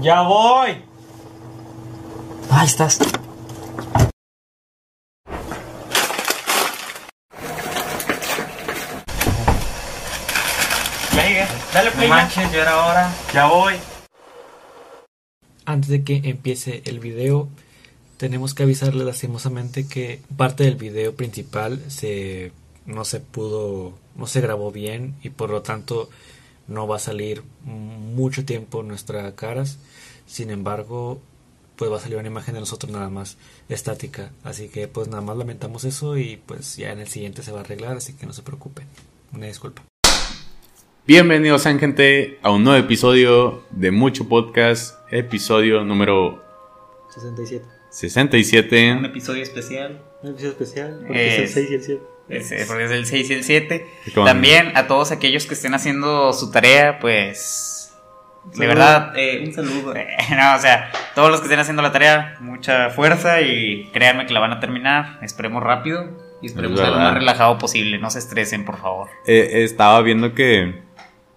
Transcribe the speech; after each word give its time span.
Ya 0.00 0.22
voy. 0.22 0.70
Ahí 2.50 2.66
estás. 2.66 2.98
Play, 11.10 11.36
dale 11.72 11.90
play. 11.92 12.08
No 12.08 12.16
ya. 12.16 12.22
manches, 12.22 12.52
ya 12.52 12.62
era 12.62 12.84
hora. 12.84 13.12
Ya 13.32 13.46
voy. 13.46 13.74
Antes 15.64 15.88
de 15.88 16.02
que 16.02 16.22
empiece 16.24 16.82
el 16.86 16.98
video, 16.98 17.48
tenemos 18.16 18.54
que 18.54 18.64
avisarle 18.64 19.04
lastimosamente 19.04 19.86
que 19.86 20.20
parte 20.36 20.64
del 20.64 20.74
video 20.76 21.14
principal 21.14 21.80
se 21.88 22.50
no 22.86 23.04
se 23.04 23.20
pudo, 23.20 23.92
no 24.16 24.26
se 24.26 24.40
grabó 24.40 24.72
bien 24.72 25.14
y 25.22 25.30
por 25.30 25.50
lo 25.50 25.62
tanto 25.62 26.08
no 26.68 26.86
va 26.86 26.96
a 26.96 27.00
salir 27.00 27.42
mucho 27.64 28.44
tiempo 28.44 28.82
nuestras 28.82 29.32
caras. 29.34 29.78
Sin 30.26 30.50
embargo, 30.50 31.20
pues 31.76 31.90
va 31.90 31.96
a 31.96 32.00
salir 32.00 32.16
una 32.18 32.28
imagen 32.28 32.54
de 32.54 32.60
nosotros 32.60 32.92
nada 32.92 33.08
más 33.10 33.36
estática. 33.68 34.30
Así 34.44 34.68
que 34.68 34.88
pues 34.88 35.08
nada 35.08 35.22
más 35.22 35.36
lamentamos 35.36 35.84
eso 35.84 36.16
y 36.16 36.36
pues 36.46 36.76
ya 36.76 36.92
en 36.92 37.00
el 37.00 37.08
siguiente 37.08 37.42
se 37.42 37.52
va 37.52 37.58
a 37.58 37.62
arreglar, 37.62 37.96
así 37.96 38.14
que 38.14 38.26
no 38.26 38.32
se 38.32 38.42
preocupen. 38.42 38.86
Una 39.32 39.46
disculpa. 39.46 39.82
Bienvenidos, 41.06 41.64
gente, 41.64 42.38
a 42.42 42.50
un 42.52 42.62
nuevo 42.62 42.78
episodio 42.84 43.64
de 43.70 43.90
Mucho 43.90 44.28
Podcast, 44.28 44.94
episodio 45.10 45.82
número 45.84 46.40
67. 47.14 47.64
67. 47.90 48.92
Un 48.98 49.04
episodio 49.06 49.42
especial. 49.42 50.00
Un 50.22 50.30
episodio 50.30 50.52
especial, 50.52 50.98
porque 51.06 51.28
es 51.28 51.38
el 51.38 51.44
Es- 51.44 51.52
6 51.54 51.70
y 51.70 51.74
el 51.74 51.82
7. 51.82 52.02
Es, 52.28 52.66
porque 52.66 52.84
es 52.84 52.90
el 52.90 53.04
6 53.06 53.30
y 53.30 53.32
el 53.34 53.44
7. 53.44 53.86
Con- 54.14 54.24
También 54.24 54.72
a 54.76 54.86
todos 54.86 55.10
aquellos 55.12 55.46
que 55.46 55.54
estén 55.54 55.74
haciendo 55.74 56.32
su 56.32 56.50
tarea, 56.50 56.98
pues. 56.98 57.78
De 58.44 58.56
Saludo. 58.56 58.68
verdad, 58.68 59.12
eh, 59.16 59.44
un 59.46 59.52
saludo. 59.52 59.94
Eh, 59.94 60.16
no, 60.36 60.56
o 60.56 60.58
sea, 60.58 60.90
todos 61.14 61.30
los 61.30 61.40
que 61.40 61.46
estén 61.46 61.60
haciendo 61.60 61.80
la 61.82 61.92
tarea, 61.92 62.36
mucha 62.40 62.90
fuerza 62.90 63.40
y 63.40 63.88
créanme 63.92 64.26
que 64.26 64.32
la 64.32 64.40
van 64.40 64.52
a 64.52 64.60
terminar. 64.60 65.18
Esperemos 65.22 65.62
rápido 65.62 66.08
y 66.40 66.46
esperemos 66.46 66.80
Es 66.80 66.86
lo 66.88 66.94
más 66.96 67.14
relajado 67.14 67.58
posible. 67.58 67.98
No 67.98 68.10
se 68.10 68.18
estresen, 68.18 68.64
por 68.64 68.78
favor. 68.78 69.08
Eh, 69.26 69.62
estaba 69.62 70.00
viendo 70.02 70.34
que 70.34 70.82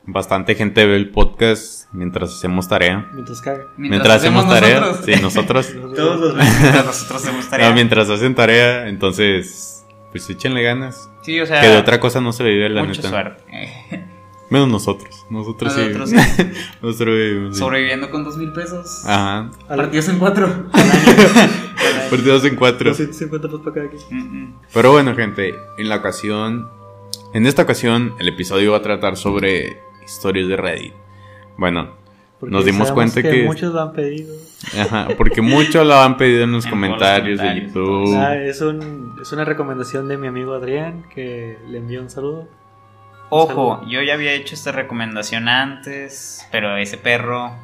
bastante 0.08 0.56
gente 0.56 0.86
ve 0.86 0.96
el 0.96 1.10
podcast 1.12 1.88
mientras 1.92 2.32
hacemos 2.32 2.68
tarea. 2.68 3.08
Mientras 3.14 3.42
caga. 3.42 3.66
Mientras, 3.78 4.16
hacemos 4.18 4.48
tarea. 4.50 4.80
nosotros. 4.80 5.06
Sí, 5.06 5.22
nosotros. 5.22 5.74
Todos 5.96 6.20
los 6.20 6.36
mientras 6.36 6.86
nosotros 6.86 7.24
hacemos 7.24 7.50
tarea. 7.50 7.70
No, 7.70 7.76
mientras 7.76 8.10
hacen 8.10 8.34
tarea, 8.34 8.88
entonces, 8.88 9.75
pues 10.16 10.30
échenle 10.30 10.64
ganas. 10.64 11.10
Sí, 11.24 11.42
o 11.42 11.46
sea, 11.46 11.60
que 11.60 11.68
de 11.68 11.76
otra 11.76 12.00
cosa 12.00 12.22
no 12.22 12.32
se 12.32 12.46
vive, 12.46 12.70
la 12.70 12.86
mucha 12.86 13.02
neta. 13.02 13.10
suerte. 13.10 13.44
Menos 14.50 14.70
nosotros. 14.70 15.26
Nosotros, 15.30 15.76
Nosotros 15.76 16.10
sí. 16.12 16.16
nosotros 16.82 17.16
vivimos, 17.18 17.56
sí. 17.56 17.60
Sobreviviendo 17.60 18.10
con 18.12 18.24
dos 18.24 18.38
mil 18.38 18.54
pesos. 18.54 19.04
Ajá. 19.06 19.52
Partidos 19.68 20.08
en 20.08 20.18
cuatro. 20.20 20.48
Partidos 22.10 22.46
en 22.46 22.56
cuatro. 22.56 22.92
250 22.92 23.48
pesos 23.48 23.62
para 23.62 23.76
cada 23.76 23.90
quien. 23.90 24.02
Mm, 24.10 24.44
mm. 24.44 24.56
Pero 24.74 24.92
bueno, 24.94 25.16
gente, 25.16 25.56
en 25.78 25.90
la 25.90 25.98
ocasión, 25.98 26.70
en 27.34 27.46
esta 27.46 27.64
ocasión, 27.64 28.14
el 28.20 28.30
episodio 28.30 28.72
va 28.72 28.78
a 28.78 28.82
tratar 28.82 29.18
sobre 29.18 29.80
historias 30.06 30.48
de 30.48 30.56
Reddit. 30.56 30.94
Bueno, 31.58 31.90
Porque 32.40 32.54
Nos 32.54 32.64
dimos 32.66 32.92
cuenta 32.92 33.22
que- 33.22 33.44
muchos 33.44 33.74
lo 33.74 33.82
han 33.82 33.94
pedido. 33.94 34.34
ajá, 34.80 35.08
porque 35.18 35.42
muchos 35.42 35.86
lo 35.88 35.96
han 35.96 36.18
pedido 36.18 36.44
en 36.44 36.52
los 36.52 36.66
En 36.66 36.72
todos 36.72 36.82
los 36.82 36.90
comentarios 36.92 37.40
de 37.40 37.62
YouTube. 37.62 38.16
Ah, 38.18 38.36
es, 38.38 38.62
un, 38.62 39.05
es 39.22 39.32
una 39.32 39.46
recomendación 39.46 40.08
de 40.08 40.18
mi 40.18 40.28
amigo 40.28 40.54
Adrián 40.54 41.06
que 41.14 41.58
le 41.68 41.78
envió 41.80 42.02
un 42.02 42.10
saludo. 42.10 42.48
Ojo, 43.30 43.82
yo 43.88 44.02
ya 44.04 44.14
había 44.14 44.34
hecho 44.34 44.54
esta 44.56 44.72
recomendación 44.72 45.50
antes, 45.50 46.46
pero 46.52 46.78
ese 46.78 46.98
perro 46.98 47.50
no 47.50 47.56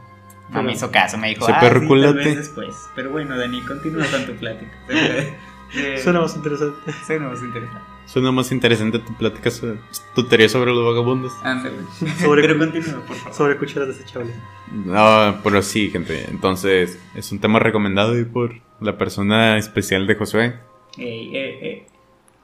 Pero- 0.50 0.64
me 0.64 0.72
hizo 0.74 0.92
caso. 0.92 1.18
Me 1.18 1.30
dijo, 1.30 1.44
Ese 1.44 1.54
ah, 1.54 1.60
perro 1.60 1.76
sí, 1.76 1.80
tal 1.82 1.88
culote". 1.88 2.18
vez 2.20 2.38
después. 2.38 2.76
Pero 2.96 3.12
bueno, 3.12 3.38
Dani, 3.38 3.62
continúa 3.62 4.06
con 4.08 4.26
tu 4.26 4.34
plática. 4.34 4.72
Eh, 5.74 5.98
Suena 6.04 6.20
más 6.20 6.36
interesante. 6.36 6.92
Suena 7.08 7.30
más 7.30 7.42
interesante. 7.42 7.82
Suena 8.06 8.32
más 8.34 8.52
interesante 8.52 9.00
tu 9.00 9.16
plática, 9.16 9.50
so- 9.50 9.78
tu 10.14 10.28
teoría 10.28 10.50
sobre 10.50 10.72
los 10.74 10.84
vagabundos. 10.84 11.32
Ándale. 11.46 11.78
Sobre- 12.20 12.42
Pero 12.42 12.60
continúa, 12.60 13.00
por 13.08 13.16
favor. 13.16 13.34
Sobre 13.34 13.58
cucharas 13.58 13.88
desechables. 13.88 14.36
No, 14.70 15.38
pero 15.42 15.62
sí, 15.62 15.90
gente. 15.90 16.26
Entonces, 16.30 17.00
es 17.16 17.32
un 17.32 17.40
tema 17.40 17.60
recomendado 17.60 18.20
y 18.20 18.26
por 18.26 18.56
la 18.82 18.98
persona 18.98 19.58
especial 19.58 20.08
de 20.08 20.16
Josué. 20.16 20.60
Ey, 20.98 21.36
ey, 21.36 21.58
ey. 21.62 21.84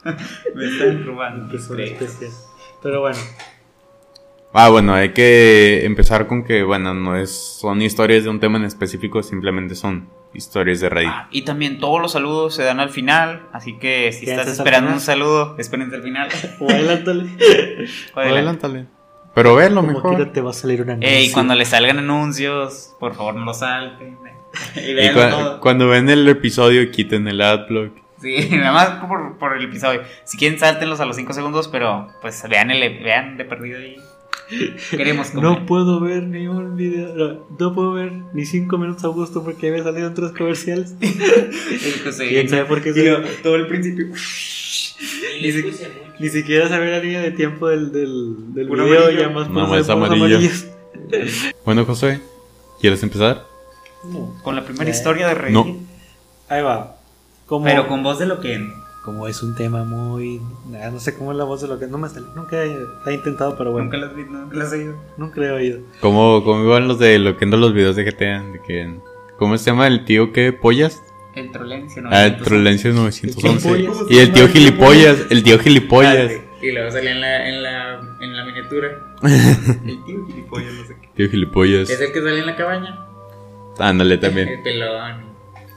me 0.55 0.65
están 0.65 1.05
robando. 1.05 1.57
Pero 2.81 3.01
bueno, 3.01 3.19
Ah, 4.59 4.69
bueno, 4.69 4.93
hay 4.93 5.09
que 5.09 5.85
empezar 5.85 6.25
con 6.25 6.43
que, 6.43 6.63
bueno, 6.63 6.93
no 6.93 7.15
es, 7.15 7.29
son 7.59 7.81
historias 7.81 8.23
de 8.23 8.29
un 8.29 8.39
tema 8.39 8.57
en 8.57 8.63
específico, 8.63 9.21
simplemente 9.21 9.75
son 9.75 10.09
historias 10.33 10.79
de 10.79 10.89
Reddit. 10.89 11.09
Ah, 11.11 11.27
y 11.29 11.43
también 11.43 11.79
todos 11.79 12.01
los 12.01 12.13
saludos 12.13 12.55
se 12.55 12.63
dan 12.63 12.79
al 12.79 12.89
final, 12.89 13.47
así 13.51 13.77
que 13.77 14.11
si 14.11 14.27
estás 14.27 14.47
esperando 14.47 14.91
un 14.91 14.99
saludo, 14.99 15.55
espérense 15.59 15.97
al 15.97 16.01
final. 16.01 16.29
o 16.59 16.69
adelántale. 16.71 17.29
Adelántale. 18.15 18.85
Pero 19.35 19.53
verlo 19.53 19.83
mejor. 19.83 20.31
te 20.31 20.41
va 20.41 20.49
a 20.49 20.53
salir 20.53 20.83
Ey, 21.01 21.31
cuando 21.31 21.53
le 21.53 21.65
salgan 21.65 21.99
anuncios, 21.99 22.95
por 22.99 23.13
favor 23.13 23.35
no 23.35 23.45
lo 23.45 23.53
salten. 23.53 24.17
Y 24.75 25.13
todo. 25.13 25.59
cuando 25.59 25.87
ven 25.87 26.09
el 26.09 26.27
episodio, 26.27 26.89
quiten 26.89 27.27
el 27.27 27.41
adblock. 27.41 28.06
Sí, 28.21 28.49
nada 28.51 28.71
más 28.71 28.89
por, 29.07 29.37
por 29.37 29.55
el 29.57 29.63
episodio. 29.65 30.01
Si 30.23 30.37
quieren, 30.37 30.59
sáltenlos 30.59 30.99
a 30.99 31.05
los 31.05 31.15
5 31.15 31.33
segundos, 31.33 31.67
pero 31.67 32.09
pues 32.21 32.43
vean, 32.49 32.71
el, 32.71 32.79
vean 33.03 33.37
de 33.37 33.45
perdido 33.45 33.77
ahí. 33.79 33.97
Queremos 34.91 35.29
comer. 35.31 35.43
No 35.43 35.65
puedo 35.65 35.99
ver 35.99 36.23
ni 36.23 36.47
un 36.47 36.77
video, 36.77 37.13
no, 37.15 37.47
no 37.59 37.75
puedo 37.75 37.91
ver 37.93 38.13
ni 38.33 38.45
5 38.45 38.77
minutos 38.77 39.03
a 39.03 39.09
gusto 39.09 39.43
porque 39.43 39.71
me 39.71 39.83
salieron 39.83 40.13
tres 40.13 40.31
comerciales. 40.31 40.95
José. 42.03 42.29
¿Quién 42.29 42.47
sabe 42.49 42.65
por 42.65 42.81
qué 42.81 42.93
todo 43.43 43.55
el 43.55 43.67
principio. 43.67 44.07
Ni, 45.41 45.51
si- 45.51 45.63
ni 46.19 46.29
siquiera 46.29 46.67
saber 46.69 46.89
la 46.89 46.99
línea 46.99 47.21
de 47.21 47.29
tiempo 47.31 47.67
del, 47.67 47.91
del, 47.91 48.53
del 48.55 48.67
Puro 48.67 48.85
video, 48.85 49.01
amarillo. 49.03 49.21
ya 49.21 49.29
más 49.29 49.47
No, 49.49 49.67
puros 49.67 49.89
amarillo. 49.89 50.25
amarillos. 50.25 50.65
Bueno, 51.63 51.85
Josué, 51.85 52.19
¿quieres 52.81 53.03
empezar? 53.03 53.45
Con 54.41 54.55
la 54.55 54.63
primera 54.65 54.89
Eh, 54.89 54.93
historia 54.93 55.27
de. 55.27 55.51
No. 55.51 55.77
Ahí 56.49 56.63
va. 56.63 56.96
Como, 57.47 57.65
Pero 57.65 57.87
con 57.87 58.03
voz 58.03 58.19
de 58.19 58.25
lo 58.25 58.39
que. 58.39 58.71
como 59.03 59.27
es 59.27 59.41
un 59.41 59.55
tema 59.55 59.83
muy. 59.83 60.41
ah, 60.83 60.89
No 60.91 60.99
sé 60.99 61.15
cómo 61.15 61.31
es 61.31 61.37
la 61.37 61.45
voz 61.45 61.61
de 61.61 61.69
lo 61.69 61.79
que. 61.79 61.87
No 61.87 61.97
me 61.97 62.09
sale. 62.09 62.27
Nunca 62.35 62.61
he, 62.63 63.13
intentado, 63.13 63.57
pero 63.57 63.71
bueno. 63.71 63.85
Nunca 63.85 63.97
las 63.97 64.15
vi, 64.15 64.25
nunca 64.25 64.57
las 64.57 64.73
he 64.73 64.75
oído. 64.75 64.95
Nunca 65.17 65.39
lo 65.39 65.45
he 65.47 65.51
oído. 65.51 65.79
Como, 66.01 66.43
como 66.43 66.63
iban 66.63 66.87
los 66.87 66.99
de 66.99 67.17
lo 67.17 67.37
que 67.37 67.45
los 67.45 67.73
videos 67.73 67.95
de 67.95 68.03
GTA, 68.03 68.43
de 68.43 68.61
que, 68.61 68.99
¿cómo 69.39 69.57
se 69.57 69.65
llama 69.71 69.87
el 69.87 70.03
tío 70.05 70.33
que 70.33 70.51
pollas? 70.51 71.01
El 71.35 71.51
trolencio, 71.51 72.01
¿no? 72.01 72.09
Ah, 72.11 72.25
el 72.25 72.37
Trolencio 72.37 72.91
911. 72.93 73.69
¿Quién 73.69 73.91
Y 74.09 74.17
el 74.17 74.33
tío 74.33 74.47
gilipollas, 74.47 75.17
el 75.29 75.43
tío 75.43 75.59
gilipollas. 75.59 76.31
Y 76.61 76.71
luego 76.71 76.89
salía 76.89 77.11
en 77.11 77.21
la, 77.21 77.47
en 77.47 77.63
la, 77.63 78.17
en 78.19 78.35
la 78.35 78.43
miniatura. 78.43 78.89
El 79.21 80.03
tío 80.05 80.25
gilipollas, 80.25 80.73
no 80.73 80.85
sé 80.85 80.95
qué. 80.99 81.09
Tío 81.15 81.29
gilipollas. 81.29 81.89
Es 81.91 82.01
el 82.01 82.11
que 82.11 82.19
sale 82.19 82.39
en 82.39 82.45
la 82.47 82.55
cabaña. 82.55 83.05
Ándale 83.77 84.17
también. 84.17 84.49
El 84.49 84.63
pelón. 84.63 85.21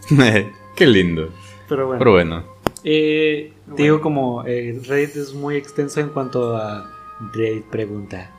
Qué 0.75 0.87
lindo. 0.87 1.29
Pero 1.71 1.87
bueno. 1.87 1.99
Pero 1.99 2.13
bueno. 2.13 2.43
Eh, 2.85 3.55
Bueno. 3.67 3.77
Digo, 3.77 4.01
como 4.03 4.45
eh, 4.45 4.79
Reddit 4.87 5.17
es 5.17 5.33
muy 5.35 5.57
extenso 5.57 6.01
en 6.01 6.11
cuanto 6.11 6.55
a 6.57 6.91
Reddit 7.33 7.65
pregunta. 7.65 8.31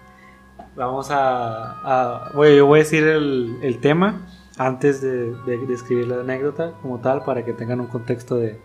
Vamos 0.75 1.09
a. 1.11 1.71
a- 1.83 2.31
bueno, 2.35 2.55
yo 2.55 2.65
voy 2.67 2.79
a 2.79 2.83
decir 2.83 3.03
el, 3.03 3.57
el 3.63 3.79
tema 3.79 4.27
antes 4.57 5.01
de, 5.01 5.33
de 5.45 5.57
describir 5.65 6.07
la 6.07 6.19
anécdota 6.21 6.73
como 6.81 6.99
tal 6.99 7.23
para 7.23 7.43
que 7.43 7.53
tengan 7.53 7.79
un 7.81 7.87
contexto 7.87 8.35
de, 8.35 8.59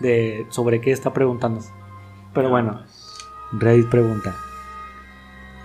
de 0.00 0.46
sobre 0.50 0.80
qué 0.80 0.92
está 0.92 1.12
preguntando. 1.12 1.60
Pero 2.34 2.48
bueno, 2.50 2.82
Reddit 3.52 3.88
pregunta. 3.88 4.34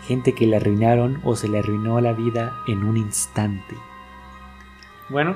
Gente 0.08 0.34
que 0.34 0.46
le 0.48 0.58
arruinaron 0.58 1.20
o 1.24 1.36
se 1.36 1.48
le 1.48 1.60
arruinó 1.60 2.00
la 2.02 2.14
vida 2.14 2.54
en 2.68 2.84
un 2.84 2.96
instante. 2.98 3.76
Bueno, 5.10 5.36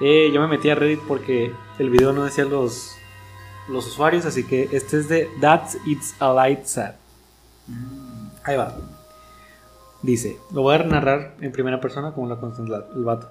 eh, 0.00 0.30
yo 0.32 0.40
me 0.40 0.46
metí 0.48 0.70
a 0.70 0.74
Reddit 0.74 1.00
porque 1.06 1.52
el 1.78 1.90
video 1.90 2.12
no 2.12 2.24
decía 2.24 2.44
los, 2.44 2.96
los 3.68 3.86
usuarios, 3.86 4.24
así 4.26 4.44
que 4.44 4.68
este 4.72 4.98
es 4.98 5.08
de 5.08 5.28
That's 5.40 5.78
It's 5.86 6.14
a 6.20 6.32
Light 6.32 6.64
Sad. 6.64 6.94
Ahí 8.44 8.56
va. 8.56 8.76
Dice, 10.02 10.38
lo 10.52 10.62
voy 10.62 10.76
a 10.76 10.78
narrar 10.84 11.34
en 11.40 11.52
primera 11.52 11.80
persona 11.80 12.12
como 12.12 12.28
la 12.28 12.36
consta 12.36 12.62
el 12.62 12.72
el 12.96 13.04
vato. 13.04 13.30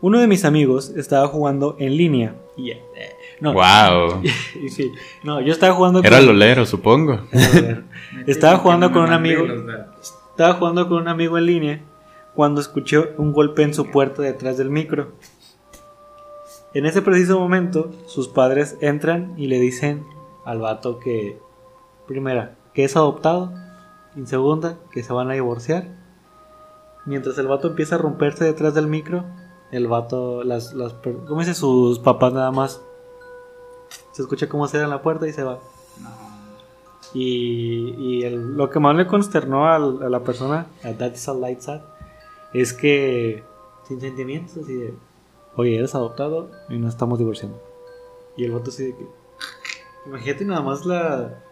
Uno 0.00 0.18
de 0.18 0.26
mis 0.26 0.44
amigos 0.44 0.88
estaba 0.96 1.28
jugando 1.28 1.76
en 1.78 1.96
línea. 1.96 2.34
Y 2.56 2.68
ya, 2.70 2.74
eh, 2.74 3.12
no, 3.40 3.52
Wow. 3.52 4.22
y 4.60 4.68
sí, 4.70 4.90
no, 5.22 5.40
yo 5.40 5.52
estaba 5.52 5.74
jugando 5.74 6.00
Era 6.02 6.16
con- 6.18 6.26
lolero, 6.26 6.66
supongo. 6.66 7.20
Estaba 8.26 8.58
jugando 8.58 8.90
con 8.92 9.02
un 9.02 9.12
amigo. 9.12 9.44
Estaba 10.30 10.54
jugando 10.54 10.88
con 10.88 11.02
un 11.02 11.08
amigo 11.08 11.38
en 11.38 11.46
línea 11.46 11.80
cuando 12.34 12.60
escuché 12.60 13.14
un 13.18 13.32
golpe 13.32 13.62
en 13.62 13.74
su 13.74 13.90
puerta 13.90 14.22
detrás 14.22 14.56
del 14.56 14.70
micro. 14.70 15.12
En 16.74 16.86
ese 16.86 17.02
preciso 17.02 17.38
momento, 17.38 17.90
sus 18.06 18.28
padres 18.28 18.76
entran 18.80 19.34
y 19.36 19.46
le 19.46 19.60
dicen 19.60 20.06
al 20.44 20.58
vato 20.60 20.98
que, 20.98 21.38
primera, 22.06 22.56
que 22.72 22.84
es 22.84 22.96
adoptado 22.96 23.52
en 24.16 24.26
segunda 24.26 24.78
que 24.90 25.02
se 25.02 25.12
van 25.12 25.30
a 25.30 25.34
divorciar. 25.34 25.88
Mientras 27.04 27.36
el 27.38 27.48
vato 27.48 27.68
empieza 27.68 27.96
a 27.96 27.98
romperse 27.98 28.44
detrás 28.44 28.74
del 28.74 28.86
micro, 28.86 29.24
el 29.70 29.86
vato, 29.86 30.42
las, 30.44 30.72
las, 30.72 30.94
¿cómo 31.26 31.40
dice? 31.40 31.54
Sus 31.54 31.98
papás 31.98 32.32
nada 32.32 32.50
más. 32.50 32.80
Se 34.12 34.22
escucha 34.22 34.48
cómo 34.48 34.66
cierran 34.68 34.90
la 34.90 35.02
puerta 35.02 35.26
y 35.28 35.32
se 35.32 35.42
va. 35.42 35.58
Y, 37.14 37.94
y 37.98 38.22
el- 38.24 38.54
lo 38.56 38.70
que 38.70 38.80
más 38.80 38.96
le 38.96 39.06
consternó 39.06 39.66
a, 39.70 39.78
la 39.78 40.20
persona, 40.20 40.66
a 40.82 40.92
That 40.92 41.12
is 41.12 41.28
a 41.28 41.34
Light 41.34 41.60
Sad, 41.60 41.80
es 42.54 42.72
que 42.72 43.42
sin 43.86 44.00
sentimientos, 44.00 44.56
así 44.56 44.74
de, 44.74 44.94
oye, 45.56 45.76
eres 45.78 45.94
adoptado 45.94 46.50
y 46.68 46.78
no 46.78 46.88
estamos 46.88 47.18
divorciando. 47.18 47.60
Y 48.36 48.44
el 48.44 48.52
vato 48.52 48.70
así 48.70 48.84
de 48.86 48.96
que, 48.96 49.06
imagínate 50.06 50.44
nada 50.44 50.62
más 50.62 50.86
la, 50.86 51.42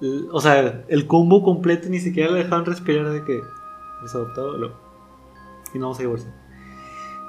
el- 0.00 0.28
o 0.32 0.40
sea, 0.40 0.84
el 0.88 1.06
combo 1.06 1.42
completo 1.42 1.88
ni 1.88 1.98
siquiera 2.00 2.30
le 2.30 2.38
dejaban 2.44 2.64
respirar 2.66 3.10
de 3.10 3.24
que 3.24 3.40
eres 4.00 4.14
adoptado 4.14 4.56
lo- 4.58 4.72
y 5.72 5.78
no 5.78 5.86
vamos 5.86 5.98
a 5.98 6.02
divorciar. 6.02 6.34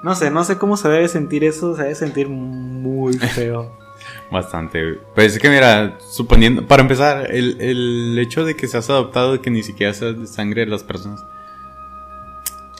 No 0.02 0.14
sé, 0.16 0.30
no 0.30 0.42
sé 0.42 0.58
cómo 0.58 0.76
se 0.76 0.88
debe 0.88 1.06
sentir 1.08 1.44
eso, 1.44 1.76
se 1.76 1.82
debe 1.82 1.94
sentir 1.94 2.28
muy 2.28 3.14
feo. 3.14 3.76
Bastante, 4.32 4.82
güey. 4.82 4.98
Pues 5.14 5.34
es 5.34 5.38
que 5.38 5.48
mira, 5.48 5.96
suponiendo, 6.00 6.66
para 6.66 6.82
empezar, 6.82 7.30
el, 7.32 7.60
el 7.60 8.18
hecho 8.18 8.44
de 8.44 8.56
que 8.56 8.66
seas 8.66 8.90
adoptado, 8.90 9.40
que 9.40 9.50
ni 9.50 9.62
siquiera 9.62 9.94
seas 9.94 10.18
de 10.18 10.26
sangre 10.26 10.62
de 10.62 10.66
las 10.66 10.82
personas. 10.82 11.24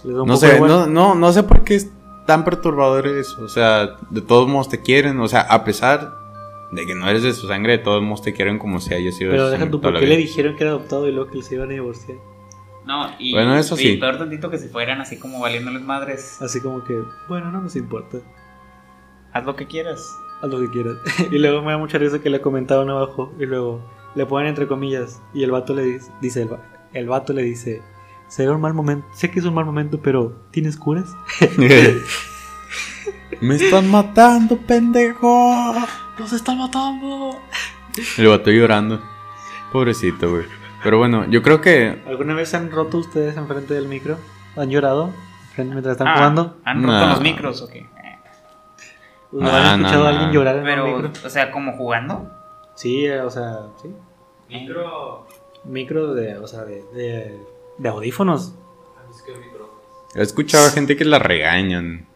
Les 0.05 0.15
da 0.15 0.23
un 0.23 0.29
No 0.29 0.35
poco 0.35 0.47
sé, 0.47 0.61
no, 0.61 0.87
no, 0.87 1.15
no 1.15 1.33
sé 1.33 1.43
por 1.43 1.65
qué 1.65 1.77
es 1.77 1.91
tan 2.27 2.45
perturbador 2.45 3.07
eso. 3.07 3.43
O 3.43 3.49
sea, 3.49 3.97
de 4.11 4.21
todos 4.21 4.49
modos 4.49 4.69
te 4.69 4.81
quieren. 4.81 5.19
O 5.21 5.29
sea, 5.29 5.41
a 5.43 5.65
pesar 5.65 6.13
de 6.73 6.87
que 6.87 6.95
no 6.95 7.09
eres 7.09 7.23
de 7.23 7.33
su 7.35 7.47
sangre, 7.49 7.73
de 7.73 7.79
todos 7.79 8.03
modos 8.03 8.23
te 8.23 8.33
quieren 8.33 8.59
como 8.59 8.81
si 8.81 8.95
haya 8.95 9.13
sido 9.13 9.31
de 9.33 9.37
Pero 9.37 9.47
su 9.47 9.53
deja 9.53 9.71
tú, 9.71 9.81
¿por 9.81 9.99
qué 9.99 10.07
le 10.07 10.17
dijeron 10.17 10.57
que 10.57 10.65
era 10.65 10.71
adoptado 10.73 11.09
y 11.09 11.13
luego 11.13 11.31
que 11.31 11.43
se 11.43 11.55
iban 11.57 11.69
a 11.69 11.73
divorciar? 11.73 12.19
No, 12.87 13.11
y, 13.19 13.33
Bueno, 13.33 13.57
eso 13.57 13.77
y 13.77 13.79
sí. 13.79 13.97
peor 13.97 14.19
tantito 14.19 14.51
que 14.51 14.59
si 14.59 14.69
fueran 14.69 15.01
así 15.01 15.17
como 15.19 15.39
valiéndoles 15.41 15.83
madres. 15.83 16.41
Así 16.43 16.61
como 16.61 16.83
que, 16.83 17.01
bueno, 17.29 17.53
no 17.53 17.61
nos 17.63 17.77
importa, 17.77 18.19
Haz 19.33 19.45
lo 19.47 19.55
que 19.57 19.67
quieras. 19.67 20.05
haz 20.43 20.51
lo 20.51 20.61
que 20.61 20.69
quieras. 20.71 20.97
y 21.31 21.39
luego 21.39 21.63
me 21.63 21.73
da 21.73 21.79
mucha 21.79 21.99
risa 21.99 22.21
que 22.21 22.29
le 22.31 22.41
comentaban 22.41 22.91
abajo 22.91 23.33
y 23.39 23.47
luego 23.47 23.81
le 24.15 24.27
ponen 24.27 24.49
entre 24.49 24.67
comillas 24.67 25.23
y 25.33 25.43
el 25.43 25.51
vato 25.53 25.75
le 25.75 25.85
dice, 25.85 26.11
dice 26.21 26.43
el, 26.43 26.51
el 26.93 27.09
vato 27.09 27.33
le 27.33 27.43
dice, 27.43 27.83
será 28.35 28.53
un 28.53 28.61
mal 28.61 28.75
momento, 28.75 29.07
sé 29.13 29.31
que 29.31 29.39
es 29.41 29.45
un 29.45 29.55
mal 29.55 29.65
momento, 29.65 30.01
pero 30.01 30.33
¿tienes 30.51 30.77
curas? 30.77 31.15
Me 33.41 33.57
están 33.57 33.91
matando, 33.91 34.57
pendejo. 34.57 35.75
¡Nos 36.19 36.33
están 36.33 36.59
matando! 36.59 37.39
El 38.17 38.29
vato 38.29 38.51
llorando. 38.51 39.01
Pobrecito, 39.73 40.31
güey. 40.31 40.45
Pero 40.83 40.99
bueno, 40.99 41.27
yo 41.29 41.43
creo 41.43 41.61
que. 41.61 42.03
¿Alguna 42.07 42.35
vez 42.35 42.51
se 42.51 42.57
han 42.57 42.71
roto 42.71 42.99
ustedes 42.99 43.37
enfrente 43.37 43.75
del 43.75 43.89
micro? 43.89 44.19
¿Han 44.57 44.71
llorado? 44.71 45.11
Enfrente- 45.49 45.73
Mientras 45.73 45.93
están 45.93 46.09
Ah, 46.09 46.15
jugando. 46.17 46.57
¿Han 46.65 46.83
roto 46.83 46.93
No. 47.01 47.07
los 47.09 47.21
micros 47.21 47.63
o 47.63 47.69
qué? 47.69 47.87
¿No 49.33 49.51
han 49.51 49.81
escuchado 49.81 50.03
no, 50.03 50.07
a 50.07 50.09
alguien 50.11 50.33
llorar 50.33 50.57
en 50.57 50.65
Pero, 50.65 50.85
un 50.97 51.03
micro? 51.03 51.27
o 51.27 51.31
sea, 51.31 51.51
como 51.51 51.73
jugando. 51.73 52.31
Sí, 52.75 53.07
eh, 53.07 53.21
o 53.23 53.31
sea, 53.31 53.61
sí. 53.81 53.89
Micro. 54.49 55.27
Micro 55.65 56.15
de, 56.15 56.39
o 56.39 56.47
sea, 56.47 56.65
de, 56.65 56.85
de, 56.95 57.41
de 57.79 57.89
audífonos. 57.89 58.55
He 60.15 60.23
escuchado 60.23 60.67
a 60.67 60.71
gente 60.71 60.97
que 60.97 61.05
la 61.05 61.19
regañan. 61.19 62.07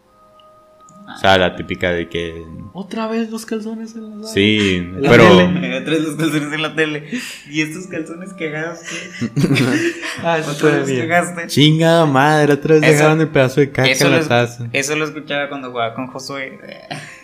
O 1.14 1.18
sea, 1.18 1.38
la 1.38 1.54
típica 1.56 1.92
de 1.92 2.08
que. 2.08 2.44
Otra 2.74 3.06
vez 3.06 3.30
los 3.30 3.46
calzones 3.46 3.94
en 3.94 4.02
la 4.10 4.16
sala. 4.26 4.28
Sí, 4.34 4.86
La 4.98 5.08
pero. 5.08 5.24
tele. 5.38 5.80
Traes 5.82 6.02
los 6.02 6.16
calzones 6.16 6.52
en 6.52 6.62
la 6.62 6.74
tele. 6.74 7.08
¿Y 7.48 7.62
estos 7.62 7.86
calzones 7.86 8.32
que 8.34 8.48
agaste? 8.54 8.86
Ah, 10.22 10.38
¿Otra 10.46 10.70
vez 10.78 10.86
que 10.86 10.92
bien. 10.94 11.12
agaste? 11.12 11.46
Chingada 11.46 12.06
madre, 12.06 12.54
otra 12.54 12.74
vez 12.74 12.82
Eso- 12.82 12.92
dejaron 12.92 13.20
el 13.20 13.28
pedazo 13.28 13.60
de 13.60 13.70
caca 13.70 13.88
Eso 13.88 14.06
en 14.06 14.12
lo, 14.12 14.18
la 14.20 14.26
taza. 14.28 14.68
eso 14.72 14.96
lo 14.96 15.04
escuchaba 15.04 15.48
cuando 15.48 15.70
jugaba 15.70 15.94
con 15.94 16.06
Josué. 16.08 16.58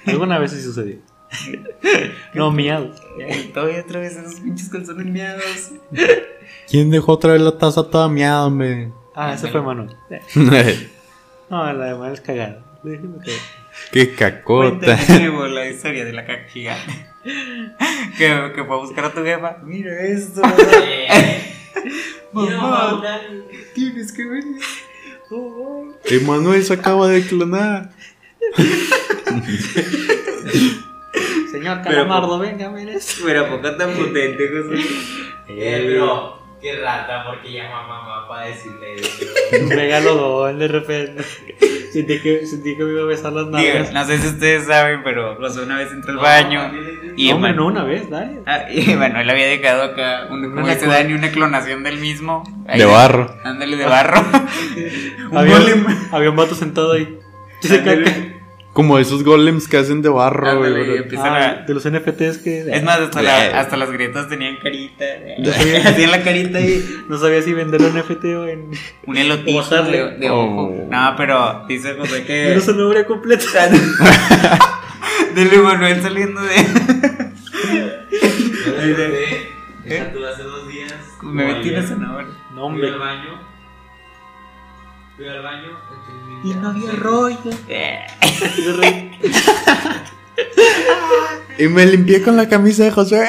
Alguna 0.07 0.39
vez 0.39 0.53
sí 0.53 0.61
sucedió. 0.63 0.99
No, 2.35 2.51
miados. 2.51 3.01
Todavía 3.53 3.81
otra 3.81 4.01
vez 4.01 4.17
esos 4.17 4.41
pinches 4.41 4.69
calzones 4.69 5.07
miados. 5.07 5.71
¿Quién 6.69 6.91
dejó 6.91 7.13
otra 7.13 7.33
vez 7.33 7.43
la 7.43 7.59
taza 7.59 7.89
toda 7.89 8.09
miada, 8.09 8.47
hombre? 8.47 8.93
Ah, 9.15 9.35
ese 9.35 9.49
fue 9.49 9.63
Manuel. 9.63 9.95
No, 11.51 11.71
la 11.71 11.85
de 11.85 11.93
Manuel 11.93 12.15
es 12.15 12.21
cagada. 12.23 12.65
Déjenme 12.83 13.19
cagar. 13.19 13.41
Qué 13.93 14.15
cacota. 14.15 14.97
Cuéntame 14.97 15.49
la 15.51 15.69
historia 15.69 16.07
de 16.07 16.13
la 16.15 16.25
caca 16.25 16.49
gigante. 16.49 17.07
que, 18.17 18.53
que 18.55 18.65
fue 18.65 18.75
a 18.75 18.79
buscar 18.79 19.05
a 19.05 19.13
tu 19.13 19.23
jefa. 19.23 19.59
Mira 19.63 20.01
esto. 20.03 20.41
Mamá, 22.33 23.03
tienes 23.75 24.13
que 24.13 24.25
ver. 24.25 24.45
Emanuel 26.07 26.65
se 26.65 26.73
acaba 26.73 27.07
de 27.09 27.23
clonar. 27.27 27.91
Señor 31.53 31.83
Calamardo, 31.83 32.39
venga, 32.39 32.71
mire. 32.71 32.99
Pero 33.25 33.49
poco 33.49 33.77
tan 33.77 33.91
potente, 33.93 34.49
José. 34.49 34.83
Eh, 35.49 35.83
pero. 35.87 36.41
Qué 36.63 36.81
rata, 36.81 37.25
porque 37.27 37.53
llama 37.53 37.81
a 37.85 37.89
mamá 37.89 38.29
para 38.29 38.47
decirle 38.47 38.95
eso. 38.95 39.25
Un 39.61 39.69
megalodón 39.69 40.59
de 40.61 40.69
repente. 40.69 41.25
Sentí 41.93 42.21
que, 42.21 42.47
sentí 42.47 42.77
que 42.77 42.85
me 42.85 42.93
iba 42.93 43.03
a 43.03 43.07
besar 43.07 43.33
las 43.33 43.49
nalgas. 43.49 43.93
no 43.93 44.05
sé 44.07 44.19
si 44.19 44.29
ustedes 44.29 44.67
saben, 44.67 45.03
pero 45.03 45.35
José 45.35 45.63
una 45.63 45.77
vez 45.79 45.91
entró 45.91 46.13
al 46.13 46.19
baño. 46.19 46.71
Y 47.17 47.29
no, 47.31 47.35
hombre, 47.35 47.53
no, 47.55 47.67
una 47.67 47.83
vez, 47.83 48.09
dale. 48.09 48.39
Ah, 48.47 48.67
y 48.71 48.95
bueno, 48.95 49.21
él 49.21 49.29
había 49.29 49.47
dejado 49.49 49.83
acá, 49.83 50.29
un, 50.31 50.41
como 50.51 50.63
Una 50.63 50.73
dice 50.75 50.87
clo- 50.87 50.93
Dani, 50.93 51.13
una 51.15 51.31
clonación 51.33 51.83
del 51.83 51.99
mismo. 51.99 52.45
Ahí 52.69 52.79
De 52.79 52.85
barro. 52.87 53.35
Ándale, 53.43 53.77
de 53.77 53.85
barro. 53.85 54.21
un 55.33 55.37
Había, 55.37 55.59
golem. 55.59 55.87
había 56.13 56.31
un 56.31 56.37
vato 56.37 56.55
sentado 56.55 56.93
ahí. 56.93 57.19
Se. 57.61 58.32
Como 58.73 58.99
esos 58.99 59.23
golems 59.23 59.69
que 59.69 59.77
hacen 59.77 60.01
de 60.01 60.09
barro, 60.09 60.57
güey. 60.59 60.73
Ah, 61.19 61.63
de 61.67 61.75
los 61.75 61.85
NFTs 61.87 62.39
que. 62.39 62.61
Es 62.75 62.83
más, 62.83 63.01
hasta, 63.01 63.21
la- 63.21 63.61
hasta 63.61 63.77
las 63.77 63.91
grietas 63.91 64.29
tenían 64.31 64.57
carita. 64.63 65.05
Yo 65.39 65.53
sabía- 65.53 65.81
Hacían 65.89 66.11
la 66.11 66.23
carita 66.23 66.59
y 66.61 66.83
No 67.09 67.19
sabía 67.19 67.43
si 67.43 67.53
vender 67.53 67.83
un 67.83 67.99
NFT 67.99 68.25
o 68.37 68.49
en. 68.49 68.71
un 69.07 69.17
elotillo 69.17 69.59
O 69.59 69.63
bajarle. 69.63 70.05
de, 70.05 70.17
de 70.19 70.31
ojo. 70.31 70.63
Oh. 70.69 70.89
No, 70.91 71.15
pero 71.19 71.67
dice 71.69 71.95
José 71.99 72.25
que... 72.25 72.45
Pero 72.49 72.61
su 72.63 72.75
nombre 72.75 73.05
completo. 73.05 73.45
Dile 75.35 75.59
Manuel 75.59 76.01
saliendo 76.01 76.41
de... 76.41 76.55
Tú 80.13 80.25
hace 80.27 80.43
dos 80.43 80.69
días. 80.69 80.95
Me 81.23 81.45
metí 81.45 81.71
en 81.71 81.77
esa 81.77 81.89
zanahoria. 81.89 82.29
No, 82.55 82.55
Fui 82.55 82.63
hombre. 82.63 82.89
al 82.89 82.99
baño. 82.99 83.52
Fui 85.23 85.31
al 85.31 85.41
baño. 85.43 85.69
mi 86.43 86.51
Y 86.51 86.55
no 86.55 86.71
había 86.71 86.91
rollo. 86.93 87.39
De 87.69 88.01
Y 91.65 91.69
me 91.69 91.87
limpié 91.87 92.23
con 92.23 92.37
la 92.37 92.49
camisa 92.49 92.83
de 92.83 92.91
Josué. 92.91 93.25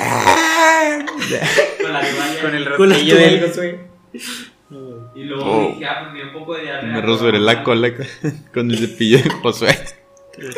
Con 1.82 1.94
la 1.94 2.02
toalla. 2.02 2.42
Con 2.42 2.56
el 2.56 2.64
Con 2.76 2.90
la 2.90 2.96
rostrillo 2.96 3.16
del 3.18 3.40
toalla. 3.40 3.48
Josué. 3.48 3.80
Y 5.16 5.24
luego 5.26 5.44
Oh. 5.46 5.68
dije, 5.74 5.86
ah, 5.86 6.00
pues 6.02 6.14
me 6.14 6.24
un 6.26 6.34
poco 6.34 6.56
de 6.56 6.64
diarrea. 6.64 6.92
Me 6.94 7.02
rasuré 7.02 7.40
la 7.40 7.64
cola 7.64 7.90
con- 8.52 8.72
el 8.72 8.78
cepillo 8.80 9.20
de 9.20 9.30
Josué. 9.30 9.78
¿Qué 10.36 10.50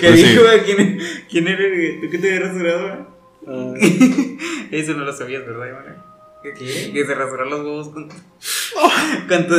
Pues 0.00 0.20
sí. 0.20 0.26
dijo? 0.28 0.42
¿Quién, 0.64 1.00
¿Quién 1.28 1.48
era 1.48 1.64
el 1.64 2.00
¿Tú 2.02 2.08
qué 2.10 2.18
te 2.18 2.28
habías 2.36 2.52
rasurado? 2.52 3.08
Ah, 3.48 3.74
Eso 4.70 4.92
no 4.92 5.04
lo 5.04 5.12
sabías, 5.12 5.44
¿verdad, 5.44 5.66
Iván? 5.66 6.03
¿Qué? 6.52 6.90
Que 6.92 7.06
se 7.06 7.14
rasuró 7.14 7.46
los 7.46 7.60
huevos 7.60 7.88
con, 7.88 8.08
con 9.28 9.46
tu, 9.46 9.54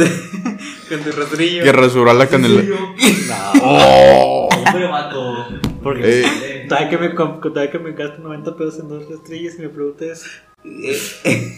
con 0.87 0.99
tu 1.03 1.11
rasurillo. 1.19 1.63
Que 1.63 1.71
rasurarla 1.71 2.27
con 2.27 2.45
el. 2.45 2.69
no. 2.69 2.95
¡Oh! 3.63 4.49
Hombre, 4.67 4.87
vato. 4.87 5.47
Porque. 5.81 6.21
Eh, 6.21 6.65
Todavía 6.69 6.89
que, 6.89 6.97
me, 6.97 7.09
todavía 7.09 7.71
que 7.71 7.79
me 7.79 7.91
gasto 7.93 8.21
90 8.21 8.55
pesos 8.55 8.79
en 8.79 8.89
dos 8.89 9.09
rastrillas 9.09 9.55
y 9.57 9.61
me 9.63 9.69
preguntas. 9.69 10.25
Eh, 10.67 11.57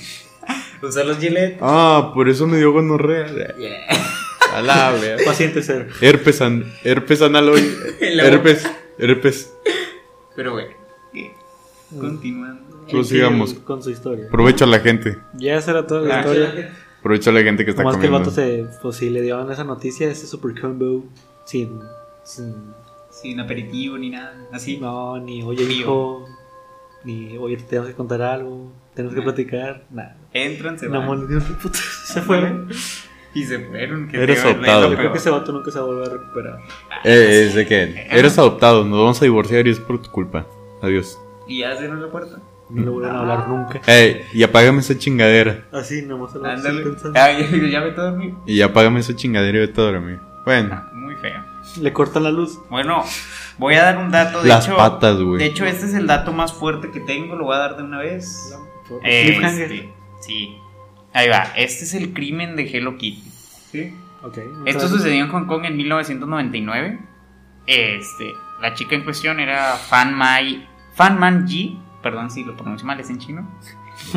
Usar 0.82 1.06
los 1.06 1.18
Gillette. 1.18 1.58
Ah, 1.62 2.12
por 2.14 2.28
eso 2.28 2.46
me 2.46 2.58
dio 2.58 2.74
gonorrea. 2.74 3.26
A 4.54 4.62
la 4.62 4.94
wea. 5.00 5.16
Paciente 5.26 5.64
cero. 5.64 5.86
Herpes, 6.02 6.42
an, 6.42 6.72
herpes 6.84 7.22
anal 7.22 7.48
hoy. 7.50 7.74
Herpes, 8.02 8.70
herpes. 8.98 9.54
Pero 10.36 10.52
bueno, 10.54 10.76
¿qué? 11.14 11.32
continuando. 11.98 12.67
Prosigamos. 12.92 13.54
Con, 13.54 13.64
con 13.64 13.84
su 13.84 13.90
historia. 13.92 14.28
Provecho 14.30 14.66
a 14.66 14.68
la 14.68 14.80
gente. 14.80 15.18
Ya 15.34 15.56
esa 15.58 15.72
era 15.72 15.88
toda 15.88 16.02
la 16.02 16.18
Ah, 16.18 16.20
historia. 16.22 16.74
Provecho 17.04 17.30
a 17.30 17.34
la 17.34 17.42
gente 17.42 17.64
que 17.66 17.72
está 17.72 17.84
Como 17.84 17.94
es 17.94 18.00
que 18.00 18.06
el 18.08 18.12
comiendo. 18.12 18.30
vato 18.32 18.42
se. 18.42 18.80
Pues 18.82 18.96
sí, 18.96 19.10
le 19.10 19.22
dieron 19.22 19.52
esa 19.52 19.64
noticia, 19.64 20.10
ese 20.10 20.28
super 20.28 20.60
combo. 20.60 21.06
Sin. 21.46 21.80
Sin. 22.24 22.54
Sin 23.10 23.40
aperitivo 23.40 23.98
ni 23.98 24.10
nada. 24.10 24.36
Así. 24.52 24.78
No, 24.78 25.18
ni 25.20 25.42
oye, 25.44 25.64
hijo. 25.64 26.26
Ni 27.04 27.38
oye, 27.38 27.58
te 27.58 27.64
tenemos 27.64 27.90
que 27.90 27.96
contar 27.96 28.22
algo. 28.22 28.72
Tenemos 28.94 29.16
que 29.16 29.22
platicar. 29.22 29.84
Nada. 29.92 30.18
Entran, 30.34 30.78
se 30.78 30.88
No, 30.88 31.00
van. 31.00 31.06
mole, 31.06 31.28
Dios, 31.28 31.44
puta, 31.62 31.78
se 32.06 32.22
fueron. 32.22 32.70
Y 33.34 33.44
se 33.44 33.60
fueron. 33.60 34.08
Que 34.08 34.22
Eres 34.24 34.44
adoptado. 34.44 34.90
Yo 34.92 34.98
creo 34.98 35.12
que 35.12 35.18
ese 35.20 35.30
vato 35.30 35.52
nunca 35.52 35.72
se 35.72 35.78
va 35.80 35.86
a 35.86 35.88
volver 35.88 36.10
a 36.10 36.14
recuperar. 36.14 36.60
Eh, 37.04 37.46
es 37.48 37.54
de 37.56 37.66
que 37.68 38.08
eres 38.10 38.38
adoptado, 38.40 38.84
nos 38.84 38.98
vamos 39.00 39.22
a 39.22 39.26
divorciar 39.26 39.68
y 39.68 39.70
es 39.72 39.80
por 39.80 40.02
tu 40.02 40.10
culpa. 40.12 40.48
Adiós. 40.82 41.18
Y 41.48 41.60
ya 41.60 41.76
cerró 41.78 41.96
la 41.96 42.12
puerta. 42.12 42.40
No 42.70 42.84
le 42.84 42.90
vuelven 42.90 43.16
a 43.16 43.20
hablar 43.20 43.48
nunca. 43.48 43.82
Ey, 43.88 44.24
y 44.34 44.44
apágame 44.44 44.80
esa 44.80 44.98
chingadera. 44.98 45.66
Así, 45.72 46.02
nomás 46.02 46.32
se 46.34 46.40
lo 46.40 46.46
estoy 46.52 46.70
Ándale. 46.72 46.84
pensando. 46.90 47.20
Ah, 47.20 47.32
ya, 47.32 47.48
ya 47.70 47.82
me 47.82 47.92
todo 47.92 48.12
dormido. 48.12 48.44
Y 48.46 48.62
apágame 48.62 49.00
esa 49.00 49.16
chingadera 49.16 49.58
y 49.58 49.62
vete 49.62 49.80
a 49.82 49.84
dormir. 49.86 50.20
Bueno, 50.46 50.70
Ah, 50.74 50.90
Muy 50.94 51.16
feo. 51.16 51.44
Le 51.82 51.94
cortan 51.94 52.24
la 52.24 52.32
luz. 52.32 52.60
Bueno, 52.70 53.04
voy 53.58 53.76
a 53.76 53.84
dar 53.84 53.98
un 53.98 54.12
dato. 54.12 54.42
De 54.42 54.50
las 54.50 54.66
hecho, 54.66 54.78
patas, 54.78 55.18
güey. 55.18 55.40
De 55.40 55.46
hecho, 55.46 55.66
este 55.66 55.86
es 55.86 55.94
el 55.94 56.08
dato 56.08 56.32
más 56.34 56.54
fuerte 56.54 56.92
que 56.92 57.00
tengo. 57.02 57.36
Lo 57.36 57.46
voy 57.46 57.56
a 57.56 57.60
dar 57.60 57.78
de 57.78 57.84
una 57.84 58.00
vez. 58.00 58.54
Este, 59.04 59.90
sí. 60.22 60.58
Ahí 61.14 61.30
va. 61.30 61.44
Este 61.56 61.84
es 61.86 61.94
el 61.94 62.14
crimen 62.14 62.56
de 62.56 62.64
Hello 62.64 62.98
Kitty. 62.98 63.30
¿Sí? 63.72 63.94
Ok. 64.24 64.38
Esto 64.66 64.88
sucedió 64.88 65.24
en 65.24 65.30
Hong 65.30 65.46
Kong 65.46 65.66
en 65.66 65.76
1999. 65.78 67.00
Este, 67.66 68.32
la 68.62 68.74
chica 68.74 68.96
en 68.96 69.04
cuestión 69.04 69.40
era 69.40 69.74
Fan 69.76 70.14
Mai, 70.14 70.68
Fan 70.96 71.20
Man 71.20 71.48
Ji, 71.48 71.78
perdón 72.02 72.30
si 72.32 72.44
lo 72.44 72.56
pronuncio 72.56 72.86
mal, 72.86 73.00
es 73.00 73.10
en 73.10 73.20
chino. 73.20 73.48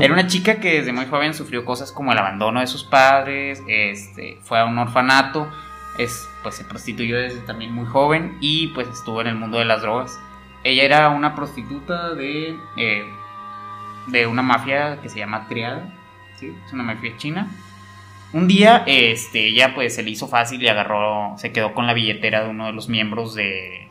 Era 0.00 0.12
una 0.12 0.26
chica 0.26 0.60
que 0.60 0.78
desde 0.78 0.92
muy 0.92 1.06
joven 1.06 1.34
sufrió 1.34 1.64
cosas 1.64 1.92
como 1.92 2.12
el 2.12 2.18
abandono 2.18 2.60
de 2.60 2.66
sus 2.66 2.84
padres, 2.84 3.62
este, 3.66 4.38
fue 4.42 4.58
a 4.58 4.64
un 4.64 4.78
orfanato, 4.78 5.48
es, 5.98 6.28
pues 6.42 6.54
se 6.54 6.64
prostituyó 6.64 7.16
desde 7.16 7.40
también 7.40 7.72
muy 7.72 7.86
joven 7.86 8.36
y 8.40 8.68
pues 8.68 8.88
estuvo 8.88 9.20
en 9.20 9.28
el 9.28 9.36
mundo 9.36 9.58
de 9.58 9.64
las 9.64 9.82
drogas. 9.82 10.18
Ella 10.62 10.84
era 10.84 11.08
una 11.08 11.34
prostituta 11.34 12.14
de, 12.14 12.56
eh, 12.76 13.04
de 14.08 14.26
una 14.26 14.42
mafia 14.42 15.00
que 15.00 15.08
se 15.08 15.18
llama 15.18 15.48
Triada, 15.48 15.92
¿sí? 16.38 16.54
es 16.66 16.72
una 16.72 16.82
mafia 16.82 17.16
china. 17.16 17.48
Un 18.32 18.46
día, 18.46 18.84
este, 18.86 19.48
ella 19.48 19.74
pues 19.74 19.94
se 19.94 20.04
le 20.04 20.10
hizo 20.10 20.28
fácil 20.28 20.62
y 20.62 20.68
agarró, 20.68 21.34
se 21.36 21.50
quedó 21.50 21.74
con 21.74 21.86
la 21.86 21.94
billetera 21.94 22.44
de 22.44 22.50
uno 22.50 22.66
de 22.66 22.72
los 22.72 22.88
miembros 22.88 23.34
de... 23.34 23.89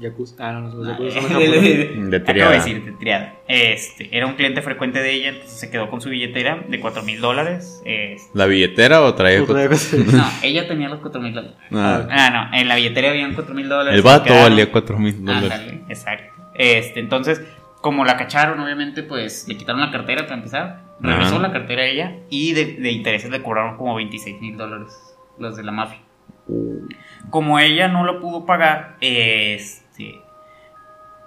Yakuza. 0.00 0.34
Ah, 0.38 0.52
no, 0.52 0.60
los 0.74 0.88
Ah, 0.88 0.92
Yakuza 0.92 1.20
son 1.20 1.22
de- 1.38 1.46
japoneses. 1.46 2.10
de- 2.10 2.20
triada. 2.20 2.50
de 2.50 2.56
decir, 2.56 2.84
de 2.84 2.92
triada. 2.92 3.34
Este, 3.46 4.16
era 4.16 4.26
un 4.26 4.34
cliente 4.34 4.62
frecuente 4.62 5.00
de 5.02 5.12
ella, 5.12 5.28
entonces 5.30 5.58
se 5.58 5.70
quedó 5.70 5.90
con 5.90 6.00
su 6.00 6.08
billetera 6.08 6.64
de 6.68 6.80
4 6.80 7.02
mil 7.02 7.20
dólares. 7.20 7.80
este, 7.84 8.28
¿La 8.34 8.46
billetera 8.46 9.02
o 9.02 9.14
traía 9.14 9.40
no, 9.40 10.24
ella 10.42 10.66
tenía 10.66 10.88
los 10.88 11.00
4 11.00 11.20
mil 11.20 11.34
dólares. 11.34 11.56
Ah, 11.72 12.06
Ah, 12.10 12.30
no, 12.52 12.58
en 12.58 12.66
la 12.68 12.76
billetera 12.76 13.10
habían 13.10 13.34
4 13.34 13.54
mil 13.54 13.68
dólares. 13.68 13.94
El 13.94 14.02
vato 14.02 14.32
valía 14.34 14.70
4 14.72 14.98
mil 14.98 15.24
dólares. 15.24 15.74
Exacto. 15.88 16.32
Este, 16.54 17.00
entonces, 17.00 17.40
como 17.80 18.04
la 18.04 18.16
cacharon, 18.16 18.58
obviamente, 18.60 19.02
pues 19.02 19.46
le 19.48 19.56
quitaron 19.56 19.80
la 19.80 19.90
cartera 19.90 20.22
para 20.24 20.34
empezar. 20.36 20.80
Regresó 21.00 21.36
Ajá. 21.36 21.42
la 21.48 21.52
cartera 21.52 21.82
a 21.82 21.86
ella 21.86 22.16
y 22.28 22.52
de, 22.52 22.74
de 22.74 22.90
intereses 22.92 23.30
le 23.30 23.42
cobraron 23.42 23.78
como 23.78 23.94
26 23.94 24.38
mil 24.40 24.56
dólares 24.58 24.92
los 25.38 25.56
de 25.56 25.62
la 25.62 25.72
mafia. 25.72 25.98
Como 27.30 27.58
ella 27.58 27.88
no 27.88 28.04
lo 28.04 28.20
pudo 28.20 28.44
pagar, 28.44 28.96
este, 30.08 30.30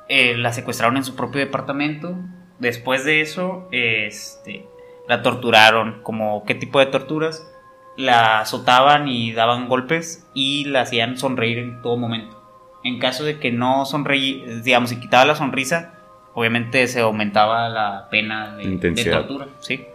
eh, 0.09 0.37
la 0.37 0.53
secuestraron 0.53 0.97
en 0.97 1.03
su 1.03 1.15
propio 1.15 1.39
departamento. 1.39 2.15
Después 2.59 3.05
de 3.05 3.21
eso, 3.21 3.67
este, 3.71 4.65
la 5.07 5.21
torturaron. 5.21 6.01
Como 6.03 6.43
qué 6.45 6.55
tipo 6.55 6.79
de 6.79 6.87
torturas? 6.87 7.49
La 7.97 8.39
azotaban 8.39 9.07
y 9.07 9.33
daban 9.33 9.67
golpes 9.67 10.27
y 10.33 10.65
la 10.65 10.81
hacían 10.81 11.17
sonreír 11.17 11.59
en 11.59 11.81
todo 11.81 11.97
momento. 11.97 12.41
En 12.83 12.99
caso 12.99 13.23
de 13.23 13.39
que 13.39 13.51
no 13.51 13.85
sonreí, 13.85 14.43
digamos, 14.63 14.89
si 14.89 14.99
quitaba 14.99 15.25
la 15.25 15.35
sonrisa, 15.35 15.93
obviamente 16.33 16.87
se 16.87 16.99
aumentaba 16.99 17.69
la 17.69 18.07
pena 18.09 18.57
de, 18.57 18.77
de 18.77 19.05
tortura, 19.05 19.47
¿sí? 19.59 19.85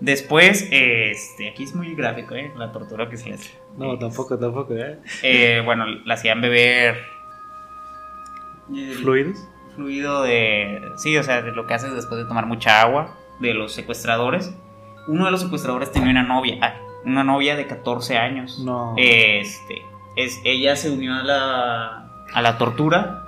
Después, 0.00 0.66
este, 0.72 1.50
aquí 1.50 1.64
es 1.64 1.74
muy 1.74 1.94
gráfico, 1.94 2.34
¿eh? 2.34 2.50
La 2.56 2.72
tortura 2.72 3.08
que 3.10 3.18
se 3.18 3.28
le 3.28 3.34
hace. 3.34 3.50
No, 3.76 3.98
tampoco, 3.98 4.38
tampoco, 4.38 4.74
¿eh? 4.74 4.98
Eh, 5.22 5.62
bueno, 5.64 5.84
la 5.86 6.14
hacían 6.14 6.40
beber 6.40 6.96
Fluidos. 8.98 9.48
fluido 9.74 10.22
de... 10.22 10.80
Sí, 10.96 11.16
o 11.16 11.22
sea, 11.22 11.42
de 11.42 11.52
lo 11.52 11.66
que 11.66 11.74
haces 11.74 11.94
después 11.94 12.20
de 12.20 12.26
tomar 12.26 12.46
mucha 12.46 12.80
agua 12.80 13.16
de 13.40 13.54
los 13.54 13.72
secuestradores. 13.72 14.54
Uno 15.08 15.24
de 15.24 15.30
los 15.30 15.40
secuestradores 15.40 15.90
tenía 15.92 16.10
una 16.10 16.22
novia, 16.22 16.58
ah, 16.62 16.74
una 17.04 17.24
novia 17.24 17.56
de 17.56 17.66
14 17.66 18.16
años. 18.18 18.60
No. 18.64 18.94
Este, 18.96 19.82
es, 20.16 20.40
ella 20.44 20.76
se 20.76 20.90
unió 20.90 21.14
a 21.14 21.22
la, 21.22 22.10
a 22.32 22.42
la 22.42 22.58
tortura 22.58 23.24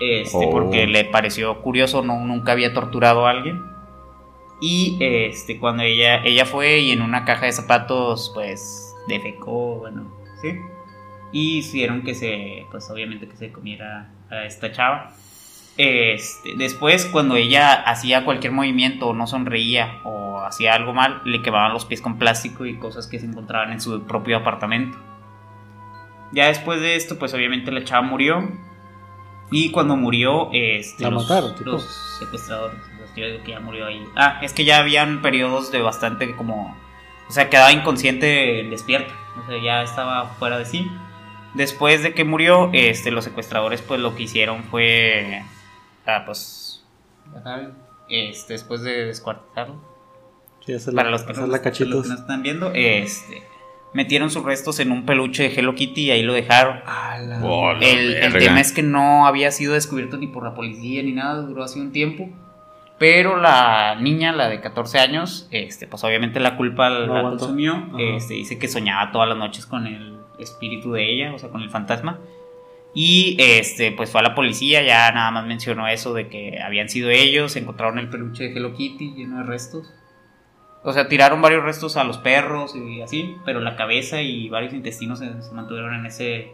este, 0.00 0.46
Oh. 0.46 0.50
porque 0.50 0.86
le 0.86 1.04
pareció 1.04 1.60
curioso, 1.60 2.02
no, 2.02 2.18
nunca 2.24 2.52
había 2.52 2.72
torturado 2.72 3.26
a 3.26 3.30
alguien. 3.30 3.62
Y 4.60 4.96
este, 5.00 5.58
cuando 5.58 5.82
ella, 5.82 6.22
ella 6.24 6.44
fue 6.44 6.78
y 6.80 6.90
en 6.92 7.02
una 7.02 7.24
caja 7.24 7.46
de 7.46 7.52
zapatos, 7.52 8.30
pues, 8.34 8.94
defecó, 9.08 9.76
bueno, 9.76 10.12
¿sí? 10.40 10.58
Y 11.32 11.58
hicieron 11.58 12.02
que 12.02 12.14
se, 12.14 12.66
pues 12.70 12.88
obviamente 12.90 13.28
que 13.28 13.36
se 13.36 13.52
comiera 13.52 14.10
a 14.32 14.44
esta 14.44 14.72
chava. 14.72 15.12
Este, 15.76 16.54
después, 16.56 17.06
cuando 17.06 17.36
ella 17.36 17.72
hacía 17.72 18.24
cualquier 18.24 18.52
movimiento 18.52 19.08
o 19.08 19.14
no 19.14 19.26
sonreía 19.26 20.00
o 20.04 20.40
hacía 20.40 20.74
algo 20.74 20.92
mal, 20.92 21.22
le 21.24 21.40
quemaban 21.42 21.72
los 21.72 21.84
pies 21.84 22.02
con 22.02 22.18
plástico 22.18 22.66
y 22.66 22.78
cosas 22.78 23.06
que 23.06 23.18
se 23.18 23.26
encontraban 23.26 23.72
en 23.72 23.80
su 23.80 24.02
propio 24.02 24.36
apartamento. 24.36 24.98
Ya 26.32 26.46
después 26.46 26.80
de 26.80 26.96
esto, 26.96 27.18
pues 27.18 27.32
obviamente 27.34 27.70
la 27.70 27.84
chava 27.84 28.02
murió. 28.02 28.50
Y 29.50 29.70
cuando 29.70 29.96
murió, 29.96 30.48
este, 30.52 31.04
La 31.04 31.10
los, 31.10 31.28
mataron, 31.28 31.54
los 31.64 31.84
secuestradores, 32.18 32.78
pues, 32.98 33.10
yo 33.14 33.26
digo 33.26 33.44
que 33.44 33.50
ya 33.50 33.60
murió 33.60 33.86
ahí. 33.86 34.02
Ah, 34.16 34.38
es 34.40 34.54
que 34.54 34.64
ya 34.64 34.78
habían 34.78 35.20
periodos 35.20 35.70
de 35.70 35.82
bastante 35.82 36.34
como... 36.36 36.74
O 37.28 37.32
sea, 37.32 37.50
quedaba 37.50 37.70
inconsciente 37.72 38.66
despierta. 38.70 39.12
O 39.42 39.46
sea, 39.46 39.62
ya 39.62 39.82
estaba 39.82 40.24
fuera 40.38 40.58
de 40.58 40.64
sí. 40.64 40.90
Después 41.54 42.02
de 42.02 42.14
que 42.14 42.24
murió, 42.24 42.70
este, 42.72 43.10
los 43.10 43.24
secuestradores 43.24 43.82
pues 43.82 44.00
lo 44.00 44.14
que 44.14 44.24
hicieron 44.24 44.64
fue... 44.64 45.42
Ah, 46.06 46.22
pues... 46.24 46.84
Este, 48.08 48.54
después 48.54 48.82
de 48.82 49.06
descuartizarlo. 49.06 49.76
Sí, 50.64 50.74
Para 50.94 51.10
los 51.10 51.22
que, 51.22 51.32
no, 51.32 51.32
hacerla 51.32 51.32
para 51.32 51.46
los 51.46 51.60
cachitos. 51.60 52.02
que 52.02 52.08
no 52.08 52.14
están 52.14 52.42
viendo, 52.42 52.70
este... 52.74 53.42
Metieron 53.94 54.30
sus 54.30 54.42
restos 54.42 54.80
en 54.80 54.90
un 54.90 55.04
peluche 55.04 55.42
de 55.42 55.54
Hello 55.54 55.74
Kitty 55.74 56.04
y 56.06 56.10
ahí 56.12 56.22
lo 56.22 56.32
dejaron. 56.32 56.80
Oh, 57.42 57.74
la 57.74 57.78
El, 57.86 58.32
tema 58.32 58.58
es 58.58 58.72
que 58.72 58.82
no 58.82 59.26
había 59.26 59.50
sido 59.50 59.74
descubierto 59.74 60.16
ni 60.16 60.28
por 60.28 60.44
la 60.44 60.54
policía 60.54 61.02
ni 61.02 61.12
nada, 61.12 61.42
duró 61.42 61.62
así 61.62 61.78
un 61.78 61.92
tiempo. 61.92 62.30
Pero 62.98 63.36
la 63.36 63.96
niña, 64.00 64.32
la 64.32 64.48
de 64.48 64.62
14 64.62 64.98
años, 64.98 65.46
este, 65.50 65.86
pues 65.86 66.02
obviamente 66.04 66.40
la 66.40 66.56
culpa 66.56 66.88
No 66.88 67.00
la 67.12 67.18
aguantó. 67.18 67.40
consumió. 67.40 67.90
Este, 67.98 68.34
dice 68.34 68.58
que 68.58 68.68
soñaba 68.68 69.12
todas 69.12 69.28
las 69.28 69.36
noches 69.36 69.66
con 69.66 69.86
el 69.86 70.11
espíritu 70.38 70.92
de 70.92 71.10
ella, 71.10 71.34
o 71.34 71.38
sea, 71.38 71.48
con 71.50 71.62
el 71.62 71.70
fantasma. 71.70 72.18
Y 72.94 73.36
este, 73.40 73.90
pues 73.92 74.10
fue 74.10 74.20
a 74.20 74.24
la 74.24 74.34
policía, 74.34 74.82
ya 74.82 75.10
nada 75.12 75.30
más 75.30 75.46
mencionó 75.46 75.88
eso 75.88 76.12
de 76.12 76.28
que 76.28 76.60
habían 76.60 76.88
sido 76.90 77.08
ellos, 77.10 77.56
encontraron 77.56 77.98
el 77.98 78.08
peluche 78.10 78.44
de 78.44 78.52
Hello 78.52 78.74
Kitty 78.74 79.14
lleno 79.14 79.38
de 79.38 79.44
restos. 79.44 79.92
O 80.84 80.92
sea, 80.92 81.08
tiraron 81.08 81.40
varios 81.40 81.62
restos 81.62 81.96
a 81.96 82.04
los 82.04 82.18
perros 82.18 82.74
y 82.76 83.00
así, 83.02 83.36
pero 83.44 83.60
la 83.60 83.76
cabeza 83.76 84.20
y 84.20 84.48
varios 84.48 84.74
intestinos 84.74 85.20
se, 85.20 85.42
se 85.42 85.52
mantuvieron 85.52 85.94
en 85.94 86.06
ese, 86.06 86.52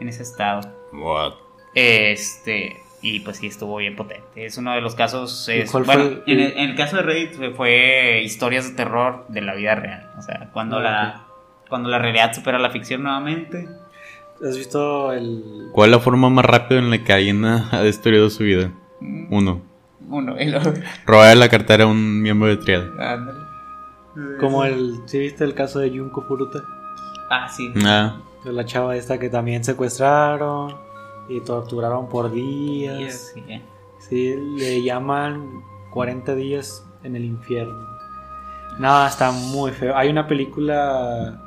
en 0.00 0.08
ese 0.08 0.24
estado. 0.24 0.60
What? 0.92 1.34
Este, 1.74 2.76
y 3.00 3.20
pues 3.20 3.38
sí, 3.38 3.46
estuvo 3.46 3.76
bien 3.76 3.96
potente. 3.96 4.44
Es 4.44 4.58
uno 4.58 4.72
de 4.74 4.80
los 4.80 4.94
casos. 4.94 5.48
¿Y 5.48 5.60
es- 5.60 5.70
cuál 5.70 5.84
bueno, 5.84 6.02
fue 6.04 6.22
el- 6.26 6.40
en, 6.40 6.40
el, 6.46 6.52
en 6.58 6.70
el 6.70 6.76
caso 6.76 6.96
de 6.96 7.02
Reddit 7.02 7.34
fue, 7.34 7.50
fue 7.52 8.20
historias 8.24 8.68
de 8.68 8.76
terror 8.76 9.24
de 9.28 9.40
la 9.40 9.54
vida 9.54 9.74
real. 9.74 10.10
O 10.18 10.22
sea, 10.22 10.50
cuando, 10.52 10.78
Ah, 10.78 10.82
la, 10.82 11.26
cuando 11.72 11.88
la 11.88 11.98
realidad 11.98 12.34
supera 12.34 12.58
la 12.58 12.68
ficción 12.68 13.02
nuevamente. 13.02 13.66
¿Has 14.46 14.58
visto 14.58 15.10
el. 15.10 15.70
¿Cuál 15.72 15.88
es 15.88 15.96
la 15.96 16.02
forma 16.02 16.28
más 16.28 16.44
rápida 16.44 16.78
en 16.80 16.90
la 16.90 17.02
que 17.02 17.14
alguien 17.14 17.42
ha, 17.46 17.80
destruido 17.82 18.28
su 18.28 18.42
vida? 18.42 18.70
mm, 19.00 19.32
Uno. 19.32 19.62
Uno, 20.06 20.36
el 20.36 20.54
otro. 20.54 20.74
Robar 21.06 21.34
la 21.34 21.48
cartera 21.48 21.84
a 21.84 21.86
un 21.86 22.20
miembro 22.20 22.50
de 22.50 22.58
triada. 22.58 22.90
Ándale. 23.14 23.38
Como 24.38 24.66
el. 24.66 25.00
¿Sí 25.06 25.18
viste 25.18 25.44
el 25.44 25.54
caso 25.54 25.78
de 25.78 25.88
Junko 25.96 26.20
Furuta? 26.28 26.62
Ah, 27.30 27.48
sí. 27.48 27.72
Ah, 27.86 28.20
De 28.44 28.52
la 28.52 28.66
chava 28.66 28.94
esta 28.94 29.18
que 29.18 29.30
también 29.30 29.64
secuestraron 29.64 30.76
y 31.30 31.40
torturaron 31.40 32.06
por 32.10 32.30
días. 32.30 33.32
Sí, 33.34 33.42
sí. 33.48 33.62
Sí, 34.10 34.36
le 34.58 34.82
llaman 34.82 35.62
40 35.90 36.34
días 36.34 36.86
en 37.02 37.16
el 37.16 37.24
infierno. 37.24 37.86
No, 38.78 39.06
está 39.06 39.30
muy 39.32 39.70
feo. 39.70 39.96
Hay 39.96 40.10
una 40.10 40.26
película 40.26 41.41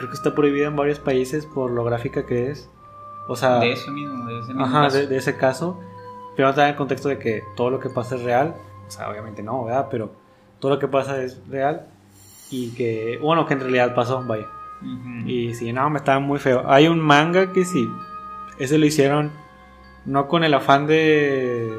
creo 0.00 0.10
que 0.10 0.16
está 0.16 0.34
prohibida 0.34 0.66
en 0.66 0.76
varios 0.76 0.98
países 0.98 1.44
por 1.44 1.70
lo 1.70 1.84
gráfica 1.84 2.24
que 2.24 2.50
es. 2.50 2.70
O 3.28 3.36
sea, 3.36 3.58
De 3.58 3.72
eso 3.72 3.90
mismo, 3.92 4.24
de 4.26 4.38
ese 4.40 4.48
mismo. 4.48 4.64
ajá, 4.64 4.84
caso. 4.84 4.96
de, 4.96 5.06
de 5.06 5.16
ese 5.18 5.36
caso. 5.36 5.78
Pero 6.36 6.48
no 6.48 6.54
te 6.54 6.62
da 6.62 6.70
el 6.70 6.76
contexto 6.76 7.08
de 7.10 7.18
que 7.18 7.44
todo 7.54 7.68
lo 7.70 7.78
que 7.80 7.90
pasa 7.90 8.14
es 8.16 8.22
real. 8.22 8.56
O 8.88 8.90
sea, 8.90 9.10
obviamente 9.10 9.42
no, 9.42 9.64
¿verdad? 9.64 9.88
Pero 9.90 10.10
todo 10.58 10.72
lo 10.72 10.78
que 10.78 10.88
pasa 10.88 11.22
es 11.22 11.38
real. 11.48 11.86
Y 12.50 12.70
que, 12.70 13.18
bueno, 13.22 13.44
que 13.46 13.52
en 13.54 13.60
realidad 13.60 13.94
pasó, 13.94 14.22
vaya. 14.24 14.46
Y 15.26 15.54
sí, 15.54 15.72
no, 15.74 15.90
me 15.90 15.98
estaba 15.98 16.18
muy 16.20 16.38
feo. 16.38 16.64
Hay 16.66 16.88
un 16.88 16.98
manga 17.00 17.52
que 17.52 17.66
sí. 17.66 17.86
Ese 18.58 18.78
lo 18.78 18.86
hicieron 18.86 19.30
no 20.06 20.26
con 20.28 20.42
el 20.44 20.54
afán 20.54 20.86
de. 20.86 21.70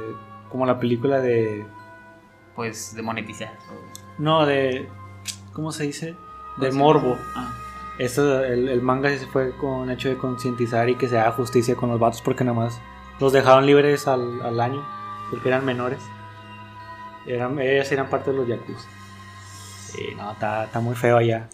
como 0.50 0.66
la 0.68 0.80
película 0.80 1.20
de. 1.20 1.66
Pues 2.56 2.94
de 2.96 3.02
monetizar. 3.02 3.54
No, 4.20 4.46
de. 4.46 4.88
¿Cómo 5.54 5.72
se 5.72 5.84
dice? 5.84 6.16
De 6.58 6.72
morbo. 6.72 7.18
Ah, 7.36 7.54
Esto, 7.98 8.44
el, 8.44 8.70
el 8.70 8.82
manga 8.82 9.10
sí 9.10 9.20
se 9.20 9.28
fue 9.28 9.52
con 9.52 9.90
hecho 9.92 10.10
de 10.10 10.18
concientizar 10.18 10.90
y 10.90 10.96
que 10.96 11.08
se 11.08 11.20
haga 11.20 11.32
justicia 11.34 11.76
con 11.76 11.90
los 11.90 12.00
vatos 12.00 12.22
porque 12.22 12.44
nada 12.44 12.58
más 12.58 12.80
los 13.20 13.32
dejaron 13.34 13.66
libres 13.66 14.08
al, 14.08 14.42
al 14.42 14.60
año 14.60 14.84
porque 15.30 15.50
eran 15.50 15.66
menores. 15.66 16.00
Eran, 17.28 17.60
ellas 17.60 17.92
eran 17.92 18.10
parte 18.10 18.32
de 18.32 18.38
los 18.38 18.48
yakuza. 18.48 18.88
Sí, 19.88 20.08
no, 20.18 20.32
está, 20.32 20.64
está 20.66 20.80
muy 20.80 20.96
feo 20.96 21.18
allá. 21.18 21.48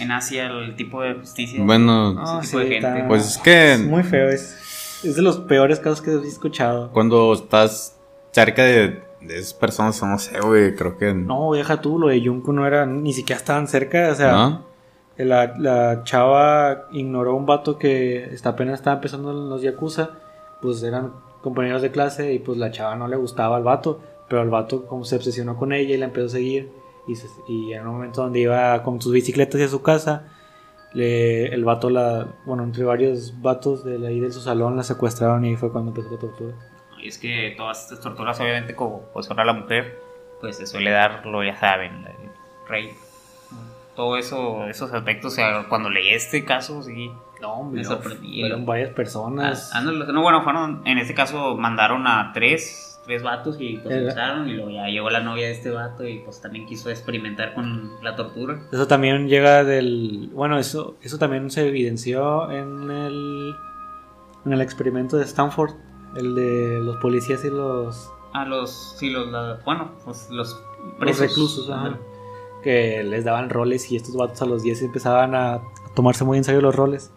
En 0.00 0.10
Asia 0.12 0.46
el 0.46 0.76
tipo 0.76 1.02
de 1.02 1.14
justicia. 1.14 1.62
Bueno, 1.62 2.14
No, 2.14 2.40
Ese 2.40 2.46
tipo 2.56 2.58
de 2.60 2.80
gente. 2.80 3.04
pues 3.06 3.26
es 3.26 3.38
que 3.38 3.72
Es 3.74 3.80
muy 3.80 4.02
feo, 4.02 4.30
es, 4.30 5.02
es 5.04 5.16
de 5.16 5.22
los 5.22 5.38
peores 5.40 5.80
casos 5.80 6.00
que 6.00 6.12
he 6.12 6.26
escuchado. 6.26 6.90
cuando 6.92 7.34
estás 7.34 7.98
cerca 8.32 8.62
de, 8.64 9.02
de 9.20 9.38
esas 9.38 9.52
personas, 9.52 10.02
no 10.02 10.18
sé, 10.18 10.40
güey, 10.40 10.74
creo 10.74 10.96
que... 10.96 11.12
No, 11.12 11.52
deja 11.52 11.80
tú, 11.82 11.98
lo 11.98 12.08
de 12.08 12.24
Junko 12.24 12.52
no 12.54 12.66
era, 12.66 12.86
ni 12.86 13.12
siquiera 13.12 13.38
estaban 13.38 13.66
cerca, 13.68 14.08
o 14.10 14.14
sea, 14.14 14.32
¿no? 14.32 14.67
La, 15.24 15.54
la 15.58 16.02
chava 16.04 16.86
ignoró 16.92 17.32
a 17.32 17.34
un 17.34 17.46
vato 17.46 17.78
que 17.78 18.24
está, 18.32 18.50
apenas 18.50 18.74
estaba 18.74 18.96
empezando 18.96 19.30
en 19.32 19.48
los 19.50 19.62
Yakuza, 19.62 20.10
pues 20.60 20.82
eran 20.82 21.12
compañeros 21.42 21.82
de 21.82 21.90
clase 21.90 22.32
y 22.32 22.38
pues 22.38 22.58
la 22.58 22.70
chava 22.70 22.96
no 22.96 23.08
le 23.08 23.16
gustaba 23.16 23.56
al 23.56 23.62
vato, 23.64 24.00
pero 24.28 24.42
el 24.42 24.50
vato 24.50 24.86
como 24.86 25.04
se 25.04 25.16
obsesionó 25.16 25.56
con 25.56 25.72
ella 25.72 25.94
y 25.94 25.98
la 25.98 26.06
empezó 26.06 26.26
a 26.26 26.30
seguir 26.30 26.70
y, 27.06 27.14
se- 27.16 27.28
y 27.48 27.72
en 27.72 27.86
un 27.86 27.94
momento 27.94 28.22
donde 28.22 28.40
iba 28.40 28.82
con 28.82 29.00
sus 29.00 29.12
bicicletas 29.12 29.54
hacia 29.56 29.68
su 29.68 29.82
casa, 29.82 30.24
le, 30.92 31.46
el 31.54 31.64
vato 31.64 31.90
la, 31.90 32.26
bueno, 32.46 32.62
entre 32.64 32.84
varios 32.84 33.40
vatos 33.42 33.84
de 33.84 34.04
ahí 34.06 34.20
de 34.20 34.30
su 34.32 34.40
salón 34.40 34.76
la 34.76 34.82
secuestraron 34.82 35.44
y 35.44 35.56
fue 35.56 35.70
cuando 35.70 35.90
empezó 35.90 36.10
la 36.10 36.18
tortura. 36.18 36.54
Y 37.02 37.08
es 37.08 37.18
que 37.18 37.54
todas 37.56 37.84
estas 37.84 38.00
torturas, 38.00 38.40
obviamente, 38.40 38.74
como 38.74 39.02
pues 39.12 39.30
ahora 39.30 39.44
la 39.44 39.52
mujer, 39.52 39.98
pues 40.40 40.56
se 40.56 40.66
suele 40.66 40.90
dar, 40.90 41.24
lo 41.26 41.44
ya 41.44 41.56
saben, 41.56 42.04
rey. 42.68 42.90
Todo 43.98 44.16
eso, 44.16 44.64
esos 44.68 44.92
aspectos, 44.92 45.32
o 45.32 45.34
sea, 45.34 45.66
cuando 45.68 45.90
leí 45.90 46.10
este 46.10 46.44
caso, 46.44 46.80
sí. 46.84 47.10
No, 47.42 47.64
Me 47.64 47.82
no, 47.82 47.88
sorprendí. 47.88 48.40
fueron 48.42 48.64
varias 48.64 48.90
personas. 48.94 49.72
Ah, 49.74 49.80
no, 49.80 49.90
no, 49.90 50.22
bueno, 50.22 50.42
fueron, 50.44 50.82
en 50.86 50.98
este 50.98 51.14
caso 51.14 51.56
mandaron 51.56 52.06
a 52.06 52.30
tres, 52.32 53.00
tres 53.06 53.24
vatos 53.24 53.56
y 53.60 53.78
pues 53.78 53.92
Era- 53.96 54.08
usaron 54.12 54.48
y 54.48 54.52
luego 54.54 54.70
ya 54.70 54.86
llegó 54.86 55.10
la 55.10 55.18
novia 55.18 55.46
de 55.46 55.52
este 55.52 55.70
vato 55.70 56.06
y 56.06 56.20
pues 56.20 56.40
también 56.40 56.64
quiso 56.66 56.90
experimentar 56.90 57.54
con 57.54 57.90
la 58.04 58.14
tortura. 58.14 58.60
Eso 58.70 58.86
también 58.86 59.26
llega 59.28 59.64
del. 59.64 60.30
Bueno, 60.32 60.58
eso, 60.60 60.96
eso 61.02 61.18
también 61.18 61.50
se 61.50 61.66
evidenció 61.66 62.50
en 62.52 62.90
el. 62.92 63.54
En 64.46 64.52
el 64.52 64.60
experimento 64.60 65.16
de 65.16 65.24
Stanford. 65.24 65.72
El 66.16 66.36
de 66.36 66.78
los 66.80 66.98
policías 66.98 67.44
y 67.44 67.50
los. 67.50 68.12
A 68.32 68.44
los, 68.44 68.96
sí, 68.96 69.10
los, 69.10 69.26
la- 69.28 69.58
bueno, 69.64 69.90
pues 70.04 70.28
los 70.30 70.52
Los 70.52 70.96
presos. 71.00 71.20
reclusos, 71.28 71.68
ajá. 71.70 71.98
Que 72.62 73.02
les 73.04 73.24
daban 73.24 73.50
roles 73.50 73.90
y 73.92 73.96
estos 73.96 74.16
vatos 74.16 74.42
a 74.42 74.46
los 74.46 74.62
10 74.62 74.82
empezaban 74.82 75.34
a 75.34 75.60
tomarse 75.94 76.24
muy 76.24 76.38
en 76.38 76.44
serio 76.44 76.60
los 76.60 76.74
roles. 76.74 77.12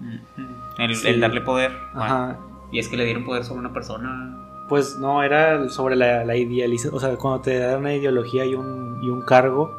El, 0.77 0.95
Sí. 0.95 1.07
el 1.07 1.19
darle 1.19 1.41
poder. 1.41 1.71
bueno, 1.93 2.03
Ajá. 2.05 2.39
y 2.71 2.79
es 2.79 2.87
que 2.87 2.97
le 2.97 3.05
dieron 3.05 3.25
poder 3.25 3.43
sobre 3.43 3.59
una 3.59 3.73
persona. 3.73 4.37
Pues 4.69 4.97
no, 4.99 5.21
era 5.23 5.67
sobre 5.69 5.95
la, 5.95 6.23
la 6.23 6.35
idealización. 6.37 6.95
O 6.95 6.99
sea, 6.99 7.15
cuando 7.17 7.41
te 7.41 7.59
dan 7.59 7.79
una 7.79 7.93
ideología 7.93 8.45
y 8.45 8.55
un, 8.55 8.99
y 9.03 9.09
un 9.09 9.21
cargo, 9.21 9.69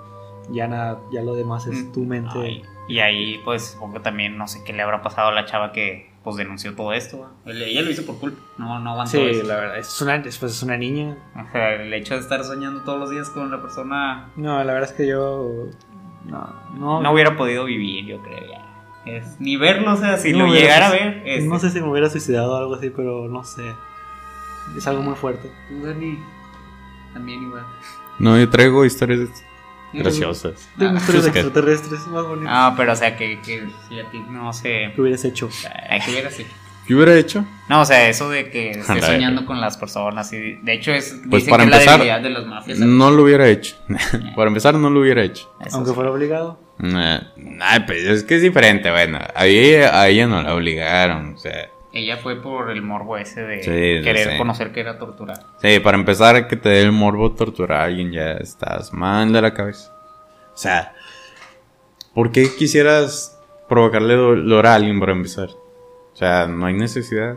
ya, 0.51 0.69
nada, 0.69 1.01
ya 1.11 1.23
lo 1.23 1.35
demás 1.35 1.67
es 1.67 1.91
tu 1.93 2.01
mente. 2.05 2.31
Ay, 2.39 2.63
y 2.89 2.99
ahí, 3.01 3.41
pues, 3.45 3.73
supongo 3.73 3.95
que 3.95 4.01
también, 4.01 4.37
no 4.39 4.47
sé 4.49 4.63
qué 4.65 4.73
le 4.73 4.83
habrá 4.83 5.03
pasado 5.03 5.29
a 5.29 5.33
la 5.33 5.45
chava 5.47 5.73
que, 5.73 6.11
pues, 6.25 6.37
denunció 6.37 6.75
todo 6.75 6.93
esto. 6.93 7.31
Ella 7.47 7.83
lo 7.83 7.91
hizo 7.91 8.05
por 8.07 8.19
culpa, 8.19 8.41
no, 8.59 8.79
no 8.81 8.91
aguantó 8.91 9.13
Sí, 9.13 9.21
eso. 9.23 9.47
la 9.47 9.57
verdad. 9.57 9.79
Es 9.79 10.01
una, 10.03 10.19
después 10.19 10.53
es 10.53 10.63
una 10.63 10.77
niña. 10.77 11.17
O 11.35 11.51
sea, 11.53 11.75
el 11.75 11.93
hecho 11.95 12.15
de 12.15 12.21
estar 12.21 12.43
soñando 12.45 12.83
todos 12.83 12.99
los 12.99 13.11
días 13.11 13.31
con 13.31 13.51
la 13.51 13.61
persona 13.63 14.31
No, 14.37 14.63
la 14.65 14.73
verdad 14.73 14.91
es 14.91 14.97
que 14.97 15.07
yo. 15.07 15.67
No, 16.25 16.55
no, 16.75 17.01
no 17.03 17.13
hubiera 17.13 17.37
podido 17.37 17.65
vivir, 17.65 18.07
yo 18.07 18.23
creo, 18.23 18.39
ya. 18.51 18.69
Es, 19.05 19.41
ni 19.41 19.57
verlo, 19.57 19.95
o 19.95 19.97
sea, 19.97 20.17
si 20.17 20.33
No 20.33 20.47
lo 20.47 20.53
llegara 20.53 20.87
a 20.89 20.91
ver. 20.93 21.23
este, 21.27 21.49
No 21.49 21.59
sé 21.59 21.71
si 21.71 21.81
me 21.81 21.89
hubiera 21.89 22.09
suicidado 22.09 22.53
o 22.53 22.57
algo 22.57 22.75
así, 22.77 22.91
pero 22.91 23.27
no 23.29 23.43
sé. 23.43 23.65
Es 24.77 24.87
algo 24.87 25.03
muy 25.03 25.17
fuerte. 25.17 25.51
Tú, 25.69 25.85
Dani, 25.85 26.17
también 27.13 27.43
igual. 27.43 27.65
No, 28.21 28.39
yo 28.39 28.49
traigo 28.49 28.85
historias 28.85 29.21
graciosas. 29.93 30.69
Ah, 30.79 30.95
historias 30.97 31.27
es 31.27 31.33
que- 31.33 31.41
extraterrestres 31.41 32.07
más 32.09 32.25
bonitas. 32.25 32.53
Ah, 32.55 32.75
pero 32.77 32.93
o 32.93 32.97
sea, 32.97 33.17
que, 33.17 33.41
que 33.41 33.67
si 33.89 33.99
a 34.01 34.11
ti 34.11 34.19
no 34.31 34.53
sé. 34.53 34.93
¿Qué 34.95 35.01
hubieras 35.01 35.25
hecho? 35.25 35.49
¿Qué 35.49 36.11
hubiera 36.11 36.31
sido? 36.31 36.49
¿Qué 36.87 36.95
hubiera 36.97 37.15
hecho? 37.17 37.45
No, 37.69 37.83
o 37.83 37.85
sea, 37.85 38.09
eso 38.09 38.29
de 38.29 38.51
que 38.51 38.71
estés 38.71 38.91
Anda, 38.91 39.07
soñando 39.07 39.47
con 39.47 39.61
las 39.61 39.77
personas. 39.77 40.33
Y 40.33 40.55
de 40.63 40.73
hecho, 40.73 40.93
es, 40.93 41.17
Pues 41.31 41.45
para 41.45 41.63
que 41.65 41.71
es 41.71 41.75
empezar, 41.77 41.99
la 42.01 42.05
debilidad 42.05 42.21
de 42.23 42.31
las 42.31 42.47
mafias. 42.47 42.79
No 42.81 43.11
lo 43.13 43.23
hubiera 43.23 43.49
hecho. 43.49 43.77
Para 44.37 44.49
empezar, 44.49 44.75
no 44.75 44.91
lo 44.91 45.01
hubiera 45.01 45.23
hecho. 45.23 45.49
Eso 45.65 45.77
Aunque 45.77 45.91
sí. 45.91 45.95
fuera 45.95 46.11
obligado. 46.11 46.59
Nah, 46.79 47.21
nah, 47.37 47.87
pues 47.87 48.03
es 48.05 48.25
que 48.25 48.35
es 48.35 48.43
diferente, 48.43 48.91
bueno. 48.91 49.19
A 49.35 49.47
ella, 49.47 50.01
a 50.01 50.09
ella 50.09 50.27
no 50.27 50.43
la 50.43 50.55
obligaron, 50.55 51.35
o 51.35 51.39
sea. 51.39 51.69
Ella 51.95 52.17
fue 52.17 52.41
por 52.41 52.71
el 52.71 52.81
morbo 52.83 53.17
ese 53.19 53.43
de 53.43 53.63
Sí, 53.63 53.71
querer 54.05 54.31
sé. 54.31 54.39
conocer 54.39 54.73
que 54.73 54.81
era 54.81 54.99
torturada. 54.99 55.45
Sí, 55.61 55.79
para 55.81 55.99
empezar, 55.99 56.49
que 56.49 56.57
te 56.57 56.69
dé 56.71 56.81
el 56.83 56.93
morbo 56.93 57.33
torturar 57.33 57.81
a 57.81 57.85
alguien, 57.85 58.13
ya 58.13 58.33
estás 58.33 58.93
mal 58.95 59.31
de 59.33 59.43
la 59.43 59.53
cabeza. 59.53 59.93
O 60.55 60.57
sea, 60.57 60.95
¿por 62.15 62.33
qué 62.33 62.49
quisieras 62.59 63.39
provocarle 63.69 64.15
dolor 64.15 64.67
a 64.67 64.75
alguien 64.75 64.99
para 65.01 65.13
empezar? 65.13 65.49
O 65.51 66.17
sea, 66.17 66.47
no 66.47 66.67
hay 66.67 66.75
necesidad. 66.75 67.37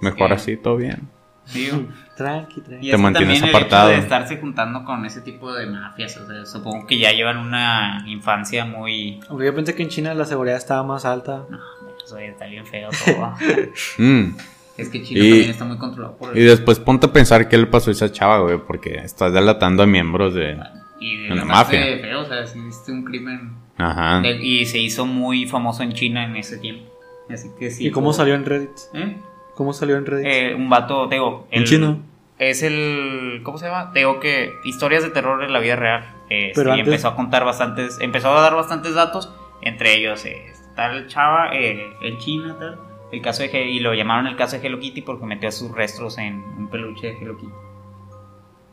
Mejor 0.00 0.28
Sí. 0.28 0.34
así, 0.34 0.56
todo 0.56 0.76
bien. 0.76 1.08
Digo, 1.54 1.78
Tranqui, 2.16 2.60
tranqui. 2.62 2.88
Y 2.88 2.90
Te 2.90 2.96
mantienes 2.96 3.40
también 3.40 3.44
el 3.44 3.62
apartado. 3.62 3.90
hecho 3.90 3.96
de 3.98 4.02
estarse 4.02 4.38
juntando 4.38 4.84
con 4.84 5.04
ese 5.04 5.20
tipo 5.20 5.52
de 5.52 5.66
mafias. 5.66 6.16
O 6.16 6.26
sea, 6.26 6.44
supongo 6.46 6.86
que 6.86 6.98
ya 6.98 7.12
llevan 7.12 7.36
una 7.38 8.04
infancia 8.06 8.64
muy. 8.64 9.20
Aunque 9.28 9.44
yo 9.46 9.54
pensé 9.54 9.74
que 9.74 9.82
en 9.82 9.90
China 9.90 10.14
la 10.14 10.24
seguridad 10.24 10.56
estaba 10.56 10.82
más 10.82 11.04
alta. 11.04 11.44
No, 11.50 11.58
eso 12.06 12.18
está 12.18 12.46
bien 12.46 12.64
feo 12.66 12.88
todo. 13.04 13.34
Mm. 13.98 14.36
es 14.78 14.88
que 14.90 15.02
China 15.02 15.20
Y- 15.20 15.28
también 15.30 15.50
está 15.50 15.64
muy 15.64 15.78
controlado 15.78 16.16
por 16.16 16.36
Y 16.36 16.42
después 16.42 16.78
ponte 16.78 17.06
a 17.06 17.12
pensar 17.12 17.48
qué 17.48 17.58
le 17.58 17.66
pasó 17.66 17.90
a 17.90 17.92
esa 17.92 18.10
chava, 18.12 18.38
güey, 18.40 18.58
porque 18.58 18.96
estás 18.96 19.32
delatando 19.32 19.82
a 19.82 19.86
miembros 19.86 20.34
de... 20.34 20.58
Y 21.00 21.28
la 21.28 21.44
mafia. 21.44 21.80
de 21.84 21.98
feo, 21.98 22.20
o 22.22 22.24
sea, 22.24 22.40
viste 22.54 22.90
un 22.92 23.04
crimen. 23.04 23.52
Ajá. 23.78 24.20
de- 24.22 24.42
y 24.42 24.64
se 24.64 24.78
hizo 24.78 25.04
muy 25.04 25.46
famoso 25.46 25.82
en 25.82 25.92
China 25.92 26.24
en 26.24 26.36
ese 26.36 26.56
tiempo. 26.58 26.90
Así 27.28 27.50
que 27.58 27.70
sí. 27.70 27.88
¿Y 27.88 27.90
cómo 27.90 28.10
fue- 28.12 28.16
salió 28.18 28.34
en 28.34 28.46
Reddit? 28.46 28.70
¿Eh? 28.94 29.16
¿Cómo 29.54 29.72
salió 29.74 29.96
en 29.98 30.06
Reddit? 30.06 30.26
Eh, 30.26 30.54
un 30.54 30.70
vato, 30.70 31.08
te 31.08 31.16
digo. 31.16 31.46
¿En 31.50 31.62
el- 31.62 31.68
chino? 31.68 32.02
Es 32.38 32.62
el. 32.62 33.40
¿Cómo 33.42 33.58
se 33.58 33.66
llama? 33.66 33.92
Te 33.92 33.98
digo 34.00 34.20
que 34.20 34.52
historias 34.64 35.02
de 35.02 35.10
terror 35.10 35.42
en 35.42 35.52
la 35.52 35.58
vida 35.58 35.76
real. 35.76 36.04
Eh, 36.30 36.52
Pero 36.54 36.72
sí, 36.72 36.80
antes- 36.80 36.86
empezó 36.94 37.08
a 37.08 37.16
contar 37.16 37.44
bastantes. 37.44 37.98
Empezó 38.00 38.30
a 38.36 38.40
dar 38.40 38.54
bastantes 38.54 38.94
datos. 38.94 39.30
Entre 39.62 39.94
ellos, 39.96 40.24
eh, 40.24 40.52
tal 40.76 41.06
chava 41.08 41.54
eh, 41.54 41.92
en 42.02 42.18
China, 42.18 42.56
tal. 42.58 42.78
El 43.12 43.22
caso 43.22 43.42
de. 43.42 43.48
He- 43.50 43.70
Y 43.70 43.80
lo 43.80 43.94
llamaron 43.94 44.26
el 44.26 44.36
caso 44.36 44.58
de 44.58 44.66
Hello 44.66 44.78
Kitty 44.78 45.02
porque 45.02 45.24
metió 45.26 45.50
sus 45.50 45.70
restos 45.72 46.18
en 46.18 46.42
un 46.58 46.68
peluche 46.68 47.08
de 47.08 47.18
Hello 47.18 47.36
Kitty. 47.36 47.52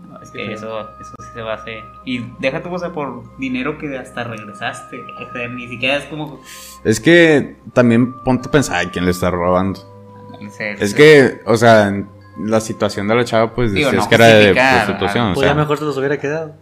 No, 0.10 0.20
es 0.22 0.32
que 0.32 0.52
eso, 0.52 0.82
eso 1.00 1.14
sí 1.20 1.28
se 1.34 1.42
va 1.42 1.54
a 1.54 1.56
hacer. 1.56 1.82
Y 2.04 2.20
deja 2.40 2.62
tu 2.62 2.70
cosa 2.70 2.92
por 2.92 3.38
dinero 3.38 3.78
que 3.78 3.98
hasta 3.98 4.24
regresaste. 4.26 5.00
O 5.02 5.32
sea, 5.34 5.48
ni 5.48 5.68
siquiera 5.70 5.98
es 5.98 6.06
como. 6.06 6.42
Es 6.84 7.00
que 7.00 7.56
también 7.74 8.14
ponte 8.24 8.50
a 8.50 8.52
pensar 8.52 8.92
quién 8.92 9.06
le 9.06 9.12
está 9.12 9.32
robando. 9.32 9.80
Es 10.60 10.94
que, 10.94 11.40
o 11.46 11.56
sea, 11.56 12.04
la 12.38 12.60
situación 12.60 13.08
de 13.08 13.16
la 13.16 13.24
chava, 13.24 13.54
pues 13.56 13.72
Digo, 13.72 13.92
decías 13.92 14.04
no 14.04 14.10
que 14.10 14.16
era 14.16 14.26
de 14.28 14.54
prostitución. 14.54 15.32
O 15.32 15.34
Pues 15.36 15.46
ya 15.48 15.54
sea, 15.54 15.62
mejor 15.62 15.78
se 15.78 15.86
los 15.86 15.98
hubiera 15.98 16.18
quedado. 16.20 16.56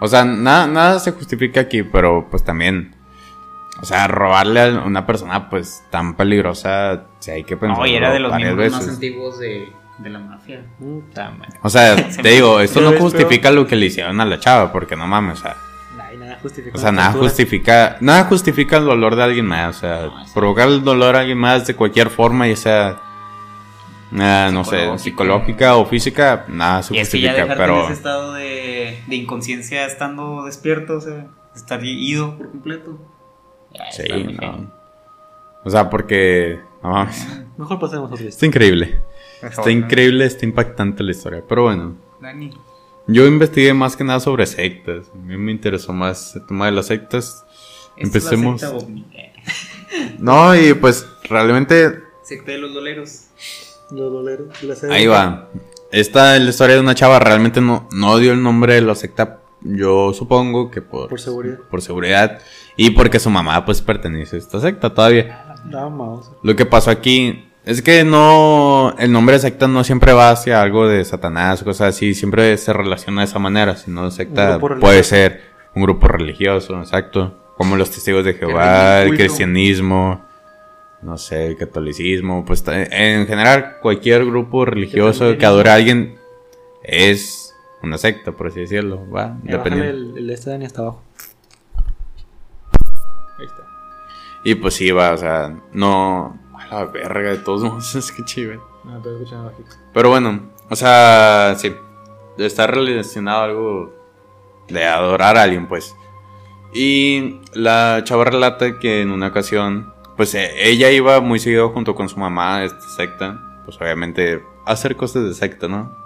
o 0.00 0.08
sea 0.08 0.24
nada, 0.24 0.66
nada 0.66 0.98
se 0.98 1.12
justifica 1.12 1.60
aquí, 1.60 1.82
pero 1.82 2.26
pues 2.30 2.42
también... 2.44 2.93
O 3.80 3.84
sea, 3.84 4.06
robarle 4.06 4.60
a 4.60 4.82
una 4.82 5.06
persona 5.06 5.50
pues 5.50 5.82
tan 5.90 6.16
peligrosa, 6.16 7.04
si 7.18 7.30
hay 7.32 7.44
que 7.44 7.56
pensar 7.56 7.78
No, 7.78 7.86
y 7.86 7.94
era 7.94 8.12
de 8.12 8.20
los 8.20 8.34
miembros 8.34 8.72
más 8.72 8.88
antiguos 8.88 9.38
de, 9.38 9.68
de 9.98 10.10
la 10.10 10.18
mafia. 10.20 10.64
Puta 10.78 11.30
madre. 11.30 11.58
O 11.62 11.68
sea, 11.68 11.96
te 12.22 12.28
digo, 12.28 12.60
esto 12.60 12.80
no 12.80 12.92
justifica 12.92 13.50
lo 13.50 13.66
que 13.66 13.76
le 13.76 13.86
hicieron 13.86 14.20
a 14.20 14.24
la 14.24 14.38
chava, 14.38 14.72
porque 14.72 14.96
no 14.96 15.06
mames, 15.06 15.40
o 15.40 15.42
sea, 15.42 15.56
nada 16.18 16.38
justifica 16.40 16.76
o 16.76 16.80
sea 16.80 16.92
nada 16.92 17.08
tortura. 17.08 17.28
justifica, 17.28 17.96
nada 18.00 18.24
justifica 18.24 18.76
el 18.76 18.84
dolor 18.84 19.16
de 19.16 19.22
alguien 19.22 19.46
más, 19.46 19.76
o 19.76 19.80
sea, 19.80 20.06
No, 20.06 20.24
provocar 20.32 20.68
el 20.68 20.84
dolor 20.84 21.16
a 21.16 21.20
alguien 21.20 21.38
más 21.38 21.66
de 21.66 21.74
cualquier 21.74 22.10
forma, 22.10 22.46
ya 22.46 22.56
sea, 22.56 23.00
ah, 24.18 24.50
no 24.52 24.64
sé, 24.64 24.98
Psicológica. 24.98 25.76
o 25.76 25.86
física, 25.86 26.44
nada 26.48 26.82
se 26.82 26.94
Y 26.94 26.98
es 26.98 27.10
que 27.10 27.20
ya 27.20 27.30
justifica, 27.30 27.52
en 27.52 27.58
pero 27.58 27.84
ese 27.84 27.92
estado 27.92 28.32
de, 28.34 29.02
de 29.06 29.16
inconsciencia 29.16 29.86
estando 29.86 30.44
despierto, 30.44 30.98
o 30.98 31.00
sea, 31.00 31.26
estar 31.54 31.84
ido 31.84 32.36
por 32.36 32.50
completo. 32.50 33.13
Sí, 33.92 34.02
no. 34.40 34.70
O 35.64 35.70
sea, 35.70 35.88
porque, 35.90 36.60
no 36.82 36.90
mames, 36.90 37.26
Mejor 37.56 37.78
pasemos 37.80 38.12
a 38.20 38.22
está 38.22 38.46
increíble, 38.46 39.00
Mejor, 39.42 39.50
está 39.50 39.62
¿no? 39.64 39.70
increíble, 39.70 40.24
está 40.26 40.44
impactante 40.44 41.02
la 41.02 41.10
historia, 41.12 41.42
pero 41.48 41.62
bueno. 41.64 41.96
Dani. 42.20 42.50
Yo 43.06 43.26
investigué 43.26 43.74
más 43.74 43.96
que 43.96 44.04
nada 44.04 44.18
sobre 44.20 44.46
sectas. 44.46 45.10
A 45.12 45.16
mí 45.18 45.36
me 45.36 45.52
interesó 45.52 45.92
más 45.92 46.36
el 46.36 46.46
tema 46.46 46.66
de 46.66 46.72
las 46.72 46.86
sectas. 46.86 47.44
Esta 47.96 48.18
es 48.18 48.24
la 48.24 48.30
Empecemos. 48.32 48.60
secta 48.60 48.86
No, 50.18 50.54
y 50.56 50.72
pues 50.74 51.06
realmente 51.24 52.02
Secta 52.22 52.52
de 52.52 52.58
los 52.58 52.72
doleros. 52.72 53.24
Los 53.90 54.10
doleros. 54.12 54.62
la 54.62 54.94
ahí 54.94 55.06
va. 55.06 55.48
Esta 55.92 56.36
es 56.36 56.42
la 56.42 56.50
historia 56.50 56.76
de 56.76 56.80
una 56.80 56.94
chava. 56.94 57.18
Realmente 57.18 57.60
no, 57.60 57.88
no 57.92 58.16
dio 58.18 58.32
el 58.32 58.42
nombre 58.42 58.74
de 58.74 58.80
la 58.80 58.94
secta. 58.94 59.40
Yo 59.60 60.12
supongo 60.14 60.70
que 60.70 60.80
por, 60.82 61.08
Por 61.10 61.20
seguridad. 61.20 61.58
por 61.70 61.82
seguridad. 61.82 62.40
Y 62.76 62.90
porque 62.90 63.20
su 63.20 63.30
mamá 63.30 63.64
pues 63.64 63.82
pertenece 63.82 64.36
a 64.36 64.38
esta 64.38 64.60
secta 64.60 64.92
todavía. 64.92 65.56
Lo 66.42 66.56
que 66.56 66.66
pasó 66.66 66.90
aquí 66.90 67.48
Es 67.64 67.80
que 67.80 68.04
no. 68.04 68.94
El 68.98 69.12
nombre 69.12 69.36
de 69.36 69.40
secta 69.40 69.66
no 69.68 69.84
siempre 69.84 70.12
va 70.12 70.30
hacia 70.30 70.60
algo 70.60 70.86
de 70.86 71.04
Satanás 71.04 71.62
cosas 71.62 71.94
así. 71.94 72.14
Siempre 72.14 72.56
se 72.58 72.72
relaciona 72.72 73.22
de 73.22 73.26
esa 73.26 73.38
manera. 73.38 73.76
Si 73.76 73.90
no, 73.90 74.10
secta 74.10 74.58
puede 74.58 75.02
ser 75.04 75.40
un 75.74 75.82
grupo 75.82 76.08
religioso, 76.08 76.78
exacto. 76.78 77.40
Como 77.56 77.76
los 77.76 77.90
testigos 77.90 78.24
de 78.24 78.34
Jehová, 78.34 79.02
el 79.02 79.16
cristianismo, 79.16 80.20
no 81.02 81.16
sé, 81.16 81.46
el 81.46 81.56
catolicismo. 81.56 82.44
Pues 82.44 82.64
en 82.66 83.26
general, 83.26 83.76
cualquier 83.80 84.26
grupo 84.26 84.64
religioso 84.64 85.38
que 85.38 85.46
adore 85.46 85.70
a 85.70 85.74
alguien 85.74 86.16
es 86.82 87.54
una 87.82 87.96
secta, 87.96 88.32
por 88.32 88.48
así 88.48 88.60
decirlo. 88.60 89.08
Va, 89.10 89.38
dependiendo. 89.42 89.90
el, 89.90 90.18
el 90.18 90.26
de 90.26 90.34
este 90.34 90.50
Dani 90.50 90.64
hasta 90.66 90.82
abajo. 90.82 91.02
Y 94.44 94.54
pues 94.56 94.78
va, 94.96 95.12
o 95.12 95.16
sea, 95.16 95.58
no. 95.72 96.38
A 96.54 96.66
la 96.74 96.84
verga, 96.84 97.30
de 97.30 97.38
todos 97.38 97.62
modos, 97.64 97.94
es 97.94 98.12
que 98.12 98.24
chive. 98.24 98.60
No, 98.84 98.96
estoy 98.98 99.14
escuchando. 99.14 99.52
Pero 99.92 100.10
bueno, 100.10 100.50
o 100.68 100.76
sea, 100.76 101.54
sí, 101.56 101.74
está 102.38 102.66
relacionado 102.66 103.40
a 103.40 103.44
algo 103.44 103.94
de 104.68 104.84
adorar 104.84 105.36
a 105.36 105.42
alguien, 105.42 105.66
pues. 105.66 105.94
Y 106.72 107.40
la 107.54 108.02
chava 108.04 108.24
relata 108.24 108.78
que 108.78 109.00
en 109.00 109.10
una 109.10 109.28
ocasión, 109.28 109.92
pues 110.16 110.34
eh, 110.34 110.50
ella 110.68 110.90
iba 110.90 111.20
muy 111.20 111.38
seguido 111.38 111.70
junto 111.70 111.94
con 111.94 112.08
su 112.08 112.18
mamá 112.18 112.56
a 112.56 112.64
esta 112.64 112.88
secta, 112.96 113.62
pues 113.64 113.80
obviamente 113.80 114.42
hacer 114.66 114.96
cosas 114.96 115.24
de 115.24 115.34
secta, 115.34 115.68
¿no? 115.68 115.96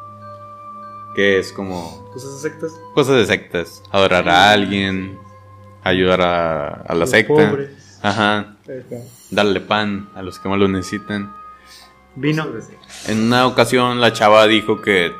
Que 1.15 1.39
es 1.39 1.53
como 1.53 2.09
¿Cosas 2.13 2.41
sectas? 2.41 2.79
cosas 2.95 3.17
de 3.17 3.27
sectas, 3.27 3.83
adorar 3.91 4.29
a 4.29 4.51
alguien, 4.53 5.19
ayudar 5.83 6.21
a, 6.21 6.69
a 6.69 6.93
la 6.93 7.01
Los 7.01 7.11
secta, 7.11 7.51
pobres. 7.51 7.88
Ajá, 8.03 8.57
está. 8.67 8.97
darle 9.31 9.61
pan 9.61 10.09
a 10.15 10.23
los 10.23 10.39
que 10.39 10.49
más 10.49 10.59
lo 10.59 10.69
necesitan. 10.69 11.33
Vino. 12.15 12.47
En 13.07 13.23
una 13.23 13.47
ocasión 13.47 14.01
la 14.01 14.13
chava 14.13 14.47
dijo 14.47 14.81
que... 14.81 15.13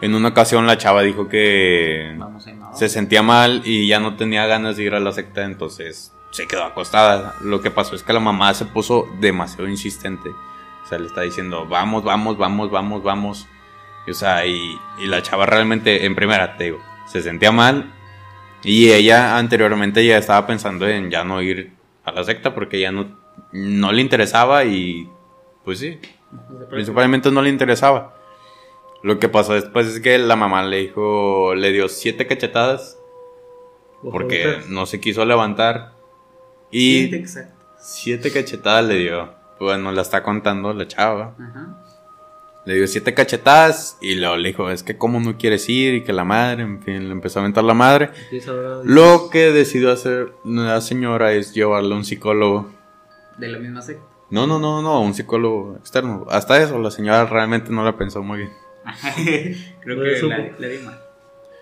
En 0.00 0.16
una 0.16 0.28
ocasión 0.28 0.66
la 0.66 0.78
chava 0.78 1.02
dijo 1.02 1.28
que 1.28 2.18
se 2.74 2.88
sentía 2.88 3.22
mal 3.22 3.62
y 3.64 3.86
ya 3.86 4.00
no 4.00 4.16
tenía 4.16 4.46
ganas 4.46 4.76
de 4.76 4.82
ir 4.82 4.94
a 4.94 5.00
la 5.00 5.12
secta, 5.12 5.44
entonces 5.44 6.12
se 6.32 6.48
quedó 6.48 6.64
acostada. 6.64 7.36
Lo 7.40 7.60
que 7.60 7.70
pasó 7.70 7.94
es 7.94 8.02
que 8.02 8.12
la 8.12 8.18
mamá 8.18 8.52
se 8.54 8.64
puso 8.64 9.08
demasiado 9.20 9.68
insistente. 9.68 10.30
O 10.30 10.88
sea, 10.88 10.98
le 10.98 11.06
está 11.06 11.20
diciendo, 11.20 11.66
vamos, 11.66 12.02
vamos, 12.02 12.36
vamos, 12.36 12.68
vamos, 12.68 13.02
vamos. 13.04 13.46
Y, 14.06 14.10
o 14.10 14.14
sea, 14.14 14.44
y, 14.44 14.76
y 14.98 15.06
la 15.06 15.22
chava 15.22 15.46
realmente, 15.46 16.04
en 16.04 16.16
primera, 16.16 16.56
te 16.56 16.64
digo, 16.64 16.80
se 17.06 17.22
sentía 17.22 17.52
mal. 17.52 17.94
Y 18.64 18.90
ella 18.90 19.38
anteriormente 19.38 20.04
ya 20.04 20.18
estaba 20.18 20.46
pensando 20.46 20.88
en 20.88 21.10
ya 21.10 21.24
no 21.24 21.42
ir 21.42 21.72
a 22.04 22.12
la 22.12 22.24
secta 22.24 22.54
porque 22.54 22.80
ya 22.80 22.92
no, 22.92 23.06
no 23.52 23.92
le 23.92 24.02
interesaba 24.02 24.64
y 24.64 25.08
pues 25.64 25.78
sí, 25.78 25.98
principalmente 26.70 27.30
no 27.30 27.42
le 27.42 27.48
interesaba. 27.48 28.14
Lo 29.02 29.18
que 29.18 29.28
pasó 29.28 29.54
después 29.54 29.88
es 29.88 30.00
que 30.00 30.16
la 30.18 30.36
mamá 30.36 30.62
le 30.64 30.78
dijo, 30.78 31.54
le 31.54 31.72
dio 31.72 31.88
siete 31.88 32.26
cachetadas 32.26 32.98
porque 34.02 34.60
no 34.68 34.86
se 34.86 35.00
quiso 35.00 35.24
levantar. 35.24 35.92
Y 36.70 37.14
exacto. 37.14 37.64
siete 37.78 38.30
cachetadas 38.30 38.84
le 38.84 38.96
dio. 38.96 39.34
Bueno, 39.58 39.92
la 39.92 40.02
está 40.02 40.22
contando 40.22 40.72
la 40.72 40.86
chava. 40.86 41.34
Ajá. 41.38 41.81
Le 42.64 42.74
dio 42.76 42.86
siete 42.86 43.12
cachetadas 43.12 43.98
y 44.00 44.14
luego 44.14 44.36
le 44.36 44.48
dijo, 44.50 44.70
es 44.70 44.84
que 44.84 44.96
cómo 44.96 45.18
no 45.18 45.36
quieres 45.36 45.68
ir 45.68 45.94
y 45.94 46.04
que 46.04 46.12
la 46.12 46.24
madre, 46.24 46.62
en 46.62 46.80
fin, 46.80 47.08
le 47.08 47.12
empezó 47.12 47.40
a 47.40 47.42
aventar 47.42 47.64
la 47.64 47.74
madre. 47.74 48.10
Lo 48.84 49.30
que 49.30 49.50
decidió 49.50 49.90
hacer 49.90 50.32
la 50.44 50.80
señora 50.80 51.32
es 51.32 51.52
llevarle 51.54 51.94
a 51.94 51.96
un 51.96 52.04
psicólogo. 52.04 52.70
De 53.36 53.48
la 53.48 53.58
misma 53.58 53.82
secta. 53.82 54.04
No, 54.30 54.46
no, 54.46 54.58
no, 54.58 54.80
no, 54.80 55.02
un 55.02 55.12
psicólogo 55.12 55.76
externo. 55.76 56.26
Hasta 56.30 56.62
eso, 56.62 56.78
la 56.78 56.90
señora 56.90 57.26
realmente 57.26 57.70
no 57.72 57.84
la 57.84 57.96
pensó 57.96 58.22
muy 58.22 58.38
bien. 58.38 58.50
Creo 59.80 59.96
No 59.96 60.02
que 60.02 60.22
la, 60.22 60.50
la 60.58 60.68
di 60.68 60.78
mal. 60.78 61.00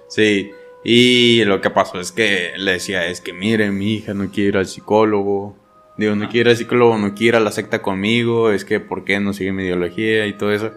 Sí, 0.08 0.52
y 0.84 1.44
lo 1.44 1.60
que 1.60 1.70
pasó 1.70 1.98
es 1.98 2.12
que 2.12 2.52
le 2.56 2.72
decía, 2.72 3.06
es 3.06 3.20
que 3.20 3.32
mire, 3.32 3.70
mi 3.70 3.94
hija 3.94 4.14
no 4.14 4.30
quiere 4.30 4.48
ir 4.48 4.56
al 4.58 4.66
psicólogo. 4.66 5.56
Digo, 5.96 6.14
no 6.14 6.28
quiere 6.28 6.50
ir 6.50 6.54
al 6.54 6.56
psicólogo, 6.56 6.96
no 6.96 7.14
quiere 7.14 7.28
ir 7.28 7.34
a 7.36 7.40
la 7.40 7.52
secta 7.52 7.82
conmigo, 7.82 8.50
es 8.50 8.64
que 8.64 8.80
¿por 8.80 9.04
qué 9.04 9.20
no 9.20 9.32
sigue 9.32 9.52
mi 9.52 9.64
ideología 9.64 10.26
y 10.26 10.32
todo 10.32 10.52
eso? 10.52 10.72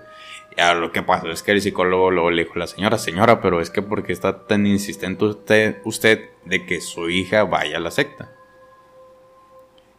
Y 0.55 0.61
ahora 0.61 0.79
lo 0.79 0.91
que 0.91 1.01
pasó 1.01 1.29
es 1.31 1.41
que 1.41 1.51
el 1.51 1.61
psicólogo 1.61 2.11
luego 2.11 2.31
le 2.31 2.43
dijo 2.43 2.55
a 2.55 2.59
la 2.59 2.67
señora, 2.67 2.97
señora, 2.97 3.41
pero 3.41 3.59
es 3.59 3.69
que 3.69 3.81
¿por 3.81 4.03
qué 4.03 4.13
está 4.13 4.45
tan 4.45 4.67
insistente 4.67 5.25
usted, 5.25 5.77
usted 5.83 6.29
de 6.45 6.65
que 6.65 6.81
su 6.81 7.09
hija 7.09 7.43
vaya 7.43 7.77
a 7.77 7.79
la 7.79 7.91
secta? 7.91 8.31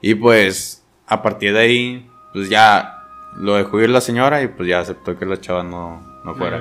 Y 0.01 0.14
pues, 0.14 0.85
a 1.07 1.23
partir 1.23 1.55
de 1.55 1.61
ahí, 1.61 2.11
pues 2.33 2.49
ya 2.49 3.05
lo 3.37 3.57
dejó 3.57 3.81
ir 3.81 3.90
la 3.90 4.01
señora 4.01 4.43
y 4.43 4.49
pues 4.49 4.69
ya 4.69 4.81
aceptó 4.81 5.19
que 5.19 5.27
la 5.27 5.40
chava 5.40 5.62
no, 5.62 6.01
no 6.25 6.35
fuera. 6.35 6.61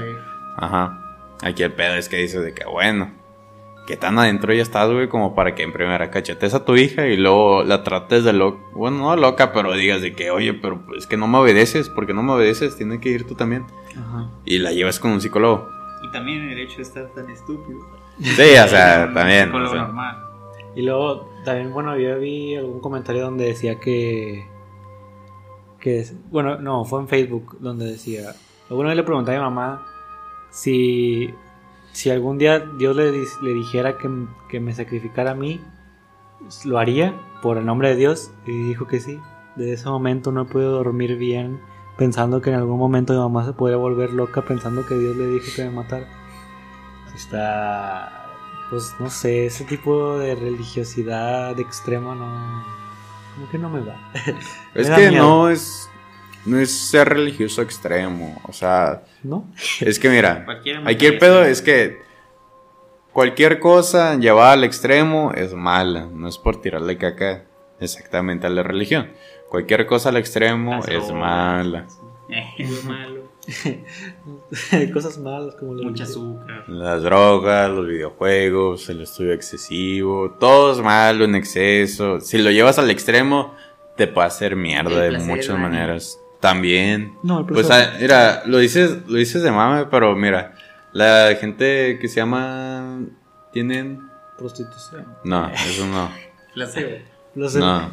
Ajá. 0.58 0.99
Aquí 1.43 1.62
el 1.62 1.73
pedo 1.73 1.95
es 1.95 2.10
que 2.10 2.17
dices 2.17 2.41
de 2.43 2.53
que, 2.53 2.65
bueno, 2.65 3.12
que 3.88 3.98
tan 3.98 4.17
adentro 4.17 4.54
ya 4.54 4.62
estás, 4.62 4.89
güey, 4.91 5.10
como 5.10 5.36
para 5.36 5.56
que 5.56 5.63
en 5.63 5.74
primera 5.74 6.10
cachetes 6.10 6.54
a 6.54 6.63
tu 6.63 6.76
hija 6.78 7.08
y 7.08 7.17
luego 7.17 7.63
la 7.63 7.84
trates 7.84 8.24
de 8.24 8.32
loca. 8.34 8.62
Bueno, 8.74 8.98
no 9.00 9.15
loca, 9.17 9.52
pero 9.52 9.74
digas 9.74 10.02
de 10.02 10.13
que, 10.13 10.32
oye, 10.32 10.54
pero 10.54 10.86
pues 10.86 11.06
que 11.08 11.17
no 11.17 11.28
me 11.28 11.38
obedeces, 11.39 11.89
porque 11.89 12.13
no 12.13 12.24
me 12.24 12.32
obedeces, 12.34 12.78
tienes 12.78 13.00
que 13.02 13.10
ir 13.10 13.28
tú 13.28 13.36
también. 13.36 13.65
Ajá. 13.98 14.30
Y 14.46 14.60
la 14.60 14.72
llevas 14.72 15.00
con 15.00 15.12
un 15.12 15.19
psicólogo. 15.22 15.67
Y 16.08 16.12
también 16.12 16.50
el 16.50 16.60
hecho 16.60 16.78
de 16.78 16.82
estar 16.84 17.08
tan 17.13 17.30
estúpido. 17.30 17.80
Sí, 18.22 18.41
o 18.63 18.67
sea, 18.67 19.06
Un 19.10 19.13
también. 19.13 19.46
psicólogo 19.46 19.72
o 19.72 19.74
sea. 19.76 19.82
normal. 19.84 20.17
Y 20.76 20.82
luego, 20.84 21.30
también, 21.46 21.72
bueno, 21.74 21.98
yo 21.98 22.17
vi 22.19 22.56
algún 22.56 22.80
comentario 22.80 23.24
donde 23.24 23.46
decía 23.46 23.80
que. 23.80 24.48
que 25.80 26.00
es- 26.00 26.15
bueno, 26.32 26.58
no, 26.58 26.86
fue 26.86 27.02
en 27.02 27.08
Facebook 27.10 27.58
donde 27.60 27.86
decía. 27.86 28.34
Alguna 28.69 28.89
vez 28.89 28.98
le 28.98 29.04
pregunté 29.04 29.32
a 29.32 29.36
mi 29.36 29.41
mamá 29.41 29.86
si. 30.52 31.34
Si 31.93 32.10
algún 32.10 32.38
día 32.38 32.60
Dios 32.60 32.95
le, 32.95 33.12
dijera 33.53 33.97
que, 33.97 34.10
que 34.49 34.60
me 34.60 34.73
sacrificara 34.73 35.32
a 35.32 35.36
mí, 35.36 35.62
lo 36.65 36.77
haría 36.79 37.13
por 37.41 37.58
el 37.58 37.65
nombre 37.65 37.89
de 37.89 37.95
Dios. 37.95 38.32
Y 38.45 38.51
dijo 38.51 38.88
que 38.88 38.99
sí. 38.99 39.19
Desde 39.56 39.73
ese 39.73 39.89
momento 39.89 40.32
no 40.32 40.41
he 40.41 40.45
podido 40.45 40.71
dormir 40.71 41.15
bien 41.17 41.62
pensando 41.97 42.41
que 42.41 42.49
en 42.49 42.56
algún 42.56 42.79
momento 42.79 43.13
mi 43.13 43.19
mamá 43.19 43.45
se 43.45 43.53
podría 43.53 43.77
volver 43.77 44.12
loca 44.13 44.41
pensando 44.43 44.86
que 44.86 44.95
Dios 44.95 45.15
le 45.15 45.27
dijo 45.27 45.45
que 45.56 45.63
me 45.63 45.69
matara. 45.71 46.08
Está. 47.15 48.19
Pues 48.69 48.95
no 48.99 49.10
sé, 49.10 49.45
ese 49.45 49.65
tipo 49.65 50.17
de 50.17 50.36
religiosidad 50.36 51.58
extrema 51.60 52.15
no. 52.15 52.63
Como 53.36 53.49
que 53.49 53.58
no 53.58 53.69
me 53.69 53.82
va. 53.82 53.95
Es 54.73 54.89
Me 54.89 54.95
que 54.95 55.10
miedo. 55.10 55.23
no 55.23 55.49
es. 55.49 55.89
No 56.45 56.60
es 56.60 56.71
ser 56.71 57.10
religioso 57.10 57.62
extremo. 57.62 58.41
O 58.47 58.53
sea, 58.53 59.03
¿No? 59.23 59.47
es 59.79 59.97
que 59.99 60.10
mira, 60.10 60.45
aquí 60.86 61.06
el 61.06 61.17
pedo 61.17 61.43
es 61.43 61.62
que 61.62 62.01
cualquier 63.13 63.60
cosa 63.60 64.15
llevada 64.17 64.53
al 64.53 64.63
extremo 64.63 65.32
es 65.34 65.53
mala. 65.53 66.08
No 66.12 66.27
es 66.27 66.38
por 66.38 66.62
tirarle 66.62 66.97
caca 66.97 67.45
exactamente 67.79 68.47
a 68.47 68.49
la 68.49 68.63
religión. 68.63 69.10
Cualquier 69.49 69.86
cosa 69.86 70.10
al 70.10 70.17
extremo 70.17 70.84
es 70.86 71.12
mala. 71.12 71.88
Es 72.29 72.84
malo. 72.84 73.32
Cosas 74.93 75.17
malas 75.17 75.56
como 75.56 75.75
la 75.75 75.84
Mucha 75.84 76.03
azúcar. 76.03 76.63
Las 76.67 77.03
drogas, 77.03 77.69
los 77.69 77.88
videojuegos, 77.88 78.89
el 78.89 79.01
estudio 79.01 79.34
excesivo, 79.34 80.32
todo 80.39 80.71
es 80.71 80.79
malo 80.79 81.25
en 81.25 81.36
exceso. 81.36 82.19
Si 82.21 82.38
lo 82.38 82.51
llevas 82.51 82.79
al 82.79 82.89
extremo, 82.89 83.53
te 83.97 84.08
puede 84.08 84.27
hacer 84.27 84.56
mierda 84.56 84.91
El 84.91 85.01
de 85.01 85.10
placer 85.17 85.27
muchas 85.27 85.60
maneras. 85.60 86.19
También. 86.43 87.13
No, 87.23 87.39
el 87.39 87.45
Pues 87.45 87.65
profesor- 87.67 87.93
ah, 87.93 87.97
mira, 88.01 88.43
lo 88.45 88.58
dices, 88.58 88.97
lo 89.08 89.17
dices 89.17 89.41
de 89.43 89.49
mame, 89.51 89.86
pero 89.86 90.13
mira, 90.13 90.53
la 90.91 91.34
gente 91.39 91.97
que 91.99 92.08
se 92.10 92.17
llama 92.17 92.99
tienen 93.53 94.01
prostitución. 94.38 95.06
no, 95.23 95.47
eso 95.53 95.88
no. 95.88 96.12
Placebo. 96.53 96.97
Lo 97.36 97.47
sé. 97.49 97.60
No. 97.60 97.89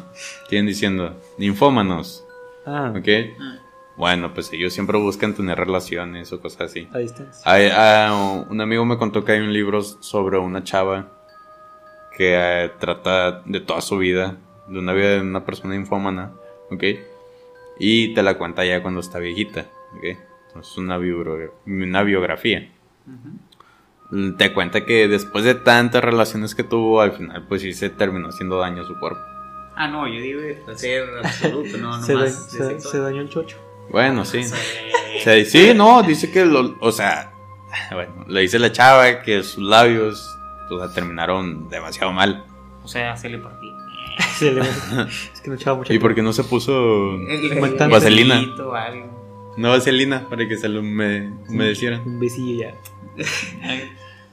Tienen 0.49 0.67
diciendo 0.67 1.17
ninfómanos, 1.37 2.25
Ah, 2.65 2.93
¿ok? 2.95 3.07
Ah. 3.39 3.57
Bueno, 3.95 4.33
pues 4.33 4.51
ellos 4.51 4.73
siempre 4.73 4.97
buscan 4.99 5.33
tener 5.33 5.57
relaciones 5.57 6.31
o 6.33 6.41
cosas 6.41 6.69
así. 6.69 6.89
a 6.93 6.97
distancia. 6.97 7.41
Hay, 7.49 7.69
ah, 7.73 8.45
un 8.49 8.59
amigo 8.59 8.83
me 8.83 8.97
contó 8.97 9.23
que 9.23 9.31
hay 9.31 9.39
un 9.39 9.53
libro 9.53 9.81
sobre 9.81 10.37
una 10.37 10.61
chava 10.63 11.07
que 12.17 12.33
eh, 12.35 12.71
trata 12.79 13.41
de 13.45 13.61
toda 13.61 13.79
su 13.79 13.97
vida, 13.97 14.35
de 14.67 14.77
una 14.77 14.91
vida 14.93 15.07
de 15.11 15.21
una 15.21 15.45
persona 15.45 15.73
infómana, 15.75 16.33
¿ok? 16.69 16.83
Y 17.83 18.13
te 18.13 18.21
la 18.21 18.37
cuenta 18.37 18.63
ya 18.63 18.81
cuando 18.83 18.99
está 18.99 19.17
viejita, 19.17 19.65
¿ok? 19.97 20.03
Es 20.59 20.77
una, 20.77 20.97
una 21.65 22.03
biografía. 22.03 22.69
Te 24.37 24.53
cuenta 24.53 24.85
que 24.85 25.07
después 25.07 25.45
de 25.45 25.55
tantas 25.55 26.03
relaciones 26.03 26.53
que 26.53 26.63
tuvo, 26.63 26.99
al 27.01 27.13
final 27.13 27.45
pues 27.47 27.61
sí 27.61 27.71
se 27.73 27.89
terminó 27.89 28.27
haciendo 28.27 28.59
daño 28.59 28.83
a 28.83 28.85
su 28.85 28.99
cuerpo. 28.99 29.19
Ah, 29.75 29.87
no, 29.87 30.05
yo 30.07 30.19
digo 30.21 30.41
de 30.41 30.53
placer 30.55 31.05
absoluto, 31.23 31.77
no, 31.77 31.97
no 31.97 32.03
se, 32.03 32.13
da- 32.13 32.19
más. 32.19 32.51
de 32.51 32.79
se- 32.81 32.99
dañó 32.99 33.21
el 33.21 33.29
chocho. 33.29 33.57
Bueno, 33.89 34.25
sí. 34.25 34.43
Sí. 34.43 34.53
O 35.13 35.23
sea, 35.23 35.43
sí, 35.45 35.73
no, 35.75 36.01
dice 36.03 36.31
que 36.31 36.45
lo, 36.45 36.77
o 36.79 36.91
sea, 36.91 37.33
bueno, 37.91 38.25
le 38.29 38.41
dice 38.41 38.59
la 38.59 38.71
chava 38.71 39.21
que 39.21 39.43
sus 39.43 39.61
labios, 39.63 40.25
o 40.69 40.79
sea, 40.79 40.93
terminaron 40.93 41.67
demasiado 41.69 42.13
mal. 42.13 42.45
O 42.83 42.87
sea, 42.87 43.15
se 43.17 43.27
le 43.27 43.37
partí. 43.37 43.60
Se 44.35 44.51
le- 44.51 44.61
es 44.61 45.41
que 45.43 45.49
no 45.49 45.55
echaba 45.55 45.77
mucha 45.77 45.93
¿Y 45.93 45.99
por 45.99 46.13
qué 46.15 46.21
no 46.21 46.33
se 46.33 46.43
puso. 46.43 47.17
Vaselina. 47.89 48.35
Vaselito 48.35 48.69
o 48.69 48.75
algo. 48.75 49.53
una 49.57 49.69
vaselina 49.69 50.27
para 50.29 50.47
que 50.47 50.57
se 50.57 50.69
lo 50.69 50.81
hume- 50.81 51.31
humedecieran? 51.49 52.01
Un 52.05 52.19
besillo 52.19 52.59
ya. 52.67 52.71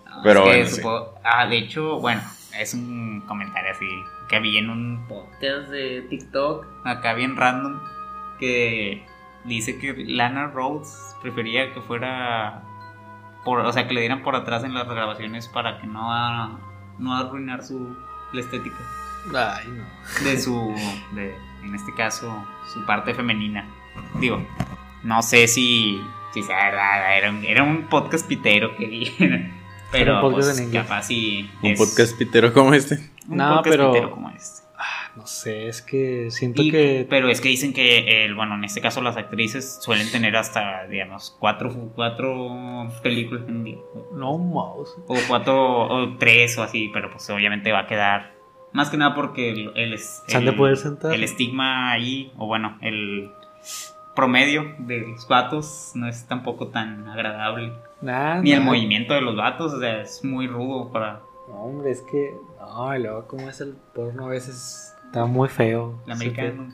No, 0.06 0.22
Pero 0.22 0.50
es 0.52 0.76
que 0.76 0.82
bueno, 0.82 1.04
sí. 1.06 1.12
Ah, 1.24 1.46
de 1.46 1.58
hecho, 1.58 2.00
bueno, 2.00 2.22
es 2.58 2.74
un 2.74 3.22
comentario 3.26 3.70
así 3.72 3.88
que 4.28 4.40
vi 4.40 4.58
en 4.58 4.68
un 4.70 5.06
podcast 5.08 5.68
de 5.70 6.02
TikTok, 6.10 6.66
acá 6.84 7.14
bien 7.14 7.36
random, 7.36 7.80
que 8.38 9.02
dice 9.44 9.78
que 9.78 9.94
Lana 10.06 10.48
Rhodes 10.48 11.14
prefería 11.22 11.72
que 11.72 11.80
fuera, 11.80 12.62
por, 13.44 13.60
o 13.60 13.72
sea, 13.72 13.88
que 13.88 13.94
le 13.94 14.00
dieran 14.00 14.22
por 14.22 14.36
atrás 14.36 14.64
en 14.64 14.74
las 14.74 14.86
grabaciones 14.88 15.48
para 15.48 15.80
que 15.80 15.86
no, 15.86 16.12
a- 16.12 16.58
no 16.98 17.16
arruinar 17.16 17.62
su 17.64 17.96
la 18.32 18.40
estética 18.40 18.76
Ay, 19.34 19.66
no. 19.68 20.24
de 20.24 20.40
su, 20.40 20.74
de, 21.12 21.34
en 21.62 21.74
este 21.74 21.92
caso, 21.94 22.46
su 22.72 22.84
parte 22.86 23.14
femenina. 23.14 23.66
Digo, 24.20 24.44
no 25.02 25.22
sé 25.22 25.48
si, 25.48 26.00
si 26.32 26.42
sea 26.42 26.66
verdad, 26.70 27.16
era 27.18 27.30
un, 27.30 27.44
era 27.44 27.62
un 27.62 27.88
podcast 27.88 28.26
pitero 28.26 28.74
que 28.76 28.86
vi. 28.86 29.12
Pero 29.92 30.16
un 30.16 30.20
podcast 30.32 30.48
pues, 30.48 30.58
en 30.58 30.64
inglés. 30.66 30.82
capaz 30.82 31.02
sí. 31.04 31.50
Un 31.62 31.70
es 31.70 31.78
podcast 31.78 32.18
pitero 32.18 32.52
como 32.52 32.74
este. 32.74 32.98
Un 33.26 33.38
No, 33.38 33.48
podcast 33.56 33.68
pero- 33.76 33.92
pitero 33.92 34.10
como 34.10 34.30
este. 34.30 34.58
No 35.16 35.26
sé, 35.26 35.66
es 35.66 35.82
que 35.82 36.30
siento 36.30 36.62
Y- 36.62 36.70
que. 36.70 37.06
Pero 37.10 37.28
es 37.28 37.40
que 37.40 37.48
dicen 37.48 37.72
que, 37.72 38.24
el, 38.24 38.34
bueno, 38.36 38.54
en 38.54 38.62
este 38.64 38.80
caso 38.80 39.00
las 39.00 39.16
actrices 39.16 39.78
suelen 39.82 40.08
tener 40.12 40.36
hasta, 40.36 40.86
digamos, 40.86 41.36
cuatro, 41.40 41.72
cuatro 41.96 42.88
películas 43.02 43.42
en 43.48 43.56
un 43.56 43.64
día. 43.64 43.78
No, 44.14 44.38
mouse. 44.38 44.90
O 45.08 45.16
cuatro, 45.26 45.88
o 45.88 46.16
tres 46.18 46.56
o 46.58 46.62
así, 46.62 46.90
pero 46.92 47.10
pues 47.10 47.28
obviamente 47.30 47.72
va 47.72 47.80
a 47.80 47.86
quedar. 47.88 48.37
Más 48.72 48.90
que 48.90 48.96
nada 48.96 49.14
porque 49.14 49.50
el, 49.50 49.72
el, 49.76 49.94
el- 49.94 50.56
poder 50.56 50.76
sentar. 50.76 51.14
el 51.14 51.24
estigma 51.24 51.90
ahí, 51.92 52.32
o 52.36 52.46
bueno, 52.46 52.76
el 52.82 53.30
promedio 54.14 54.74
de 54.78 55.00
los 55.00 55.26
vatos 55.28 55.92
no 55.94 56.08
es 56.08 56.26
tampoco 56.26 56.68
tan 56.68 57.08
agradable. 57.08 57.72
Nah, 58.00 58.40
Ni 58.40 58.52
el 58.52 58.60
movimiento 58.62 59.14
de 59.14 59.20
los 59.22 59.36
vatos, 59.36 59.72
o 59.74 59.80
sea, 59.80 60.02
es 60.02 60.24
muy 60.24 60.46
rudo 60.46 60.90
para 60.92 61.20
No, 61.48 61.54
hombre, 61.62 61.90
es 61.92 62.02
que. 62.02 62.34
No, 62.60 62.94
y 62.96 63.00
luego, 63.02 63.26
como 63.26 63.48
es 63.48 63.60
el 63.60 63.74
porno 63.94 64.26
a 64.26 64.28
veces. 64.28 64.94
Está 65.06 65.24
muy 65.24 65.48
feo. 65.48 65.98
el 66.06 66.12
americano. 66.12 66.68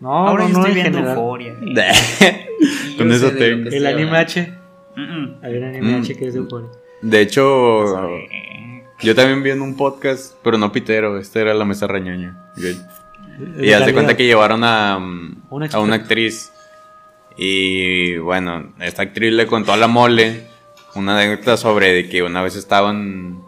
No, 0.00 0.28
Ahora 0.28 0.44
no, 0.44 0.48
yo 0.50 0.54
no, 0.58 0.66
estoy 0.66 0.70
en 0.72 0.74
viendo 0.74 0.98
general. 0.98 1.16
euforia. 1.16 1.54
Con 2.98 3.12
eso 3.12 3.30
te- 3.30 3.52
El 3.76 3.86
anime. 3.86 4.16
H. 4.18 4.52
Mm, 4.96 5.00
mm. 5.02 5.38
Hay 5.42 5.56
un 5.56 5.64
anime 5.64 5.96
Mm. 5.98 6.00
H 6.02 6.16
que 6.16 6.26
es 6.26 6.34
de 6.34 6.40
Euphoria. 6.40 6.68
De 7.00 7.20
hecho, 7.20 8.08
Eh, 8.08 8.69
yo 9.02 9.14
también 9.14 9.42
vi 9.42 9.50
en 9.50 9.62
un 9.62 9.76
podcast, 9.76 10.34
pero 10.42 10.58
no 10.58 10.72
pitero. 10.72 11.18
Este 11.18 11.40
era 11.40 11.54
la 11.54 11.64
mesa 11.64 11.86
rañoña. 11.86 12.52
Y 13.60 13.72
haz 13.72 13.86
de 13.86 13.92
cuenta 13.92 14.16
que 14.16 14.26
llevaron 14.26 14.64
a, 14.64 14.98
mm, 14.98 15.42
Una 15.50 15.66
a 15.66 15.80
una 15.80 15.96
actriz. 15.96 16.52
Y 17.36 18.18
bueno, 18.18 18.72
esta 18.80 19.02
actriz 19.02 19.32
le 19.32 19.46
contó 19.46 19.72
a 19.72 19.76
la 19.76 19.86
mole 19.86 20.46
una 20.94 21.16
anécdota 21.16 21.56
sobre 21.56 21.92
de 21.92 22.08
que 22.08 22.22
una 22.22 22.42
vez 22.42 22.56
estaban 22.56 23.42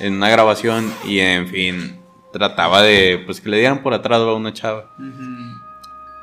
en 0.00 0.14
una 0.14 0.28
grabación 0.28 0.92
y 1.06 1.20
en 1.20 1.46
fin 1.48 1.98
trataba 2.32 2.82
de 2.82 3.22
pues 3.24 3.40
que 3.40 3.48
le 3.48 3.58
dieran 3.58 3.82
por 3.82 3.94
atrás 3.94 4.20
a 4.20 4.32
una 4.32 4.52
chava. 4.52 4.90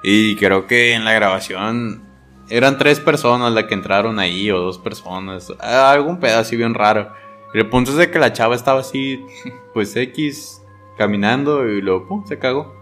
Y 0.03 0.35
creo 0.35 0.67
que 0.67 0.93
en 0.93 1.03
la 1.03 1.13
grabación 1.13 2.03
eran 2.49 2.77
tres 2.77 2.99
personas 2.99 3.53
las 3.53 3.63
que 3.65 3.73
entraron 3.73 4.19
ahí 4.19 4.51
o 4.51 4.59
dos 4.59 4.77
personas. 4.77 5.51
Algún 5.59 6.19
pedo 6.19 6.39
así 6.39 6.55
bien 6.55 6.73
raro. 6.73 7.11
Y 7.55 7.59
el 7.59 7.69
punto 7.69 7.91
es 7.91 7.97
de 7.97 8.11
que 8.11 8.19
la 8.19 8.33
chava 8.33 8.53
estaba 8.55 8.81
así, 8.81 9.25
pues 9.73 9.95
X, 9.95 10.61
caminando 10.97 11.65
y 11.67 11.81
luego 11.81 12.05
pum, 12.07 12.25
se 12.25 12.37
cagó. 12.37 12.73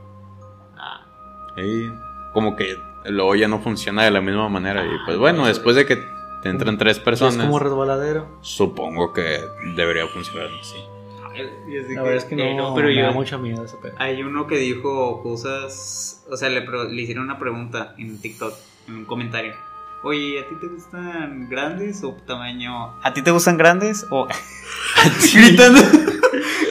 Y 1.58 1.88
como 2.34 2.56
que 2.56 2.76
luego 3.06 3.36
ya 3.36 3.48
no 3.48 3.60
funciona 3.60 4.04
de 4.04 4.10
la 4.12 4.22
misma 4.22 4.50
manera. 4.50 4.84
Y 4.84 4.90
pues 5.06 5.18
bueno, 5.20 5.46
después 5.46 5.76
de 5.76 5.86
que 5.86 5.98
te 6.42 6.50
entran 6.50 6.78
tres 6.80 6.98
Y 6.98 7.00
Es 7.00 7.04
personas, 7.06 7.46
como 7.46 7.60
resbaladero. 7.60 8.28
supongo 8.42 9.14
que 9.14 9.40
debería 9.76 10.08
funcionar 10.08 10.50
así. 10.60 10.78
La 11.94 12.02
verdad 12.02 12.18
es 12.18 12.26
que 12.26 12.36
no, 12.36 12.44
Eh, 12.44 12.56
no, 12.56 12.74
pero 12.76 12.88
me 12.88 12.96
yo- 12.96 13.04
da 13.04 13.12
mucho 13.12 13.38
miedo 13.40 13.64
ese 13.64 13.78
pedo. 13.78 13.94
Hay 13.98 14.22
uno 14.24 14.46
que 14.48 14.58
dijo 14.58 15.22
cosas, 15.24 16.26
o 16.32 16.36
sea, 16.38 16.50
le, 16.50 16.62
pro- 16.64 16.86
le 16.86 17.02
hicieron 17.02 17.24
una 17.26 17.38
pregunta 17.40 17.94
en 17.98 18.20
TikTok, 18.20 18.54
en 18.88 18.96
un 18.96 19.06
comentario. 19.06 19.54
Oye, 20.04 20.40
¿a 20.42 20.50
ti 20.50 20.56
te 20.60 20.68
gustan 20.68 21.48
grandes 21.50 22.04
o 22.04 22.14
tamaño? 22.28 22.94
¿A 23.02 23.14
ti 23.14 23.22
te 23.22 23.32
gustan 23.32 23.58
grandes 23.58 24.06
o 24.10 24.28
gritando? 25.34 25.80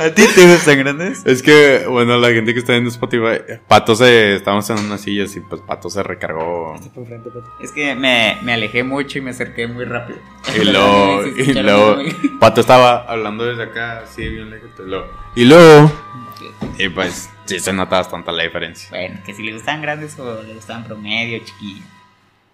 ¿A 0.00 0.10
ti 0.10 0.24
te 0.34 0.46
gustan 0.52 0.78
grandes? 0.80 1.22
Es 1.24 1.42
que, 1.42 1.86
bueno, 1.88 2.18
la 2.18 2.28
gente 2.28 2.52
que 2.52 2.58
está 2.60 2.74
en 2.76 2.86
Spotify, 2.88 3.40
Pato 3.66 3.94
se, 3.94 4.34
estábamos 4.36 4.68
en 4.68 4.78
unas 4.80 5.00
sillas 5.00 5.34
y 5.36 5.40
pues 5.40 5.62
Pato 5.62 5.88
se 5.88 6.02
recargó. 6.02 6.74
Por 6.94 7.06
frente, 7.06 7.30
pato. 7.30 7.50
Es 7.60 7.72
que 7.72 7.94
me, 7.94 8.36
me 8.42 8.52
alejé 8.52 8.84
mucho 8.84 9.16
y 9.18 9.22
me 9.22 9.30
acerqué 9.30 9.66
muy 9.66 9.86
rápido. 9.86 10.18
Y 10.54 10.64
luego, 10.64 11.26
y 11.26 11.52
luego, 11.54 11.96
muy- 11.96 12.12
Pato 12.38 12.60
estaba 12.60 13.04
hablando 13.10 13.44
desde 13.46 13.62
acá, 13.62 14.00
así 14.00 14.28
bien 14.28 14.50
lejos. 14.50 14.70
y 15.36 15.44
luego- 15.46 15.90
Y 16.78 16.88
pues, 16.90 17.30
sí 17.46 17.60
se 17.60 17.72
nota 17.72 17.96
bastante 17.96 18.30
la 18.30 18.42
diferencia. 18.42 18.90
Bueno, 18.90 19.20
que 19.24 19.32
si 19.32 19.42
le 19.42 19.54
gustaban 19.54 19.80
grandes 19.80 20.18
o 20.18 20.42
le 20.42 20.52
gustaban 20.54 20.84
promedio, 20.84 21.38
chiquillas. 21.44 21.86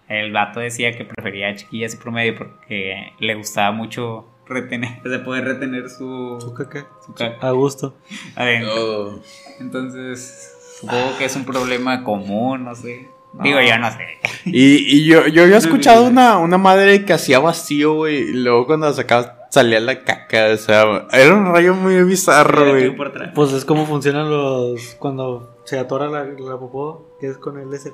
El 0.09 0.31
vato 0.31 0.59
decía 0.59 0.91
que 0.97 1.05
prefería 1.05 1.55
chiquillas 1.55 1.93
y 1.93 1.97
promedio 1.97 2.35
porque 2.35 3.13
le 3.19 3.35
gustaba 3.35 3.71
mucho 3.71 4.25
retener, 4.47 4.99
o 5.05 5.09
sea, 5.09 5.23
poder 5.23 5.45
retener 5.45 5.89
su, 5.89 6.37
Su 6.41 6.53
caca. 6.53 6.87
su 7.05 7.13
caca 7.13 7.47
A 7.47 7.51
gusto. 7.51 7.95
adentro. 8.35 9.19
Entonces, 9.59 10.77
supongo 10.79 11.17
que 11.17 11.25
es 11.25 11.35
un 11.35 11.45
problema 11.45 12.03
común, 12.03 12.65
no 12.65 12.75
sé. 12.75 13.07
Digo, 13.43 13.61
yo 13.61 13.77
no 13.77 13.91
sé. 13.91 14.17
Y, 14.45 14.95
y 14.95 15.05
yo, 15.05 15.27
yo 15.27 15.43
había 15.43 15.57
escuchado 15.57 16.05
una, 16.05 16.37
una 16.37 16.57
madre 16.57 17.05
que 17.05 17.13
hacía 17.13 17.39
vacío, 17.39 17.93
güey, 17.93 18.17
y 18.29 18.33
luego 18.33 18.65
cuando 18.65 18.91
sacaba 18.93 19.39
salía 19.49 19.79
la 19.79 20.03
caca, 20.03 20.47
o 20.53 20.57
sea, 20.57 21.07
era 21.11 21.35
un 21.35 21.45
rayo 21.47 21.75
muy 21.75 22.01
bizarro, 22.03 22.69
güey. 22.69 22.95
Pues 23.35 23.51
es 23.53 23.65
como 23.65 23.85
funcionan 23.85 24.29
los. 24.29 24.95
Cuando 24.95 25.57
se 25.65 25.77
atora 25.77 26.07
la, 26.07 26.23
la 26.23 26.57
popó, 26.57 27.17
que 27.19 27.27
es 27.27 27.37
con 27.37 27.59
el 27.59 27.71
ese. 27.73 27.93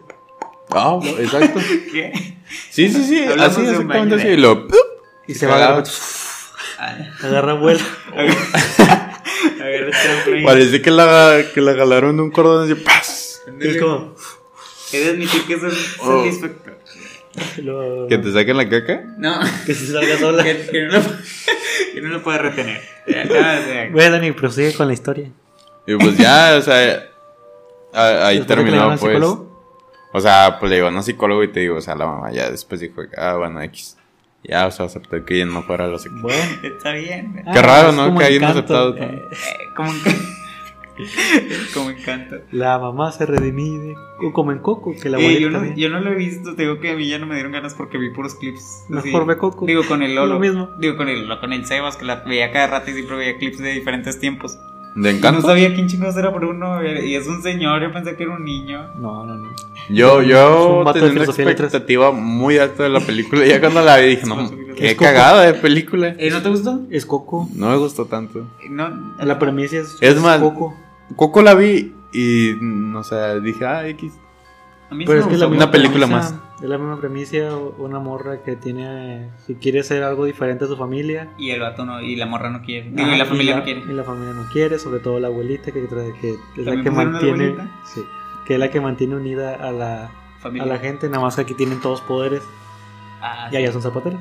Ah, 0.71 0.99
exacto. 1.19 1.59
¿Qué? 1.91 2.11
Sí, 2.69 2.89
sí, 2.89 3.03
sí, 3.05 3.23
Hablamos 3.23 3.57
así 3.57 3.67
exactamente 3.67 4.15
así. 4.15 4.27
Y 4.27 4.37
lo, 4.37 4.67
Y 5.27 5.33
se 5.35 5.47
va 5.47 5.53
a 5.53 5.55
agarrar. 5.57 5.83
Ah, 6.79 6.97
Agarra 7.23 7.53
vuelo. 7.53 7.79
Parece 10.45 10.81
que 10.81 10.91
la, 10.91 11.41
que 11.53 11.61
la 11.61 11.73
jalaron 11.75 12.17
de 12.17 12.23
un 12.23 12.31
cordón 12.31 12.65
así, 12.69 12.75
¡paz! 12.81 13.41
Es 13.59 13.81
como. 13.81 14.15
He 14.91 14.99
de 14.99 15.09
admitir 15.11 15.45
que 15.45 15.53
es 15.55 15.61
Oh. 15.99 16.23
satisfactorio. 16.23 16.79
lo- 17.57 18.07
¿Que 18.07 18.17
te 18.17 18.31
saquen 18.31 18.57
la 18.57 18.69
caca? 18.69 19.03
No, 19.17 19.39
que 19.65 19.73
se 19.73 19.91
salga 19.91 20.17
sola. 20.19 20.43
que, 20.43 20.67
que 20.71 20.81
no 20.83 20.91
lo, 20.93 21.01
que 21.93 22.01
no 22.01 22.09
lo 22.09 22.23
puede 22.23 22.37
retener. 22.39 22.81
Bueno, 23.91 24.11
Dani, 24.17 24.31
prosigue 24.31 24.73
con 24.73 24.87
la 24.87 24.93
historia. 24.93 25.29
Y 25.87 25.95
pues 25.95 26.17
ya, 26.17 26.55
o 26.57 26.61
sea, 26.61 27.07
ahí 27.93 28.41
terminó, 28.41 28.87
pues. 28.89 28.99
psicólogo. 29.01 29.54
O 30.15 30.21
sea, 30.21 30.57
pues 30.59 30.69
le 30.69 30.77
digo, 30.77 30.91
no 30.91 31.01
psicólogo 31.03 31.43
y 31.43 31.49
te 31.51 31.59
digo, 31.61 31.75
o 31.77 31.81
sea, 31.81 31.95
la 31.95 32.05
mamá 32.05 32.31
ya 32.31 32.49
después 32.49 32.79
dijo, 32.81 33.01
ah, 33.17 33.35
bueno, 33.37 33.61
X. 33.63 33.97
Ya, 34.43 34.67
o 34.67 34.71
sea, 34.71 34.85
aceptó 34.85 35.25
que 35.25 35.35
ella 35.35 35.45
no 35.45 35.63
fuera 35.63 35.87
lo 35.87 35.97
psicólogo. 35.99 36.27
Bueno. 36.29 36.75
está 36.75 36.93
bien. 36.93 37.43
Qué 37.51 37.61
raro, 37.61 37.89
es 37.89 37.95
¿no? 37.95 38.15
Que 38.17 38.23
hayan 38.25 38.43
aceptado. 38.45 38.95
Eh, 38.95 39.01
Eh, 39.01 39.21
como 39.75 39.89
un 39.89 39.97
como 41.73 41.89
encanta. 41.89 42.37
La 42.51 42.79
mamá 42.79 43.11
se 43.11 43.25
redimide. 43.25 43.95
O 44.23 44.31
como 44.31 44.51
en 44.53 44.59
Coco, 44.59 44.93
que 45.01 45.09
la 45.09 45.19
Eh, 45.19 45.41
yo, 45.41 45.49
no, 45.49 45.57
también. 45.57 45.75
yo 45.75 45.89
no 45.89 45.99
lo 45.99 46.11
he 46.11 46.15
visto, 46.15 46.55
te 46.55 46.61
digo 46.61 46.79
que 46.79 46.91
a 46.91 46.95
mí 46.95 47.09
ya 47.09 47.19
no 47.19 47.25
me 47.25 47.33
dieron 47.35 47.51
ganas 47.51 47.73
porque 47.73 47.97
vi 47.97 48.11
puros 48.11 48.35
clips. 48.35 48.83
así. 48.97 49.07
Mejor 49.09 49.25
ve 49.25 49.37
Coco. 49.37 49.65
Digo 49.65 49.83
con 49.85 50.01
el 50.03 50.15
Lolo. 50.15 50.35
Lo 50.35 50.39
mismo. 50.39 50.69
Digo 50.79 50.95
con 50.95 51.09
el, 51.09 51.27
con 51.39 51.51
el 51.51 51.65
Sebas, 51.65 51.97
que 51.97 52.05
la 52.05 52.17
veía 52.17 52.51
cada 52.51 52.67
rato 52.67 52.91
y 52.91 52.93
siempre 52.93 53.17
veía 53.17 53.37
clips 53.37 53.57
de 53.57 53.71
diferentes 53.73 54.19
tiempos. 54.19 54.57
¿De 54.95 55.11
No 55.11 55.17
encanto? 55.17 55.41
sabía 55.41 55.73
quién 55.73 55.87
chingados 55.87 56.15
era 56.15 56.29
Bruno 56.29 56.81
y 56.81 57.15
es 57.15 57.27
un 57.27 57.41
señor, 57.43 57.81
yo 57.81 57.91
pensé 57.91 58.15
que 58.15 58.23
era 58.23 58.31
un 58.33 58.45
niño. 58.45 58.93
No, 58.95 59.25
no, 59.25 59.35
no. 59.35 59.49
Yo, 59.89 60.21
Es 60.21 60.27
yo 60.27 60.83
tenía 60.93 61.11
una 61.11 61.21
y 61.23 61.23
expectativa 61.25 62.11
muy 62.11 62.57
alta 62.57 62.83
de 62.83 62.89
la 62.89 62.99
película. 62.99 63.45
Y 63.45 63.49
ya 63.49 63.59
cuando 63.59 63.81
la 63.81 63.97
vi 63.97 64.07
dije, 64.07 64.25
no, 64.25 64.49
qué 64.75 64.91
Es 64.91 64.95
cagada 64.97 65.43
de 65.43 65.53
película. 65.53 66.15
¿Eh, 66.17 66.29
¿No 66.31 66.41
te 66.41 66.49
gustó? 66.49 66.81
Es 66.89 67.05
Coco. 67.05 67.47
No 67.53 67.69
me 67.69 67.77
gustó 67.77 68.05
tanto. 68.05 68.47
No. 68.69 69.15
La 69.19 69.37
premisa 69.39 69.77
es, 69.77 69.95
Es 70.01 70.19
más, 70.21 70.39
Coco. 70.39 70.75
Coco 71.15 71.41
la 71.41 71.53
vi 71.53 71.93
y, 72.13 72.53
no 72.59 73.03
sé, 73.03 73.39
dije, 73.41 73.65
ah, 73.65 73.87
X. 73.89 74.13
A 74.89 74.95
mí 74.95 75.03
sí 75.03 75.07
Pero 75.07 75.19
me 75.19 75.21
es 75.21 75.27
que 75.27 75.33
es 75.33 75.39
la 75.39 75.47
Una 75.47 75.71
película 75.71 76.07
premisa, 76.07 76.41
Es 76.61 76.69
la 76.69 76.77
misma 76.77 76.99
premisa, 76.99 77.37
una 77.79 77.99
morra 77.99 78.43
que 78.43 78.55
tiene, 78.55 79.29
que 79.47 79.55
quiere 79.57 79.83
ser 79.83 80.03
algo 80.03 80.25
diferente 80.25 80.65
a 80.65 80.67
su 80.67 80.77
familia. 80.77 81.29
Y 81.37 81.49
el 81.51 81.59
vato 81.59 81.85
no, 81.85 82.01
y 82.01 82.15
la 82.15 82.25
morra 82.27 82.49
no 82.49 82.61
quiere. 82.61 82.91
Ajá, 82.97 83.15
y 83.15 83.17
la 83.17 83.25
familia 83.25 83.51
la- 83.53 83.57
no 83.59 83.63
quiere. 83.65 83.81
Y 83.81 83.93
la 83.93 84.03
familia 84.03 84.33
no 84.33 84.47
quiere, 84.51 84.77
sobre 84.79 84.99
todo 84.99 85.19
la 85.19 85.27
abuelita, 85.27 85.71
que, 85.71 85.87
que 85.87 86.29
es 86.31 86.37
la 86.57 86.65
¿También 86.65 86.83
que 86.83 86.91
mantiene, 86.91 87.43
abuelita? 87.45 87.71
sí, 87.93 88.01
que 88.45 88.53
es 88.55 88.59
la 88.59 88.69
que 88.71 88.79
mantiene 88.81 89.15
unida 89.15 89.55
a 89.55 89.71
la, 89.71 90.11
Familia. 90.39 90.63
a 90.63 90.67
la 90.67 90.79
gente, 90.79 91.07
nada 91.09 91.23
más 91.23 91.35
que 91.35 91.41
aquí 91.41 91.53
tienen 91.53 91.81
todos 91.81 92.01
poderes 92.01 92.41
Ah, 93.21 93.49
y 93.51 93.55
allá 93.55 93.71
son 93.71 93.81
zapateros. 93.81 94.19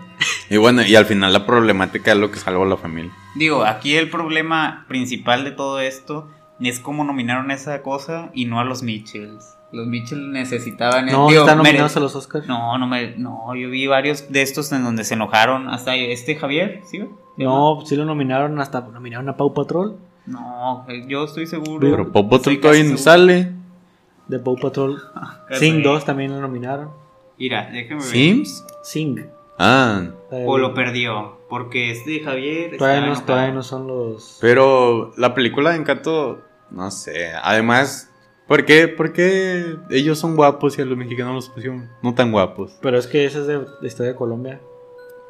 Y 0.48 0.56
bueno, 0.56 0.80
y 0.82 0.94
al 0.96 1.04
final 1.04 1.30
la 1.32 1.44
problemática 1.44 2.12
es 2.12 2.16
lo 2.18 2.30
que 2.30 2.38
salvó 2.38 2.62
a 2.62 2.66
la 2.66 2.76
familia. 2.78 3.12
Digo, 3.34 3.64
aquí 3.64 3.96
el 3.96 4.08
problema 4.08 4.86
principal 4.88 5.44
de 5.44 5.50
todo 5.50 5.80
esto 5.80 6.30
es 6.60 6.80
como 6.80 7.04
nominaron 7.04 7.50
esa 7.50 7.82
cosa 7.82 8.30
y 8.32 8.46
no 8.46 8.60
a 8.60 8.64
los 8.64 8.82
Mitchells. 8.82 9.56
Los 9.72 9.86
Mitchell 9.88 10.30
necesitaban. 10.32 11.06
No, 11.06 11.28
digo, 11.28 11.40
están 11.42 11.58
mere- 11.58 11.70
nominados 11.72 11.96
a 11.96 12.00
los 12.00 12.14
Oscars. 12.16 12.46
No, 12.46 12.78
no 12.78 12.86
me, 12.86 13.14
no, 13.18 13.54
yo 13.56 13.68
vi 13.68 13.86
varios 13.88 14.30
de 14.32 14.40
estos 14.40 14.70
en 14.72 14.84
donde 14.84 15.04
se 15.04 15.14
enojaron. 15.14 15.68
Hasta 15.68 15.96
este 15.96 16.36
Javier, 16.36 16.80
¿sí? 16.90 17.04
No, 17.36 17.82
sí 17.84 17.96
lo 17.96 18.04
nominaron, 18.06 18.58
hasta 18.60 18.80
nominaron 18.82 19.28
a 19.28 19.36
Pau 19.36 19.52
Patrol. 19.52 19.98
No, 20.26 20.86
eh, 20.88 21.04
yo 21.08 21.24
estoy 21.24 21.46
seguro. 21.46 21.80
Pero 21.80 22.10
Pop 22.12 22.30
Bottle 22.30 22.52
Estoy 22.52 22.56
todavía 22.58 22.84
no 22.84 22.96
seguro. 22.96 23.02
sale. 23.02 23.52
De 24.28 24.38
Pau 24.38 24.56
Patrol. 24.56 25.00
Casi. 25.48 25.60
Sing 25.70 25.82
2 25.82 26.04
también 26.04 26.32
lo 26.32 26.40
nominaron. 26.40 26.90
Mira, 27.38 27.68
déjame 27.72 28.00
ver. 28.00 28.10
¿Sims? 28.10 28.64
Sing. 28.82 29.26
Ah, 29.58 30.08
Eh, 30.32 30.44
O 30.46 30.58
lo 30.58 30.74
perdió. 30.74 31.38
Porque 31.48 31.90
este 31.90 32.20
Javier. 32.20 32.76
todavía, 32.76 33.06
no, 33.06 33.22
todavía 33.22 33.54
no 33.54 33.62
son 33.62 33.86
los. 33.86 34.38
pero 34.40 35.12
la 35.16 35.34
película 35.34 35.70
de 35.70 35.76
Encanto, 35.76 36.40
no 36.70 36.90
sé. 36.90 37.30
Además, 37.42 38.10
¿por 38.48 38.64
qué, 38.64 38.88
por 38.88 39.12
qué 39.12 39.76
ellos 39.90 40.18
son 40.18 40.34
guapos 40.36 40.76
y 40.78 40.82
a 40.82 40.84
los 40.84 40.96
mexicanos 40.98 41.34
los 41.34 41.48
pusieron 41.50 41.88
no 42.02 42.14
tan 42.14 42.32
guapos? 42.32 42.76
Pero 42.80 42.98
es 42.98 43.06
que 43.06 43.24
esa 43.26 43.40
es 43.40 43.46
de 43.46 43.58
la 43.80 43.86
historia 43.86 44.12
de 44.12 44.18
Colombia. 44.18 44.60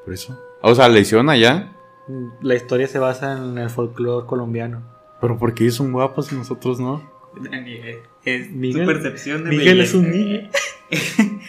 Por 0.04 0.14
eso. 0.14 0.38
O 0.62 0.74
sea, 0.74 0.88
la 0.88 0.98
hicieron 1.00 1.28
allá. 1.28 1.72
Mm, 2.06 2.28
La 2.42 2.54
historia 2.54 2.86
se 2.86 2.98
basa 2.98 3.36
en 3.36 3.58
el 3.58 3.68
folclore 3.68 4.26
colombiano. 4.26 4.82
Pero 5.20 5.36
¿por 5.38 5.52
qué 5.54 5.64
ellos 5.64 5.76
son 5.76 5.92
guapos 5.92 6.32
y 6.32 6.36
nosotros 6.36 6.80
no? 6.80 7.02
Daniel, 7.40 7.98
es 8.24 8.50
Miguel- 8.50 8.80
tu 8.86 8.86
percepción 8.92 9.44
de 9.44 9.50
Miguel 9.50 9.80
es 9.80 9.94
un 9.94 10.10
niño. 10.10 10.48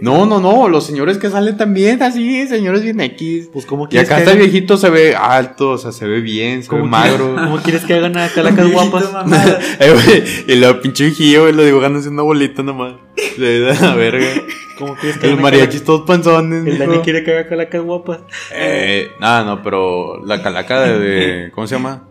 No, 0.00 0.26
no, 0.26 0.40
no. 0.40 0.68
Los 0.68 0.84
señores 0.84 1.16
que 1.16 1.30
salen 1.30 1.56
también 1.56 2.02
así, 2.02 2.48
señores 2.48 2.82
bien 2.82 3.00
X. 3.00 3.48
Pues, 3.52 3.66
¿cómo 3.66 3.84
Y 3.84 3.88
quieres 3.90 4.08
acá 4.08 4.16
que 4.16 4.22
está 4.22 4.32
el 4.32 4.38
hagan- 4.38 4.50
viejito, 4.50 4.76
se 4.76 4.90
ve 4.90 5.14
alto, 5.14 5.70
o 5.70 5.78
sea, 5.78 5.92
se 5.92 6.08
ve 6.08 6.20
bien, 6.20 6.64
se 6.64 6.70
ve 6.72 6.78
¿Cómo 6.80 6.90
magro. 6.90 7.36
¿Cómo 7.36 7.58
quieres 7.58 7.84
que 7.84 7.94
hagan 7.94 8.16
a 8.16 8.28
calacas 8.34 8.68
guapas? 8.72 9.04
Eh, 9.78 10.44
y 10.48 10.56
lo 10.56 10.80
pinche 10.80 11.04
viejillo, 11.04 11.42
güey, 11.42 11.52
lo 11.52 11.62
haciendo 11.98 12.22
una 12.22 12.22
bolita 12.22 12.64
nomás. 12.64 12.94
Le 13.38 13.60
da 13.60 13.80
la 13.80 13.94
verga. 13.94 14.26
¿Cómo 14.76 14.96
quieres 14.96 15.18
que 15.18 15.30
a 15.30 15.36
mariachis 15.36 15.84
todos 15.84 16.02
panzones. 16.04 16.66
El. 16.66 16.78
Dani 16.78 16.98
quiere 16.98 17.22
que 17.22 17.30
haga 17.30 17.48
calacas 17.48 17.80
guapas. 17.82 18.18
Eh, 18.52 19.12
nada, 19.20 19.44
no, 19.44 19.62
pero 19.62 20.20
la 20.24 20.42
calaca 20.42 20.80
de, 20.80 20.98
de- 20.98 21.50
¿Cómo 21.52 21.68
se 21.68 21.76
llama? 21.76 22.08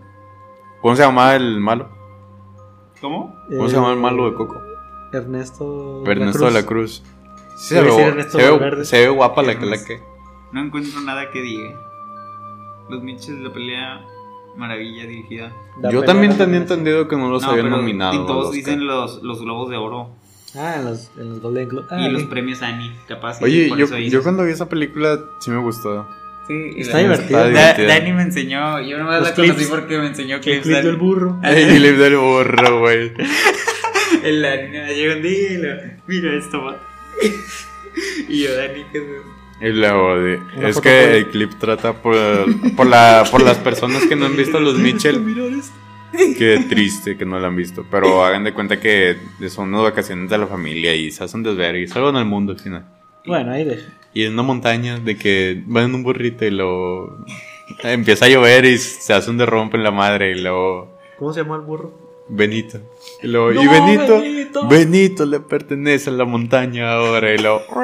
¿Cómo 0.81 0.95
se 0.95 1.01
llama 1.03 1.35
el 1.35 1.59
malo? 1.59 1.89
¿Cómo? 3.01 3.35
¿Cómo 3.49 3.69
se 3.69 3.75
llama 3.75 3.91
el 3.93 3.99
malo 3.99 4.29
de 4.29 4.35
Coco? 4.35 4.61
Ernesto. 5.11 6.03
Ernesto 6.05 6.45
de 6.45 6.51
la 6.51 6.65
Cruz. 6.65 7.03
Sí, 7.57 7.75
se, 7.75 7.81
ve, 7.81 7.91
se, 8.29 8.37
ve, 8.59 8.85
se 8.85 8.99
ve 9.01 9.09
guapa 9.09 9.41
la 9.41 9.53
Ernesto. 9.53 9.87
calaca. 9.87 10.05
No 10.51 10.61
encuentro 10.61 10.99
nada 11.01 11.31
que 11.31 11.41
diga. 11.41 11.79
Los 12.89 13.01
Mitchells, 13.01 13.41
la 13.41 13.51
pelea 13.53 14.01
maravilla 14.57 15.05
dirigida. 15.05 15.51
La 15.81 15.91
Yo 15.91 16.03
también 16.03 16.37
tenía 16.37 16.57
entendido 16.57 17.07
que 17.07 17.15
no 17.15 17.29
los 17.29 17.43
no, 17.43 17.49
habían 17.51 17.69
nominado. 17.69 18.13
y 18.13 18.25
todos 18.25 18.45
Oscar. 18.45 18.55
dicen 18.55 18.85
los, 18.87 19.21
los 19.23 19.41
globos 19.41 19.69
de 19.69 19.77
oro 19.77 20.09
Ah, 20.57 20.75
en 20.77 20.85
los, 20.85 21.11
en 21.17 21.29
los 21.31 21.41
Golden 21.41 21.67
Globes. 21.67 21.91
Ah, 21.91 21.99
y 22.07 22.09
los 22.09 22.23
premios 22.23 22.61
Annie, 22.61 22.95
capaz. 23.09 23.41
Oye, 23.41 23.69
yo, 23.77 23.97
yo 23.97 24.23
cuando 24.23 24.43
vi 24.45 24.51
esa 24.51 24.69
película 24.69 25.19
sí 25.39 25.51
me 25.51 25.57
gustó. 25.61 26.07
Sí, 26.47 26.71
Está 26.77 26.97
la- 26.97 27.03
divertido. 27.03 27.39
Está 27.39 27.43
Da- 27.43 27.47
divertido. 27.73 27.87
Dani 27.87 28.13
me 28.13 28.21
enseñó, 28.23 28.81
yo 28.81 28.97
nomás 28.99 29.19
Los 29.19 29.29
la 29.29 29.35
conocí 29.35 29.53
clips. 29.55 29.69
porque 29.69 29.97
me 29.97 30.07
enseñó 30.07 30.35
El 30.35 30.41
clips. 30.41 30.61
clip 30.63 30.77
del 30.77 30.95
burro. 30.97 31.39
Y 31.43 31.79
le 31.79 31.93
del 31.93 32.17
burro, 32.17 32.79
güey. 32.79 33.11
El 34.23 34.41
Dani 34.41 34.69
me 34.69 34.93
llegó 34.95 35.15
un 35.15 35.21
día 35.23 35.51
y 35.51 35.57
lo, 35.57 35.69
mira 36.07 36.33
esto 36.37 36.63
va. 36.63 36.77
y 38.29 38.43
yo, 38.43 38.55
Dani, 38.55 38.83
¿qué 38.91 38.97
es 38.97 39.03
eso? 39.03 39.35
Y 39.61 39.69
luego 39.69 40.15
es 40.67 40.81
que 40.81 40.89
por- 41.05 41.15
el 41.15 41.27
clip 41.29 41.51
trata 41.59 41.93
por, 41.93 42.15
por, 42.75 42.85
la, 42.87 43.23
por 43.31 43.41
las 43.41 43.57
personas 43.57 44.05
que 44.05 44.15
no 44.15 44.25
han 44.25 44.35
visto 44.35 44.57
a 44.57 44.61
los 44.61 44.77
Mitchell. 44.77 45.21
Qué 46.37 46.65
triste 46.69 47.17
que 47.17 47.25
no 47.25 47.39
lo 47.39 47.47
han 47.47 47.55
visto. 47.55 47.85
Pero 47.89 48.23
hagan 48.23 48.43
de 48.43 48.53
cuenta 48.53 48.79
que 48.79 49.15
son 49.49 49.69
unas 49.69 49.83
vacaciones 49.83 50.29
de 50.29 50.37
la 50.37 50.47
familia 50.47 50.93
y 50.93 51.09
se 51.11 51.23
hacen 51.23 51.41
desver 51.43 51.75
y 51.77 51.87
salvan 51.87 52.15
al 52.17 52.25
mundo 52.25 52.51
al 52.53 52.59
final. 52.59 52.85
Bueno, 53.25 53.51
ahí 53.51 53.63
deja. 53.63 53.89
Y 54.13 54.23
en 54.23 54.33
una 54.33 54.43
montaña 54.43 54.99
de 54.99 55.17
que 55.17 55.61
van 55.65 55.85
en 55.85 55.95
un 55.95 56.03
burrito 56.03 56.45
y 56.45 56.51
luego 56.51 57.17
empieza 57.83 58.25
a 58.25 58.29
llover 58.29 58.65
y 58.65 58.77
se 58.77 59.13
hace 59.13 59.29
un 59.29 59.37
derrumbe 59.37 59.77
en 59.77 59.83
la 59.83 59.91
madre 59.91 60.31
y 60.31 60.41
luego 60.41 60.95
¿Cómo 61.19 61.33
se 61.33 61.41
llama 61.41 61.55
el 61.55 61.61
burro? 61.61 61.91
Benito. 62.27 62.79
Y, 63.21 63.27
luego, 63.27 63.51
No, 63.51 63.61
y 63.63 63.67
Benito, 63.67 64.19
Benito. 64.19 64.67
Benito 64.67 65.25
le 65.25 65.39
pertenece 65.41 66.09
a 66.09 66.13
la 66.13 66.25
montaña 66.25 66.91
ahora 66.93 67.33
y 67.33 67.37
luego 67.37 67.61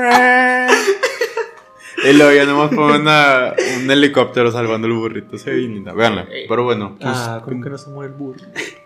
y 2.04 2.13
luego 2.13 2.32
ya 2.34 2.45
nomás 2.45 2.73
ponen 2.73 3.01
una- 3.01 3.54
un 3.77 3.91
helicóptero 3.91 4.51
salvando 4.51 4.88
el 4.88 4.93
burrito. 4.93 5.38
Se 5.38 5.51
ve. 5.51 5.84
Véanla. 5.95 6.27
Pero 6.47 6.63
bueno, 6.63 6.95
pues, 6.99 7.13
Ah, 7.15 7.41
¿cómo 7.43 7.62
que 7.62 7.69
no 7.69 7.77
se 7.77 7.89
muere 7.91 8.12
el 8.13 8.17
burro? 8.17 8.39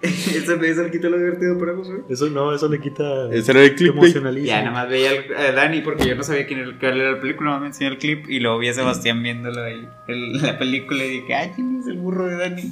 Eso, 0.06 0.54
eso 0.62 0.84
le 0.84 0.92
quita 0.92 1.10
lo 1.10 1.18
divertido 1.18 1.58
para 1.58 1.76
Josué. 1.76 2.02
Eso 2.10 2.30
no, 2.30 2.54
eso 2.54 2.68
le 2.68 2.80
quita. 2.80 3.30
ese 3.32 3.52
era 3.52 3.62
el 3.64 3.76
clip. 3.76 3.92
emocionalismo. 3.94 4.48
Ya, 4.48 4.60
nada 4.62 4.72
más 4.72 4.90
veía 4.90 5.12
al- 5.12 5.36
a 5.36 5.52
Dani 5.54 5.82
porque 5.82 6.08
yo 6.08 6.16
no 6.16 6.24
sabía 6.24 6.46
quién 6.46 6.60
era, 6.60 6.78
cuál 6.80 7.00
era 7.00 7.12
la 7.14 7.22
película, 7.22 7.50
nomás 7.50 7.62
me 7.62 7.68
enseñó 7.68 7.92
el 7.92 7.98
clip 7.98 8.30
y 8.30 8.40
luego 8.40 8.60
vi 8.60 8.70
a 8.70 8.74
Sebastián 8.74 9.22
viéndolo 9.24 9.64
ahí, 9.64 9.88
el- 10.08 10.42
la 10.42 10.58
película 10.58 11.04
y 11.04 11.22
dije, 11.22 11.34
ay, 11.34 11.52
¿quién 11.56 11.80
es 11.82 11.88
el 11.88 11.98
burro 11.98 12.26
de 12.26 12.38
Dani? 12.38 12.64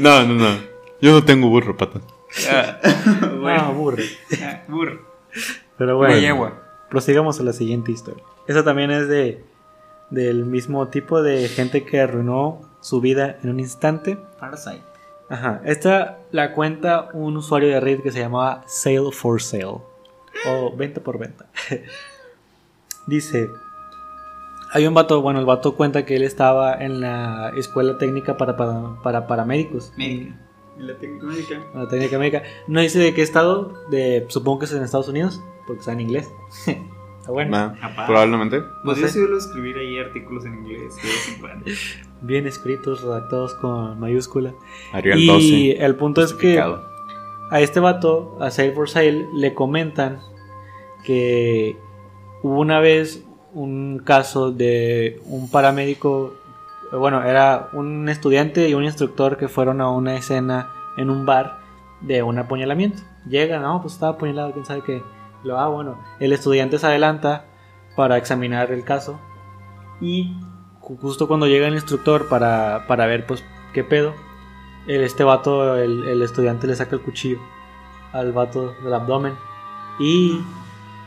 No, 0.00 0.24
no, 0.26 0.34
no. 0.34 0.56
Yo 1.00 1.12
no 1.12 1.24
tengo 1.24 1.48
burro, 1.48 1.76
pata. 1.76 2.00
Ah, 2.50 2.78
Ah, 2.82 3.32
bueno, 3.40 3.72
burro. 3.74 4.02
ah, 4.42 4.62
burro. 4.68 5.00
Pero 5.78 5.96
bueno, 5.96 6.18
yegua. 6.18 6.62
prosigamos 6.90 7.40
a 7.40 7.42
la 7.42 7.52
siguiente 7.52 7.92
historia. 7.92 8.22
Esa 8.46 8.64
también 8.64 8.90
es 8.90 9.08
de 9.08 9.42
del 10.10 10.44
mismo 10.44 10.88
tipo 10.88 11.22
de 11.22 11.48
gente 11.48 11.84
que 11.84 12.00
arruinó 12.00 12.60
su 12.80 13.00
vida 13.00 13.38
en 13.44 13.50
un 13.50 13.60
instante. 13.60 14.18
Parasite. 14.40 14.82
Ajá. 15.30 15.62
Esta 15.64 16.18
la 16.32 16.52
cuenta 16.52 17.08
un 17.12 17.36
usuario 17.36 17.68
de 17.68 17.80
Reddit 17.80 18.02
que 18.02 18.10
se 18.10 18.18
llamaba 18.18 18.64
Sale 18.66 19.12
for 19.12 19.40
Sale. 19.40 19.78
O 20.46 20.76
venta 20.76 21.00
por 21.00 21.18
venta. 21.18 21.46
Dice. 23.06 23.48
Hay 24.72 24.86
un 24.86 24.94
vato, 24.94 25.22
bueno, 25.22 25.40
el 25.40 25.46
vato 25.46 25.76
cuenta 25.76 26.04
que 26.04 26.16
él 26.16 26.22
estaba 26.22 26.74
en 26.74 27.00
la 27.00 27.52
escuela 27.56 27.96
técnica 27.98 28.36
para, 28.36 28.56
para, 28.56 29.00
para 29.02 29.26
paramédicos. 29.26 29.92
Médica. 29.96 30.36
¿Y 30.78 30.82
la 30.82 30.96
técnica 30.96 31.26
médica? 31.26 31.60
La 31.74 31.88
técnica 31.88 32.18
médica. 32.18 32.42
No 32.66 32.80
dice 32.80 32.98
de 32.98 33.14
qué 33.14 33.22
estado, 33.22 33.74
de, 33.90 34.26
supongo 34.28 34.60
que 34.60 34.64
es 34.66 34.72
en 34.72 34.82
Estados 34.82 35.08
Unidos, 35.08 35.40
porque 35.66 35.80
está 35.80 35.92
en 35.92 36.00
inglés. 36.00 36.28
Está 37.20 37.32
bueno. 37.32 37.50
Nah, 37.50 37.78
Capaz. 37.78 38.06
probablemente. 38.06 38.62
Pues 38.82 38.98
No 38.98 39.06
yo 39.06 39.08
suelo 39.12 39.36
escribir 39.36 39.76
ahí 39.76 39.98
artículos 39.98 40.46
en 40.46 40.54
inglés. 40.54 40.96
Bien 42.22 42.46
escritos, 42.46 43.02
redactados 43.02 43.54
con 43.54 44.00
mayúscula. 44.00 44.54
Y 45.04 45.26
12. 45.26 45.84
el 45.84 45.94
punto 45.96 46.22
es 46.22 46.32
que 46.32 46.58
a 46.58 47.60
este 47.60 47.80
vato, 47.80 48.38
a 48.40 48.50
Sale 48.50 48.72
for 48.72 48.88
Sale, 48.88 49.26
le 49.34 49.54
comentan 49.54 50.20
que 51.04 51.76
hubo 52.42 52.60
una 52.60 52.80
vez 52.80 53.24
un 53.52 54.00
caso 54.04 54.52
de 54.52 55.20
un 55.26 55.50
paramédico, 55.50 56.34
bueno, 56.92 57.22
era 57.22 57.68
un 57.72 58.08
estudiante 58.08 58.68
y 58.68 58.74
un 58.74 58.84
instructor 58.84 59.36
que 59.36 59.48
fueron 59.48 59.80
a 59.80 59.90
una 59.90 60.16
escena 60.16 60.70
en 60.96 61.10
un 61.10 61.26
bar 61.26 61.58
de 62.00 62.22
un 62.22 62.38
apuñalamiento. 62.38 63.02
Llegan, 63.28 63.62
no, 63.62 63.80
pues 63.82 63.94
estaba 63.94 64.12
apuñalado, 64.12 64.52
quién 64.52 64.64
sabe 64.64 64.82
qué. 64.86 65.02
Lo, 65.42 65.58
ah, 65.58 65.68
bueno, 65.68 65.98
el 66.18 66.32
estudiante 66.32 66.78
se 66.78 66.86
adelanta 66.86 67.46
para 67.96 68.16
examinar 68.16 68.70
el 68.72 68.84
caso 68.84 69.18
y 70.00 70.34
ju- 70.80 70.98
justo 71.00 71.28
cuando 71.28 71.46
llega 71.46 71.66
el 71.68 71.74
instructor 71.74 72.28
para, 72.28 72.84
para 72.86 73.06
ver, 73.06 73.26
pues, 73.26 73.44
qué 73.72 73.82
pedo, 73.84 74.14
el, 74.86 75.02
este 75.02 75.24
vato, 75.24 75.76
el, 75.76 76.06
el 76.08 76.22
estudiante 76.22 76.66
le 76.66 76.74
saca 76.76 76.96
el 76.96 77.02
cuchillo 77.02 77.38
al 78.12 78.32
vato 78.32 78.74
del 78.82 78.92
abdomen. 78.94 79.34
Y 79.98 80.40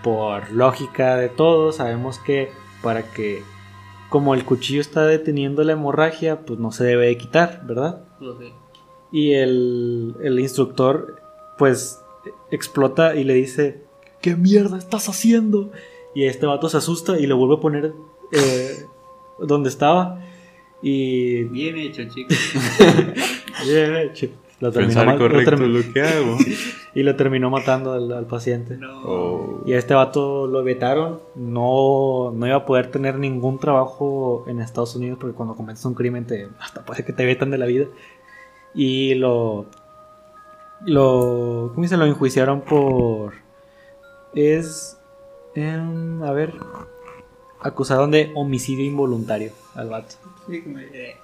por 0.03 0.51
lógica 0.51 1.15
de 1.17 1.29
todo, 1.29 1.71
sabemos 1.71 2.19
que 2.19 2.51
para 2.81 3.03
que, 3.11 3.43
como 4.09 4.33
el 4.35 4.45
cuchillo 4.45 4.81
está 4.81 5.05
deteniendo 5.05 5.63
la 5.63 5.73
hemorragia, 5.73 6.41
pues 6.45 6.59
no 6.59 6.71
se 6.71 6.83
debe 6.83 7.07
de 7.07 7.17
quitar, 7.17 7.61
¿verdad? 7.65 8.03
Y 9.11 9.33
el, 9.33 10.15
el 10.21 10.39
instructor, 10.39 11.19
pues, 11.57 11.99
explota 12.51 13.15
y 13.15 13.23
le 13.23 13.33
dice, 13.33 13.83
¿qué 14.23 14.35
mierda 14.35 14.79
estás 14.79 15.07
haciendo? 15.09 15.69
Y 16.15 16.23
este 16.23 16.47
vato 16.47 16.69
se 16.69 16.77
asusta 16.77 17.19
y 17.19 17.27
le 17.27 17.33
vuelve 17.35 17.55
a 17.55 17.59
poner 17.59 17.93
eh, 18.31 18.85
donde 19.39 19.69
estaba. 19.69 20.19
Y 20.81 21.43
Bien 21.43 21.77
hecho, 21.77 22.03
chicos. 22.05 22.37
Bien 23.65 23.95
hecho. 23.97 24.27
Lo 24.59 24.71
terminó, 24.71 25.03
lo 25.03 25.43
terminó- 25.43 25.67
lo 25.67 25.93
que 25.93 26.01
hago. 26.01 26.37
y 26.95 27.03
lo 27.03 27.15
terminó 27.17 27.49
matando 27.49 27.91
al, 27.91 28.09
al 28.13 28.25
paciente. 28.27 28.77
No. 28.77 29.01
Oh. 29.03 29.63
Y 29.65 29.73
a 29.73 29.77
este 29.77 29.93
vato 29.93 30.47
lo 30.47 30.63
vetaron. 30.63 31.19
No, 31.35 32.31
no 32.33 32.47
iba 32.47 32.55
a 32.55 32.65
poder 32.65 32.87
tener 32.91 33.19
ningún 33.19 33.59
trabajo 33.59 34.45
en 34.47 34.61
Estados 34.61 34.95
Unidos 34.95 35.17
porque 35.19 35.35
cuando 35.35 35.55
cometes 35.55 35.83
un 35.83 35.95
crimen 35.95 36.25
te, 36.25 36.47
hasta 36.61 36.85
puede 36.85 37.03
que 37.03 37.11
te 37.11 37.25
vetan 37.25 37.49
de 37.51 37.57
la 37.57 37.65
vida. 37.65 37.87
Y 38.73 39.15
lo... 39.15 39.65
Lo... 40.85 41.71
¿Cómo 41.75 41.85
se 41.87 41.97
lo 41.97 42.05
enjuiciaron 42.05 42.61
por... 42.61 43.42
Es... 44.35 44.97
em, 45.55 46.21
a 46.23 46.31
ver... 46.31 46.53
Acusaron 47.61 48.11
de 48.11 48.29
homicidio 48.35 48.83
involuntario 48.85 49.53
al 49.75 49.87
vato. 49.89 50.15
Sí, 50.49 50.61
como 50.63 50.79
de- 50.79 51.15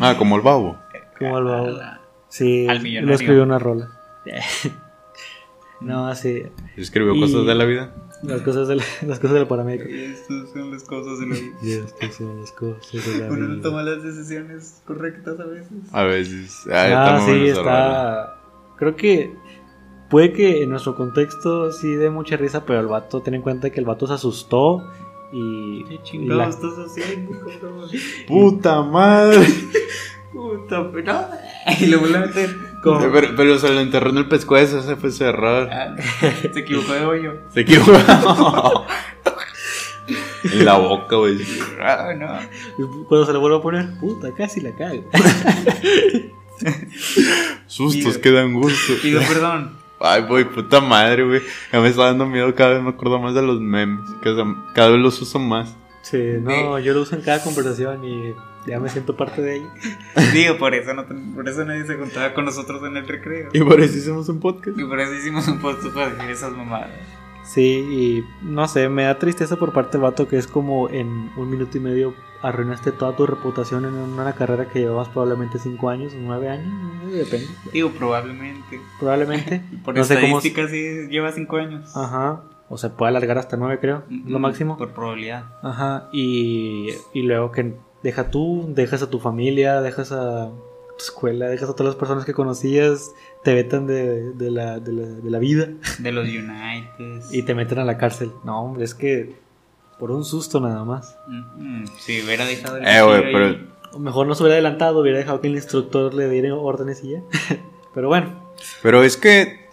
Ah, 0.00 0.14
como 0.16 0.36
el 0.36 0.40
babo. 0.42 0.78
¿Cómo 1.18 1.40
lo 1.40 1.52
hago? 1.52 1.66
Ala. 1.66 2.00
Sí, 2.30 2.66
Al 2.66 2.76
escribió 3.10 3.42
una 3.42 3.58
rola. 3.58 3.90
no, 5.80 6.14
sí. 6.14 6.42
Escribió 6.76 7.14
Y- 7.14 7.20
cosas 7.20 7.44
de 7.46 7.54
la 7.54 7.64
vida. 7.66 7.92
Las 8.22 8.40
cosas 8.40 8.66
del, 8.68 8.78
las 9.06 9.18
cosas 9.18 9.34
del 9.34 9.46
paramédico. 9.46 9.84
Estas 9.90 10.50
son 10.54 10.70
las 10.70 10.82
cosas 10.84 11.18
de 11.20 11.26
la 11.26 11.34
vida. 11.34 11.54
Y 11.62 11.72
estas 11.72 12.14
son 12.14 12.40
las 12.40 12.52
cosas 12.52 13.06
de 13.06 13.18
la 13.18 13.26
Uno 13.30 13.36
no 13.48 13.54
vida. 13.56 13.62
toma 13.62 13.82
las 13.82 14.02
decisiones 14.02 14.80
correctas 14.86 15.38
a 15.38 15.44
veces. 15.44 15.72
A 15.92 16.02
veces. 16.04 16.64
Ah, 16.72 17.18
muy 17.20 17.30
sí, 17.50 17.52
rola. 17.52 17.60
está. 17.60 18.40
Creo 18.78 18.96
que 18.96 19.34
puede 20.10 20.32
que 20.32 20.62
en 20.62 20.70
nuestro 20.70 20.94
contexto 20.96 21.72
sí 21.72 21.94
dé 21.94 22.10
mucha 22.10 22.36
risa, 22.36 22.64
pero 22.64 22.80
el 22.80 22.86
vato, 22.86 23.20
ten 23.20 23.34
en 23.34 23.42
cuenta 23.42 23.70
que 23.70 23.80
el 23.80 23.86
vato 23.86 24.06
se 24.06 24.14
asustó 24.14 24.82
y. 25.32 25.84
¿Qué 25.84 25.94
y 25.94 26.02
chingados 26.02 26.38
la- 26.38 26.48
estás 26.48 26.86
haciendo, 26.86 27.38
cabrón? 27.40 27.88
Puta 28.26 28.82
madre. 28.82 29.46
Puta, 30.32 30.90
pero. 30.92 31.14
Y 31.80 31.86
le 31.86 31.96
vuelve 31.96 32.18
a 32.18 32.20
meter. 32.20 32.54
Como- 32.82 33.00
Pero, 33.10 33.28
pero 33.36 33.58
se 33.58 33.72
lo 33.72 33.80
enterró 33.80 34.10
en 34.10 34.18
el 34.18 34.28
pescuezo, 34.28 34.78
ese 34.80 34.96
fue 34.96 35.10
su 35.10 35.24
error. 35.24 35.68
Ah, 35.72 35.96
Se 36.52 36.60
equivocó 36.60 36.92
de 36.92 37.04
hoyo. 37.06 37.32
Se 37.54 37.60
equivocó. 37.62 37.92
en 40.44 40.64
la 40.66 40.76
boca, 40.76 41.16
güey. 41.16 41.38
Ah, 41.80 42.12
no. 42.14 42.38
y 42.84 43.04
Cuando 43.08 43.24
se 43.26 43.32
lo 43.32 43.40
vuelvo 43.40 43.56
a 43.56 43.62
poner, 43.62 43.98
puta, 43.98 44.32
casi 44.34 44.60
la 44.60 44.72
cago. 44.76 45.02
Sustos 47.66 48.18
que 48.18 48.30
dan 48.30 48.52
gusto. 48.54 48.92
Pido 49.02 49.20
perdón. 49.26 49.76
Ay, 50.04 50.22
güey, 50.22 50.44
puta 50.44 50.80
madre, 50.80 51.24
güey. 51.24 51.40
Ya 51.72 51.80
me 51.80 51.88
está 51.88 52.04
dando 52.04 52.26
miedo 52.26 52.54
cada 52.54 52.74
vez 52.74 52.82
me 52.82 52.90
acuerdo 52.90 53.18
más 53.18 53.34
de 53.34 53.40
los 53.40 53.60
memes. 53.60 54.04
Cada 54.74 54.90
vez 54.90 55.00
los 55.00 55.20
uso 55.22 55.38
más. 55.38 55.74
Sí, 56.02 56.34
no, 56.42 56.78
yo 56.78 56.92
lo 56.92 57.00
uso 57.00 57.16
en 57.16 57.22
cada 57.22 57.42
conversación 57.42 58.04
y 58.04 58.34
ya 58.66 58.78
me 58.78 58.90
siento 58.90 59.16
parte 59.16 59.40
de 59.40 59.56
ella. 59.56 59.74
Digo, 60.34 60.58
por 60.58 60.74
eso, 60.74 60.92
no, 60.92 61.06
por 61.34 61.48
eso 61.48 61.64
nadie 61.64 61.86
se 61.86 61.96
juntaba 61.96 62.34
con 62.34 62.44
nosotros 62.44 62.82
en 62.84 62.98
el 62.98 63.08
recreo. 63.08 63.48
Y 63.54 63.60
por 63.60 63.80
eso 63.80 63.96
hicimos 63.96 64.28
un 64.28 64.40
podcast. 64.40 64.78
Y 64.78 64.84
por 64.84 65.00
eso 65.00 65.14
hicimos 65.14 65.48
un 65.48 65.58
post 65.60 65.86
para 65.94 66.10
decir 66.10 66.30
esas 66.30 66.52
mamadas. 66.52 66.90
Sí, 67.42 67.62
y 67.62 68.24
no 68.42 68.68
sé, 68.68 68.90
me 68.90 69.04
da 69.04 69.18
tristeza 69.18 69.56
por 69.56 69.72
parte 69.72 69.92
del 69.92 70.02
vato 70.02 70.28
que 70.28 70.36
es 70.36 70.46
como 70.46 70.90
en 70.90 71.30
un 71.36 71.50
minuto 71.50 71.78
y 71.78 71.80
medio 71.80 72.14
arruinaste 72.44 72.92
toda 72.92 73.16
tu 73.16 73.26
reputación 73.26 73.84
en 73.84 73.94
una 73.94 74.32
carrera 74.34 74.68
que 74.68 74.80
llevabas 74.80 75.08
probablemente 75.08 75.58
5 75.58 75.88
años, 75.88 76.12
9 76.16 76.48
años, 76.48 77.12
depende. 77.12 77.46
Digo, 77.72 77.90
probablemente. 77.90 78.80
Probablemente. 79.00 79.62
Por 79.84 79.96
no 79.96 80.04
sé 80.04 80.20
cómo. 80.20 80.38
estadística 80.38 80.68
sí 80.68 81.08
lleva 81.08 81.32
5 81.32 81.56
años. 81.56 81.96
Ajá. 81.96 82.42
O 82.68 82.78
se 82.78 82.90
puede 82.90 83.10
alargar 83.10 83.38
hasta 83.38 83.56
9, 83.56 83.78
creo. 83.80 84.04
Lo 84.26 84.38
máximo. 84.38 84.76
Por 84.76 84.92
probabilidad. 84.92 85.44
Ajá. 85.62 86.08
Y, 86.12 86.88
y 87.12 87.22
luego 87.22 87.50
que 87.52 87.74
deja 88.02 88.30
tú, 88.30 88.66
dejas 88.68 89.02
a 89.02 89.10
tu 89.10 89.18
familia, 89.20 89.80
dejas 89.80 90.12
a 90.12 90.50
tu 90.96 91.04
escuela, 91.04 91.46
dejas 91.46 91.68
a 91.70 91.72
todas 91.74 91.92
las 91.92 91.96
personas 91.96 92.24
que 92.24 92.32
conocías, 92.34 93.12
te 93.42 93.52
vetan 93.54 93.86
de, 93.86 94.32
de 94.32 94.50
la, 94.50 94.78
de, 94.80 94.92
la, 94.92 95.02
de 95.06 95.30
la 95.30 95.38
vida 95.38 95.68
De 95.98 96.12
los 96.12 96.26
United. 96.28 97.22
y 97.32 97.42
te 97.42 97.54
meten 97.54 97.78
a 97.78 97.84
la 97.84 97.98
cárcel. 97.98 98.30
No, 98.44 98.62
hombre, 98.62 98.84
es 98.84 98.94
que 98.94 99.34
por 100.04 100.10
un 100.10 100.22
susto 100.22 100.60
nada 100.60 100.84
más. 100.84 101.16
Mm, 101.26 101.84
Si 101.98 102.20
hubiera 102.22 102.44
dejado 102.44 102.76
el 102.76 102.86
Eh, 102.86 103.00
güey, 103.02 103.16
cuchillo 103.20 103.32
pero. 103.32 103.46
ahí. 103.46 103.70
O 103.94 103.98
mejor 103.98 104.26
no 104.26 104.34
se 104.34 104.42
hubiera 104.42 104.56
adelantado, 104.56 105.00
hubiera 105.00 105.16
dejado 105.16 105.40
que 105.40 105.46
el 105.46 105.54
instructor 105.54 106.12
le 106.12 106.28
diera 106.28 106.54
órdenes 106.54 107.02
y 107.02 107.12
ya. 107.12 107.22
Pero 107.94 108.08
bueno, 108.08 108.52
Pero 108.82 109.02
es 109.02 109.16
que. 109.16 109.64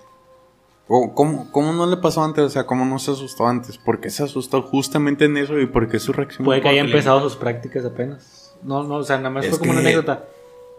¿Cómo, 0.88 1.52
cómo, 1.52 1.74
no 1.74 1.86
le 1.86 1.98
pasó 1.98 2.24
antes? 2.24 2.46
O 2.46 2.50
sea, 2.50 2.66
¿cómo 2.66 2.86
no 2.86 2.98
se 2.98 3.12
asustó 3.12 3.46
antes? 3.46 3.78
¿Por 3.78 4.00
qué 4.00 4.10
se 4.10 4.24
asustó 4.24 4.62
justamente 4.62 5.26
en 5.26 5.36
eso 5.36 5.60
y 5.60 5.66
por 5.66 5.90
qué 5.90 6.00
su 6.00 6.14
reacción? 6.14 6.46
puede 6.46 6.62
que 6.62 6.70
haya 6.70 6.80
empezado 6.82 7.20
sus 7.22 7.36
prácticas 7.36 7.84
apenas. 7.84 8.56
No, 8.64 8.84
no, 8.84 8.96
o 8.96 9.04
sea, 9.04 9.18
nada 9.18 9.32
más 9.32 9.44
Es 9.44 9.50
fue 9.52 9.60
como 9.60 9.72
una 9.72 9.82
anécdota. 9.82 10.24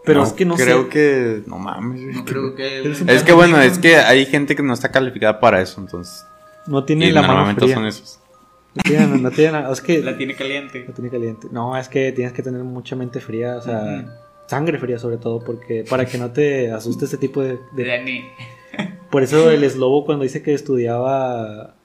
Pero 0.03 0.21
No, 0.21 0.25
es 0.25 0.33
que 0.33 0.45
no 0.45 0.55
creo 0.55 0.83
sé. 0.85 0.89
que. 0.89 1.43
No 1.45 1.59
mames, 1.59 2.01
güey. 2.03 2.15
No 2.15 2.25
creo 2.25 2.55
que. 2.55 2.91
Es 3.07 3.21
que 3.23 3.33
bueno, 3.33 3.61
es 3.61 3.77
que 3.77 3.97
hay 3.97 4.25
gente 4.25 4.55
que 4.55 4.63
no 4.63 4.73
está 4.73 4.89
calificada 4.89 5.39
para 5.39 5.61
eso, 5.61 5.79
entonces. 5.79 6.25
No 6.65 6.83
tiene 6.85 7.05
Y 7.07 7.11
la 7.11 7.21
mano 7.21 7.33
normalmente 7.33 7.61
fría. 7.65 7.75
son 7.75 7.85
esos. 7.85 8.19
No 8.75 8.81
tiene, 8.83 9.05
no 9.19 9.31
tiene 9.31 9.51
nada. 9.51 9.71
Es 9.71 9.81
que 9.81 10.01
La 10.01 10.17
tiene 10.17 10.35
caliente. 10.35 10.85
La 10.87 10.93
tiene 10.93 11.09
caliente. 11.09 11.47
No, 11.51 11.77
es 11.77 11.87
que 11.89 12.11
tienes 12.11 12.33
que 12.33 12.41
tener 12.41 12.63
mucha 12.63 12.95
mente 12.95 13.19
fría, 13.19 13.57
o 13.57 13.61
sea, 13.61 14.17
sangre 14.47 14.79
fría 14.79 14.97
sobre 14.99 15.17
todo, 15.17 15.39
porque 15.43 15.85
para 15.89 16.05
que 16.05 16.17
no 16.17 16.31
te 16.31 16.71
asuste 16.71 17.05
ese 17.05 17.17
tipo 17.17 17.41
de... 17.41 17.59
de- 17.73 17.85
Dani. 17.85 18.23
Por 19.11 19.21
eso 19.21 19.51
el 19.51 19.63
eslobo 19.63 20.05
cuando 20.05 20.23
dice 20.23 20.41
que 20.41 20.55
estudiaba 20.55 21.75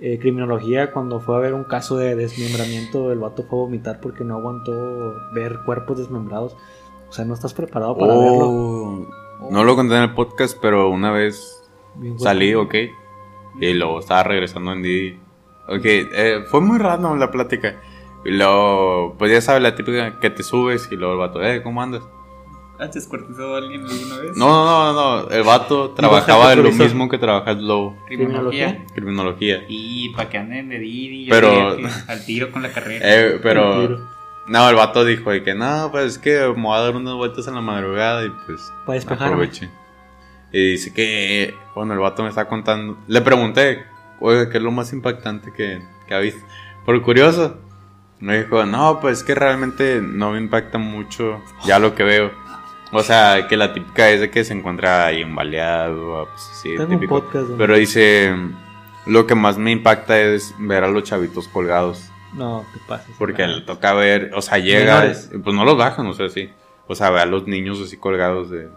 eh, 0.00 0.18
criminología, 0.18 0.90
cuando 0.92 1.20
fue 1.20 1.36
a 1.36 1.38
ver 1.40 1.52
un 1.52 1.64
caso 1.64 1.98
de 1.98 2.14
desmembramiento, 2.16 3.12
el 3.12 3.18
vato 3.18 3.42
fue 3.42 3.58
a 3.58 3.62
vomitar 3.62 4.00
porque 4.00 4.24
no 4.24 4.36
aguantó 4.36 5.14
ver 5.34 5.58
cuerpos 5.66 5.98
desmembrados. 5.98 6.56
O 7.10 7.12
sea, 7.12 7.24
no 7.26 7.34
estás 7.34 7.52
preparado 7.52 7.96
para 7.98 8.14
verlo. 8.14 8.48
Oh, 8.48 9.06
no 9.50 9.64
lo 9.64 9.76
conté 9.76 9.96
en 9.96 10.02
el 10.04 10.14
podcast, 10.14 10.56
pero 10.60 10.88
una 10.88 11.10
vez 11.10 11.62
Bien 11.96 12.18
salí, 12.18 12.54
ok. 12.54 12.74
Y 13.60 13.74
luego 13.74 13.98
estaba 14.00 14.22
regresando 14.22 14.72
en 14.72 14.82
Didi. 14.82 15.20
Ok, 15.68 15.82
eh, 15.84 16.44
fue 16.50 16.60
muy 16.60 16.78
random 16.78 17.18
la 17.18 17.30
plática. 17.30 17.76
Y 18.24 18.30
luego, 18.30 19.14
pues 19.18 19.30
ya 19.32 19.40
sabes, 19.40 19.62
la 19.62 19.74
típica 19.74 20.18
que 20.18 20.30
te 20.30 20.42
subes 20.42 20.88
y 20.90 20.96
luego 20.96 21.12
el 21.14 21.18
vato, 21.20 21.42
eh, 21.42 21.62
¿cómo 21.62 21.82
andas? 21.82 22.02
¿Has 22.78 22.92
descuartizado 22.92 23.54
a 23.56 23.58
alguien 23.58 23.82
alguna 23.84 24.16
vez? 24.18 24.36
No, 24.36 24.46
no, 24.64 24.92
no, 24.92 25.22
no, 25.22 25.30
el 25.30 25.42
vato 25.42 25.90
trabajaba 25.90 26.52
el 26.52 26.62
lo 26.62 26.70
mismo 26.70 27.08
que 27.08 27.18
trabaja 27.18 27.50
el 27.50 27.66
Lobo, 27.66 27.96
Criminología. 28.06 28.84
criminología. 28.94 29.64
Y 29.68 30.10
para 30.14 30.28
que 30.30 30.38
anden 30.38 30.68
de 30.68 30.78
Didi. 30.78 31.24
Yo 31.26 31.30
Pero- 31.34 31.76
al 32.06 32.24
tiro 32.24 32.52
con 32.52 32.62
la 32.62 32.70
carrera. 32.72 33.04
Eh, 33.04 33.40
pero, 33.42 33.98
no, 34.46 34.68
el 34.70 34.76
vato 34.76 35.04
dijo 35.04 35.30
de 35.30 35.42
que 35.42 35.54
no, 35.54 35.88
pues 35.90 36.04
es 36.12 36.18
que 36.18 36.38
me 36.56 36.62
voy 36.62 36.76
a 36.76 36.80
dar 36.82 36.94
unas 36.96 37.14
vueltas 37.14 37.48
en 37.48 37.54
la 37.56 37.60
madrugada 37.60 38.24
y 38.24 38.30
pues 38.46 38.72
Para 38.86 38.94
despejarme. 38.94 39.34
aproveche. 39.34 39.68
Y 40.52 40.70
dice 40.72 40.94
que, 40.94 41.54
bueno, 41.74 41.94
el 41.94 41.98
vato 42.00 42.22
me 42.22 42.28
está 42.28 42.46
contando. 42.46 42.96
Le 43.08 43.20
pregunté, 43.22 43.84
oiga, 44.20 44.50
¿qué 44.50 44.58
es 44.58 44.62
lo 44.62 44.70
más 44.70 44.92
impactante 44.92 45.52
que, 45.52 45.80
que 46.06 46.14
ha 46.14 46.18
visto? 46.18 46.44
Por 46.84 47.00
curioso, 47.02 47.58
me 48.20 48.38
dijo, 48.38 48.64
no, 48.66 49.00
pues 49.00 49.18
es 49.18 49.24
que 49.24 49.34
realmente 49.34 50.00
no 50.02 50.32
me 50.32 50.38
impacta 50.38 50.78
mucho 50.78 51.42
ya 51.64 51.78
lo 51.78 51.94
que 51.94 52.04
veo. 52.04 52.30
O 52.92 53.02
sea, 53.02 53.46
que 53.48 53.56
la 53.56 53.74
típica 53.74 54.08
es 54.10 54.20
de 54.20 54.30
que 54.30 54.44
se 54.44 54.54
encuentra 54.54 55.06
ahí 55.06 55.20
embaleado, 55.20 56.26
pues 56.30 56.42
sí, 56.62 56.74
típico. 56.88 57.20
podcast 57.20 57.50
Pero 57.58 57.76
dice, 57.76 58.34
lo 59.06 59.26
que 59.26 59.34
más 59.34 59.58
me 59.58 59.70
impacta 59.70 60.18
es 60.18 60.54
ver 60.58 60.84
a 60.84 60.88
los 60.88 61.04
chavitos 61.04 61.48
colgados. 61.48 62.10
No, 62.32 62.64
te 62.72 62.80
pases. 62.88 63.14
Porque 63.18 63.46
le 63.46 63.60
toca 63.62 63.92
ver, 63.92 64.32
o 64.34 64.42
sea, 64.42 64.58
llega, 64.58 65.00
Menores. 65.00 65.30
pues 65.42 65.54
no 65.54 65.64
los 65.64 65.76
bajan, 65.76 66.06
o 66.06 66.14
sea, 66.14 66.28
sí. 66.28 66.50
O 66.86 66.94
sea, 66.94 67.10
ve 67.10 67.20
a 67.20 67.26
los 67.26 67.46
niños 67.46 67.80
así 67.80 67.98
colgados 67.98 68.50
de, 68.50 68.68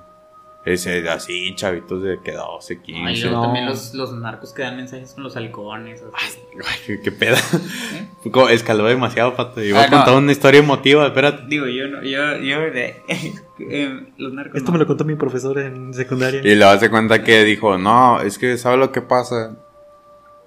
ese, 0.63 1.09
así, 1.09 1.55
chavitos 1.55 2.03
de 2.03 2.19
que 2.23 2.33
12, 2.33 2.81
15. 2.81 3.01
Ay, 3.01 3.15
Ay, 3.15 3.21
luego 3.21 3.37
No. 3.37 3.43
también 3.43 3.65
los, 3.65 3.93
los 3.95 4.13
narcos 4.13 4.53
que 4.53 4.61
dan 4.61 4.75
mensajes 4.77 5.13
con 5.13 5.23
los 5.23 5.35
halcones. 5.35 6.03
así. 6.13 6.39
qué, 6.85 7.01
qué 7.01 7.11
pedo. 7.11 7.35
¿Eh? 7.35 8.07
Como 8.31 8.47
Escaló 8.49 8.85
demasiado, 8.85 9.35
pato. 9.35 9.63
Iba 9.63 9.81
Ah, 9.81 9.83
a 9.85 9.87
no. 9.87 9.97
contar 9.97 10.15
una 10.17 10.31
historia 10.31 10.59
emotiva, 10.59 11.07
espérate. 11.07 11.43
Digo, 11.47 11.65
yo 11.65 11.87
no, 11.87 12.03
yo, 12.03 12.37
yo, 12.37 12.59
de, 12.71 13.01
eh, 13.59 14.07
los 14.17 14.33
narcos. 14.33 14.57
Esto 14.57 14.67
no. 14.71 14.73
me 14.73 14.79
lo 14.79 14.87
contó 14.87 15.03
mi 15.03 15.15
profesor 15.15 15.57
en 15.59 15.93
secundaria. 15.93 16.41
Y 16.43 16.55
le 16.55 16.63
hace 16.65 16.89
cuenta 16.91 17.23
que 17.23 17.43
dijo, 17.43 17.77
no, 17.79 18.21
es 18.21 18.37
que, 18.37 18.57
¿sabe 18.57 18.77
lo 18.77 18.91
que 18.91 19.01
pasa? 19.01 19.57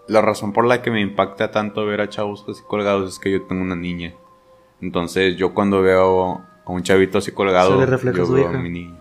La 0.07 0.21
razón 0.21 0.53
por 0.53 0.67
la 0.67 0.83
que 0.83 0.91
me 0.91 1.01
impacta 1.01 1.51
tanto 1.51 1.87
ver 1.87 2.01
a 2.03 2.09
chavos 2.09 2.45
así 2.49 2.63
colgados 2.69 3.11
es 3.15 3.19
que 3.19 3.33
yo 3.33 3.43
tengo 3.47 3.63
una 3.63 3.75
niña. 3.75 4.15
Entonces, 4.81 5.37
yo 5.37 5.55
cuando 5.55 5.81
veo 5.81 6.43
a 6.67 6.71
un 6.71 6.83
chavito 6.83 7.19
así 7.19 7.33
colgado, 7.33 7.73
Se 7.73 7.79
le 7.81 7.87
refleja 7.87 8.19
yo 8.19 8.31
veo 8.31 8.51
hija. 8.51 8.59
a 8.59 8.63
mi 8.63 8.69
niña. 8.71 9.01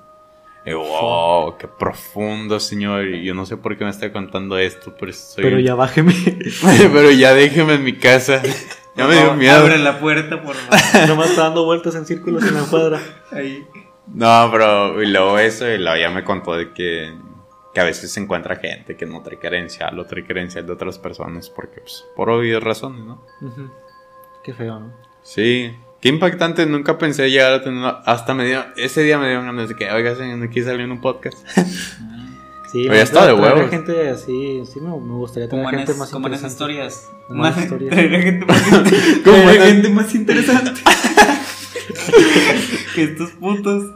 Y, 0.65 0.73
wow, 0.73 1.57
qué 1.57 1.67
profundo, 1.67 2.59
señor. 2.59 3.05
Y 3.07 3.25
yo 3.25 3.33
no 3.33 3.45
sé 3.45 3.57
por 3.57 3.77
qué 3.77 3.83
me 3.83 3.89
está 3.89 4.11
contando 4.13 4.57
esto, 4.57 4.95
pero 4.97 5.11
estoy... 5.11 5.43
Pero 5.43 5.59
ya 5.59 5.75
bájeme. 5.75 6.13
pero 6.93 7.11
ya 7.11 7.33
déjeme 7.33 7.75
en 7.75 7.83
mi 7.83 7.93
casa. 7.97 8.41
Ya 8.95 9.07
me 9.07 9.15
dio 9.15 9.33
miedo. 9.33 9.57
Abre 9.57 9.79
la 9.79 9.99
puerta, 9.99 10.43
por 10.43 10.55
favor. 10.55 11.07
Nomás 11.07 11.31
está 11.31 11.45
dando 11.45 11.65
vueltas 11.65 11.95
en 11.95 12.05
círculos 12.05 12.43
en 12.43 12.53
la 12.53 12.61
cuadra. 12.61 13.01
Ahí. 13.31 13.67
No, 14.05 14.49
pero 14.51 15.01
y 15.01 15.07
luego 15.07 15.39
eso, 15.39 15.67
y 15.67 15.79
luego 15.79 15.97
ya 15.97 16.11
me 16.11 16.23
contó 16.23 16.53
de 16.53 16.73
que, 16.73 17.11
que 17.73 17.79
a 17.79 17.83
veces 17.85 18.11
se 18.11 18.19
encuentra 18.19 18.57
gente 18.57 18.95
que 18.95 19.07
no 19.07 19.23
trae 19.23 19.39
credencial 19.39 19.97
o 19.97 20.05
trae 20.05 20.23
credencial 20.23 20.67
de 20.67 20.73
otras 20.73 20.99
personas, 20.99 21.49
porque, 21.49 21.81
pues, 21.81 22.05
por 22.15 22.29
obvias 22.29 22.61
razones, 22.61 23.03
¿no? 23.03 23.25
Qué 24.43 24.53
feo, 24.53 24.79
¿no? 24.79 24.93
Sí, 25.23 25.75
qué 26.03 26.09
impactante, 26.09 26.65
nunca 26.65 26.97
pensé 26.97 27.31
llegar 27.31 27.53
a 27.53 27.63
tener, 27.63 27.81
hasta 28.03 28.33
me 28.33 28.53
ese 28.75 29.03
día 29.03 29.17
me 29.17 29.29
dio 29.29 29.41
ganas 29.41 29.69
de 29.69 29.75
que, 29.75 29.89
oiga, 29.89 30.13
quise 30.49 30.65
salir 30.65 30.81
en 30.81 30.91
un 30.91 30.99
podcast. 31.01 31.37
Sí, 32.73 32.85
Pero 32.85 32.95
ya 32.95 33.03
está 33.03 33.27
de 33.27 33.33
huevos. 33.33 33.69
gente 33.69 34.09
así, 34.09 34.63
sí 34.65 34.79
me, 34.81 34.89
me 34.89 35.13
gustaría 35.13 35.47
tener 35.47 35.63
Como 35.63 35.69
en, 35.69 35.77
gente 35.77 35.91
es- 35.91 35.97
más 35.99 36.09
como 36.09 36.25
en 36.27 36.33
esas 36.33 36.53
interesante. 36.53 36.73
historias. 36.73 37.11
Como 37.27 37.39
Más, 37.43 37.55
en 37.57 37.63
historias. 37.65 37.95
gente 38.23 38.45
más, 38.47 38.63
Como 39.23 39.47
gente 39.49 39.89
más 39.89 40.15
interesante. 40.15 40.71
Que 42.95 43.03
estos 43.03 43.31
putos. 43.31 43.91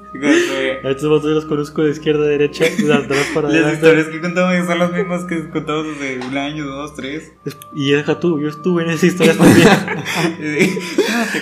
A 0.84 0.90
estos 0.90 1.10
votos 1.10 1.32
los 1.32 1.46
conozco 1.46 1.84
de 1.84 1.92
izquierda 1.92 2.24
a 2.24 2.28
derecha, 2.28 2.66
de 2.66 2.94
atrás 2.94 3.28
para 3.34 3.50
Las 3.54 3.74
historias 3.74 4.08
que 4.08 4.20
contamos 4.20 4.66
son 4.66 4.80
las 4.80 4.92
mismas 4.92 5.26
que 5.26 5.50
contamos 5.50 5.86
hace 5.96 6.20
un 6.28 6.38
año, 6.38 6.66
dos, 6.66 6.96
tres. 6.96 7.32
Y 7.76 7.92
deja 7.92 8.20
tú, 8.20 8.40
yo 8.40 8.48
estuve 8.50 8.84
en 8.84 8.90
esa 8.92 9.06
historia 9.06 9.36
también. 9.38 9.68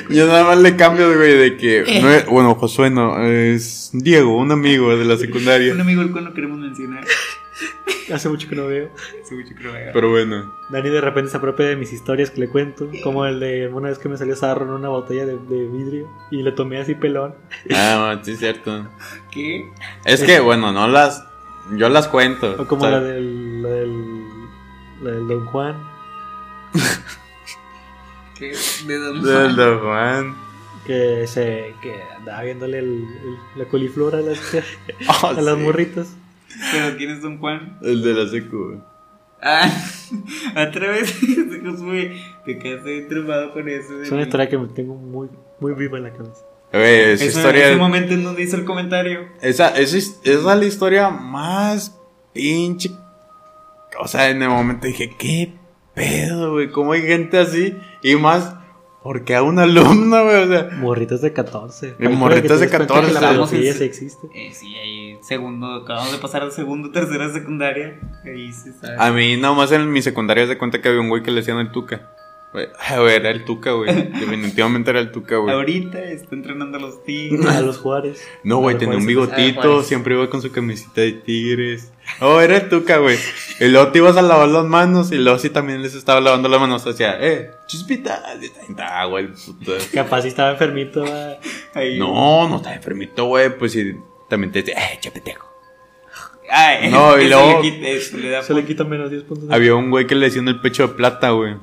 Yo 0.10 0.28
nada 0.28 0.44
más 0.46 0.58
le 0.60 0.76
cambio, 0.76 1.16
güey, 1.16 1.38
de 1.38 1.58
que. 1.58 2.00
no 2.02 2.10
es- 2.12 2.26
bueno, 2.28 2.56
Josué 2.56 2.90
no, 2.90 3.24
es 3.26 3.90
Diego, 3.94 4.38
un 4.38 4.52
amigo 4.52 4.96
de 4.98 5.06
la 5.06 5.18
secundaria. 5.18 5.74
Un 5.74 5.82
amigo 5.82 6.02
al 6.02 6.12
cual 6.12 6.26
no 6.26 6.34
queremos 6.34 6.60
mencionar. 6.60 7.06
Hace 8.14 8.30
mucho 8.30 8.48
que 8.48 8.56
no 8.56 8.68
veo. 8.68 8.90
Hace 9.24 9.36
mucho 9.36 9.56
que- 9.56 9.90
Pero 9.94 10.10
bueno. 10.10 10.54
Dani 10.70 10.90
de 10.90 11.02
repente 11.02 11.32
se 11.32 11.38
apropia 11.38 11.66
de 11.68 11.76
mis 11.76 11.92
historias 11.94 12.30
que 12.32 12.40
le 12.42 12.50
cuento, 12.50 12.90
como 13.04 13.26
el 13.26 13.40
de 13.40 13.68
una 13.68 13.90
vez 13.90 13.98
que 14.00 14.10
me 14.10 14.18
salió 14.18 14.36
sarro 14.36 14.66
en 14.66 14.72
una 14.72 14.90
botella 14.90 15.26
de, 15.26 15.38
de 15.38 15.68
vidrio 15.68 16.08
y 16.32 16.42
le 16.44 16.52
tomé 16.52 16.80
así 16.80 16.96
pelón. 16.96 17.36
Ah, 17.74 18.20
sí, 18.24 18.32
es 18.32 18.40
cierto. 18.40 18.88
¿Qué? 19.32 19.70
Es 20.06 20.24
que, 20.24 20.40
bueno, 20.40 20.72
no 20.72 20.88
las. 20.88 21.26
Yo 21.78 21.90
las 21.90 22.08
cuento. 22.08 22.56
O 22.60 22.68
como 22.68 22.84
¿sabes? 22.84 23.02
la 23.02 23.08
del, 23.08 23.64
la 23.64 23.70
del, 23.70 24.14
la 25.02 25.12
del 25.12 25.28
Don 25.28 25.46
Juan, 25.48 25.76
¿Qué? 28.38 28.54
¿De 28.86 28.98
dónde? 28.98 29.32
Del 29.32 29.56
de 29.56 29.76
Juan. 29.78 30.36
que 30.86 31.26
se 31.26 31.74
que 31.82 32.02
andaba 32.18 32.44
viéndole 32.44 32.80
el, 32.80 32.86
el- 32.86 33.38
la 33.56 33.66
coliflor 33.66 34.16
a 34.16 34.20
las, 34.22 34.40
Oh, 35.24 35.28
a 35.28 35.34
las 35.42 35.56
sí. 35.56 35.62
morritas. 35.62 36.16
¿Pero 36.72 36.98
quién 36.98 37.12
es 37.12 37.22
Don 37.22 37.38
Juan? 37.40 37.78
El 37.82 38.02
de 38.04 38.14
la 38.14 38.30
secu, 38.30 38.58
güey. 38.68 38.80
Ah, 39.42 39.70
otra 40.70 40.90
vez, 40.92 41.14
Josué, 41.66 42.20
te 42.46 42.58
quedaste 42.58 42.92
bien 42.92 43.08
traumado 43.10 43.54
con 43.54 43.68
eso. 43.70 44.02
Es 44.02 44.10
una 44.10 44.18
mí. 44.18 44.24
historia 44.24 44.50
que 44.50 44.58
me 44.58 44.68
tengo 44.70 44.96
muy, 44.96 45.30
muy 45.60 45.74
viva 45.74 45.98
en 45.98 46.06
la 46.06 46.12
cabeza. 46.14 46.42
Güey, 46.72 47.12
esa 47.12 47.26
Eso, 47.26 47.40
historia. 47.40 47.68
ese 47.68 47.76
momento 47.78 48.14
en 48.14 48.24
donde 48.24 48.42
hizo 48.44 48.56
el 48.58 48.66
comentario. 48.66 49.28
Esa, 49.42 49.70
esa, 49.78 49.98
es- 49.98 50.20
esa 50.24 50.54
es 50.54 50.60
la 50.60 50.66
historia 50.66 51.10
más 51.10 51.98
pinche. 52.34 52.90
O 54.00 54.08
sea, 54.08 54.30
en 54.30 54.42
el 54.42 54.50
momento 54.50 54.88
dije, 54.88 55.16
¿qué 55.18 55.54
pedo, 55.94 56.52
güey? 56.54 56.70
¿Cómo 56.70 56.94
hay 56.94 57.02
gente 57.04 57.38
así? 57.38 57.78
Y 58.04 58.16
más, 58.16 58.56
porque 59.06 59.36
a 59.36 59.44
un 59.44 59.60
alumno, 59.60 60.24
güey, 60.26 60.36
o 60.44 60.48
sea. 60.48 60.70
Morritas 60.80 61.22
de 61.22 61.32
14. 61.32 61.90
Eh, 61.90 61.96
Ahí 62.00 62.08
fue 62.08 62.16
morritas 62.16 62.58
que 62.60 62.66
de 62.66 62.72
te 62.72 62.78
das 62.80 62.88
cuenta 62.88 62.94
14, 62.96 63.14
que 63.14 63.22
La 63.22 63.30
pedofilia 63.30 63.72
en- 63.72 63.78
sí 63.78 63.84
existe. 63.84 64.28
Eh, 64.34 64.50
sí, 64.52 64.76
ahí, 64.76 65.18
segundo, 65.22 65.72
acabamos 65.76 66.12
de 66.12 66.18
pasar 66.18 66.42
al 66.42 66.52
segundo, 66.52 66.90
tercera 66.92 67.32
secundaria. 67.32 68.00
Ahí 68.26 68.52
se 68.52 68.74
sabe. 68.74 68.96
A 68.98 69.12
mí, 69.12 69.38
nomás 69.38 69.72
en 69.72 69.92
mi 69.92 70.02
secundaria 70.02 70.48
se 70.48 70.58
cuenta 70.58 70.82
que 70.82 70.90
había 70.90 71.02
un 71.02 71.10
güey 71.10 71.22
que 71.22 71.30
le 71.30 71.42
decían 71.42 71.60
el 71.60 71.72
Tuca. 71.72 72.10
Güey, 72.56 72.68
ah, 72.90 73.00
güey, 73.02 73.16
era 73.16 73.32
el 73.32 73.44
Tuca, 73.44 73.72
güey. 73.72 73.94
Definitivamente 73.94 74.90
era 74.90 75.00
el 75.02 75.12
Tuca, 75.12 75.36
güey. 75.36 75.54
Ahorita 75.54 76.02
está 76.02 76.36
entrenando 76.36 76.78
a 76.78 76.82
los 76.82 77.04
tigres. 77.04 77.46
A 77.56 77.60
los 77.60 77.78
Juárez. 77.78 78.26
No, 78.46 78.60
güey, 78.60 78.78
A 78.78 78.80
tenía 78.80 78.98
un 78.98 79.06
bigotito, 79.06 79.84
siempre 79.84 80.16
iba 80.16 80.30
con 80.30 80.42
su 80.42 80.52
camiseta 80.54 81.02
de 81.02 81.12
tigres. 81.12 81.92
Oh, 82.22 82.40
era 82.40 82.56
el 82.58 82.70
tuca, 82.70 83.00
güey. 83.00 83.18
Y 83.60 83.66
luego 83.66 83.92
te 83.92 83.98
ibas 83.98 84.16
a 84.16 84.22
lavar 84.22 84.48
las 84.48 84.64
manos 84.64 85.12
y 85.12 85.18
luego 85.18 85.38
sí 85.40 85.50
también 85.50 85.82
les 85.82 85.96
estaba 85.96 86.22
lavando 86.22 86.48
las 86.48 86.62
manos. 86.62 86.86
Hacía, 86.88 87.18
eh, 87.20 87.50
chispita. 87.68 88.24
Agua, 89.02 89.20
el 89.20 89.30
puto. 89.34 89.74
Capaz 89.94 90.22
si 90.22 90.28
estaba 90.30 90.52
enfermito. 90.52 91.04
Ahí. 91.74 91.98
No, 92.00 92.48
no 92.48 92.58
está 92.58 92.74
enfermito, 92.76 93.26
güey. 93.26 93.50
Pues 93.58 93.72
sí, 93.74 93.96
también 94.30 94.52
te 94.52 94.62
decía, 94.62 94.76
eh, 94.94 94.98
chapeteco. 95.02 95.46
Ay, 96.50 96.92
No, 96.92 97.20
y 97.20 97.28
luego- 97.28 97.62
le 97.64 97.72
quita- 97.72 97.88
eso 97.88 98.18
le 98.18 98.30
da 98.30 98.44
Se 98.44 98.54
le 98.54 98.64
quita 98.66 98.84
menos 98.84 99.10
10 99.10 99.24
puntos. 99.24 99.50
de- 99.50 99.56
Había 99.56 99.74
un 99.74 99.90
güey 99.90 100.06
que 100.06 100.14
le 100.14 100.28
decían 100.28 100.48
el 100.48 100.62
pecho 100.62 100.88
de 100.88 100.94
plata, 100.94 101.32
güey. 101.32 101.56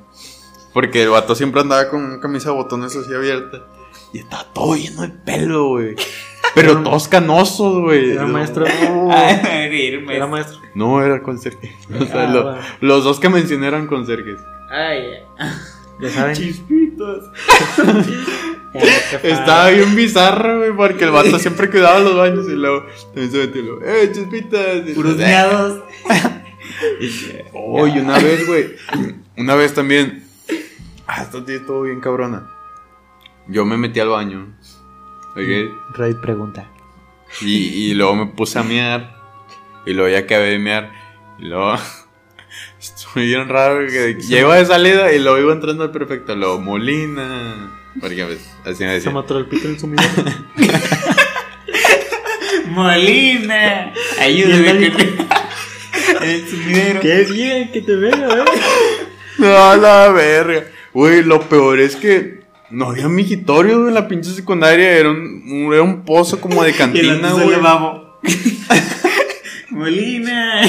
Porque 0.73 1.03
el 1.03 1.11
vato 1.11 1.35
siempre 1.35 1.61
andaba 1.61 1.89
con 1.89 2.21
camisa 2.21 2.51
de 2.51 2.57
botones 2.57 2.97
así 2.97 3.13
abierta. 3.15 3.65
Y 4.13 4.19
estaba 4.19 4.45
todo 4.53 4.75
lleno 4.77 5.03
de 5.03 5.09
pelo, 5.09 5.69
güey. 5.69 5.97
Pero 6.55 6.83
todos 6.83 7.09
canosos, 7.09 7.81
güey. 7.81 8.13
Era 8.13 8.27
maestro. 8.27 8.65
Reírme. 9.45 10.17
Era 10.17 10.27
maestro. 10.27 10.59
No, 10.75 11.03
era 11.03 11.23
conserje. 11.23 11.73
O 12.01 12.05
sea, 12.05 12.25
Ah, 12.29 12.33
lo- 12.33 12.43
bueno. 12.45 12.59
los 12.81 13.05
dos 13.05 13.21
que 13.21 13.29
mencioné 13.29 13.69
eran 13.69 13.87
conserjes. 13.87 14.39
Ay, 14.71 15.03
Ya 16.01 16.09
saben. 16.11 16.35
chispitos. 16.35 17.25
Estaba 19.23 19.69
bien 19.71 19.95
bizarro, 19.95 20.59
güey, 20.59 20.73
porque 20.75 21.05
el 21.05 21.11
vato 21.11 21.39
siempre 21.39 21.71
cuidaba 21.71 21.99
los 22.01 22.17
baños 22.17 22.47
y 22.49 22.53
luego 22.53 22.87
también 23.15 23.31
se 23.31 23.39
metió 23.39 23.61
y 23.61 23.65
luego, 23.67 23.83
¡eh, 23.85 24.11
chispitas! 24.15 24.81
Puros 24.95 25.17
miados. 25.17 25.81
Oh, 27.53 27.87
y 27.87 27.99
una 27.99 28.19
vez, 28.19 28.47
güey, 28.47 28.75
una 29.37 29.55
vez 29.55 29.75
también, 29.75 30.25
ah, 31.19 31.23
esta 31.23 31.45
tía 31.45 31.57
estuvo 31.57 31.83
bien 31.83 32.01
cabrona. 32.01 32.49
Yo 33.49 33.65
me 33.65 33.77
metí 33.77 34.01
al 34.01 34.09
baño, 34.09 34.55
¿ok? 35.33 35.97
Raid 35.97 36.17
pregunta. 36.17 36.69
Y, 37.41 37.91
y 37.91 37.95
luego 37.95 38.15
me 38.15 38.27
puse 38.27 38.59
a 38.59 38.63
mear, 38.63 39.17
y 39.87 39.93
luego 39.95 40.11
ya 40.11 40.19
acabé 40.21 40.51
de 40.51 40.59
mear, 40.59 40.93
y 41.39 41.45
luego... 41.47 41.77
Estuvo 42.81 43.23
bien 43.25 43.49
raro 43.49 43.87
que 43.87 44.17
ya 44.21 44.41
iba 44.41 44.57
de 44.57 44.67
salida 44.67 45.13
y 45.13 45.19
luego 45.21 45.39
iba 45.39 45.53
entrando 45.53 45.85
al 45.85 45.91
perfecto, 45.93 46.35
luego 46.35 46.61
Molina, 46.61 47.71
porque 48.01 48.25
pues, 48.25 48.41
así 48.65 48.83
me 48.85 48.91
Se 48.91 48.95
decía. 48.97 49.11
mató 49.13 49.39
el 49.39 49.47
pito 49.47 49.69
en 49.69 49.75
su 49.75 49.81
sumidero. 49.83 50.11
Molina. 52.67 53.93
Ayúdame. 54.21 54.71
el 54.87 54.97
que- 54.97 55.27
el 56.23 56.49
sumidero. 56.49 57.01
Qué 57.01 57.25
bien 57.33 57.73
que 57.73 57.81
te 57.83 57.97
vea, 57.97 58.15
eh. 58.15 58.45
No, 59.39 59.77
la 59.77 60.09
verga. 60.09 60.65
Güey, 60.93 61.23
lo 61.23 61.41
peor 61.49 61.81
es 61.81 61.97
que 61.97 62.43
no 62.71 62.91
había 62.91 63.09
migitorio, 63.09 63.79
güey, 63.79 63.89
en 63.89 63.95
la 63.95 64.09
pinche 64.09 64.31
secundaria. 64.31 64.91
Era 64.91 65.11
un, 65.11 65.71
era 65.73 65.83
un 65.83 66.03
pozo 66.05 66.41
como 66.41 66.63
de 66.63 66.73
cantina, 66.77 67.33
güey. 67.33 67.49
Molina. 69.71 70.63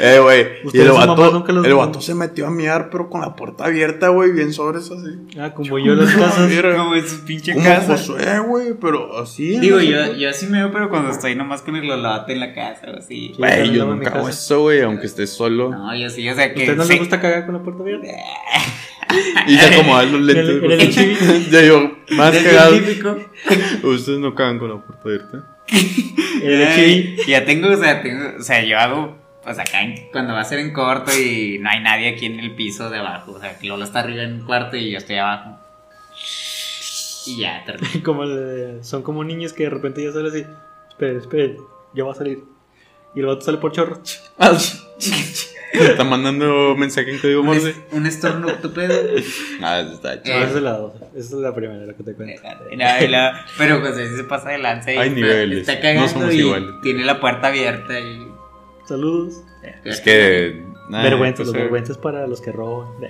Eh, 0.00 0.18
güey. 0.22 0.46
Y 0.72 0.80
el 0.80 0.90
vato, 0.90 1.96
el 1.96 2.02
se 2.02 2.14
metió 2.14 2.46
a 2.46 2.50
miar, 2.50 2.88
pero 2.90 3.10
con 3.10 3.20
la 3.20 3.34
puerta 3.34 3.64
abierta, 3.64 4.08
güey, 4.08 4.32
bien 4.32 4.52
sobres 4.52 4.90
así. 4.90 5.38
Ah, 5.38 5.52
como 5.54 5.78
yo 5.78 5.92
en 5.92 5.98
las 5.98 6.14
casas. 6.14 6.50
Como 6.76 6.94
en 6.94 7.08
su 7.08 7.24
pinche 7.24 7.52
Como 7.54 7.64
casa. 7.64 7.96
Josué, 7.96 8.38
güey, 8.40 8.74
pero 8.80 9.18
así. 9.18 9.58
Digo, 9.58 9.80
yo, 9.80 10.14
yo 10.14 10.30
así 10.30 10.46
me 10.46 10.58
veo, 10.58 10.72
pero 10.72 10.88
cuando 10.88 11.10
estoy 11.10 11.34
nomás 11.34 11.62
con 11.62 11.76
el 11.76 11.86
lolate 11.86 12.32
en 12.32 12.40
la 12.40 12.54
casa 12.54 12.90
o 12.94 12.98
así. 12.98 13.08
Sí. 13.08 13.34
Güey, 13.38 13.72
yo 13.72 13.86
nunca 13.86 14.10
hago 14.10 14.28
eso, 14.28 14.60
güey, 14.62 14.82
aunque 14.82 15.06
estés 15.06 15.30
solo. 15.30 15.70
No, 15.70 15.94
yo 15.96 16.08
sí, 16.08 16.28
o 16.28 16.34
sea 16.34 16.44
¿A 16.46 16.54
que. 16.54 16.60
usted 16.60 16.76
no 16.76 16.84
sí. 16.84 16.92
le 16.92 16.98
gusta 17.00 17.20
cagar 17.20 17.46
con 17.46 17.54
la 17.54 17.62
puerta 17.62 17.82
abierta? 17.82 18.08
Y 19.46 19.56
se 19.56 19.74
acomodan 19.74 20.12
los 20.12 20.20
lentes. 20.20 21.50
Ya 21.50 21.62
yo, 21.62 21.92
más 22.10 22.36
cagado. 22.36 22.76
Ustedes 23.84 24.18
no 24.18 24.34
cagan 24.34 24.58
con 24.58 24.68
la 24.68 24.76
puerta 24.84 25.02
abierta. 25.04 25.58
Ya 27.26 27.44
tengo, 27.44 27.70
o 27.70 27.76
sea, 27.76 28.02
tengo, 28.02 28.38
o 28.38 28.42
sea, 28.42 28.62
yo 28.64 28.78
hago, 28.78 29.16
pues 29.48 29.58
acá 29.58 29.82
en- 29.82 30.08
cuando 30.12 30.34
va 30.34 30.40
a 30.40 30.44
ser 30.44 30.58
en 30.58 30.72
corto 30.74 31.10
y 31.18 31.58
no 31.58 31.70
hay 31.70 31.80
nadie 31.80 32.08
aquí 32.10 32.26
en 32.26 32.38
el 32.38 32.54
piso 32.54 32.90
de 32.90 32.98
abajo, 32.98 33.32
o 33.32 33.40
sea, 33.40 33.58
que 33.58 33.66
Lola 33.66 33.84
está 33.86 34.00
arriba 34.00 34.22
en 34.24 34.34
un 34.40 34.46
cuarto 34.46 34.76
y 34.76 34.90
yo 34.90 34.98
estoy 34.98 35.16
abajo. 35.16 35.58
Y 37.26 37.38
ya, 37.38 37.62
termino. 37.64 37.88
Como 38.04 38.24
el 38.24 38.36
de- 38.36 38.84
son 38.84 39.02
como 39.02 39.24
niños 39.24 39.52
que 39.52 39.64
de 39.64 39.70
repente 39.70 40.02
ya 40.04 40.12
sale 40.12 40.28
así. 40.28 40.44
Esperen, 40.90 41.16
esperen, 41.18 41.56
ya 41.94 42.04
va 42.04 42.12
a 42.12 42.14
salir. 42.14 42.42
Y 43.14 43.20
el 43.20 43.26
vato 43.26 43.40
sale 43.40 43.58
por 43.58 43.72
chorro. 43.72 44.00
Está 45.72 46.02
mandando 46.04 46.74
mensaje 46.76 47.12
en 47.12 47.18
código 47.18 47.42
Morse. 47.42 47.74
un 47.92 48.06
estornudo 48.06 48.72
pedo. 48.72 48.94
Ah, 49.62 49.80
eso 49.80 49.92
está 49.94 50.16
No, 50.16 50.22
chido. 50.22 50.36
esa 50.38 50.56
es 50.56 50.62
la 50.62 50.72
dos. 50.72 50.92
Esa 51.14 51.18
es 51.18 51.32
la 51.32 51.54
primera, 51.54 51.84
la 51.86 51.94
que 51.94 52.02
te 52.02 52.14
cuento. 52.14 52.42
No, 52.42 53.08
la- 53.08 53.44
pero 53.58 53.80
pues 53.80 53.94
se 53.96 54.24
pasa 54.24 54.50
de 54.50 54.58
lanza 54.58 54.92
y 54.92 54.96
Hay 54.96 55.08
está- 55.08 55.14
niveles, 55.20 55.58
está 55.60 55.74
no 55.74 55.80
cagando 55.80 56.08
somos 56.08 56.34
y 56.34 56.38
iguales. 56.38 56.68
tiene 56.82 57.04
la 57.04 57.20
puerta 57.20 57.48
abierta 57.48 57.98
y... 58.00 58.27
Saludos. 58.88 59.42
Es 59.84 60.00
que. 60.00 60.64
nah, 60.88 61.02
vergüenzas, 61.02 61.40
los 61.46 61.48
pues, 61.50 61.58
eh, 61.58 61.62
vergüenzas 61.64 61.98
para 61.98 62.26
los 62.26 62.40
que 62.40 62.52
roban. 62.52 62.88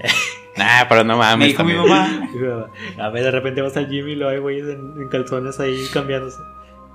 Nah, 0.57 0.89
pero 0.89 1.05
no 1.05 1.17
mames. 1.17 1.39
Me 1.39 1.47
dijo 1.47 1.63
mi 1.65 1.75
mamá. 1.75 2.29
A 2.99 3.09
ver, 3.11 3.23
de 3.23 3.31
repente 3.31 3.63
vas 3.63 3.77
al 3.77 3.89
gym 3.89 4.09
y 4.09 4.17
lo 4.17 4.29
hay 4.29 4.39
güeyes 4.39 4.65
en, 4.69 5.01
en 5.01 5.09
calzones 5.09 5.61
ahí 5.61 5.87
cambiándose. 5.95 6.39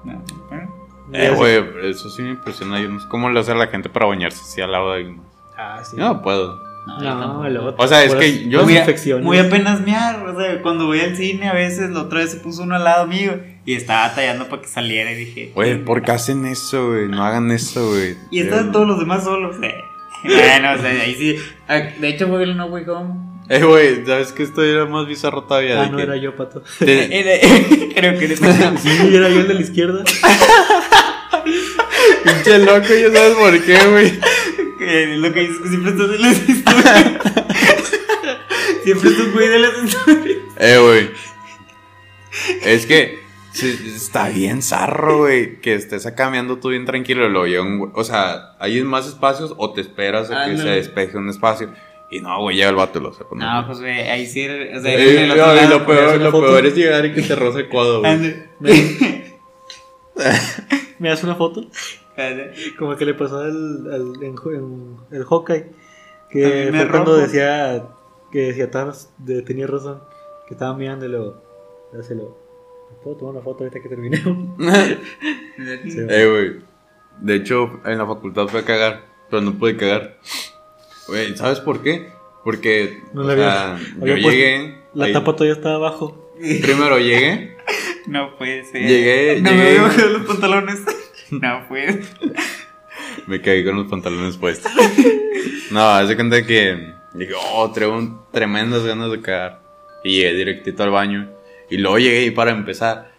No, 0.04 0.22
bueno. 0.50 0.76
Eh, 1.14 1.32
güey, 1.34 1.64
eso 1.90 2.10
sí 2.10 2.24
me 2.24 2.32
impresiona. 2.32 2.82
Yo 2.82 2.90
no 2.90 3.00
sé 3.00 3.08
cómo 3.08 3.30
lo 3.30 3.40
hace 3.40 3.56
la 3.56 3.68
gente 3.68 3.88
para 3.88 4.06
bañarse 4.06 4.42
así 4.42 4.60
al 4.60 4.74
lado 4.74 4.92
de 4.92 4.98
alguien. 4.98 5.22
Ah, 5.58 5.82
sí. 5.82 5.96
Yo 5.96 6.04
no 6.14 6.22
puedo. 6.22 6.62
No. 6.86 7.00
No, 7.00 7.50
luego 7.50 7.74
O 7.78 7.88
sea, 7.88 8.04
es 8.04 8.14
que 8.16 8.50
yo- 8.50 8.64
muy, 8.64 8.76
a- 8.78 8.86
muy 9.22 9.38
apenas 9.38 9.80
mear, 9.80 10.28
o 10.28 10.38
sea, 10.38 10.62
cuando 10.62 10.86
voy 10.88 11.00
al 11.00 11.16
cine 11.16 11.48
a 11.48 11.54
veces, 11.54 11.90
la 11.92 12.02
otra 12.02 12.20
vez 12.20 12.32
se 12.32 12.38
puso 12.42 12.64
uno 12.64 12.76
al 12.76 12.84
lado 12.84 13.08
mío 13.08 13.40
y 13.66 13.76
estaba 13.76 14.14
tallando 14.14 14.50
para 14.50 14.62
que 14.62 14.68
saliera 14.68 15.12
y 15.12 15.16
dije... 15.16 15.52
Güey, 15.56 15.84
¿por 15.84 16.02
qué 16.02 16.12
hacen 16.12 16.46
eso, 16.46 16.90
güey? 16.90 17.08
No 17.08 17.24
hagan 17.24 17.50
eso, 17.52 17.90
güey. 17.90 18.18
Y 18.30 18.42
estaban 18.42 18.72
todos 18.72 18.88
los 18.88 19.00
demás 19.00 19.24
solos, 19.24 19.56
eh. 19.62 19.76
Bueno, 20.24 20.74
o 20.74 20.78
sea, 20.78 20.90
ahí 20.90 21.16
sí. 21.16 21.38
Ah, 21.68 21.80
De 22.00 22.10
hecho 22.10 22.28
fue 22.28 22.44
el 22.44 22.56
No 22.58 22.66
Way 22.68 22.86
Home. 22.90 23.34
Eh, 23.50 23.64
güey, 23.64 24.06
¿sabes 24.06 24.32
que 24.32 24.44
esto 24.44 24.64
era 24.64 24.86
más 24.86 25.06
bizarro 25.06 25.44
todavía? 25.44 25.82
Ah, 25.82 25.86
de 25.86 25.92
no 25.92 25.98
que 25.98 26.04
era 26.04 26.18
yo, 26.18 26.36
pato. 26.36 26.64
Creo 26.80 28.18
que 28.20 28.26
eres 28.26 28.40
Sí, 28.40 28.90
era 29.16 29.30
yo 29.30 29.40
el 29.42 29.48
de 29.48 29.54
la 29.54 29.62
izquierda. 29.62 30.04
Pinche 32.24 32.60
loco, 32.60 32.88
ya 32.88 33.12
sabes 33.12 33.36
por 33.36 33.64
qué, 33.64 33.78
güey. 33.90 35.18
lo 35.18 35.34
que 35.34 35.40
dices 35.42 35.58
que 35.62 35.70
siempre 35.70 35.92
estás 35.92 36.10
en 36.10 36.22
las 36.22 36.50
historias. 36.50 37.14
siempre 38.84 39.10
es 39.10 39.20
un 39.20 39.32
güey 39.34 39.48
de 39.48 39.60
las 39.60 39.84
historias. 39.84 40.38
Eh, 40.58 40.78
güey. 40.82 41.10
Es 42.64 42.86
que 42.86 43.23
sí, 43.54 43.94
está 43.96 44.30
bien 44.30 44.62
zarro, 44.62 45.20
güey. 45.20 45.62
Que 45.62 45.76
estés 45.76 46.06
acá 46.06 46.30
meando 46.30 46.58
tú 46.60 46.70
bien 46.70 46.86
tranquilo. 46.86 47.30
Lo 47.30 47.44
un 47.62 47.92
O 47.96 48.04
sea, 48.04 48.56
hay 48.60 48.82
más 48.84 49.08
espacios 49.08 49.54
o 49.58 49.72
te 49.74 49.82
esperas 49.82 50.30
a 50.32 50.46
que 50.46 50.52
Ándale. 50.52 50.58
se 50.64 50.70
despeje 50.76 51.18
un 51.18 51.30
espacio. 51.30 51.72
Y 52.12 52.20
no, 52.20 52.42
güey, 52.42 52.58
llega 52.58 52.70
el 52.70 52.76
vato 52.76 53.00
lo 53.00 53.12
saca. 53.14 53.30
No, 53.36 53.66
pues, 53.66 53.80
güey, 53.80 54.02
ahí 54.10 54.28
sí. 54.28 54.46
O 54.48 54.82
sea, 54.82 54.94
Eh, 54.94 55.24
el 55.24 55.32
otro 55.32 55.54
lado, 55.56 55.80
lo 55.80 55.86
peor, 55.86 56.22
lo 56.22 56.32
es 56.68 56.76
llegar 56.76 57.06
y 57.06 57.14
que 57.14 57.22
te 57.24 57.36
roce 57.36 57.62
el 57.62 57.70
codo, 57.70 58.02
güey. 58.02 58.12
Ande. 58.12 58.50
¿Me 61.00 61.10
das 61.10 61.24
una 61.24 61.36
foto? 61.36 61.66
Como 62.78 62.96
que 62.96 63.06
le 63.06 63.14
pasó 63.16 63.40
al, 63.40 63.92
al- 63.92 64.24
en, 64.24 64.36
en 64.56 64.98
el 65.12 65.24
Hawkeye. 65.26 65.66
Que 66.30 66.70
fue 66.72 66.88
cuando 66.90 67.16
decía 67.18 67.88
que 68.32 68.40
decía 68.48 68.70
Thanos, 68.72 69.10
de- 69.18 69.42
tenía 69.42 69.68
razón, 69.68 70.02
que 70.48 70.54
estaba 70.54 70.76
mirando 70.76 71.06
y 71.06 71.10
luego, 71.10 71.44
dáselo. 71.94 72.38
¿Puedo 73.04 73.18
tomar 73.18 73.36
una 73.36 73.44
foto 73.44 73.64
ahorita 73.64 73.82
que 73.82 73.90
terminemos? 73.90 74.58
Sí. 75.58 75.98
Eh, 76.10 76.26
güey. 76.28 76.62
De 77.22 77.36
hecho, 77.36 77.80
en 77.86 77.98
la 78.00 78.08
facultad 78.08 78.48
fue 78.48 78.62
a 78.62 78.66
cagar, 78.66 79.02
pero 79.30 79.42
no 79.44 79.54
pude 79.54 79.78
cagar. 79.78 80.18
Güey, 81.08 81.36
¿sabes 81.38 81.60
por 81.60 81.84
qué? 81.84 82.10
Porque 82.44 83.02
No 83.14 83.22
o 83.22 83.24
la 83.26 83.36
sea, 83.36 83.80
yo 84.00 84.16
llegué. 84.18 84.80
La 84.96 85.06
ahí- 85.06 85.14
tapa 85.14 85.34
todavía 85.36 85.54
estaba 85.54 85.76
abajo. 85.76 86.32
Primero 86.40 86.98
llegué. 86.98 87.56
No 88.08 88.36
puede 88.38 88.64
ser. 88.66 88.82
Llegué, 88.82 89.40
No 89.42 89.52
llegué. 89.52 89.62
me 89.64 89.70
había 89.70 89.82
bajado 89.84 90.10
los 90.10 90.22
pantalones. 90.26 90.80
No 91.32 91.68
puede. 91.68 92.02
Me 93.28 93.42
caí 93.42 93.64
con 93.66 93.76
los 93.78 93.88
pantalones 93.88 94.38
puestos. 94.38 94.72
No, 95.72 95.80
hace 95.90 96.16
cuenta 96.16 96.46
que 96.46 96.94
dije, 97.14 97.34
oh, 97.54 97.72
traigo 97.72 97.96
un- 97.96 98.22
tremendas 98.32 98.86
ganas 98.86 99.10
de 99.12 99.22
cagar. 99.22 99.60
Y 100.04 100.18
llegué 100.18 100.34
directito 100.36 100.84
al 100.84 100.92
baño. 100.92 101.30
Y 101.74 101.78
luego 101.78 101.98
llegué 101.98 102.26
y 102.26 102.30
para 102.30 102.52
empezar, 102.52 103.12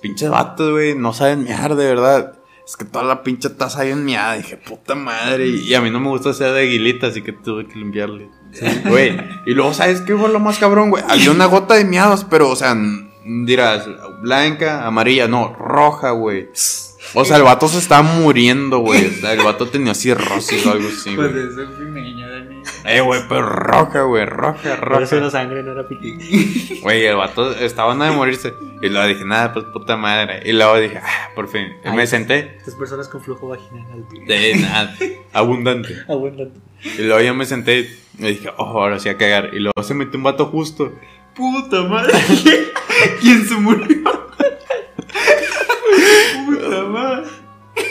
pinches 0.00 0.28
vatos, 0.28 0.72
güey, 0.72 0.96
no 0.96 1.12
saben 1.12 1.44
mear, 1.44 1.76
de 1.76 1.86
verdad. 1.86 2.32
Es 2.66 2.76
que 2.76 2.84
toda 2.84 3.04
la 3.04 3.22
pinche 3.22 3.48
taza 3.48 3.84
bien 3.84 4.04
meada. 4.04 4.34
Dije, 4.34 4.56
puta 4.56 4.96
madre. 4.96 5.46
Y, 5.46 5.72
a 5.74 5.80
mí 5.80 5.88
no 5.88 6.00
me 6.00 6.08
gusta 6.08 6.30
hacer 6.30 6.50
de 6.52 6.62
aguilita, 6.62 7.06
así 7.06 7.22
que 7.22 7.30
tuve 7.30 7.68
que 7.68 7.78
limpiarle. 7.78 8.28
Güey. 8.86 9.20
Y 9.46 9.54
luego, 9.54 9.72
¿sabes 9.72 10.00
qué 10.00 10.16
fue 10.16 10.28
lo 10.30 10.40
más 10.40 10.58
cabrón, 10.58 10.90
güey? 10.90 11.04
Había 11.08 11.30
una 11.30 11.46
gota 11.46 11.74
de 11.74 11.84
miados, 11.84 12.26
pero, 12.28 12.50
o 12.50 12.56
sea, 12.56 12.76
dirás, 13.24 13.88
blanca, 14.20 14.84
amarilla, 14.84 15.28
no, 15.28 15.54
roja, 15.54 16.10
güey. 16.10 16.48
O 17.14 17.24
sea, 17.24 17.36
el 17.36 17.44
vato 17.44 17.68
se 17.68 17.78
estaba 17.78 18.02
muriendo, 18.02 18.78
güey. 18.80 19.06
O 19.06 19.10
sea, 19.20 19.32
el 19.32 19.44
vato 19.44 19.68
tenía 19.68 19.94
cirrosis 19.94 20.66
o 20.66 20.72
algo 20.72 20.88
así, 20.88 21.14
Pues 21.14 21.32
güey. 21.32 21.44
eso 21.46 21.72
fue 21.76 21.84
niño, 21.86 22.28
Dani. 22.28 22.41
Eh, 22.84 23.00
güey, 23.00 23.20
pero 23.28 23.42
roja, 23.42 24.02
güey, 24.02 24.24
roja, 24.26 24.76
Por 24.80 25.02
eso 25.02 25.16
era 25.16 25.26
roja. 25.26 25.30
sangre, 25.30 25.62
no 25.62 25.72
era. 25.72 25.86
Güey, 26.82 27.04
el 27.06 27.16
vato 27.16 27.52
estaba 27.54 27.94
nada 27.94 28.10
de 28.10 28.16
morirse. 28.16 28.52
Y 28.82 28.88
luego 28.88 29.06
dije, 29.06 29.24
nada, 29.24 29.52
pues 29.52 29.66
puta 29.66 29.96
madre. 29.96 30.42
Y 30.44 30.52
luego 30.52 30.76
dije, 30.78 30.98
ah, 30.98 31.28
por 31.34 31.48
fin. 31.48 31.68
Y 31.84 31.90
me 31.90 32.06
senté. 32.08 32.56
Estas 32.58 32.74
personas 32.74 33.06
con 33.08 33.20
flujo 33.22 33.48
vaginal. 33.48 34.04
De 34.26 34.56
nada, 34.56 34.94
abundante. 35.32 35.94
Abundante. 36.08 36.58
Y 36.98 37.02
luego 37.02 37.20
ya 37.20 37.32
me 37.32 37.44
senté 37.46 37.88
y 38.18 38.22
dije, 38.22 38.48
oh, 38.56 38.64
ahora 38.80 38.98
sí 38.98 39.08
a 39.08 39.16
cagar. 39.16 39.50
Y 39.52 39.60
luego 39.60 39.82
se 39.82 39.94
metió 39.94 40.18
un 40.18 40.24
vato 40.24 40.46
justo. 40.46 40.92
Puta 41.36 41.82
madre. 41.84 42.12
¿Quién 43.20 43.46
se 43.46 43.54
murió? 43.54 43.86
Puta 46.46 46.82
madre. 46.88 47.26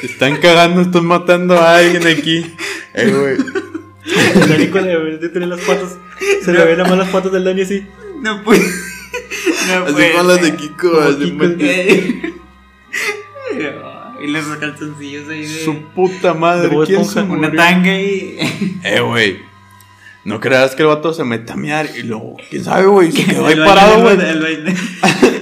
Están 0.04 0.38
cagando, 0.38 0.82
están 0.82 1.06
matando 1.06 1.58
a 1.58 1.78
alguien 1.78 2.06
aquí. 2.08 2.56
Eh, 2.94 3.08
güey. 3.10 3.61
El 4.06 4.50
Dani 4.50 4.68
con 4.68 4.88
el 4.88 5.20
de 5.20 5.30
tener 5.30 5.50
las 5.50 5.62
patas. 5.62 5.98
Se 6.44 6.52
le 6.52 6.66
ven 6.66 6.78
nada 6.78 6.90
más 6.90 6.98
las 6.98 7.10
patas 7.10 7.32
del 7.32 7.44
Dani 7.44 7.62
así. 7.62 7.86
No 8.22 8.44
puede. 8.44 8.62
No 9.68 9.84
Así 9.84 9.94
puede 9.94 10.14
con 10.14 10.28
las 10.28 10.42
de. 10.42 10.56
Kiko. 10.56 11.00
Así 11.02 11.32
Kiko. 11.32 11.46
Eh. 11.60 12.34
Y 14.22 14.28
los 14.28 14.46
calzoncillos 14.58 15.28
ahí 15.30 15.42
de. 15.42 15.64
Su 15.64 15.82
puta 15.96 16.34
madre. 16.34 16.70
De 16.70 16.86
¿Quién 16.86 17.04
se. 17.06 17.22
Una 17.22 17.52
tanga 17.52 18.00
y. 18.00 18.38
Eh, 18.84 19.02
güey. 19.02 19.40
No 20.24 20.40
creas 20.40 20.76
que 20.76 20.84
el 20.84 20.90
vato 20.90 21.14
se 21.14 21.24
mete 21.24 21.52
a 21.52 21.56
mear 21.56 21.90
y 21.98 22.04
luego, 22.04 22.38
quién 22.48 22.64
sabe, 22.64 22.86
güey, 22.86 23.12
se 23.12 23.26
quedó 23.26 23.48
ahí 23.48 23.56
parado, 23.56 24.04
güey. 24.04 24.14
El 24.22 24.40
baño, 24.40 24.78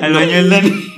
el 0.01 0.13
baño 0.13 0.31
del 0.31 0.49
Dani. 0.49 0.93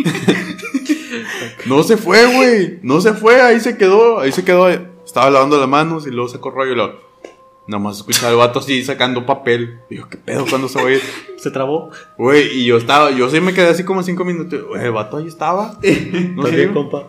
No 1.66 1.82
se 1.82 1.98
fue, 1.98 2.26
güey. 2.28 2.80
No 2.84 3.02
se 3.02 3.14
fue, 3.14 3.42
ahí 3.42 3.60
se 3.60 3.78
quedó, 3.78 4.20
ahí 4.20 4.32
se 4.32 4.44
quedó. 4.44 4.70
Estaba 4.70 5.32
lavando 5.32 5.60
las 5.60 5.68
manos 5.68 6.06
y 6.06 6.12
luego 6.12 6.30
sacó 6.30 6.52
rollo 6.52 6.74
y 6.74 6.76
luego. 6.76 7.11
Nomás 7.72 7.96
escuchaba 7.98 8.32
al 8.32 8.36
vato 8.38 8.60
así 8.60 8.84
sacando 8.84 9.26
papel. 9.26 9.80
Digo, 9.90 10.08
¿qué 10.10 10.18
pedo? 10.18 10.46
¿Cuándo 10.50 10.68
se 10.68 10.82
va 10.82 10.90
a 10.90 10.92
ir? 10.92 11.02
Se 11.38 11.52
trabó. 11.52 11.90
Güey, 12.18 12.50
y 12.60 12.66
yo 12.66 12.76
estaba, 12.78 13.12
yo 13.12 13.30
sí 13.30 13.40
me 13.40 13.54
quedé 13.54 13.68
así 13.70 13.86
como 13.86 14.04
cinco 14.04 14.26
minutos. 14.26 14.62
Güey, 14.68 14.84
el 14.84 14.92
vato 14.92 15.16
ahí 15.18 15.28
estaba. 15.28 15.80
No 16.36 16.46
sé. 16.48 16.70
compa. 16.74 17.08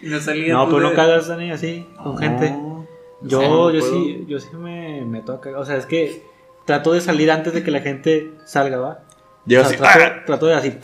Y 0.00 0.06
no 0.06 0.20
salía. 0.20 0.52
No, 0.54 0.66
pero 0.68 0.80
no 0.80 0.90
de- 0.90 0.94
cagas, 0.96 1.26
Dani, 1.26 1.50
así, 1.50 1.86
con 2.00 2.16
gente. 2.16 2.50
No. 2.52 2.86
Yo, 3.22 3.42
No, 3.42 3.70
yo 3.72 3.80
puedo. 3.80 3.92
sí, 4.04 4.24
yo 4.28 4.38
sí 4.38 4.48
me, 4.56 5.04
me 5.04 5.20
toca. 5.20 5.58
O 5.58 5.64
sea, 5.64 5.76
es 5.78 5.86
que 5.86 6.22
trato 6.64 6.92
de 6.92 7.00
salir 7.00 7.30
antes 7.32 7.52
de 7.52 7.64
que 7.64 7.70
la 7.72 7.80
gente 7.80 8.30
salga, 8.46 8.76
¿va? 8.78 9.00
Llega 9.46 9.62
O 9.62 9.64
sea, 9.68 9.72
así. 9.78 9.82
trato, 9.98 10.14
¡ah! 10.20 10.22
trato 10.26 10.46
de 10.46 10.54
así 10.54 10.78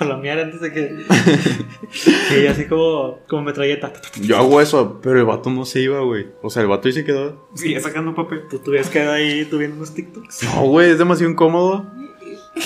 palomear 0.00 0.40
antes 0.40 0.60
de 0.60 0.72
que. 0.72 1.04
sí, 1.92 2.46
así 2.48 2.64
como, 2.66 3.18
como 3.28 3.42
metralleta. 3.42 3.92
Yo 4.20 4.36
hago 4.38 4.60
eso, 4.60 4.98
pero 5.02 5.18
el 5.20 5.24
vato 5.26 5.50
no 5.50 5.64
se 5.64 5.80
iba, 5.82 6.00
güey. 6.00 6.26
O 6.42 6.50
sea, 6.50 6.62
el 6.62 6.68
vato 6.68 6.88
ahí 6.88 6.94
se 6.94 7.04
quedó. 7.04 7.48
Sí, 7.54 7.78
sacando 7.78 8.14
papel. 8.14 8.42
Tú 8.50 8.58
te 8.58 8.70
hubieras 8.70 8.88
quedado 8.88 9.12
ahí 9.12 9.44
tú 9.44 9.58
viendo 9.58 9.76
unos 9.76 9.94
TikToks. 9.94 10.42
No, 10.44 10.62
güey, 10.62 10.90
es 10.90 10.98
demasiado 10.98 11.30
incómodo. 11.30 11.86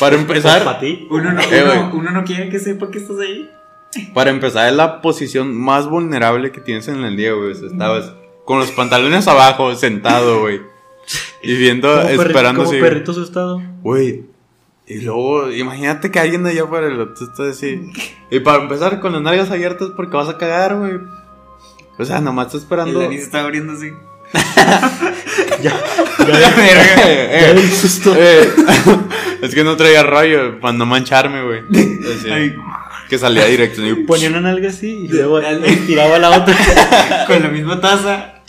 Para 0.00 0.16
empezar, 0.16 0.64
Para 0.64 0.80
ti. 0.80 1.06
Uno 1.10 1.32
no, 1.32 1.40
Eh, 1.42 1.62
uno, 1.64 1.90
uno 1.94 2.10
no 2.10 2.24
quiere 2.24 2.48
que 2.48 2.58
sepa 2.58 2.90
que 2.90 2.98
estás 2.98 3.18
ahí. 3.18 3.50
para 4.14 4.30
empezar, 4.30 4.68
es 4.68 4.74
la 4.74 5.02
posición 5.02 5.54
más 5.54 5.88
vulnerable 5.88 6.50
que 6.52 6.60
tienes 6.60 6.88
en 6.88 7.04
el 7.04 7.16
día, 7.16 7.32
güey. 7.34 7.50
O 7.52 7.54
sea, 7.54 7.68
estabas 7.68 8.12
con 8.44 8.58
los 8.58 8.70
pantalones 8.72 9.28
abajo, 9.28 9.74
sentado, 9.74 10.40
güey. 10.40 10.60
Y 11.42 11.54
viendo, 11.56 11.88
Como, 11.94 12.08
esperando 12.22 12.60
como 12.62 12.72
así. 12.72 12.80
perrito 12.80 13.10
asustado. 13.10 13.60
Güey. 13.82 14.24
Y 14.86 15.00
luego, 15.00 15.50
imagínate 15.50 16.10
que 16.10 16.18
alguien 16.18 16.44
de 16.44 16.50
allá 16.50 16.66
para 16.68 16.88
el 16.88 17.00
otro 17.00 17.26
está 17.26 17.48
así. 17.48 17.90
Y 18.30 18.40
para 18.40 18.62
empezar, 18.62 19.00
con 19.00 19.12
las 19.14 19.22
nalgas 19.22 19.50
abiertas 19.50 19.88
porque 19.96 20.16
vas 20.16 20.28
a 20.28 20.36
cagar, 20.36 20.76
güey. 20.76 20.98
O 21.98 22.04
sea, 22.04 22.20
nomás 22.20 22.46
está 22.48 22.56
El 22.58 22.62
esperando. 22.64 23.00
Dani 23.00 23.16
se 23.16 23.22
está 23.24 23.40
abriendo 23.40 23.72
así. 23.72 23.90
Ya, 25.62 25.72
ya 26.18 27.54
susto. 27.80 28.14
eh, 28.16 28.48
es 29.40 29.54
que 29.54 29.64
no 29.64 29.76
traía 29.76 30.02
rollo 30.02 30.60
para 30.60 30.72
no 30.76 30.84
mancharme, 30.84 31.42
güey. 31.42 31.62
Que 33.08 33.18
salía 33.18 33.46
directo. 33.46 33.84
y- 33.86 33.94
Ponía 34.04 34.28
una 34.28 34.40
nalga 34.40 34.68
así 34.68 34.90
y 35.04 35.08
luego 35.08 35.40
estiraba 35.40 36.18
la 36.18 36.30
otra. 36.30 36.54
con 37.26 37.42
la 37.42 37.48
misma 37.48 37.80
taza. 37.80 38.42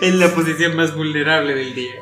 En 0.00 0.18
la 0.20 0.28
posición 0.28 0.74
más 0.76 0.94
vulnerable 0.94 1.54
del 1.54 1.74
día. 1.74 1.94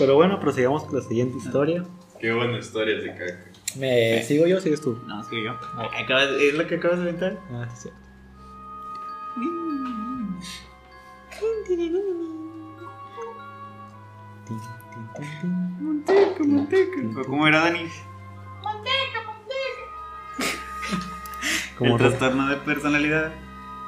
Pero 0.00 0.14
bueno, 0.16 0.40
prosigamos 0.40 0.84
con 0.84 0.96
la 0.96 1.02
siguiente 1.04 1.36
historia. 1.38 1.84
Qué 2.20 2.32
buena 2.32 2.58
historia 2.58 2.96
de 2.98 3.08
caca. 3.14 3.44
¿Me 3.76 4.22
sigo 4.24 4.46
yo 4.46 4.56
o 4.56 4.60
sigues 4.60 4.80
tú? 4.80 4.98
No, 5.06 5.22
soy 5.22 5.44
yo. 5.44 5.52
Acabas- 5.52 6.30
¿Es 6.40 6.54
lo 6.54 6.66
que 6.66 6.74
acabas 6.76 6.98
de 6.98 7.10
inventar? 7.10 7.38
Ah, 7.52 7.68
sí. 7.76 7.88
¿O 17.16 17.24
¿Cómo 17.24 17.46
era 17.46 17.60
Dani? 17.60 17.86
Como 21.78 21.92
el 21.96 21.98
trastorno 21.98 22.48
de 22.48 22.56
personalidad. 22.56 23.32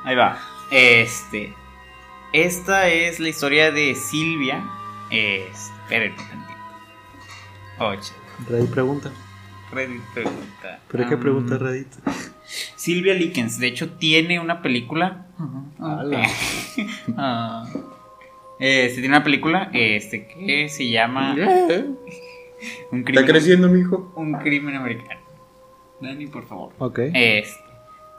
Ahí 0.05 0.17
va. 0.17 0.39
Este. 0.71 1.55
Esta 2.33 2.89
es 2.89 3.21
la 3.21 3.29
historia 3.29 3.71
de 3.71 3.95
Silvia. 3.95 4.65
Es. 5.13 5.71
Esperen 5.83 6.13
un 6.13 6.17
tantito. 6.19 6.59
Ocho. 7.79 8.13
Reddit 8.49 8.71
pregunta. 8.71 9.11
Reddit 9.73 10.03
pregunta. 10.15 10.81
¿Pero 10.91 11.09
qué 11.09 11.15
Um, 11.15 11.21
pregunta 11.21 11.59
Reddit? 11.59 11.89
Silvia 12.77 13.15
Likens. 13.15 13.59
De 13.59 13.67
hecho, 13.69 13.91
tiene 13.95 14.41
una 14.41 14.63
película. 14.63 15.27
Ala. 15.79 16.23
Ah. 17.17 17.65
Este 18.59 19.01
tiene 19.01 19.17
una 19.17 19.25
película. 19.25 19.71
Este 19.73 20.27
que 20.27 20.69
se 20.69 20.89
llama. 20.89 21.35
Un 22.93 23.01
Está 23.01 23.05
crimen. 23.11 23.27
creciendo, 23.27 23.69
mijo. 23.69 24.13
Un 24.17 24.35
crimen 24.35 24.77
americano. 24.77 25.21
Dani, 26.01 26.27
por 26.29 26.47
favor. 26.47 26.73
Ok. 26.79 26.99
Este, 27.13 27.61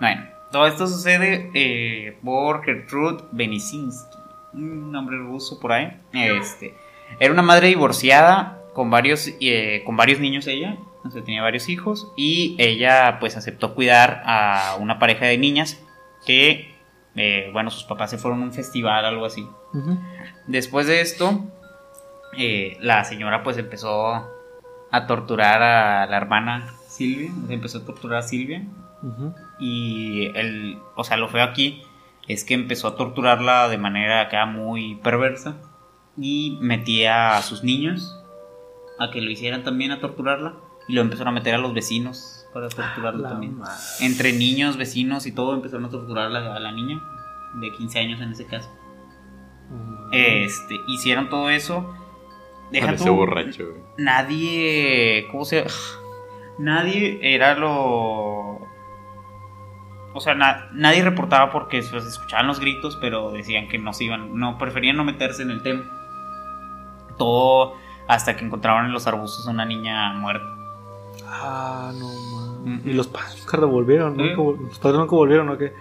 bueno, 0.01 0.25
todo 0.51 0.67
esto 0.67 0.85
sucede 0.87 1.49
eh, 1.53 2.17
por 2.23 2.63
Gertrude 2.63 3.23
Benisinski, 3.31 4.17
un 4.53 4.91
nombre 4.91 5.17
ruso 5.17 5.59
por 5.61 5.71
ahí. 5.71 5.97
Este, 6.11 6.73
era 7.19 7.33
una 7.33 7.41
madre 7.41 7.67
divorciada 7.67 8.61
con 8.73 8.89
varios, 8.89 9.29
eh, 9.39 9.83
con 9.85 9.97
varios 9.97 10.19
niños 10.19 10.47
ella, 10.47 10.77
o 11.03 11.11
sea, 11.11 11.23
tenía 11.23 11.41
varios 11.41 11.69
hijos 11.69 12.11
y 12.15 12.55
ella 12.57 13.17
pues 13.19 13.37
aceptó 13.37 13.75
cuidar 13.75 14.21
a 14.25 14.77
una 14.79 14.99
pareja 14.99 15.25
de 15.25 15.37
niñas 15.37 15.81
que, 16.25 16.73
eh, 17.15 17.49
bueno, 17.53 17.69
sus 17.69 17.83
papás 17.83 18.09
se 18.09 18.17
fueron 18.17 18.41
a 18.41 18.43
un 18.45 18.53
festival, 18.53 19.05
algo 19.05 19.25
así. 19.25 19.47
Después 20.47 20.87
de 20.87 21.01
esto, 21.01 21.45
eh, 22.37 22.77
la 22.79 23.03
señora 23.03 23.43
pues 23.43 23.57
empezó 23.57 24.13
a 24.91 25.07
torturar 25.07 25.61
a 25.61 26.05
la 26.07 26.17
hermana 26.17 26.73
Silvia. 26.87 27.31
o 27.43 27.47
sea, 27.47 27.55
empezó 27.55 27.79
a 27.79 27.85
torturar 27.85 28.19
a 28.19 28.21
Silvia. 28.21 28.63
Y 29.59 30.31
el, 30.33 30.79
o 30.95 31.03
sea, 31.03 31.17
lo 31.17 31.27
feo 31.27 31.43
aquí 31.43 31.83
es 32.27 32.45
que 32.45 32.53
empezó 32.53 32.87
a 32.87 32.95
torturarla 32.95 33.67
de 33.67 33.77
manera 33.77 34.21
acá 34.21 34.45
muy 34.45 34.95
perversa. 34.95 35.57
Y 36.17 36.57
metía 36.61 37.37
a 37.37 37.41
sus 37.41 37.63
niños 37.63 38.15
a 38.99 39.09
que 39.11 39.21
lo 39.21 39.31
hicieran 39.31 39.63
también 39.63 39.91
a 39.91 39.99
torturarla. 39.99 40.55
Y 40.87 40.93
lo 40.93 41.01
empezaron 41.01 41.29
a 41.29 41.39
meter 41.39 41.55
a 41.55 41.57
los 41.57 41.73
vecinos 41.73 42.45
para 42.53 42.67
torturarla 42.69 43.21
La 43.21 43.29
también. 43.29 43.57
madre. 43.57 43.73
Entre 44.01 44.33
niños, 44.33 44.75
vecinos 44.77 45.25
y 45.25 45.31
todo 45.31 45.53
empezaron 45.53 45.85
a 45.85 45.89
torturarla 45.89 46.55
a 46.55 46.59
la 46.59 46.71
niña. 46.71 47.01
De 47.55 47.71
15 47.71 47.99
años 47.99 48.19
en 48.21 48.31
ese 48.31 48.45
caso. 48.45 48.69
Mm. 49.69 50.09
Este, 50.11 50.77
hicieron 50.87 51.29
todo 51.29 51.49
eso. 51.49 51.93
Deja 52.71 52.87
Parece 52.87 53.05
tú- 53.05 53.15
borracho, 53.15 53.65
güey. 53.69 53.81
nadie. 53.97 55.27
¿Cómo 55.31 55.45
se.? 55.45 55.65
Nadie 56.59 57.19
era 57.21 57.55
lo. 57.55 58.59
O 60.15 60.19
sea, 60.19 60.35
na- 60.35 60.69
nadie 60.73 61.03
reportaba 61.03 61.51
porque 61.51 61.81
pues, 61.89 62.05
escuchaban 62.05 62.45
los 62.47 62.59
gritos, 62.59 62.97
pero 63.01 63.31
decían 63.31 63.67
que 63.67 63.79
no 63.79 63.93
se 63.93 64.03
iban. 64.05 64.37
No, 64.37 64.57
preferían 64.57 64.97
no 64.97 65.03
meterse 65.03 65.41
en 65.43 65.51
el 65.51 65.63
tema. 65.63 65.83
Todo 67.17 67.75
hasta 68.07 68.35
que 68.35 68.45
encontraron 68.45 68.85
en 68.85 68.91
los 68.91 69.07
arbustos 69.07 69.47
a 69.47 69.51
una 69.51 69.65
niña 69.65 70.13
muerta. 70.13 70.45
Ah, 71.27 71.91
no 71.93 72.07
mames. 72.07 72.79
Ujú. 72.79 72.89
Y 72.89 72.93
los 72.93 73.07
padres 73.07 73.37
nunca 73.39 73.57
revolvieron, 73.57 74.15
Sí. 74.17 74.23
Los 74.35 74.79
padres 74.79 74.99
nunca 74.99 75.15
volvieron, 75.15 75.49
¿o 75.49 75.57
qué? 75.57 75.73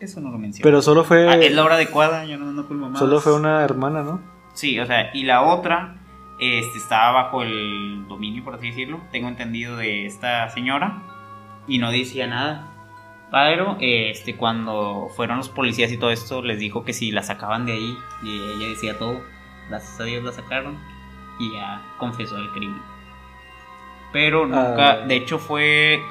Eso 0.00 0.20
no 0.20 0.30
lo 0.30 0.38
menciono. 0.38 0.64
Pero 0.64 0.82
solo 0.82 1.04
fue. 1.04 1.28
Ah, 1.28 1.36
es 1.36 1.52
la 1.52 1.64
hora 1.64 1.76
adecuada, 1.76 2.24
yo 2.24 2.36
no 2.36 2.48
ando 2.48 2.66
con 2.66 2.78
mamadas. 2.78 2.98
Solo 2.98 3.20
fue 3.20 3.34
una 3.34 3.62
hermana, 3.62 4.02
¿no? 4.02 4.20
Sí, 4.54 4.78
o 4.78 4.86
sea, 4.86 5.10
y 5.14 5.24
la 5.24 5.42
otra 5.42 5.96
este, 6.38 6.78
estaba 6.78 7.22
bajo 7.22 7.42
el 7.42 8.06
dominio, 8.08 8.42
por 8.44 8.54
así 8.54 8.68
decirlo, 8.68 9.00
tengo 9.12 9.28
entendido, 9.28 9.76
de 9.76 10.06
esta 10.06 10.48
señora 10.50 11.02
y 11.66 11.78
no 11.78 11.90
decía 11.90 12.26
nada. 12.26 12.68
Pero 13.30 13.76
este, 13.80 14.36
cuando 14.36 15.08
fueron 15.16 15.38
los 15.38 15.48
policías 15.48 15.90
y 15.90 15.96
todo 15.96 16.10
esto, 16.10 16.42
les 16.42 16.58
dijo 16.58 16.84
que 16.84 16.92
si 16.92 17.12
la 17.12 17.22
sacaban 17.22 17.64
de 17.64 17.72
ahí, 17.72 17.98
y 18.22 18.36
ella 18.36 18.68
decía 18.68 18.98
todo, 18.98 19.20
gracias 19.68 20.00
a 20.00 20.04
Dios 20.04 20.22
la 20.24 20.32
sacaron 20.32 20.78
y 21.38 21.52
ya 21.52 21.82
confesó 21.98 22.36
el 22.36 22.50
crimen. 22.50 22.80
Pero 24.12 24.46
nunca, 24.46 24.92
Ah. 24.92 24.96
de 25.06 25.16
hecho 25.16 25.38
fue 25.38 26.02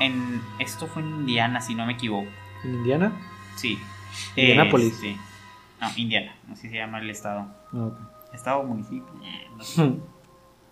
en, 0.00 0.42
esto 0.58 0.86
fue 0.86 1.02
en 1.02 1.08
Indiana, 1.08 1.60
si 1.60 1.74
no 1.74 1.86
me 1.86 1.94
equivoco. 1.94 2.28
¿En 2.64 2.74
Indiana? 2.74 3.12
Sí. 3.56 3.78
Indianápolis. 4.36 4.96
Sí. 5.00 5.16
No, 5.80 5.88
Indiana, 5.96 6.34
así 6.52 6.68
se 6.68 6.76
llama 6.76 6.98
el 7.00 7.08
estado. 7.10 7.46
Ah, 7.72 7.86
ok. 7.86 7.98
Estado 8.34 8.58
o 8.60 8.64
municipio. 8.64 9.06
eh, 9.24 9.46
no 9.56 9.64
sé. 9.64 9.92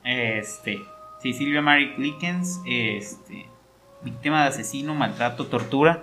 Este, 0.04 0.80
sí, 1.20 1.32
Silvia 1.32 1.62
Mary 1.62 1.94
Lickens, 1.98 2.60
este, 2.66 3.48
víctima 4.02 4.42
de 4.42 4.48
asesino, 4.48 4.94
maltrato, 4.94 5.46
tortura 5.46 6.02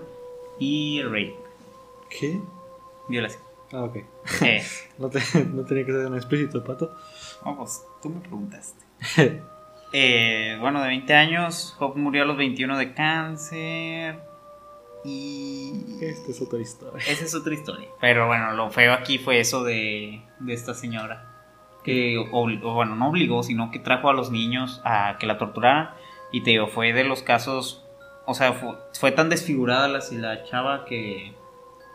y 0.59 1.01
rape, 1.03 1.35
¿Qué? 2.09 2.39
violación. 3.07 3.41
Ah, 3.73 3.83
ok. 3.83 3.95
Eh, 4.41 4.63
No, 4.99 5.09
te- 5.09 5.19
no 5.45 5.65
tenía 5.65 5.85
que 5.85 5.91
ser 5.91 6.05
un 6.05 6.15
explícito, 6.15 6.63
pato. 6.63 6.95
oh, 7.43 7.57
pues, 7.57 7.83
tú 8.01 8.09
me 8.09 8.19
preguntaste. 8.21 8.83
Eh, 9.95 10.57
bueno, 10.59 10.81
de 10.81 10.87
20 10.87 11.13
años, 11.13 11.75
Hope 11.79 11.99
murió 11.99 12.23
a 12.23 12.25
los 12.25 12.35
21 12.35 12.79
de 12.79 12.95
cáncer. 12.95 14.19
Y. 15.05 15.97
Esta 16.01 16.31
es 16.31 16.41
otra 16.41 16.59
historia. 16.59 16.97
Esa 17.07 17.25
es 17.25 17.35
otra 17.35 17.53
historia. 17.53 17.87
Pero 18.01 18.25
bueno, 18.25 18.53
lo 18.53 18.71
feo 18.71 18.91
aquí 18.93 19.19
fue 19.19 19.39
eso 19.39 19.63
de, 19.63 20.23
de 20.39 20.53
esta 20.53 20.73
señora. 20.73 21.29
Que, 21.83 22.17
obli- 22.17 22.59
o 22.63 22.73
bueno, 22.73 22.95
no 22.95 23.09
obligó, 23.09 23.43
sino 23.43 23.69
que 23.69 23.77
trajo 23.77 24.09
a 24.09 24.13
los 24.13 24.31
niños 24.31 24.81
a 24.83 25.17
que 25.19 25.27
la 25.27 25.37
torturaran. 25.37 25.91
Y 26.31 26.41
te 26.41 26.49
digo, 26.49 26.65
fue 26.65 26.91
de 26.93 27.03
los 27.03 27.21
casos. 27.21 27.85
O 28.25 28.33
sea, 28.33 28.53
fue, 28.53 28.75
fue 28.99 29.11
tan 29.11 29.29
desfigurada 29.29 29.87
la, 29.89 29.99
la 30.13 30.43
chava 30.45 30.85
que 30.85 31.35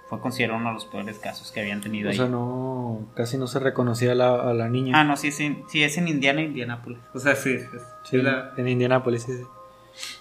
fue 0.08 0.20
considerado 0.20 0.58
uno 0.58 0.68
de 0.70 0.74
los 0.74 0.86
peores 0.86 1.18
casos 1.18 1.52
que 1.52 1.60
habían 1.60 1.80
tenido 1.80 2.08
O 2.08 2.10
ahí. 2.12 2.16
sea, 2.16 2.26
no. 2.26 3.06
Casi 3.14 3.36
no 3.36 3.46
se 3.46 3.58
reconocía 3.60 4.12
a 4.12 4.14
la, 4.14 4.34
a 4.50 4.54
la 4.54 4.68
niña. 4.68 4.98
Ah, 4.98 5.04
no, 5.04 5.16
sí 5.16 5.28
es, 5.28 5.40
en, 5.40 5.64
sí, 5.68 5.82
es 5.82 5.98
en 5.98 6.08
Indiana, 6.08 6.40
Indianápolis. 6.42 6.98
O 7.14 7.18
sea, 7.18 7.34
sí. 7.36 7.50
es- 7.54 7.66
Sí, 8.04 8.16
es 8.16 8.24
la- 8.24 8.52
en 8.56 8.68
Indianápolis, 8.68 9.22
sí. 9.24 9.32
sí. 9.36 9.44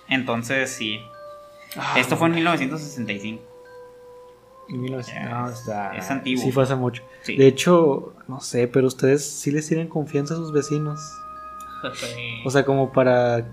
Entonces, 0.10 0.70
sí. 0.72 1.00
Ah, 1.78 1.96
Esto 1.98 2.18
fue 2.18 2.28
en 2.28 2.36
1965. 2.36 3.42
en 4.70 4.82
1900. 4.82 5.30
No, 5.32 5.50
está. 5.50 5.96
Es 5.96 6.10
antiguo. 6.12 6.44
Sí, 6.44 6.52
fue 6.52 6.64
hace 6.64 6.76
mucho. 6.76 7.04
Sí. 7.22 7.38
De 7.38 7.48
hecho, 7.48 8.14
no 8.28 8.42
sé, 8.42 8.68
pero 8.68 8.88
ustedes 8.88 9.26
sí 9.26 9.52
les 9.52 9.68
tienen 9.68 9.88
confianza 9.88 10.34
a 10.34 10.38
sus 10.38 10.52
vecinos. 10.52 11.00
O 12.46 12.50
sea, 12.50 12.66
como 12.66 12.92
para. 12.92 13.46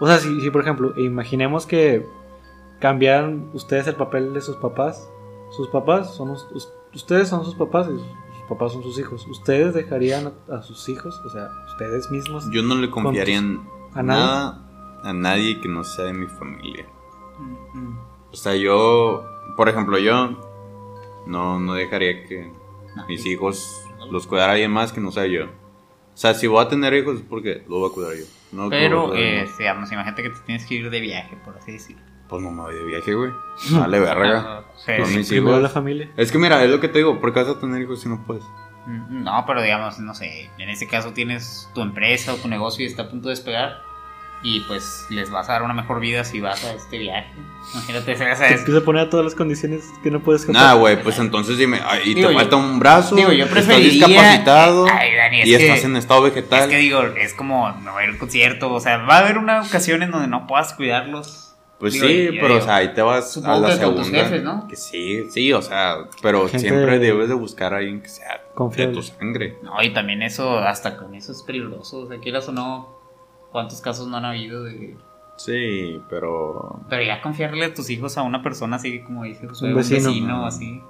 O 0.00 0.06
sea, 0.06 0.18
si, 0.18 0.40
si, 0.40 0.50
por 0.50 0.62
ejemplo, 0.62 0.94
imaginemos 0.98 1.66
que 1.66 2.06
cambiaran 2.80 3.50
ustedes 3.52 3.86
el 3.86 3.94
papel 3.94 4.32
de 4.34 4.40
sus 4.40 4.56
papás. 4.56 5.08
Sus 5.50 5.68
papás 5.68 6.14
son 6.14 6.30
us- 6.30 6.46
us- 6.52 6.72
ustedes 6.94 7.28
son 7.28 7.44
sus 7.44 7.54
papás 7.54 7.86
y 7.88 7.90
sus, 7.98 8.42
papás 8.48 8.72
son 8.72 8.82
sus 8.82 8.98
hijos. 8.98 9.26
¿Ustedes 9.28 9.74
dejarían 9.74 10.32
a, 10.50 10.62
sus 10.62 10.88
hijos, 10.88 11.20
o 11.24 11.30
sea, 11.30 11.48
ustedes 11.68 12.10
mismos? 12.10 12.48
Yo 12.50 12.62
no 12.62 12.74
le 12.74 12.90
confiaría 12.90 13.38
en 13.38 13.60
¿A 13.94 14.02
nada 14.02 14.66
a 15.02 15.12
nadie 15.12 15.60
que 15.60 15.68
no 15.68 15.82
sea 15.84 16.06
de 16.06 16.12
mi 16.12 16.26
familia. 16.26 16.84
Mm, 17.38 17.78
mm. 17.78 17.98
O 18.32 18.36
sea, 18.36 18.54
yo, 18.54 19.24
por 19.56 19.68
ejemplo, 19.68 19.98
yo 19.98 20.36
no, 21.26 21.58
no 21.58 21.74
dejaría 21.74 22.24
que 22.26 22.52
No. 22.96 23.06
mis 23.06 23.24
hijos 23.26 23.82
los 24.10 24.26
cuidara 24.26 24.52
alguien 24.52 24.70
más 24.70 24.92
que 24.92 25.00
no 25.00 25.10
sea 25.10 25.26
yo. 25.26 25.44
O 25.44 26.16
sea, 26.20 26.34
si 26.34 26.46
voy 26.48 26.62
a 26.64 26.68
tener 26.68 26.92
hijos 26.94 27.16
es 27.16 27.22
porque 27.22 27.64
los 27.68 27.78
voy 27.80 27.90
a 27.90 27.94
cuidar 27.94 28.12
yo. 28.14 28.24
No 28.52 28.68
Pero, 28.68 29.14
eh, 29.14 29.48
digamos, 29.58 29.90
imagínate 29.92 30.22
que 30.24 30.30
te 30.30 30.40
tienes 30.40 30.66
que 30.66 30.74
ir 30.74 30.90
de 30.90 31.00
viaje, 31.00 31.36
por 31.44 31.56
así 31.56 31.72
decirlo. 31.72 32.02
Pues 32.30 32.42
no 32.42 32.50
me 32.52 32.62
voy 32.62 32.74
de 32.76 32.84
viaje, 32.84 33.12
güey. 33.12 33.32
Dale, 33.70 33.98
verga. 34.00 34.44
Ah, 34.46 34.62
sí, 34.76 34.92
Con 34.96 35.06
sí. 35.06 35.16
mis 35.18 35.28
Primero 35.28 35.50
hijos. 35.56 35.62
la 35.64 35.68
familia. 35.68 36.10
Es 36.16 36.30
que 36.32 36.38
mira, 36.38 36.62
es 36.64 36.70
lo 36.70 36.80
que 36.80 36.88
te 36.88 36.98
digo, 36.98 37.20
¿por 37.20 37.34
qué 37.34 37.40
vas 37.40 37.48
a 37.48 37.58
tener 37.60 37.82
hijos 37.82 38.00
si 38.00 38.08
no 38.08 38.24
puedes? 38.24 38.44
Mm, 38.86 39.24
No, 39.24 39.44
pero 39.46 39.60
digamos, 39.62 39.98
no 39.98 40.14
sé, 40.14 40.48
en 40.58 40.70
este 40.70 40.86
caso 40.86 41.12
tienes 41.12 41.68
tu 41.74 41.82
empresa 41.82 42.32
o 42.32 42.36
tu 42.36 42.48
negocio 42.48 42.84
y 42.84 42.88
está 42.88 43.02
a 43.02 43.08
punto 43.10 43.28
de 43.28 43.34
despegar 43.34 43.82
y 44.42 44.60
pues 44.60 45.04
les 45.10 45.30
vas 45.30 45.50
a 45.50 45.52
dar 45.52 45.62
una 45.64 45.74
mejor 45.74 46.00
vida 46.00 46.24
si 46.24 46.40
vas 46.40 46.64
a 46.64 46.72
este 46.72 46.96
viaje. 46.98 47.28
Imagínate, 47.74 48.16
si 48.16 48.24
vas 48.24 48.40
a 48.40 48.46
Te 48.48 48.54
es- 48.54 48.60
empieza 48.60 48.80
a 48.80 48.84
poner 48.84 49.02
a 49.02 49.10
todas 49.10 49.24
las 49.26 49.34
condiciones 49.34 49.84
que 50.02 50.10
no 50.10 50.20
puedes 50.20 50.48
Nada, 50.48 50.72
güey, 50.74 51.02
pues 51.02 51.18
entonces 51.18 51.58
dime, 51.58 51.78
ay, 51.84 52.00
y 52.06 52.14
Digo, 52.14 52.28
te 52.28 52.34
yo- 52.34 52.40
falta 52.40 52.56
un 52.56 52.78
brazo, 52.78 53.16
digo, 53.16 53.32
yo 53.32 53.44
estás 53.44 53.68
discapacitado 53.68 54.86
Ay, 54.90 55.14
Dani, 55.14 55.40
es 55.42 55.46
y 55.48 55.56
que- 55.56 55.66
estás 55.68 55.84
en 55.84 55.96
estado 55.96 56.22
vegetal. 56.22 56.60
Es 56.62 56.66
que 56.68 56.76
digo, 56.78 57.02
es 57.02 57.34
como 57.34 57.70
no 57.82 57.92
va 57.92 58.00
a 58.00 58.04
ir 58.04 58.10
al 58.10 58.18
concierto, 58.18 58.72
o 58.72 58.80
sea, 58.80 58.96
va 58.98 59.16
a 59.16 59.18
haber 59.18 59.36
una 59.36 59.60
ocasión 59.60 60.02
en 60.02 60.10
donde 60.10 60.28
no 60.28 60.46
puedas 60.46 60.72
cuidarlos. 60.72 61.49
Pues 61.80 61.94
Digo, 61.94 62.06
sí, 62.06 62.26
pero 62.32 62.48
digo, 62.48 62.58
o 62.58 62.60
sea, 62.60 62.76
ahí 62.76 62.92
te 62.92 63.00
vas 63.02 63.36
a 63.38 63.56
la 63.58 63.68
tus 63.68 63.76
segunda. 63.78 64.04
jefes, 64.04 64.42
¿no? 64.42 64.68
Que 64.68 64.76
sí, 64.76 65.24
sí, 65.30 65.52
o 65.52 65.62
sea, 65.62 65.96
pero 66.22 66.42
Gente- 66.42 66.58
siempre 66.60 66.98
debes 66.98 67.28
de 67.28 67.34
buscar 67.34 67.72
a 67.74 67.78
alguien 67.78 68.02
que 68.02 68.08
sea 68.10 68.42
Confiable. 68.54 68.88
de 68.88 68.94
tu 68.96 69.02
sangre. 69.02 69.58
No, 69.62 69.82
y 69.82 69.90
también 69.92 70.20
eso, 70.22 70.58
hasta 70.58 70.96
con 70.98 71.14
eso 71.14 71.32
es 71.32 71.42
peligroso, 71.42 72.00
o 72.00 72.06
sea, 72.06 72.18
quieras 72.20 72.46
o 72.48 72.52
no, 72.52 72.98
cuántos 73.50 73.80
casos 73.80 74.06
no 74.08 74.18
han 74.18 74.26
habido 74.26 74.62
de... 74.64 74.94
Sí, 75.38 75.98
pero 76.10 76.80
Pero 76.90 77.02
ya 77.02 77.22
confiarle 77.22 77.64
a 77.64 77.72
tus 77.72 77.88
hijos 77.88 78.18
a 78.18 78.22
una 78.22 78.42
persona 78.42 78.76
así 78.76 79.00
como 79.00 79.24
dice 79.24 79.48
Josué, 79.48 79.68
Un 79.70 79.76
un 79.76 79.78
vecino. 79.78 80.44
así. 80.46 80.82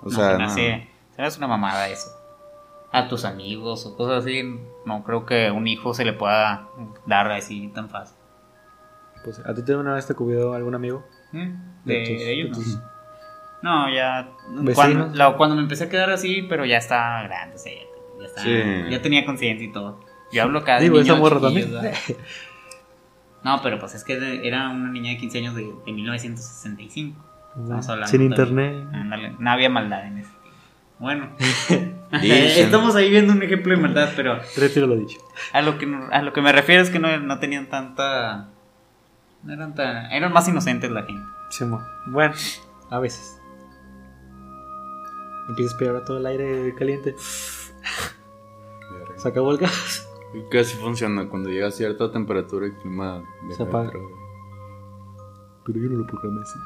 o 0.00 0.04
no, 0.04 0.10
sea, 0.12 0.38
no. 0.38 0.44
hace- 0.44 0.88
hace 1.18 1.38
una 1.38 1.48
mamada 1.48 1.88
eso. 1.88 2.08
A 2.92 3.08
tus 3.08 3.24
amigos 3.24 3.84
o 3.84 3.96
cosas 3.96 4.22
así, 4.24 4.44
no 4.84 5.02
creo 5.02 5.26
que 5.26 5.50
un 5.50 5.66
hijo 5.66 5.92
se 5.92 6.04
le 6.04 6.12
pueda 6.12 6.68
dar 7.04 7.32
así 7.32 7.66
tan 7.74 7.90
fácil. 7.90 8.16
Pues, 9.26 9.40
¿A 9.44 9.52
ti 9.54 9.62
te 9.62 9.74
una 9.76 9.92
vez 9.94 10.06
te 10.06 10.14
cuidó 10.14 10.54
algún 10.54 10.74
amigo? 10.74 11.04
¿Eh? 11.34 11.52
De, 11.84 11.94
De 11.94 12.00
tus- 12.06 12.18
de 12.20 12.32
ellos, 12.32 12.48
de 12.50 12.54
tus- 12.64 12.78
no. 13.62 13.92
Ya. 13.92 14.28
¿Vecinos? 14.50 14.74
Cuando, 14.74 15.08
la- 15.16 15.36
cuando 15.36 15.56
me 15.56 15.62
empecé 15.62 15.84
a 15.84 15.88
quedar 15.88 16.10
así, 16.10 16.42
pero 16.48 16.64
ya 16.64 16.78
estaba 16.78 17.22
grande, 17.24 17.56
o 17.56 17.58
sea, 17.58 17.72
ya, 17.72 17.80
ya, 18.20 18.24
estaba- 18.26 18.46
Sí. 18.46 18.90
ya 18.90 19.02
tenía 19.02 19.26
conciencia 19.26 19.66
y 19.66 19.72
todo. 19.72 20.00
Yo 20.32 20.42
hablo 20.44 20.62
cada 20.64 20.78
Digo, 20.80 20.98
esa 21.00 21.14
morra 21.16 21.40
también. 21.40 21.70
No, 23.44 23.60
pero 23.62 23.78
pues 23.78 23.94
es 23.94 24.02
que 24.04 24.40
era 24.46 24.68
una 24.70 24.90
niña 24.90 25.10
de 25.10 25.18
15 25.18 25.38
años 25.38 25.54
de, 25.54 25.62
de 25.84 25.92
1965. 25.92 27.24
Estamos 27.60 27.88
hablando 27.88 28.10
Sin 28.10 28.20
también. 28.34 28.74
internet. 28.74 28.88
Ándale, 28.94 29.34
no 29.38 29.50
había 29.50 29.70
maldad 29.70 30.06
en 30.06 30.18
ese 30.18 30.30
tiempo. 30.42 30.60
Bueno, 30.98 31.30
estamos 32.22 32.96
ahí 32.96 33.10
viendo 33.10 33.32
un 33.32 33.42
ejemplo 33.42 33.74
de 33.74 33.80
maldad, 33.80 34.10
pero 34.16 34.38
Retiro 34.56 34.86
lo 34.86 34.96
dicho. 34.96 35.18
a 35.52 35.62
lo 35.62 35.78
que, 35.78 35.86
no- 35.86 36.08
a 36.10 36.22
lo 36.22 36.32
que 36.32 36.40
me 36.42 36.52
refiero 36.52 36.82
es 36.82 36.90
que 36.90 36.98
no, 36.98 37.16
no 37.18 37.38
tenían 37.38 37.66
tanta. 37.66 38.48
No 39.46 39.52
eran 39.52 39.74
tan. 39.74 40.10
Eran 40.10 40.32
más 40.32 40.48
inocentes 40.48 40.90
la 40.90 41.04
gente. 41.04 41.24
Bueno, 42.06 42.34
a 42.90 42.98
veces. 42.98 43.40
Empieza 45.48 45.70
a 45.70 45.74
aspirar 45.74 46.04
todo 46.04 46.18
el 46.18 46.26
aire 46.26 46.74
caliente. 46.74 47.14
Se 49.16 49.28
acabó 49.28 49.52
el 49.52 49.58
gas. 49.58 50.08
Y 50.34 50.42
Casi 50.50 50.76
funciona 50.76 51.28
cuando 51.28 51.48
llega 51.48 51.68
a 51.68 51.70
cierta 51.70 52.10
temperatura 52.10 52.66
el 52.66 52.76
clima 52.76 53.22
Se 53.56 53.62
apaga. 53.62 53.92
Pero 55.64 55.80
yo 55.80 55.90
no 55.90 55.98
lo 55.98 56.06
programé 56.06 56.42
así. 56.42 56.58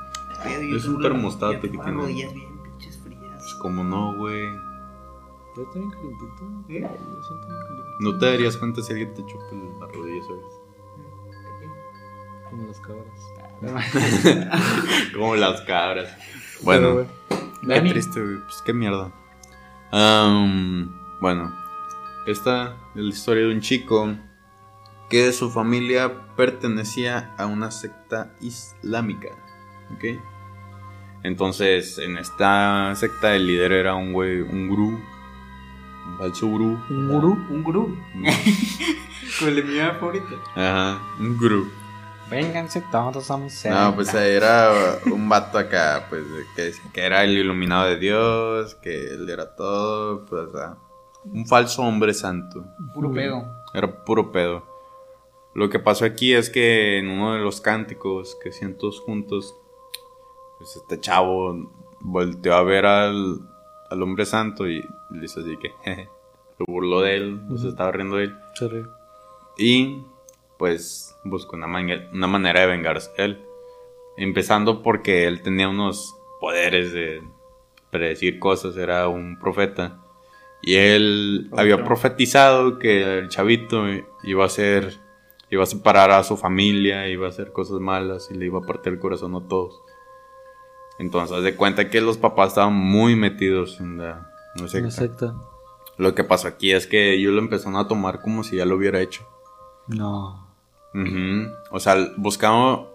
Es 0.75 0.87
un 0.87 1.03
termostato 1.03 1.61
que 1.61 1.69
tiene. 1.69 1.93
Pues, 1.93 3.55
como 3.61 3.85
no, 3.85 4.17
güey. 4.17 4.47
Ya 5.57 5.63
está 5.63 5.79
bien 5.79 5.91
calientito. 5.91 6.45
¿Eh? 6.69 6.81
Lo 6.81 7.23
siento 7.23 7.47
bien 7.47 7.61
caliente. 7.67 7.91
¿No 8.01 8.19
te 8.19 8.27
darías 8.27 8.57
cuenta 8.57 8.83
si 8.83 8.93
alguien 8.93 9.13
te 9.13 9.27
chupa 9.27 9.45
la 9.81 9.87
rodilla, 9.87 10.23
sabes? 10.25 10.60
Como 12.61 12.69
las 12.69 12.81
cabras. 12.81 14.53
Como 15.15 15.37
las 15.37 15.61
cabras. 15.63 16.17
Bueno, 16.61 17.07
qué 17.67 17.81
triste, 17.81 18.21
güey. 18.21 18.39
Pues 18.41 18.63
qué 18.63 18.75
mierda. 18.75 19.13
Bueno, 21.21 21.55
esta 22.27 22.77
es 22.95 23.03
la 23.03 23.09
historia 23.09 23.47
de 23.47 23.55
un 23.55 23.61
chico 23.63 24.15
que 25.09 25.33
su 25.33 25.51
familia 25.51 26.35
pertenecía 26.37 27.35
a 27.39 27.47
una 27.47 27.71
secta 27.71 28.35
islámica. 28.41 29.31
¿Ok? 29.95 30.21
Entonces, 31.23 31.97
en 31.99 32.19
esta 32.19 32.95
secta 32.95 33.35
el 33.35 33.47
líder 33.47 33.73
era 33.73 33.95
un 33.95 34.13
güey, 34.13 34.43
un 34.43 34.69
gurú. 34.69 35.01
Un 36.09 36.19
falso 36.19 36.47
gurú. 36.47 36.79
¿Un 36.91 37.09
gurú? 37.09 37.47
Un 37.49 37.63
gurú. 37.63 37.99
Con 39.41 39.57
la 39.57 39.63
mía 39.63 39.97
favorita. 39.99 40.35
Ajá, 40.55 41.01
un 41.19 41.39
gurú. 41.39 41.80
Vénganse 42.31 42.83
todos 42.93 43.31
a 43.31 43.37
mi 43.37 43.49
No, 43.69 43.95
pues 43.95 44.15
era 44.15 44.71
un 45.07 45.29
vato 45.29 45.59
acá, 45.59 46.07
pues, 46.09 46.23
que, 46.55 46.73
que 46.93 47.01
era 47.03 47.25
el 47.25 47.37
iluminado 47.37 47.87
de 47.87 47.97
Dios, 47.99 48.75
que 48.77 49.09
él 49.15 49.29
era 49.29 49.57
todo, 49.57 50.25
pues, 50.27 50.43
o 50.49 50.53
sea, 50.53 50.77
un 51.25 51.47
falso 51.47 51.83
hombre 51.83 52.15
santo. 52.15 52.65
Puro 52.95 53.13
pedo. 53.13 53.45
Era 53.75 54.05
puro 54.05 54.31
pedo. 54.33 54.65
Lo 55.55 55.69
que 55.69 55.81
pasó 55.81 56.05
aquí 56.05 56.33
es 56.33 56.49
que 56.49 56.99
en 56.99 57.09
uno 57.09 57.35
de 57.35 57.41
los 57.41 57.61
cánticos 57.61 58.37
que 58.43 58.51
hacían 58.51 58.79
todos 58.79 59.01
juntos, 59.01 59.55
pues 60.59 60.77
este 60.77 61.01
chavo 61.01 61.71
volteó 62.01 62.55
a 62.55 62.63
ver 62.63 62.87
al, 62.87 63.41
al 63.91 64.03
hombre 64.03 64.25
santo 64.25 64.69
y 64.69 64.83
le 65.11 65.25
hizo 65.25 65.41
así 65.41 65.57
que 65.57 65.73
jeje, 65.83 66.09
lo 66.59 66.67
burló 66.67 67.01
de 67.01 67.17
él, 67.17 67.41
pues, 67.49 67.61
se 67.61 67.67
Ujú. 67.67 67.73
estaba 67.75 67.91
riendo 67.91 68.17
de 68.17 68.25
él. 68.25 68.39
Se 68.55 68.69
ríe. 68.69 68.85
Y 69.59 70.05
pues 70.61 71.17
buscó 71.25 71.57
una, 71.57 71.67
manga- 71.67 72.07
una 72.13 72.27
manera 72.27 72.61
de 72.61 72.67
vengarse 72.67 73.11
él. 73.17 73.43
Empezando 74.19 74.83
porque 74.83 75.27
él 75.27 75.41
tenía 75.41 75.71
unos 75.71 76.15
poderes 76.39 76.93
de 76.93 77.23
predecir 77.91 78.39
cosas, 78.39 78.77
era 78.77 79.09
un 79.09 79.39
profeta. 79.39 79.97
Y 80.61 80.75
él 80.77 81.47
Otro. 81.47 81.61
había 81.63 81.83
profetizado 81.83 82.79
que 82.79 83.19
el 83.21 83.31
chavito 83.31 83.87
iba 84.23 84.45
a 84.45 84.49
ser, 84.51 84.99
iba 85.49 85.63
a 85.63 85.67
separar 85.67 86.11
a 86.11 86.23
su 86.25 86.37
familia, 86.37 87.09
iba 87.09 87.25
a 87.27 87.31
hacer 87.31 87.53
cosas 87.53 87.81
malas 87.81 88.29
y 88.31 88.35
le 88.35 88.45
iba 88.45 88.59
a 88.59 88.67
partir 88.67 88.93
el 88.93 88.99
corazón 88.99 89.35
a 89.37 89.49
todos. 89.49 89.81
Entonces, 90.99 91.43
de 91.43 91.57
cuenta 91.57 91.89
que 91.89 92.03
los 92.03 92.19
papás 92.19 92.49
estaban 92.49 92.75
muy 92.75 93.17
metidos 93.17 93.81
en 93.81 93.97
la, 93.97 94.31
en 94.57 94.63
la 94.65 94.69
secta. 94.69 94.79
Una 94.81 94.91
secta. 94.91 95.35
Lo 95.97 96.15
que 96.15 96.25
pasó 96.25 96.49
aquí 96.49 96.73
es 96.73 96.87
que 96.87 97.15
ellos 97.15 97.33
lo 97.33 97.39
empezaron 97.41 97.77
a 97.77 97.89
tomar 97.89 98.21
como 98.21 98.45
si 98.45 98.57
ya 98.57 98.67
lo 98.67 98.77
hubiera 98.77 99.01
hecho. 99.01 99.27
No. 99.87 100.40
Ujú. 100.95 101.53
O 101.71 101.81
sea, 101.81 101.97
buscamos 102.17 102.89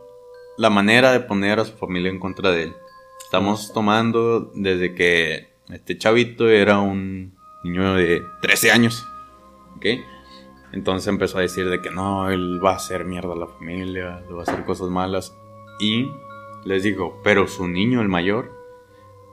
la 0.58 0.70
manera 0.70 1.12
de 1.12 1.20
poner 1.22 1.60
a 1.60 1.66
su 1.66 1.74
familia 1.74 2.10
en 2.10 2.20
contra 2.20 2.52
de 2.52 2.64
él. 2.64 2.76
Estamos 3.24 3.74
tomando 3.74 4.52
desde 4.54 4.94
que 4.94 5.48
este 5.70 5.98
chavito 5.98 6.50
era 6.50 6.80
un 6.80 7.36
niño 7.64 7.96
de 7.96 8.24
13 8.42 8.72
años. 8.72 9.06
¿Ok? 9.76 9.86
Entonces 10.72 11.08
empezó 11.08 11.38
a 11.38 11.42
decir 11.42 11.70
de 11.70 11.82
que 11.82 11.90
no, 11.90 12.30
él 12.30 12.64
va 12.64 12.72
a 12.72 12.76
hacer 12.76 13.06
mierda 13.06 13.34
a 13.34 13.38
la 13.38 13.48
familia, 13.48 14.22
le 14.28 14.34
va 14.34 14.42
a 14.42 14.44
hacer 14.44 14.66
cosas 14.66 14.90
malas. 14.90 15.36
Y 15.80 16.08
les 16.66 16.84
dijo, 16.84 17.20
pero 17.24 17.48
su 17.48 17.68
niño, 17.68 18.02
el 18.02 18.10
mayor, 18.10 18.52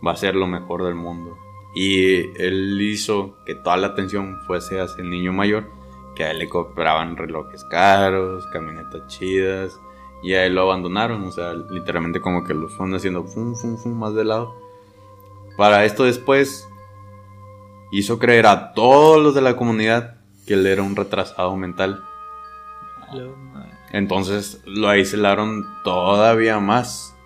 va 0.07 0.13
a 0.13 0.17
ser 0.17 0.35
lo 0.35 0.47
mejor 0.47 0.85
del 0.85 0.95
mundo. 0.95 1.37
Y 1.75 2.19
él 2.41 2.81
hizo 2.81 3.37
que 3.47 3.55
toda 3.55 3.77
la 3.77 3.89
atención 3.89 4.39
fuese 4.47 4.81
hacia 4.81 5.03
el 5.03 5.11
niño 5.11 5.33
mayor 5.33 5.82
que 6.23 6.29
a 6.29 6.31
él 6.31 6.39
le 6.39 6.49
compraban 6.49 7.17
relojes 7.17 7.65
caros, 7.65 8.47
camionetas 8.53 9.09
chidas, 9.09 9.81
y 10.23 10.35
a 10.35 10.47
él 10.47 10.55
lo 10.55 10.63
abandonaron, 10.63 11.25
o 11.25 11.33
sea, 11.33 11.53
literalmente 11.53 12.21
como 12.21 12.45
que 12.45 12.55
lo 12.55 12.69
fueron 12.69 12.95
haciendo 12.95 13.25
fum, 13.25 13.57
fum, 13.57 13.77
fum, 13.77 13.99
más 13.99 14.15
de 14.15 14.25
lado. 14.25 14.55
Para 15.57 15.85
esto 15.85 16.05
después 16.05 16.69
hizo 17.91 18.21
creer 18.21 18.47
a 18.47 18.73
todos 18.73 19.21
los 19.21 19.35
de 19.35 19.41
la 19.41 19.57
comunidad 19.57 20.15
que 20.47 20.55
él 20.55 20.65
era 20.65 20.83
un 20.83 20.95
retrasado 20.95 21.57
mental. 21.57 22.05
Entonces 23.91 24.63
lo 24.65 24.89
aislaron 24.89 25.67
todavía 25.83 26.61
más. 26.61 27.17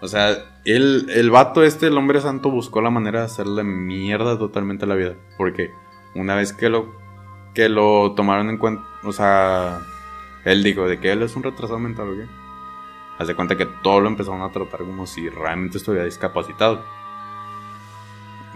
O 0.00 0.08
sea, 0.08 0.38
el, 0.64 1.10
el 1.10 1.30
vato 1.30 1.62
este, 1.62 1.88
el 1.88 1.98
hombre 1.98 2.22
santo, 2.22 2.50
buscó 2.50 2.80
la 2.80 2.88
manera 2.88 3.20
de 3.20 3.26
hacerle 3.26 3.62
mierda 3.62 4.38
totalmente 4.38 4.86
a 4.86 4.88
la 4.88 4.94
vida. 4.94 5.16
Porque 5.36 5.70
una 6.14 6.34
vez 6.34 6.54
que 6.54 6.70
lo, 6.70 7.07
que 7.54 7.68
lo 7.68 8.12
tomaron 8.12 8.50
en 8.50 8.58
cuenta, 8.58 8.84
o 9.02 9.12
sea, 9.12 9.80
él 10.44 10.62
dijo 10.62 10.86
de 10.86 10.98
que 10.98 11.12
él 11.12 11.22
es 11.22 11.36
un 11.36 11.42
retrasado 11.42 11.78
mental, 11.78 12.08
¿o 12.08 12.16
qué? 12.16 12.26
Hace 13.18 13.34
cuenta 13.34 13.56
que 13.56 13.66
todo 13.66 14.00
lo 14.00 14.08
empezaron 14.08 14.42
a 14.42 14.52
tratar 14.52 14.80
como 14.80 15.06
si 15.06 15.28
realmente 15.28 15.78
estuviera 15.78 16.04
discapacitado. 16.04 16.84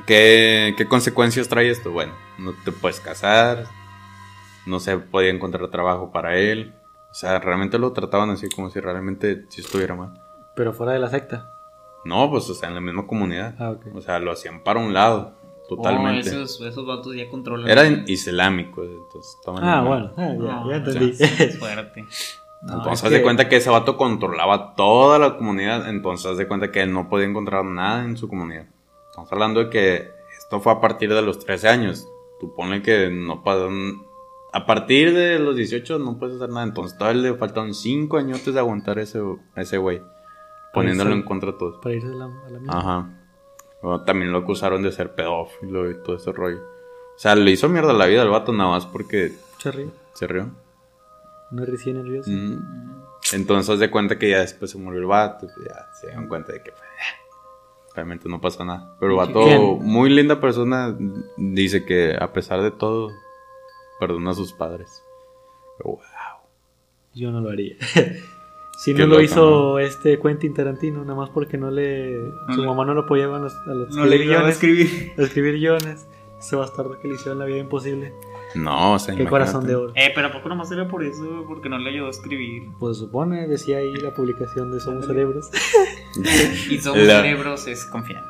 ¿Qué, 0.06 0.74
¿Qué 0.76 0.86
consecuencias 0.86 1.48
trae 1.48 1.70
esto? 1.70 1.90
Bueno, 1.90 2.12
no 2.38 2.52
te 2.64 2.72
puedes 2.72 3.00
casar, 3.00 3.66
no 4.66 4.80
se 4.80 4.98
podía 4.98 5.30
encontrar 5.30 5.68
trabajo 5.68 6.12
para 6.12 6.36
él. 6.36 6.74
O 7.10 7.14
sea, 7.14 7.38
realmente 7.38 7.78
lo 7.78 7.92
trataban 7.92 8.30
así 8.30 8.48
como 8.48 8.70
si 8.70 8.80
realmente 8.80 9.44
sí 9.48 9.60
estuviera 9.60 9.94
mal. 9.94 10.14
Pero 10.54 10.72
fuera 10.72 10.92
de 10.92 10.98
la 10.98 11.10
secta. 11.10 11.50
No, 12.04 12.30
pues, 12.30 12.48
o 12.48 12.54
sea, 12.54 12.68
en 12.68 12.74
la 12.74 12.80
misma 12.80 13.06
comunidad. 13.06 13.54
Ah, 13.58 13.70
ok. 13.70 13.86
O 13.94 14.00
sea, 14.00 14.18
lo 14.18 14.32
hacían 14.32 14.62
para 14.62 14.80
un 14.80 14.92
lado, 14.92 15.34
totalmente. 15.76 16.28
Oh, 16.30 16.32
esos, 16.42 16.60
esos 16.60 16.86
vatos 16.86 17.14
ya 17.14 17.28
controlan. 17.28 17.68
Eran 17.70 18.04
islámicos, 18.06 18.86
entonces 18.88 19.38
Ah, 19.60 19.78
en- 19.82 19.86
bueno. 19.88 20.12
Ah, 20.16 20.26
ya, 20.28 20.34
No, 20.34 20.70
ya 20.70 20.76
entendí. 20.76 21.10
Es 21.18 21.58
fuerte. 21.58 22.04
No, 22.62 22.74
Entonces, 22.74 22.92
es 23.00 23.04
haz 23.04 23.10
de 23.10 23.16
que- 23.18 23.22
cuenta 23.24 23.48
que 23.48 23.56
ese 23.56 23.70
vato 23.70 23.96
controlaba 23.96 24.74
toda 24.76 25.18
la 25.18 25.36
comunidad. 25.36 25.88
Entonces, 25.88 26.30
haz 26.30 26.36
de 26.38 26.46
cuenta 26.46 26.70
que 26.70 26.82
él 26.82 26.92
no 26.92 27.08
podía 27.08 27.26
encontrar 27.26 27.64
nada 27.64 28.04
en 28.04 28.16
su 28.16 28.28
comunidad. 28.28 28.66
Estamos 29.10 29.32
hablando 29.32 29.60
de 29.64 29.70
que 29.70 30.08
esto 30.38 30.60
fue 30.60 30.72
a 30.72 30.80
partir 30.80 31.12
de 31.12 31.22
los 31.22 31.38
13 31.44 31.68
años. 31.68 32.06
Tú 32.40 32.54
ponle 32.54 32.80
que 32.82 33.10
no 33.10 33.42
pasan. 33.42 34.02
A 34.52 34.64
partir 34.66 35.12
de 35.14 35.38
los 35.38 35.56
18 35.56 35.98
no 35.98 36.18
puedes 36.18 36.36
hacer 36.36 36.50
nada. 36.50 36.64
Entonces, 36.64 36.96
todavía 36.98 37.22
le 37.22 37.34
faltaron 37.34 37.74
5 37.74 38.16
años 38.18 38.44
de 38.44 38.58
aguantar 38.58 38.98
ese, 38.98 39.18
a 39.56 39.60
ese 39.60 39.78
güey. 39.78 40.00
Poniéndolo 40.72 41.10
Pues, 41.10 41.20
en 41.20 41.26
contra 41.26 41.52
de 41.52 41.58
todos. 41.58 41.78
Para 41.82 41.94
irse 41.94 42.06
a 42.08 42.10
la, 42.10 42.24
a 42.26 42.50
la 42.50 42.58
mierda. 42.58 42.78
Ajá. 42.78 43.10
Luego 43.82 44.02
también 44.02 44.32
lo 44.32 44.38
acusaron 44.38 44.82
de 44.82 44.92
ser 44.92 45.14
pedófilo 45.14 45.90
y 45.90 46.02
todo 46.02 46.16
ese 46.16 46.32
rollo. 46.32 46.60
O 46.60 47.18
sea, 47.18 47.34
le 47.34 47.50
hizo 47.50 47.68
mierda 47.68 47.92
la 47.92 48.06
vida 48.06 48.22
al 48.22 48.30
vato 48.30 48.52
nada 48.52 48.70
más 48.70 48.86
porque 48.86 49.32
Se 49.58 49.70
ríe. 49.72 49.90
se 50.14 50.26
rió. 50.26 50.50
Una 51.50 51.64
risa 51.66 51.90
nerviosa. 51.90 52.30
Mm. 52.30 53.02
Entonces, 53.34 53.78
de 53.78 53.90
cuenta 53.90 54.18
que 54.18 54.30
ya 54.30 54.38
después 54.40 54.70
se 54.70 54.78
murió 54.78 55.00
el 55.00 55.06
vato. 55.06 55.46
pues 55.54 55.68
ya 55.68 55.86
se 56.00 56.06
dieron 56.06 56.28
cuenta 56.28 56.52
de 56.52 56.62
que 56.62 56.70
pues, 56.70 56.82
realmente 57.94 58.28
no 58.28 58.40
pasa 58.40 58.64
nada. 58.64 58.96
Pero 58.98 59.12
el 59.12 59.18
vato, 59.18 59.44
¿Quién? 59.44 59.78
muy 59.82 60.10
linda 60.10 60.40
persona, 60.40 60.96
dice 61.36 61.84
que 61.84 62.16
a 62.18 62.32
pesar 62.32 62.62
de 62.62 62.70
todo, 62.70 63.10
perdona 64.00 64.30
a 64.30 64.34
sus 64.34 64.52
padres. 64.52 65.02
Pero, 65.78 65.90
wow. 65.90 66.00
Yo 67.14 67.30
no 67.30 67.40
lo 67.40 67.50
haría. 67.50 67.76
si 68.76 68.94
Qué 68.94 69.00
no 69.02 69.06
lo 69.06 69.20
hizo 69.20 69.78
este 69.78 70.18
Quentin 70.18 70.54
Tarantino, 70.54 71.02
nada 71.04 71.14
más 71.14 71.30
porque 71.30 71.56
no 71.58 71.70
le. 71.70 72.18
No 72.48 72.54
su 72.54 72.60
le- 72.62 72.66
mamá 72.66 72.84
no 72.84 72.94
lo 72.94 73.02
apoyaba 73.02 73.38
los, 73.38 73.54
a 73.54 73.74
los 73.74 73.90
No 73.94 74.04
le 74.06 74.16
escribir 74.16 74.26
iba 74.26 74.34
a 74.34 74.38
guiones. 74.40 74.54
escribir. 74.54 75.12
a 75.18 75.22
escribir 75.22 75.54
guiones. 75.54 76.08
Ese 76.38 76.56
bastardo 76.56 76.98
que 76.98 77.06
le 77.06 77.14
hicieron 77.14 77.38
la 77.38 77.44
vida 77.44 77.58
imposible. 77.58 78.12
No, 78.56 78.94
o 78.94 78.98
sea, 78.98 79.14
Qué 79.14 79.22
imagínate. 79.22 79.30
corazón 79.30 79.66
de 79.66 79.76
oro. 79.76 79.92
Eh, 79.94 80.10
pero 80.14 80.26
¿a 80.26 80.32
poco 80.32 80.48
nomás 80.48 80.72
era 80.72 80.88
por 80.88 81.04
eso? 81.04 81.44
Porque 81.46 81.68
no 81.68 81.78
le 81.78 81.88
ayudó 81.90 82.08
a 82.08 82.10
escribir. 82.10 82.64
Pues 82.80 82.98
supone, 82.98 83.46
decía 83.46 83.78
ahí 83.78 83.94
la 83.94 84.12
publicación 84.12 84.72
de 84.72 84.80
Somos 84.80 85.06
Cerebros. 85.06 85.48
Y 86.68 86.78
somos 86.78 86.98
La- 87.04 87.20
cerebros 87.22 87.66
es 87.68 87.84
confiar. 87.86 88.24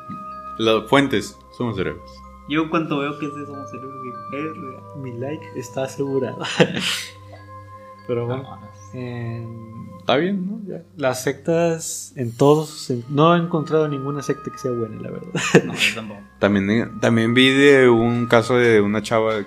Las 0.59 0.87
fuentes 0.87 1.39
somos 1.51 1.75
cerebros. 1.75 2.09
Yo 2.47 2.69
cuando 2.69 2.99
veo 2.99 3.17
que 3.17 3.25
es 3.25 3.33
de 3.35 3.45
somos 3.47 3.67
cerebros 3.71 3.95
digo, 4.03 4.17
es 4.31 4.57
real. 4.57 4.83
Mi 5.01 5.11
like 5.17 5.45
está 5.55 5.85
asegurado. 5.85 6.37
Pero 8.07 8.27
bueno, 8.27 8.43
No, 8.43 8.59
en 8.99 9.89
Está 10.03 10.17
bien, 10.17 10.45
¿no? 10.45 10.59
Ya. 10.67 10.81
las 10.97 11.23
sectas, 11.23 12.11
en 12.17 12.35
todos, 12.35 12.89
en- 12.89 13.05
no 13.07 13.33
he 13.35 13.39
encontrado 13.39 13.87
ninguna 13.87 14.21
secta 14.21 14.51
que 14.51 14.57
sea 14.57 14.71
buena, 14.71 14.99
la 15.01 15.11
verdad. 15.11 15.29
no, 15.65 15.73
yo 15.73 15.95
tampoco. 15.95 16.19
También, 16.39 16.99
también 16.99 17.33
vi 17.33 17.49
de 17.51 17.87
un 17.87 18.25
caso 18.27 18.57
de 18.57 18.81
una 18.81 19.01
chava. 19.01 19.37
eh, 19.39 19.45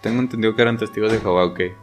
Tengo 0.00 0.20
entendido 0.20 0.56
que 0.56 0.62
eran 0.62 0.78
testigos 0.78 1.12
de 1.12 1.18
Jehová, 1.20 1.44
ok. 1.44 1.60
Eh, 1.60 1.74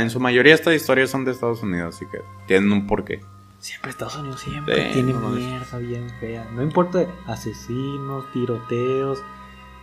en 0.00 0.08
su 0.08 0.20
mayoría 0.20 0.54
estas 0.54 0.74
historias 0.74 1.10
son 1.10 1.24
de 1.26 1.32
Estados 1.32 1.62
Unidos, 1.62 1.94
así 1.96 2.06
que 2.06 2.18
tienen 2.46 2.72
un 2.72 2.86
porqué. 2.86 3.20
Siempre 3.58 3.90
Estados 3.90 4.16
Unidos 4.16 4.40
siempre 4.40 4.86
Sí, 4.88 4.92
tiene 4.94 5.12
no 5.12 5.28
mierda 5.30 5.78
bien 5.78 6.08
fea. 6.18 6.48
No 6.54 6.62
importa 6.62 7.06
asesinos, 7.26 8.24
tiroteos, 8.32 9.22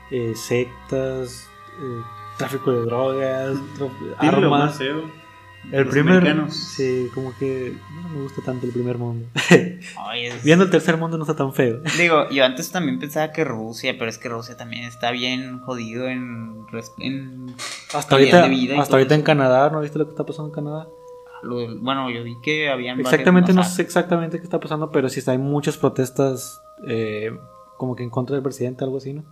eh, 0.10 0.34
sectas, 0.36 1.48
eh, 1.80 2.02
tráfico 2.38 2.72
de 2.72 2.86
drogas, 2.86 3.58
armas. 4.18 4.80
El 5.72 5.84
Los 5.86 5.94
primer. 5.94 6.18
americanos. 6.18 6.56
Sí, 6.56 7.08
como 7.14 7.38
que 7.38 7.74
no 8.04 8.10
me 8.10 8.22
gusta 8.24 8.42
tanto 8.42 8.66
el 8.66 8.72
primer 8.74 8.98
mundo. 8.98 9.28
Ay, 9.98 10.26
es- 10.26 10.44
Viendo 10.44 10.66
el 10.66 10.72
tercer 10.72 10.98
mundo 10.98 11.18
no 11.18 11.24
está 11.24 11.36
tan 11.36 11.54
feo. 11.54 11.82
Digo, 11.98 12.30
yo 12.30 12.44
antes 12.46 12.72
también 12.72 12.98
pensaba 13.00 13.32
que 13.32 13.44
Rusia, 13.44 13.96
pero 13.98 14.10
es 14.10 14.18
que 14.18 14.28
Rusia 14.30 14.58
también 14.58 14.86
está 14.86 15.12
bien 15.12 15.60
jodido 15.60 16.08
en, 16.08 16.66
Hasta 17.94 18.16
ahorita, 18.16 18.42
de 18.44 18.50
vida 18.50 18.82
hasta 18.82 18.96
ahorita 18.96 19.16
en. 19.16 19.22
Canadá, 19.22 19.70
¿no 19.70 19.82
viste 19.82 20.00
lo 20.00 20.06
que 20.06 20.12
está 20.12 20.26
pasando 20.26 20.48
en 20.50 20.54
Canadá? 20.56 20.88
lo 21.44 21.80
bueno, 21.80 22.10
yo 22.12 22.24
vi 22.24 22.36
que 22.44 22.70
habían 22.70 23.00
Exactamente, 23.00 23.52
no 23.54 23.64
sé 23.64 23.82
exactamente 23.82 24.38
qué 24.38 24.44
está 24.44 24.60
pasando, 24.60 24.92
pero 24.92 25.10
sí 25.10 25.22
hay 25.28 25.40
muchas 25.40 25.76
protestas 25.76 26.62
eh, 26.88 27.32
como 27.78 27.96
que 27.96 28.04
en 28.04 28.10
contra 28.12 28.36
del 28.36 28.44
presidente, 28.44 28.84
algo 28.84 28.98
así, 28.98 29.14
¿no? 29.14 29.24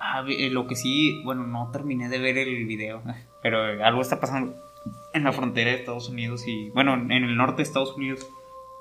Ah, 0.00 0.24
eh, 0.28 0.50
lo 0.50 0.66
que 0.66 0.74
sí, 0.74 1.22
bueno, 1.24 1.46
no 1.46 1.70
terminé 1.72 2.08
de 2.08 2.18
ver 2.18 2.36
el 2.36 2.66
video, 2.66 3.02
pero 3.42 3.62
algo 3.84 4.02
está 4.02 4.18
pasando 4.18 4.54
en 5.14 5.24
la 5.24 5.32
frontera 5.32 5.70
de 5.70 5.76
Estados 5.76 6.08
Unidos 6.08 6.46
y, 6.46 6.70
bueno, 6.70 6.94
en 6.94 7.10
el 7.12 7.36
norte 7.36 7.58
de 7.58 7.62
Estados 7.64 7.94
Unidos, 7.96 8.26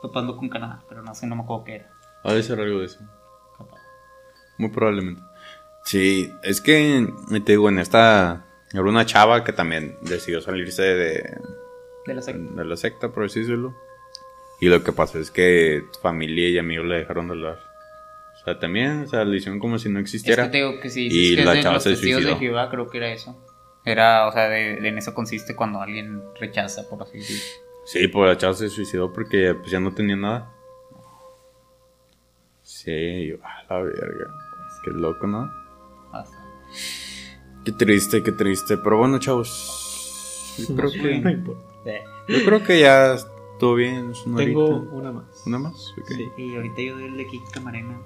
topando 0.01 0.37
con 0.37 0.49
Canadá, 0.49 0.83
pero 0.89 1.01
no 1.03 1.13
sé, 1.15 1.27
no 1.27 1.35
me 1.35 1.43
acuerdo 1.43 1.63
qué 1.65 1.75
era. 1.75 1.89
Ha 2.23 2.33
de 2.33 2.43
ser 2.43 2.59
algo 2.59 2.79
de 2.79 2.85
eso. 2.85 2.99
Muy 4.57 4.69
probablemente. 4.69 5.21
Sí, 5.85 6.31
es 6.43 6.61
que, 6.61 7.07
te 7.43 7.51
digo, 7.53 7.69
en 7.69 7.79
esta... 7.79 8.45
Era 8.73 8.83
una 8.83 9.05
chava 9.05 9.43
que 9.43 9.51
también 9.51 9.97
decidió 10.01 10.39
salirse 10.41 10.83
de, 10.83 11.37
De 12.05 12.13
la 12.13 12.21
secta. 12.21 12.53
de 12.53 12.65
la 12.65 12.77
secta, 12.77 13.09
por 13.09 13.25
así 13.25 13.39
decirlo. 13.41 13.75
Y 14.61 14.69
lo 14.69 14.83
que 14.83 14.91
pasó 14.93 15.19
es 15.19 15.29
que 15.31 15.83
familia 16.01 16.47
y 16.49 16.57
amigos 16.57 16.85
le 16.85 16.95
dejaron 16.99 17.27
de 17.27 17.33
hablar. 17.33 17.59
O 18.39 18.43
sea, 18.45 18.59
también, 18.59 19.01
o 19.03 19.07
sea, 19.07 19.25
le 19.25 19.37
hicieron 19.37 19.59
como 19.59 19.77
si 19.77 19.89
no 19.89 19.99
Es 19.99 20.03
existiera. 20.03 20.43
que 20.45 20.49
te 20.51 20.57
digo 20.59 20.79
que 20.79 20.89
sí, 20.89 21.07
Y 21.07 21.09
dices 21.09 21.37
que 21.37 21.45
la 21.45 21.53
es 21.55 21.63
chava 21.63 21.73
los 21.75 21.83
se 21.83 21.89
testigos 21.91 22.21
de 22.23 22.29
suicidó. 22.29 22.39
Jehová, 22.39 22.69
creo 22.69 22.87
que 22.89 22.97
era 22.99 23.11
eso. 23.11 23.35
Era, 23.85 24.27
o 24.27 24.31
sea, 24.31 24.47
de, 24.49 24.75
de- 24.81 24.87
en 24.89 24.97
eso 24.97 25.13
consiste 25.13 25.55
cuando 25.55 25.81
alguien 25.81 26.21
rechaza, 26.39 26.87
por 26.89 27.01
así 27.01 27.17
decirlo. 27.19 27.43
Sí, 27.85 28.07
pues 28.07 28.29
la 28.29 28.37
chava 28.37 28.53
se 28.53 28.69
suicidó 28.69 29.11
porque 29.11 29.55
pues, 29.55 29.71
ya 29.71 29.79
no 29.79 29.93
tenía 29.93 30.15
nada. 30.15 30.51
Sí, 32.61 33.27
yo, 33.27 33.35
a 33.43 33.63
la 33.73 33.81
verga. 33.81 34.27
Qué 34.83 34.91
loco, 34.91 35.27
¿no? 35.27 35.49
Qué 37.65 37.71
triste, 37.73 38.23
qué 38.23 38.31
triste. 38.31 38.77
Pero 38.77 38.97
bueno, 38.97 39.19
chavos. 39.19 40.55
Yo 40.57 40.75
creo 40.75 40.85
No 40.89 40.91
que, 41.23 41.31
importa. 41.31 41.63
yo 42.27 42.45
creo 42.45 42.63
que 42.63 42.79
ya 42.79 43.13
estuvo 43.15 43.75
bien. 43.75 44.13
Una 44.25 44.37
Tengo 44.37 44.65
horita. 44.65 44.91
una 44.95 45.11
más. 45.11 45.43
¿Una 45.45 45.59
más? 45.59 45.93
Ok. 45.99 46.07
Sí. 46.07 46.27
Y 46.37 46.55
ahorita 46.55 46.81
yo 46.81 46.93
doy 46.95 47.05
el 47.05 47.17
de 47.17 47.27
Kiki 47.27 47.51
Camarena. 47.51 47.99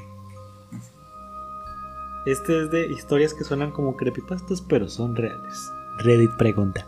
Este 2.25 2.63
es 2.63 2.71
de 2.71 2.87
historias 2.87 3.33
que 3.33 3.43
suenan 3.43 3.71
como 3.71 3.95
creepypastas, 3.95 4.61
pero 4.61 4.89
son 4.89 5.15
reales. 5.15 5.71
Reddit 5.99 6.31
pregunta. 6.37 6.87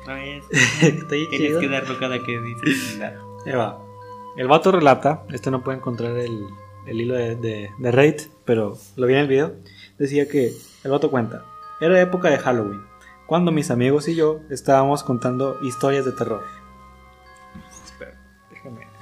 Otra 0.00 0.14
vez. 0.16 0.44
Tienes 1.08 1.30
chido. 1.30 1.60
que 1.60 1.68
darlo 1.68 1.98
cada 1.98 2.22
que 2.22 2.40
dices. 2.40 3.00
Ahí 3.46 3.52
va. 3.52 3.78
El 4.36 4.48
vato 4.48 4.72
relata, 4.72 5.24
este 5.30 5.50
no 5.50 5.62
puede 5.62 5.78
encontrar 5.78 6.16
el, 6.16 6.46
el 6.86 7.00
hilo 7.00 7.14
de, 7.14 7.36
de, 7.36 7.70
de 7.76 7.90
Reddit, 7.90 8.30
pero 8.44 8.78
lo 8.96 9.06
vi 9.06 9.14
en 9.14 9.20
el 9.20 9.28
video. 9.28 9.52
Decía 9.98 10.28
que 10.28 10.52
el 10.84 10.90
vato 10.90 11.10
cuenta, 11.10 11.44
era 11.80 12.00
época 12.00 12.30
de 12.30 12.38
Halloween, 12.38 12.82
cuando 13.26 13.52
mis 13.52 13.70
amigos 13.70 14.08
y 14.08 14.14
yo 14.14 14.40
estábamos 14.48 15.02
contando 15.02 15.58
historias 15.62 16.04
de 16.04 16.12
terror. 16.12 16.44
Espera, 17.84 18.18
déjame 18.50 18.84
aquí. 18.84 18.94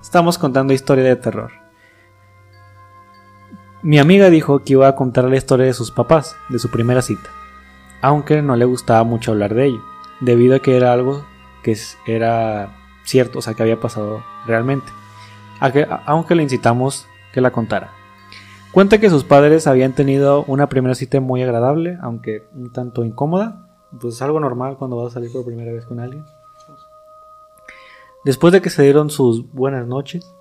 Estamos 0.00 0.38
contando 0.38 0.72
historia 0.72 1.04
de 1.04 1.16
terror. 1.16 1.50
Mi 3.82 3.98
amiga 3.98 4.28
dijo 4.28 4.58
que 4.64 4.72
iba 4.72 4.88
a 4.88 4.96
contar 4.96 5.24
la 5.24 5.36
historia 5.36 5.66
de 5.66 5.72
sus 5.72 5.92
papás, 5.92 6.36
de 6.48 6.58
su 6.58 6.68
primera 6.68 7.00
cita, 7.00 7.30
aunque 8.02 8.42
no 8.42 8.56
le 8.56 8.64
gustaba 8.64 9.04
mucho 9.04 9.30
hablar 9.30 9.54
de 9.54 9.66
ello, 9.66 9.82
debido 10.20 10.56
a 10.56 10.58
que 10.58 10.76
era 10.76 10.92
algo 10.92 11.24
que 11.62 11.76
era 12.06 12.74
cierto, 13.04 13.38
o 13.38 13.42
sea, 13.42 13.54
que 13.54 13.62
había 13.62 13.78
pasado 13.78 14.24
realmente, 14.46 14.90
aunque 16.06 16.34
le 16.34 16.42
incitamos 16.42 17.06
que 17.32 17.40
la 17.40 17.52
contara. 17.52 17.92
Cuenta 18.72 18.98
que 18.98 19.10
sus 19.10 19.22
padres 19.22 19.68
habían 19.68 19.92
tenido 19.92 20.44
una 20.48 20.68
primera 20.68 20.96
cita 20.96 21.20
muy 21.20 21.42
agradable, 21.42 21.98
aunque 22.02 22.48
un 22.54 22.72
tanto 22.72 23.04
incómoda, 23.04 23.68
pues 24.00 24.14
es 24.14 24.22
algo 24.22 24.40
normal 24.40 24.76
cuando 24.76 24.96
vas 24.96 25.12
a 25.12 25.14
salir 25.14 25.32
por 25.32 25.44
primera 25.44 25.72
vez 25.72 25.86
con 25.86 26.00
alguien. 26.00 26.24
Después 28.24 28.52
de 28.52 28.60
que 28.60 28.70
se 28.70 28.82
dieron 28.82 29.08
sus 29.08 29.50
buenas 29.52 29.86
noches, 29.86 30.34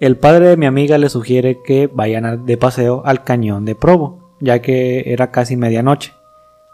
el 0.00 0.16
padre 0.16 0.48
de 0.48 0.56
mi 0.56 0.64
amiga 0.64 0.96
le 0.96 1.10
sugiere 1.10 1.62
que 1.62 1.86
vayan 1.86 2.46
de 2.46 2.56
paseo 2.56 3.02
al 3.04 3.22
cañón 3.22 3.66
de 3.66 3.74
Provo, 3.74 4.34
ya 4.40 4.62
que 4.62 5.12
era 5.12 5.30
casi 5.30 5.56
medianoche. 5.56 6.14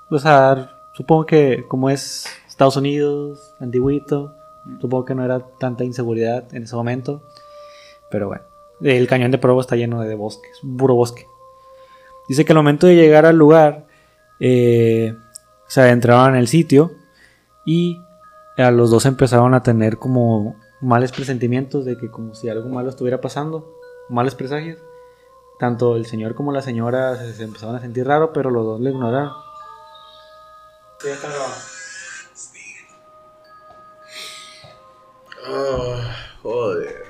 O 0.09 0.18
sea, 0.20 0.79
supongo 0.95 1.27
que 1.27 1.64
como 1.66 1.91
es 1.91 2.27
Estados 2.47 2.77
Unidos, 2.77 3.55
antiguito, 3.59 4.33
supongo 4.81 5.05
que 5.05 5.16
no 5.16 5.24
era 5.24 5.41
tanta 5.59 5.83
inseguridad 5.83 6.45
en 6.55 6.62
ese 6.62 6.77
momento. 6.77 7.24
Pero 8.12 8.29
bueno, 8.29 8.45
el 8.81 9.09
cañón 9.09 9.33
de 9.33 9.39
Provo 9.39 9.61
está 9.61 9.74
lleno 9.74 10.03
de 10.03 10.14
bosques, 10.14 10.61
puro 10.79 10.95
bosque. 10.95 11.27
Dice 12.29 12.45
que 12.45 12.53
al 12.53 12.59
momento 12.59 12.87
de 12.87 12.95
llegar 12.95 13.27
al 13.27 13.37
lugar, 13.37 13.87
eh, 14.39 15.16
se 15.66 15.81
adentraron 15.81 16.35
en 16.35 16.41
el 16.41 16.47
sitio 16.47 16.93
y 17.64 18.01
a 18.57 18.70
los 18.70 18.91
dos 18.91 19.05
empezaron 19.05 19.53
a 19.55 19.64
tener 19.64 19.97
como 19.97 20.55
males 20.87 21.11
presentimientos 21.11 21.84
de 21.84 21.99
que 21.99 22.12
como 22.12 22.34
si 22.37 22.49
algo 22.49 22.68
malo 22.68 22.89
estuviera 22.89 23.20
pasando, 23.20 23.76
males 24.09 24.37
presagios. 24.37 24.78
Tanto 25.59 25.97
el 25.97 26.07
señor 26.07 26.37
como 26.37 26.53
la 26.53 26.62
señora 26.62 27.16
se, 27.16 27.34
se 27.34 27.43
empezaron 27.43 27.74
a 27.74 27.80
sentir 27.80 28.07
raro, 28.07 28.32
pero 28.32 28.51
los 28.51 28.64
dos 28.64 28.80
le 28.80 28.91
ignoraron. 28.91 29.32
joder. 36.43 37.05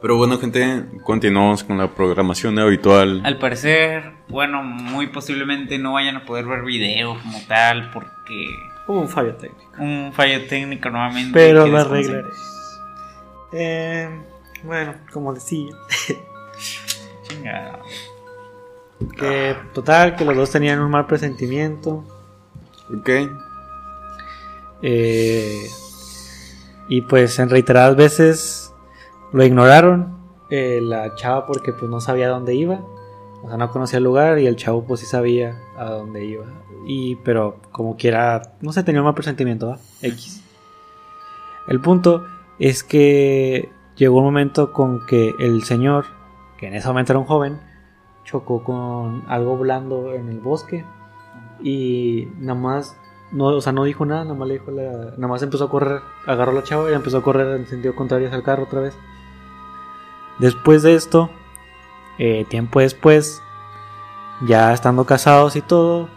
Pero 0.00 0.16
bueno, 0.16 0.38
gente, 0.38 0.84
continuamos 1.02 1.64
con 1.64 1.78
la 1.78 1.88
programación 1.88 2.56
habitual. 2.60 3.22
Al 3.24 3.38
parecer, 3.38 4.12
bueno, 4.28 4.62
muy 4.62 5.08
posiblemente 5.08 5.78
no 5.78 5.94
vayan 5.94 6.16
a 6.16 6.24
poder 6.24 6.46
ver 6.46 6.62
video 6.62 7.18
como 7.20 7.40
tal 7.48 7.90
porque 7.90 8.54
Hubo 8.86 9.00
un 9.00 9.08
fallo 9.08 9.34
técnico. 9.36 9.64
un 9.78 10.12
fallo 10.14 10.46
técnico 10.46 10.90
nuevamente. 10.90 11.30
Pero 11.32 11.66
lo 11.66 11.78
arreglaré. 11.78 12.28
Eh, 13.52 14.08
bueno, 14.64 14.94
como 15.12 15.32
decía, 15.32 15.70
Chingada. 17.22 17.78
que 19.18 19.56
total, 19.72 20.16
que 20.16 20.24
los 20.24 20.36
dos 20.36 20.50
tenían 20.50 20.80
un 20.80 20.90
mal 20.90 21.06
presentimiento. 21.06 22.04
Ok. 22.94 23.08
eh, 24.82 25.66
y 26.88 27.00
pues 27.02 27.38
en 27.38 27.48
reiteradas 27.48 27.96
veces 27.96 28.72
lo 29.32 29.42
ignoraron. 29.44 30.18
eh, 30.50 30.80
la 30.82 31.14
chava 31.14 31.46
porque 31.46 31.72
pues 31.72 31.90
no 31.90 32.00
sabía 32.00 32.28
dónde 32.28 32.54
iba. 32.54 32.80
O 33.44 33.48
sea, 33.48 33.58
no 33.58 33.70
conocía 33.70 33.98
el 33.98 34.04
lugar 34.04 34.38
y 34.38 34.46
el 34.46 34.56
chavo 34.56 34.84
pues 34.84 35.00
sí 35.00 35.06
sabía 35.06 35.60
a 35.76 35.84
dónde 35.90 36.24
iba. 36.24 36.46
Y 36.86 37.16
pero 37.16 37.60
como 37.72 37.96
quiera, 37.96 38.54
no 38.62 38.72
sé, 38.72 38.82
tenía 38.82 39.02
un 39.02 39.04
mal 39.04 39.14
presentimiento, 39.14 39.68
¿va? 39.68 39.78
X. 40.00 40.42
El 41.68 41.80
punto 41.80 42.24
es 42.58 42.82
que 42.82 43.70
llegó 43.96 44.18
un 44.18 44.24
momento 44.24 44.72
con 44.72 45.04
que 45.06 45.34
el 45.38 45.62
señor, 45.64 46.06
que 46.58 46.68
en 46.68 46.74
ese 46.74 46.88
momento 46.88 47.12
era 47.12 47.18
un 47.18 47.26
joven, 47.26 47.60
chocó 48.24 48.64
con 48.64 49.24
algo 49.28 49.58
blando 49.58 50.14
en 50.14 50.30
el 50.30 50.40
bosque 50.40 50.86
y 51.62 52.28
nada 52.38 52.58
más 52.58 52.96
no, 53.30 53.46
o 53.46 53.60
sea, 53.60 53.72
no 53.72 53.84
dijo 53.84 54.06
nada, 54.06 54.24
nada 54.24 54.36
más 54.36 54.48
le 54.48 54.54
dijo 54.54 54.70
la, 54.70 55.12
nada 55.16 55.28
más 55.28 55.42
empezó 55.42 55.64
a 55.64 55.70
correr, 55.70 56.00
agarró 56.26 56.52
a 56.52 56.54
la 56.54 56.62
chava 56.62 56.90
y 56.90 56.94
empezó 56.94 57.18
a 57.18 57.22
correr 57.22 57.60
en 57.60 57.66
sentido 57.66 57.94
contrario 57.94 58.28
hacia 58.28 58.38
el 58.38 58.44
carro 58.44 58.62
otra 58.64 58.80
vez. 58.80 58.96
Después 60.38 60.82
de 60.82 60.94
esto, 60.94 61.30
eh, 62.18 62.44
tiempo 62.48 62.80
después, 62.80 63.40
ya 64.46 64.72
estando 64.72 65.04
casados 65.04 65.56
y 65.56 65.60
todo, 65.62 66.08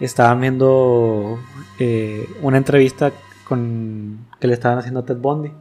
estaban 0.00 0.40
viendo 0.40 1.38
eh, 1.78 2.28
una 2.42 2.56
entrevista 2.58 3.12
con 3.48 4.26
que 4.40 4.46
le 4.48 4.54
estaban 4.54 4.78
haciendo 4.78 5.00
a 5.00 5.04
Ted 5.04 5.16
Bundy. 5.18 5.52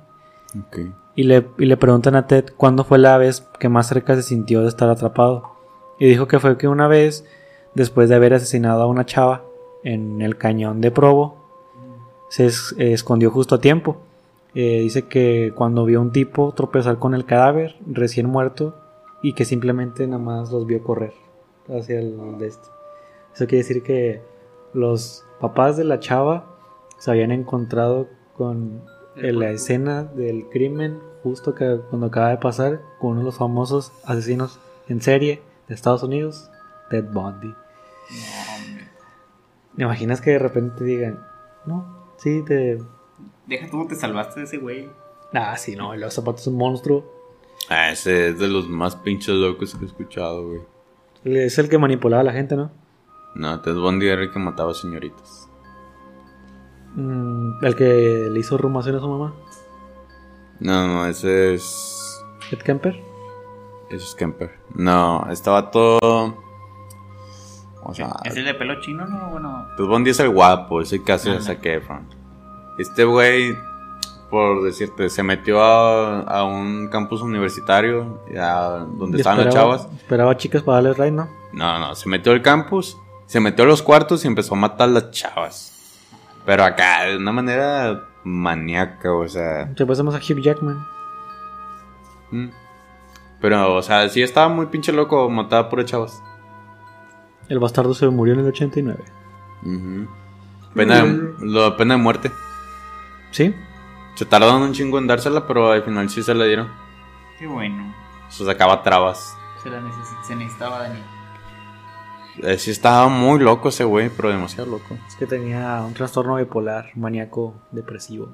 Y 1.15 1.23
le, 1.23 1.47
y 1.57 1.65
le 1.65 1.77
preguntan 1.77 2.15
a 2.15 2.27
Ted 2.27 2.45
cuándo 2.57 2.83
fue 2.83 2.97
la 2.97 3.17
vez 3.17 3.47
que 3.59 3.69
más 3.69 3.87
cerca 3.87 4.15
se 4.15 4.23
sintió 4.23 4.61
de 4.61 4.69
estar 4.69 4.89
atrapado. 4.89 5.51
Y 5.99 6.07
dijo 6.07 6.27
que 6.27 6.39
fue 6.39 6.57
que 6.57 6.67
una 6.67 6.87
vez, 6.87 7.25
después 7.75 8.09
de 8.09 8.15
haber 8.15 8.33
asesinado 8.33 8.81
a 8.81 8.87
una 8.87 9.05
chava 9.05 9.43
en 9.83 10.21
el 10.21 10.37
cañón 10.37 10.81
de 10.81 10.89
Provo, 10.91 11.35
se 12.29 12.45
es- 12.47 12.73
eh, 12.77 12.93
escondió 12.93 13.29
justo 13.29 13.55
a 13.55 13.61
tiempo. 13.61 13.97
Eh, 14.55 14.79
dice 14.81 15.03
que 15.07 15.53
cuando 15.55 15.85
vio 15.85 15.99
a 15.99 16.01
un 16.01 16.11
tipo 16.11 16.51
tropezar 16.53 16.97
con 16.97 17.13
el 17.13 17.25
cadáver 17.25 17.75
recién 17.85 18.27
muerto 18.27 18.75
y 19.21 19.33
que 19.33 19.45
simplemente 19.45 20.07
nada 20.07 20.21
más 20.21 20.51
los 20.51 20.65
vio 20.65 20.83
correr 20.83 21.13
hacia 21.67 21.99
el 21.99 22.37
de 22.37 22.47
este. 22.47 22.67
Eso 23.33 23.45
quiere 23.47 23.57
decir 23.57 23.83
que 23.83 24.21
los 24.73 25.25
papás 25.39 25.77
de 25.77 25.83
la 25.83 25.99
chava 25.99 26.55
se 26.97 27.11
habían 27.11 27.31
encontrado 27.31 28.07
con 28.35 28.83
en 29.15 29.39
la 29.39 29.49
escena 29.49 30.03
del 30.03 30.47
crimen 30.49 30.99
justo 31.23 31.53
que 31.53 31.79
cuando 31.89 32.07
acaba 32.07 32.29
de 32.29 32.37
pasar 32.37 32.81
con 32.99 33.11
uno 33.11 33.19
de 33.19 33.25
los 33.25 33.37
famosos 33.37 33.91
asesinos 34.05 34.59
en 34.87 35.01
serie 35.01 35.41
de 35.67 35.75
Estados 35.75 36.03
Unidos, 36.03 36.49
Ted 36.89 37.05
Bundy. 37.05 37.47
No, 37.47 37.55
hombre. 38.55 38.87
¿Me 39.75 39.83
imaginas 39.83 40.21
que 40.21 40.31
de 40.31 40.39
repente 40.39 40.83
digan, 40.83 41.23
No, 41.65 42.13
sí, 42.17 42.43
te. 42.45 42.81
Deja 43.47 43.69
tú, 43.69 43.87
te 43.87 43.95
salvaste 43.95 44.41
de 44.41 44.45
ese 44.45 44.57
güey. 44.57 44.89
Ah, 45.33 45.55
sí, 45.57 45.75
no, 45.75 45.95
los 45.95 46.13
zapatos 46.13 46.41
es 46.41 46.47
un 46.47 46.57
monstruo. 46.57 47.20
Ah, 47.69 47.91
ese 47.91 48.29
es 48.29 48.39
de 48.39 48.47
los 48.47 48.67
más 48.67 48.95
pinches 48.97 49.35
locos 49.35 49.75
que 49.75 49.83
he 49.85 49.87
escuchado, 49.87 50.47
güey. 50.47 50.61
Es 51.23 51.57
el 51.59 51.69
que 51.69 51.77
manipulaba 51.77 52.21
a 52.21 52.25
la 52.25 52.33
gente, 52.33 52.55
¿no? 52.55 52.71
No, 53.35 53.61
Ted 53.61 53.75
Bundy 53.75 54.07
era 54.07 54.21
el 54.23 54.31
que 54.31 54.39
mataba 54.39 54.73
señoritas. 54.73 55.47
Mm, 56.95 57.63
el 57.63 57.75
que 57.75 58.27
le 58.29 58.39
hizo 58.39 58.57
rumación 58.57 58.95
a 58.95 58.99
su 58.99 59.07
mamá. 59.07 59.33
No, 60.59 60.87
no, 60.87 61.05
ese 61.05 61.53
es. 61.53 62.21
Ed 62.51 62.59
Kemper. 62.59 62.99
Ese 63.89 64.03
es 64.05 64.15
Kemper. 64.15 64.51
No, 64.75 65.25
estaba 65.31 65.71
todo. 65.71 66.37
O 67.83 67.93
sea, 67.93 68.13
¿Es 68.25 68.35
el 68.35 68.45
de 68.45 68.53
pelo 68.53 68.79
chino, 68.81 69.05
no? 69.07 69.29
Bueno, 69.31 69.67
Ted 69.77 69.85
Bundy 69.85 70.11
es 70.11 70.19
el 70.19 70.29
guapo, 70.29 70.81
es 70.81 70.91
el 70.93 71.03
que 71.03 71.13
hace 71.13 71.29
a 71.31 71.33
Ajá. 71.35 71.41
Zac 71.43 71.65
Efron. 71.65 72.07
Este 72.77 73.03
güey, 73.05 73.55
por 74.31 74.63
decirte, 74.63 75.09
se 75.09 75.21
metió 75.23 75.61
a, 75.61 76.21
a 76.21 76.43
un 76.45 76.87
campus 76.87 77.21
universitario, 77.21 78.23
donde 78.97 79.17
Y 79.17 79.21
estaban 79.21 79.45
las 79.45 79.53
chavas. 79.53 79.87
Esperaba 79.97 80.35
chicas 80.37 80.63
para 80.63 80.77
darle 80.77 80.93
raid, 80.93 81.11
¿no? 81.11 81.29
No, 81.51 81.77
no, 81.77 81.93
se 81.93 82.07
metió 82.09 82.31
al 82.31 82.41
campus, 82.41 82.97
se 83.25 83.39
metió 83.41 83.65
a 83.65 83.67
los 83.67 83.83
cuartos 83.83 84.23
y 84.23 84.27
empezó 84.27 84.55
a 84.55 84.57
matar 84.57 84.87
a 84.87 84.91
las 84.93 85.11
chavas. 85.11 85.67
Pero 86.45 86.63
acá, 86.63 87.03
de 87.03 87.17
una 87.17 87.33
manera 87.33 88.07
maníaca, 88.23 89.13
o 89.13 89.27
sea. 89.27 89.69
Se 89.75 89.85
pasamos 89.85 90.15
a 90.15 90.17
Hugh 90.17 90.41
Jackman. 90.41 90.87
mm. 92.31 92.47
Pero, 93.41 93.75
o 93.75 93.81
sea, 93.81 94.07
sí 94.07 94.21
estaba 94.21 94.47
muy 94.49 94.67
pinche 94.67 94.91
loco, 94.93 95.27
mataba 95.29 95.67
puras 95.67 95.85
chavas. 95.87 96.23
El 97.49 97.59
bastardo 97.59 97.93
se 97.93 98.07
murió 98.07 98.35
en 98.35 98.41
el 98.41 98.47
89. 98.47 99.03
Ujú. 99.63 100.07
Pena, 100.75 101.03
de, 101.03 101.33
lo, 101.39 101.75
pena 101.75 101.95
de 101.95 102.01
muerte. 102.01 102.31
¿Sí? 103.31 103.53
Se 104.21 104.27
tardaron 104.27 104.61
un 104.61 104.71
chingo 104.71 104.99
en 104.99 105.07
dársela, 105.07 105.47
pero 105.47 105.71
al 105.71 105.81
final 105.81 106.07
sí 106.07 106.21
se 106.21 106.35
la 106.35 106.45
dieron. 106.45 106.69
qué 107.39 107.47
bueno. 107.47 107.91
Se 108.29 108.45
sacaba 108.45 108.83
trabas. 108.83 109.35
Se, 109.63 109.67
la 109.71 109.81
necesi- 109.81 110.21
se 110.23 110.35
necesitaba, 110.35 110.77
Dani. 110.77 110.99
Eh, 112.43 112.59
sí 112.59 112.69
estaba 112.69 113.07
muy 113.07 113.39
loco 113.39 113.69
ese 113.69 113.83
güey, 113.83 114.11
pero 114.15 114.29
demasiado 114.29 114.69
loco. 114.69 114.95
Es 115.07 115.15
que 115.15 115.25
tenía 115.25 115.81
un 115.81 115.95
trastorno 115.95 116.35
bipolar, 116.35 116.91
maníaco, 116.93 117.55
depresivo. 117.71 118.29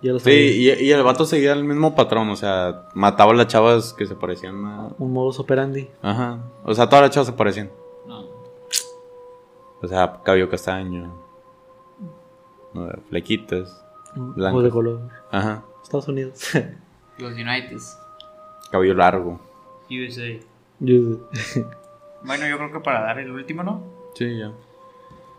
Ya 0.00 0.12
lo 0.14 0.18
Sí, 0.18 0.30
y, 0.30 0.70
y 0.86 0.90
el 0.92 1.02
vato 1.02 1.26
seguía 1.26 1.52
el 1.52 1.62
mismo 1.64 1.94
patrón, 1.94 2.30
o 2.30 2.36
sea, 2.36 2.88
mataba 2.94 3.32
a 3.32 3.34
las 3.34 3.48
chavas 3.48 3.92
que 3.92 4.06
se 4.06 4.14
parecían 4.14 4.64
a... 4.64 4.88
Un 4.98 5.12
modus 5.12 5.38
operandi. 5.40 5.90
Ajá. 6.00 6.38
O 6.64 6.72
sea, 6.74 6.88
todas 6.88 7.02
las 7.02 7.10
chavas 7.10 7.26
se 7.26 7.34
parecían. 7.34 7.70
No. 8.06 8.24
O 9.82 9.86
sea, 9.86 10.22
cabello 10.24 10.48
castaño. 10.48 11.14
Flequitas. 13.10 13.84
Blancos. 14.14 14.52
ojos 14.52 14.64
de 14.64 14.70
color. 14.70 15.00
Ajá. 15.30 15.62
Estados 15.82 16.08
Unidos. 16.08 16.40
Los 17.18 17.32
Uniteds. 17.34 17.98
Cabello 18.70 18.94
largo. 18.94 19.40
USA. 19.90 20.38
Yo- 20.80 21.28
Bueno, 22.22 22.46
yo 22.46 22.56
creo 22.58 22.72
que 22.72 22.80
para 22.80 23.00
dar 23.00 23.18
el 23.18 23.30
último, 23.30 23.62
¿no? 23.62 23.82
Sí, 24.14 24.38
ya. 24.38 24.52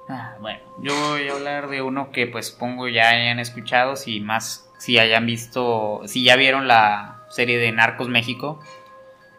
Ah, 0.09 0.35
bueno, 0.41 0.59
yo 0.81 0.93
voy 1.11 1.27
a 1.27 1.33
hablar 1.33 1.69
de 1.69 1.81
uno 1.81 2.11
que 2.11 2.27
pues 2.27 2.51
pongo 2.51 2.87
ya 2.87 3.09
hayan 3.09 3.39
escuchado, 3.39 3.95
si 3.95 4.19
más, 4.19 4.69
si 4.77 4.97
hayan 4.99 5.25
visto, 5.25 6.01
si 6.05 6.23
ya 6.23 6.35
vieron 6.35 6.67
la 6.67 7.23
serie 7.29 7.57
de 7.59 7.71
Narcos 7.71 8.09
México, 8.09 8.59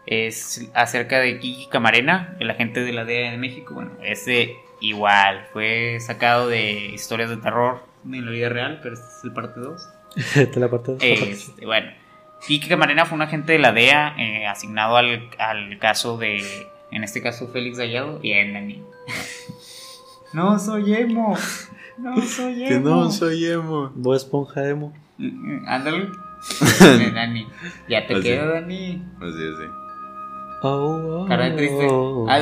es 0.05 0.69
acerca 0.73 1.19
de 1.19 1.39
Kiki 1.39 1.67
Camarena, 1.67 2.35
el 2.39 2.49
agente 2.49 2.81
de 2.81 2.91
la 2.93 3.05
DEA 3.05 3.31
de 3.31 3.37
México, 3.37 3.73
bueno, 3.73 3.91
ese 4.01 4.55
igual, 4.79 5.45
fue 5.53 5.97
sacado 5.99 6.47
de 6.47 6.87
historias 6.87 7.29
de 7.29 7.37
terror 7.37 7.83
en 8.05 8.25
la 8.25 8.31
vida 8.31 8.49
real, 8.49 8.79
pero 8.81 8.95
este 8.95 9.05
es 9.07 9.23
el 9.23 9.33
parte 9.33 9.59
2. 9.59 9.89
Te 10.53 10.59
la 10.59 10.65
apartas. 10.67 10.97
Este, 10.99 11.65
bueno, 11.65 11.91
Kiki 12.47 12.67
Camarena 12.69 13.05
fue 13.05 13.15
un 13.15 13.21
agente 13.21 13.53
de 13.53 13.59
la 13.59 13.71
DEA 13.71 14.15
eh, 14.17 14.45
asignado 14.47 14.97
al, 14.97 15.29
al 15.39 15.77
caso 15.79 16.17
de, 16.17 16.43
en 16.91 17.03
este 17.03 17.21
caso, 17.21 17.47
Félix 17.47 17.77
Gallardo 17.77 18.19
y 18.21 18.31
en 18.33 18.53
Dani. 18.53 18.83
No 20.33 20.57
soy 20.57 20.95
emo. 20.95 21.37
No 21.99 22.19
soy 22.19 22.63
emo. 22.63 22.67
Que 22.69 22.79
no 22.79 23.11
soy 23.11 23.45
emo. 23.45 23.91
Bob 23.93 24.15
Esponja 24.15 24.67
emo. 24.67 24.91
Mm, 25.19 25.67
Ándale. 25.67 26.07
Dani. 27.13 27.47
Ya 27.87 28.07
te 28.07 28.15
Así. 28.15 28.23
queda, 28.23 28.45
Dani. 28.47 29.03
Así, 29.17 29.27
así. 29.27 29.65
Oh, 30.63 31.21
oh, 31.21 31.25
Cara 31.27 31.51
de 31.51 31.55
triste. 31.57 31.87
oh. 31.87 32.25
Ah, 32.27 32.39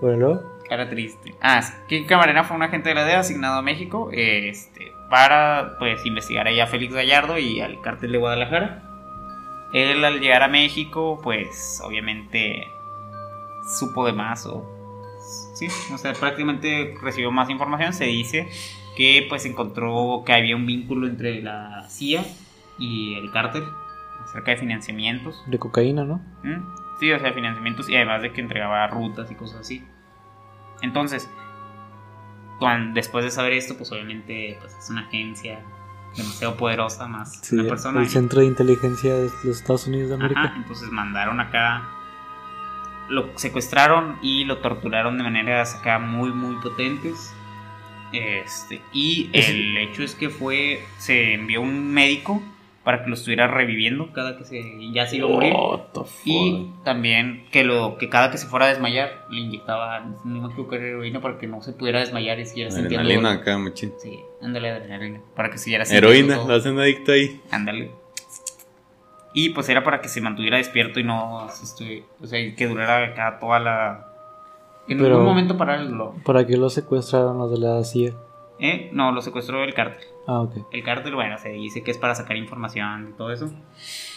Bueno. 0.00 0.42
Cara 0.68 0.88
triste. 0.88 1.34
Ah, 1.40 1.62
sí. 1.62 1.72
Kiki 1.88 2.06
Camarena 2.06 2.44
fue 2.44 2.56
un 2.56 2.62
agente 2.62 2.88
de 2.88 2.94
la 2.94 3.04
DEA 3.04 3.20
asignado 3.20 3.58
a 3.58 3.62
México 3.62 4.10
este, 4.12 4.92
para 5.08 5.76
pues 5.78 6.04
investigar 6.04 6.46
ahí 6.46 6.60
a 6.60 6.66
Félix 6.66 6.94
Gallardo 6.94 7.38
y 7.38 7.60
al 7.60 7.80
cártel 7.80 8.12
de 8.12 8.18
Guadalajara. 8.18 8.82
Él 9.72 10.04
al 10.04 10.20
llegar 10.20 10.42
a 10.42 10.48
México, 10.48 11.20
pues 11.22 11.80
obviamente 11.84 12.66
supo 13.78 14.06
de 14.06 14.12
más 14.12 14.46
o 14.46 14.64
sí, 15.54 15.68
o 15.92 15.98
sea, 15.98 16.12
prácticamente 16.12 16.94
recibió 17.00 17.30
más 17.30 17.50
información. 17.50 17.92
Se 17.92 18.04
dice 18.04 18.48
que 18.96 19.26
pues 19.28 19.44
encontró 19.44 20.22
que 20.24 20.32
había 20.32 20.56
un 20.56 20.66
vínculo 20.66 21.06
entre 21.06 21.42
la 21.42 21.86
CIA 21.88 22.24
y 22.78 23.14
el 23.14 23.30
cártel 23.30 23.64
acerca 24.24 24.52
de 24.52 24.56
financiamientos. 24.56 25.42
De 25.46 25.58
cocaína, 25.58 26.04
¿no? 26.04 26.16
¿Mm? 26.42 26.62
Sí, 26.98 27.12
o 27.12 27.18
sea, 27.18 27.32
financiamientos 27.32 27.88
y 27.88 27.96
además 27.96 28.22
de 28.22 28.32
que 28.32 28.40
entregaba 28.40 28.86
rutas 28.86 29.30
y 29.30 29.34
cosas 29.34 29.60
así. 29.60 29.84
Entonces, 30.82 31.28
después 32.94 33.24
de 33.24 33.30
saber 33.30 33.52
esto, 33.52 33.76
pues 33.76 33.90
obviamente 33.92 34.58
pues, 34.60 34.74
es 34.78 34.90
una 34.90 35.02
agencia 35.02 35.60
demasiado 36.16 36.56
poderosa, 36.56 37.06
más 37.06 37.40
Sí, 37.42 37.56
una 37.56 37.68
persona. 37.68 38.00
el 38.00 38.08
Centro 38.08 38.40
de 38.40 38.46
Inteligencia 38.46 39.14
de 39.14 39.30
los 39.44 39.58
Estados 39.58 39.86
Unidos 39.86 40.08
de 40.10 40.14
América. 40.14 40.42
Ajá, 40.44 40.56
entonces 40.56 40.90
mandaron 40.90 41.40
acá, 41.40 41.88
lo 43.08 43.36
secuestraron 43.36 44.16
y 44.22 44.44
lo 44.44 44.58
torturaron 44.58 45.18
de 45.18 45.24
maneras 45.24 45.74
acá 45.74 45.98
muy, 45.98 46.32
muy 46.32 46.56
potentes. 46.56 47.32
Este, 48.12 48.80
y 48.92 49.28
el 49.32 49.76
hecho 49.76 50.02
es 50.02 50.14
que 50.14 50.30
fue, 50.30 50.86
se 50.98 51.34
envió 51.34 51.60
un 51.60 51.92
médico 51.92 52.42
para 52.86 53.02
que 53.02 53.08
lo 53.08 53.14
estuviera 53.14 53.48
reviviendo 53.48 54.12
cada 54.12 54.38
que 54.38 54.44
se, 54.44 54.62
ya 54.92 55.06
se 55.08 55.16
iba 55.16 55.26
a 55.28 55.30
morir. 55.32 55.52
What 55.52 55.80
the 55.92 56.00
fuck? 56.04 56.08
Y 56.24 56.70
también 56.84 57.44
que 57.50 57.64
lo 57.64 57.98
que 57.98 58.08
cada 58.08 58.30
que 58.30 58.38
se 58.38 58.46
fuera 58.46 58.66
a 58.66 58.68
desmayar 58.68 59.26
le 59.28 59.40
inyectaba, 59.40 60.00
no 60.24 60.40
me 60.42 60.46
equivoco, 60.46 60.76
era 60.76 60.86
heroína 60.86 61.20
para 61.20 61.36
que 61.36 61.48
no 61.48 61.60
se 61.62 61.72
pudiera 61.72 61.98
desmayar 61.98 62.38
y 62.38 62.46
siguiera 62.46 62.70
sintiendo 62.70 63.00
Adrenalina 63.08 63.40
acá, 63.42 63.58
machín. 63.58 63.92
Sí, 63.98 64.20
ándale 64.40 64.70
adrenalina, 64.70 65.20
para 65.34 65.50
que 65.50 65.58
siguiera 65.58 65.84
sintiendo 65.84 66.08
Heroína, 66.10 66.36
todo. 66.36 66.48
lo 66.48 66.54
hacen 66.54 66.78
adicto 66.78 67.10
ahí. 67.10 67.40
Ándale. 67.50 67.90
Y 69.34 69.50
pues 69.50 69.68
era 69.68 69.82
para 69.84 70.00
que 70.00 70.08
se 70.08 70.20
mantuviera 70.20 70.56
despierto 70.56 70.98
y 71.00 71.04
no 71.04 71.46
se 71.50 71.64
estu- 71.64 72.04
o 72.22 72.26
sea, 72.26 72.54
que 72.54 72.66
durara 72.68 73.04
acá 73.08 73.38
toda 73.38 73.58
la 73.58 74.06
en 74.88 74.98
Pero- 74.98 75.10
ningún 75.10 75.24
momento 75.26 75.58
para 75.58 75.74
el 75.80 75.88
lo, 75.90 76.14
¿Para 76.24 76.46
qué 76.46 76.56
lo 76.56 76.70
secuestraron 76.70 77.36
los 77.38 77.50
de 77.50 77.58
la 77.58 77.82
CIA? 77.82 78.12
¿eh? 78.60 78.88
No, 78.92 79.10
lo 79.12 79.20
secuestró 79.20 79.64
el 79.64 79.74
cártel. 79.74 80.06
Ah, 80.26 80.40
ok. 80.40 80.56
El 80.72 80.82
cártel, 80.82 81.14
bueno, 81.14 81.38
se 81.38 81.50
dice 81.50 81.82
que 81.82 81.90
es 81.90 81.98
para 81.98 82.14
sacar 82.14 82.36
información 82.36 83.08
y 83.10 83.16
todo 83.16 83.30
eso. 83.32 83.52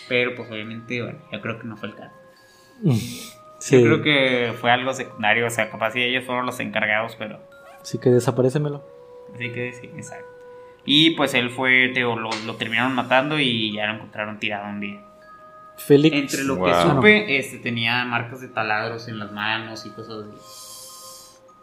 Pero 0.07 0.35
pues 0.35 0.49
obviamente, 0.51 1.01
bueno, 1.03 1.19
yo 1.31 1.41
creo 1.41 1.59
que 1.59 1.67
no 1.67 1.77
fue 1.77 1.89
el 1.89 1.95
cártel. 1.95 2.17
Sí, 3.59 3.75
Yo 3.77 3.83
creo 3.85 4.01
que 4.01 4.53
fue 4.59 4.71
algo 4.71 4.93
secundario, 4.93 5.45
o 5.45 5.49
sea, 5.49 5.69
capaz 5.69 5.91
si 5.91 6.01
ellos 6.01 6.23
fueron 6.25 6.45
los 6.45 6.59
encargados, 6.61 7.15
pero 7.17 7.39
sí 7.83 7.97
que 7.99 8.09
desaparecemelo. 8.09 8.83
así 9.35 9.51
que 9.51 9.73
sí, 9.73 9.87
exacto. 9.95 10.25
Y 10.85 11.11
pues 11.11 11.33
él 11.33 11.49
fue, 11.49 11.89
te 11.93 11.99
digo, 11.99 12.15
lo, 12.15 12.29
lo 12.45 12.55
terminaron 12.55 12.95
matando 12.95 13.37
y 13.39 13.73
ya 13.73 13.85
lo 13.87 13.95
encontraron 13.95 14.39
tirado 14.39 14.69
un 14.69 14.79
día. 14.79 15.01
Félix. 15.77 16.15
Entre 16.15 16.43
lo 16.45 16.55
Wow. 16.55 16.65
que 16.65 16.73
supe, 16.73 17.37
este 17.37 17.57
tenía 17.59 18.03
marcas 18.05 18.41
de 18.41 18.47
taladros 18.47 19.07
en 19.09 19.19
las 19.19 19.31
manos 19.31 19.85
y 19.85 19.89
cosas 19.91 20.25
así. 20.25 20.37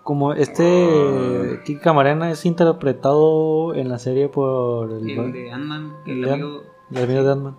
Como 0.07 0.33
este 0.35 1.59
Kiki 1.65 1.81
Camarena 1.81 2.31
es 2.31 2.47
interpretado 2.47 3.75
en 3.75 3.89
la 3.89 3.99
serie 3.99 4.29
por 4.29 4.89
el, 4.93 5.11
El 5.11 5.33
de 5.33 5.51
Ant-Man, 5.51 5.97
el 6.07 6.23
el 6.25 6.33
amigo, 6.33 6.63
el 6.93 7.03
amigo 7.03 7.23
de 7.25 7.33
Ant-Man. 7.33 7.57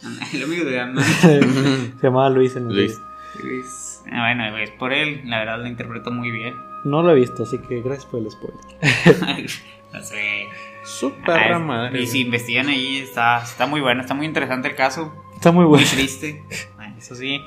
el 0.32 0.42
amigo 0.44 0.64
de 0.64 0.80
Ant-Man. 0.80 1.04
Se 2.00 2.02
llamaba 2.06 2.30
Luis 2.30 2.56
en 2.56 2.68
la 2.68 2.74
Luis. 2.74 2.98
Luis. 3.42 4.02
Ah, 4.10 4.32
bueno, 4.34 4.56
es 4.56 4.70
por 4.70 4.94
él, 4.94 5.20
la 5.26 5.40
verdad 5.40 5.58
lo 5.58 5.66
interpretó 5.66 6.10
muy 6.10 6.30
bien. 6.30 6.54
No 6.86 7.02
lo 7.02 7.10
he 7.10 7.14
visto, 7.16 7.42
así 7.42 7.58
que 7.58 7.82
gracias 7.82 8.06
por 8.06 8.20
el 8.20 8.30
spoiler. 8.30 8.60
no 9.92 10.00
sé. 10.00 10.46
Su 10.84 11.12
Ah, 11.26 11.58
madre. 11.58 12.00
Y 12.00 12.06
si 12.06 12.22
investigan 12.22 12.68
ahí, 12.68 12.96
está, 13.00 13.42
está 13.42 13.66
muy 13.66 13.82
bueno, 13.82 14.00
está 14.00 14.14
muy 14.14 14.24
interesante 14.24 14.68
el 14.68 14.74
caso. 14.74 15.12
Está 15.34 15.52
muy 15.52 15.64
Muy 15.64 15.72
bueno. 15.72 15.86
triste. 15.92 16.42
Ah, 16.78 16.94
Eso 16.96 17.14
sí, 17.14 17.42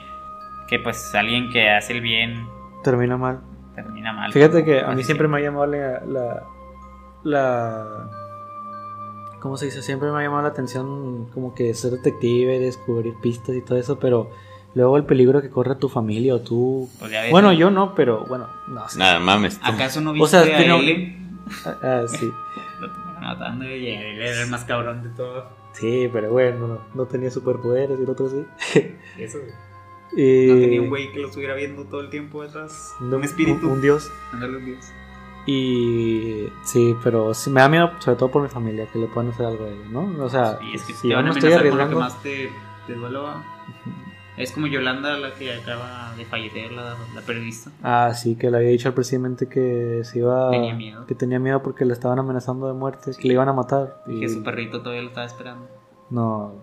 que 0.70 0.78
pues 0.78 1.16
alguien 1.16 1.50
que 1.50 1.70
hace 1.72 1.94
el 1.94 2.02
bien 2.02 2.48
Termina 2.84 3.18
mal. 3.18 3.42
Termina 3.84 4.12
mal. 4.14 4.32
Fíjate 4.34 4.66
que 4.66 4.82
a 4.82 4.91
mí 4.91 5.04
siempre 5.04 5.28
me 5.28 5.38
ha 5.38 5.41
llamado 5.41 5.66
la, 5.68 6.02
la, 6.06 6.44
la- 7.24 8.10
¿Cómo 9.40 9.56
se 9.58 9.66
dice? 9.66 9.82
Siempre 9.82 10.12
me 10.12 10.20
ha 10.20 10.24
llamado 10.24 10.41
la 10.44 10.49
atención 10.49 11.26
como 11.34 11.54
que 11.54 11.74
ser 11.74 11.91
detective, 11.91 12.60
descubrir 12.60 13.14
pistas 13.22 13.56
y 13.56 13.62
todo 13.62 13.78
eso, 13.78 13.98
pero 13.99 14.30
Luego 14.76 14.98
el 14.98 15.06
peligro 15.06 15.41
que 15.41 15.49
corre 15.49 15.74
tu 15.76 15.90
familia 15.90 16.36
o 16.36 16.41
tú. 16.41 16.88
Pues 16.99 17.10
ya 17.12 17.22
ves, 17.24 17.32
Bueno, 17.32 17.48
¿no? 17.48 17.54
yo 17.54 17.72
no, 17.72 17.95
pero 17.95 18.26
bueno, 18.28 18.48
no 18.68 18.88
sé. 18.88 18.99
Nada, 18.99 19.18
mames. 19.20 19.58
tú. 19.60 19.66
¿Acaso 19.72 20.02
no 20.02 20.12
O 20.12 20.14
viste 20.14 20.30
sea, 20.30 20.41
a 20.41 20.58
pero- 20.60 20.76
L? 20.76 21.18
Ah, 21.66 21.78
ah, 21.82 22.04
sí. 22.08 22.30
Lo 22.80 22.88
terminaron 22.91 23.24
matando 23.24 23.66
y 23.66 23.88
él 23.88 24.22
era 24.22 24.41
el 24.44 24.49
más 24.52 24.66
cabrón 24.66 25.02
de 25.02 25.10
todo. 25.10 25.48
Sí, 25.72 26.08
pero 26.14 26.32
bueno, 26.32 26.68
no, 26.68 26.80
no 26.94 27.06
tenía 27.08 27.32
superpoderes 27.32 27.98
y 27.99 28.04
el 28.04 28.10
otro 28.10 28.30
sí. 28.30 28.45
Eso. 29.18 29.40
Y- 30.16 30.48
No 30.48 30.56
tenía 30.56 30.82
un 30.82 30.90
güey 30.90 31.12
que 31.12 31.20
lo 31.20 31.28
estuviera 31.28 31.54
viendo 31.56 31.84
todo 31.86 32.02
el 32.02 32.10
tiempo 32.10 32.44
detrás. 32.44 32.94
no- 33.00 33.18
Un 33.18 33.24
espíritu. 33.24 33.66
Un, 33.68 33.74
un 33.74 33.82
dios. 33.82 34.10
Ándale, 34.34 34.58
un 34.58 34.66
dios. 34.66 34.86
Y 35.46 36.48
sí, 36.66 36.94
pero 37.04 37.34
sí 37.34 37.50
me 37.50 37.62
da 37.62 37.70
miedo, 37.70 37.92
sobre 38.00 38.18
todo 38.18 38.30
por 38.30 38.42
mi 38.44 38.50
familia, 38.50 38.86
que 38.92 39.00
le 39.00 39.08
puedan 39.08 39.32
hacer 39.32 39.46
algo 39.46 39.64
a 39.66 39.70
ellos, 39.70 39.88
¿no? 39.90 40.24
O 40.24 40.30
sea, 40.30 40.60
Y 40.62 40.76
es 40.76 40.84
que 40.84 40.94
si 40.94 41.08
te 41.08 41.16
van 41.16 41.26
a 41.28 41.30
estoy 41.32 41.42
con 41.44 41.52
lo 41.52 41.58
que 41.64 41.68
arriesgando. 41.70 42.00
más 42.00 42.22
te, 42.22 42.50
te 42.86 42.94
duele, 42.94 43.18
va. 43.18 43.44
Es 44.36 44.52
como 44.52 44.68
Yolanda, 44.68 45.18
la 45.18 45.34
que 45.34 45.54
acaba 45.54 46.14
de 46.16 46.26
fallecer, 46.26 46.72
la, 46.72 46.96
la 47.16 47.22
periodista. 47.22 47.72
Ah, 47.82 48.14
sí, 48.14 48.36
que 48.36 48.52
le 48.52 48.58
había 48.58 48.70
dicho 48.70 48.90
al 48.90 48.94
presidente 48.94 49.48
que 49.48 50.02
se 50.04 50.20
iba. 50.20 50.52
Tenía 50.52 50.76
miedo. 50.76 51.06
Que 51.08 51.16
tenía 51.16 51.40
miedo 51.40 51.64
porque 51.64 51.86
le 51.86 51.94
estaban 51.94 52.20
amenazando 52.20 52.68
de 52.68 52.74
muerte, 52.74 53.12
que 53.20 53.28
le 53.28 53.34
iban 53.34 53.48
a 53.50 53.54
matar. 53.54 54.04
Y 54.06 54.20
que 54.20 54.30
su 54.30 54.44
perrito 54.44 54.82
todavía 54.82 55.02
lo 55.02 55.08
estaba 55.08 55.26
esperando. 55.26 55.68
No, 56.10 56.54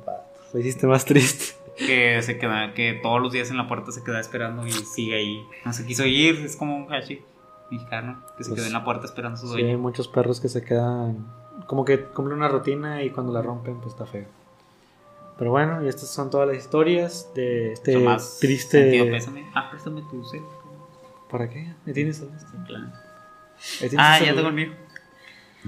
lo 0.52 0.60
hiciste 0.60 0.86
más 0.86 1.04
triste. 1.04 1.54
Que 1.76 2.22
se 2.22 2.38
queda, 2.38 2.72
que 2.74 3.00
todos 3.02 3.20
los 3.20 3.32
días 3.32 3.50
en 3.50 3.56
la 3.56 3.66
puerta 3.68 3.90
se 3.92 4.04
queda 4.04 4.20
esperando 4.20 4.66
y 4.66 4.70
sigue 4.72 5.16
ahí. 5.16 5.44
No 5.64 5.72
se 5.72 5.84
quiso 5.84 6.04
ir, 6.06 6.36
es 6.44 6.56
como 6.56 6.76
un 6.76 6.92
hashi 6.92 7.20
mexicano 7.70 8.22
que 8.36 8.44
se 8.44 8.50
Pues, 8.50 8.60
quedó 8.60 8.66
en 8.68 8.72
la 8.74 8.84
puerta 8.84 9.06
esperando 9.06 9.36
a 9.36 9.40
su 9.40 9.48
Sí, 9.48 9.56
hay 9.56 9.62
dueño. 9.64 9.78
muchos 9.78 10.06
perros 10.08 10.40
que 10.40 10.48
se 10.48 10.62
quedan. 10.62 11.26
Como 11.66 11.84
que 11.84 12.00
cumplen 12.04 12.36
una 12.38 12.48
rutina 12.48 13.02
y 13.02 13.10
cuando 13.10 13.32
la 13.32 13.42
rompen, 13.42 13.76
pues 13.80 13.94
está 13.94 14.06
feo. 14.06 14.26
Pero 15.36 15.50
bueno, 15.50 15.84
y 15.84 15.88
estas 15.88 16.08
son 16.10 16.30
todas 16.30 16.46
las 16.46 16.56
historias 16.58 17.30
de 17.34 17.72
este 17.72 17.94
Son 17.94 18.04
más 18.04 18.38
sentido 18.38 18.48
triste. 18.48 19.04
pésame. 19.10 19.44
Ah, 19.54 19.68
préstame 19.70 20.02
tu 20.02 20.24
cel. 20.24 20.42
¿Para 21.28 21.48
qué? 21.50 21.72
¿Me 21.84 21.92
tienes 21.92 22.20
esto? 22.20 22.32
Claro. 22.66 22.86
¿Me 23.80 23.88
tienes 23.88 23.98
Ah, 23.98 24.20
ya 24.24 24.32
tengo 24.34 24.48
el 24.48 24.54
mío. 24.54 24.72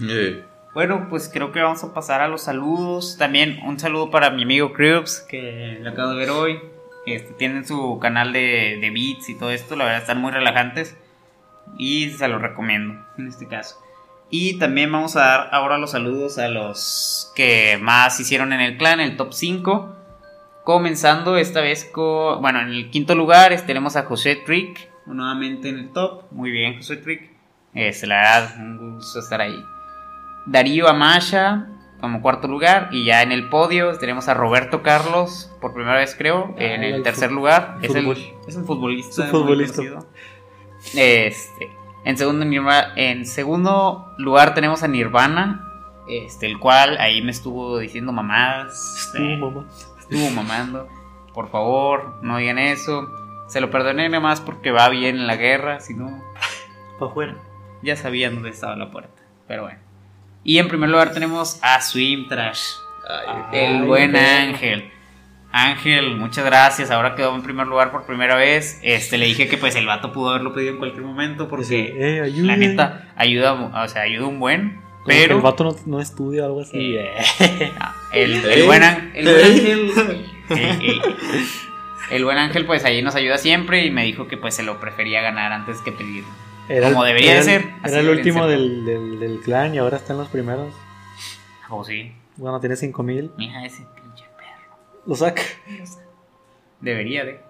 Eh, 0.09 0.45
Bueno, 0.77 1.07
pues 1.09 1.31
creo 1.32 1.53
que 1.53 1.62
vamos 1.62 1.82
a 1.85 1.94
pasar 1.94 2.20
a 2.20 2.28
los 2.28 2.43
saludos. 2.43 3.16
También 3.19 3.61
un 3.65 3.81
saludo 3.81 4.11
para 4.11 4.28
mi 4.28 4.43
amigo 4.43 4.74
Cribs, 4.74 5.20
que 5.27 5.78
lo 5.81 5.89
acabo 5.89 6.11
de 6.11 6.16
ver 6.19 6.28
hoy. 6.28 6.61
Este, 7.07 7.32
tienen 7.32 7.66
su 7.66 7.98
canal 7.98 8.35
de, 8.35 8.90
beats 8.93 9.31
y 9.31 9.39
todo 9.39 9.53
esto, 9.53 9.74
la 9.74 9.85
verdad 9.85 10.03
están 10.03 10.20
muy 10.20 10.32
relajantes. 10.32 10.94
Y 11.78 12.11
se 12.11 12.28
los 12.28 12.43
recomiendo 12.43 13.03
en 13.16 13.27
este 13.27 13.48
caso. 13.48 13.82
Y 14.28 14.59
también 14.59 14.93
vamos 14.93 15.16
a 15.16 15.20
dar 15.20 15.48
ahora 15.53 15.78
los 15.78 15.93
saludos 15.93 16.36
a 16.36 16.48
los 16.48 17.32
que 17.35 17.78
más 17.81 18.20
hicieron 18.20 18.53
en 18.53 18.61
el 18.61 18.77
clan, 18.77 19.01
el 19.01 19.16
top 19.16 19.32
5. 19.32 19.97
Comenzando 20.62 21.39
esta 21.39 21.62
vez 21.62 21.86
con. 21.86 22.43
Bueno, 22.43 22.61
en 22.61 22.69
el 22.69 22.90
quinto 22.90 23.15
lugar 23.15 23.55
es- 23.55 23.65
tenemos 23.65 23.97
a 23.97 24.03
José 24.03 24.36
Trick, 24.44 24.90
nuevamente 25.07 25.70
en 25.70 25.78
el 25.78 25.93
top. 25.94 26.24
Muy 26.32 26.51
bien, 26.51 26.77
José 26.77 26.98
Trick. 26.98 27.31
Este, 27.73 28.07
la 28.07 28.16
verdad, 28.16 28.57
un 28.59 28.97
gusto 28.97 29.20
estar 29.20 29.40
ahí. 29.40 29.57
Darío 30.47 30.89
Amasha 30.89 31.66
como 32.01 32.23
cuarto 32.23 32.47
lugar. 32.48 32.89
Y 32.93 33.05
ya 33.05 33.23
en 33.23 33.32
el 33.32 33.48
podio 33.48 33.98
tenemos 33.98 34.28
a 34.28 34.35
Roberto 34.35 34.82
Carlos, 34.82 35.51
por 35.60 35.73
primera 35.74 35.97
vez 35.97 36.14
creo, 36.16 36.55
en 36.59 36.82
Ah, 36.82 36.86
el 36.86 36.94
el 36.97 37.02
tercer 37.02 37.32
lugar. 37.32 37.78
Es, 37.82 37.94
el, 37.94 38.02
fútbol. 38.05 38.18
es 38.47 38.56
un 38.56 38.64
futbolista. 38.66 39.10
Es 39.27 39.32
un 39.32 39.40
futbolista. 39.40 39.82
Este, 40.94 41.70
en 42.05 42.16
segundo, 42.16 42.44
en 42.97 43.27
segundo 43.27 44.14
lugar 44.18 44.55
tenemos 44.55 44.82
a 44.82 44.89
Nirvana. 44.89 45.62
Este, 46.09 46.47
el 46.47 46.60
cual 46.60 46.98
ahí 46.98 47.20
me 47.23 47.32
estuvo 47.32 47.78
diciendo 47.78 48.12
mamadas. 48.12 49.10
Tú, 49.12 49.18
eh, 49.23 49.36
mamá. 49.36 49.66
estuvo 49.98 50.31
mamando. 50.31 50.89
Por 51.35 51.51
favor, 51.51 52.18
no 52.23 52.36
digan 52.39 52.59
eso. 52.59 53.09
Se 53.48 53.60
lo 53.60 53.70
perdoné 53.70 54.09
nada 54.09 54.20
más 54.20 54.40
porque 54.40 54.70
va 54.70 54.89
bien 54.89 55.16
en 55.16 55.27
la 55.27 55.35
guerra. 55.36 55.81
Si 55.81 55.94
no, 55.94 56.23
Para 57.01 57.10
afuera. 57.10 57.36
ya 57.82 57.97
sabían 57.97 58.35
dónde 58.35 58.51
estaba 58.51 58.77
la 58.77 58.90
puerta. 58.90 59.20
Pero 59.48 59.62
bueno. 59.64 59.78
Y 60.48 60.59
en 60.59 60.68
primer 60.68 60.89
lugar 60.90 61.12
tenemos 61.12 61.59
a 61.60 61.81
Swim 61.82 62.28
Trash. 62.28 62.60
El 63.52 63.77
Ay, 63.78 63.82
buen. 63.82 64.14
Ángel. 64.16 64.90
Ángel, 65.51 66.16
muchas 66.16 66.44
gracias. 66.44 66.90
Ahora 66.93 67.14
quedó 67.16 67.35
en 67.35 67.43
primer 67.43 67.66
lugar 67.66 67.90
por 67.90 68.06
primera 68.06 68.36
vez. 68.36 68.78
Este 68.82 69.18
le 69.18 69.27
dije 69.27 69.48
que 69.48 69.56
pues 69.59 69.74
el 69.74 69.86
vato 69.86 70.12
pudo 70.12 70.31
haberlo 70.31 70.52
pedido 70.52 70.73
en 70.73 70.78
cualquier 70.78 71.02
momento 71.05 71.48
porque 71.48 71.94
Eh, 71.98 72.20
ayuda. 72.20 72.47
la 72.47 72.56
neta 72.56 73.09
ayuda, 73.16 73.55
o 73.55 73.89
sea, 73.89 74.02
ayuda 74.02 74.27
un 74.27 74.39
buen. 74.39 74.77
Como 74.77 75.06
que 75.06 75.12
Pero 75.14 75.36
El 75.36 75.43
vato 75.43 75.64
no, 75.64 75.77
no 75.86 76.01
estudia 76.01 76.43
o 76.44 76.47
algo 76.47 76.60
así. 76.62 76.70
Sí. 76.73 76.97
Eh. 76.97 77.73
El, 78.12 78.44
el 78.44 78.64
buen, 78.66 78.82
el 79.14 79.24
buen 79.24 79.44
ángel. 79.44 79.93
El 82.10 82.24
buen 82.24 82.39
ángel, 82.39 82.66
pues 82.66 82.85
ahí 82.85 83.02
nos 83.02 83.14
ayuda 83.16 83.36
siempre 83.36 83.85
y 83.85 83.90
me 83.90 84.05
dijo 84.05 84.28
que 84.28 84.36
pues 84.36 84.55
se 84.55 84.62
lo 84.62 84.78
prefería 84.78 85.23
ganar 85.23 85.52
antes 85.52 85.81
que 85.82 85.90
pedir. 85.93 86.23
Era 86.68 86.88
Como 86.90 87.05
debería 87.05 87.32
era 87.34 87.43
ser, 87.43 87.64
Era 87.84 88.01
el 88.01 88.09
último 88.09 88.40
ser. 88.40 88.51
del, 88.59 88.84
del, 88.84 89.20
del 89.20 89.40
clan 89.40 89.74
y 89.74 89.78
ahora 89.78 89.97
están 89.98 90.18
los 90.18 90.28
primeros. 90.28 90.74
Oh, 91.70 91.84
sí. 91.84 92.12
Bueno, 92.36 92.59
tiene 92.60 92.76
5000. 92.76 93.32
Mija, 93.36 93.64
ese 93.64 93.84
pinche 93.94 94.24
perro. 94.36 94.76
Lo 95.06 95.14
saca. 95.14 95.43
Debería 96.80 97.24
de. 97.24 97.40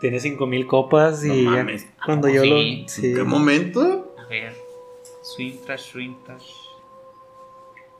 Tiene 0.00 0.20
5000 0.20 0.66
copas 0.66 1.24
y 1.24 1.28
No 1.28 1.50
ya- 1.52 1.58
mames. 1.58 1.86
cuando 2.04 2.28
¿A 2.28 2.30
yo 2.30 2.44
lo. 2.44 2.56
sí? 2.86 2.86
¿En 3.10 3.16
qué 3.16 3.22
momento? 3.24 4.14
A 4.18 4.26
ver. 4.28 4.54
Swing 5.22 5.54
trash, 5.66 5.90
swing 5.92 6.14
trash. 6.24 6.46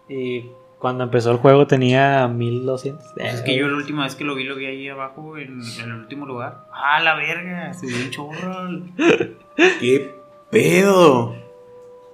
Y 0.08 0.50
cuando 0.78 1.04
empezó 1.04 1.30
el 1.30 1.36
juego 1.38 1.66
tenía 1.66 2.26
1200. 2.26 3.04
Pues 3.14 3.34
es 3.34 3.42
que 3.42 3.54
yo 3.56 3.68
la 3.68 3.76
última 3.76 4.04
vez 4.04 4.14
que 4.14 4.24
lo 4.24 4.34
vi, 4.34 4.44
lo 4.44 4.56
vi 4.56 4.66
ahí 4.66 4.88
abajo 4.88 5.36
en, 5.36 5.60
en 5.78 5.84
el 5.84 5.92
último 5.92 6.24
lugar. 6.26 6.66
¡Ah, 6.72 7.00
la 7.00 7.14
verga! 7.14 7.74
Subió 7.74 7.96
un 7.96 8.10
chorro. 8.10 8.68
¿Qué 9.80 10.14
pedo? 10.50 11.34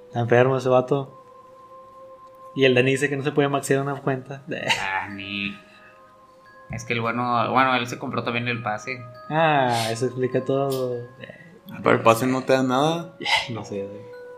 Está 0.09 0.21
enfermo 0.21 0.57
ese 0.57 0.69
vato. 0.69 1.13
Y 2.55 2.65
el 2.65 2.75
Dani 2.75 2.93
dice 2.93 3.09
que 3.09 3.17
no 3.17 3.23
se 3.23 3.33
puede 3.33 3.49
maxear 3.49 3.83
una 3.83 3.97
cuenta. 3.97 4.43
Ah, 4.81 5.09
ni. 5.11 5.57
Es 6.71 6.85
que 6.85 6.95
el 6.95 7.01
bueno. 7.01 7.53
Bueno, 7.53 7.75
él 7.77 7.87
se 7.87 7.99
compró 7.99 8.25
también 8.25 8.49
el 8.49 8.63
pase. 8.63 8.99
Ah, 9.29 9.89
eso 9.91 10.07
explica 10.07 10.45
todo. 10.45 11.07
Para 11.83 11.97
el 11.97 12.03
pase 12.03 12.27
no 12.27 12.43
te 12.43 12.55
da 12.55 12.63
nada. 12.63 13.17
No 13.53 13.65
sé. 13.65 13.87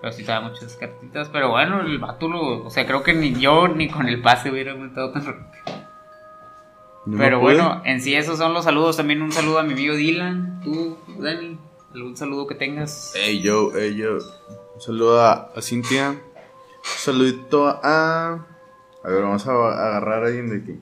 Pero 0.00 0.12
sí 0.12 0.24
te 0.24 0.32
da 0.32 0.40
muchas 0.40 0.76
cartitas. 0.76 1.28
Pero 1.28 1.50
bueno, 1.50 1.80
el 1.80 1.98
vato 1.98 2.28
lo. 2.28 2.64
O 2.64 2.70
sea, 2.70 2.86
creo 2.86 3.02
que 3.02 3.14
ni 3.14 3.34
yo 3.34 3.68
ni 3.68 3.88
con 3.88 4.08
el 4.08 4.20
pase 4.20 4.50
hubiera 4.50 4.72
aumentado 4.72 5.12
tan 5.12 5.24
rápido. 5.24 5.78
No 7.06 7.18
Pero 7.18 7.40
bueno, 7.40 7.80
en 7.84 8.00
sí 8.00 8.14
esos 8.14 8.38
son 8.38 8.52
los 8.52 8.64
saludos. 8.64 8.96
También 8.96 9.22
un 9.22 9.32
saludo 9.32 9.60
a 9.60 9.62
mi 9.62 9.72
amigo 9.72 9.94
Dylan. 9.94 10.60
Tú, 10.62 10.98
Dani. 11.18 11.58
¿Algún 11.94 12.16
saludo 12.16 12.46
que 12.46 12.54
tengas? 12.54 13.14
Ey, 13.16 13.40
yo, 13.40 13.74
ey, 13.76 13.96
yo. 13.96 14.18
Un 14.74 14.80
saludo 14.80 15.20
a, 15.20 15.50
a 15.54 15.62
Cintia. 15.62 16.10
Un 16.10 16.18
saludito 16.82 17.66
a. 17.66 18.46
A 19.04 19.08
ver, 19.08 19.22
vamos 19.22 19.46
a 19.46 19.52
agarrar 19.52 20.24
a 20.24 20.26
alguien 20.26 20.50
de 20.50 20.56
aquí. 20.56 20.80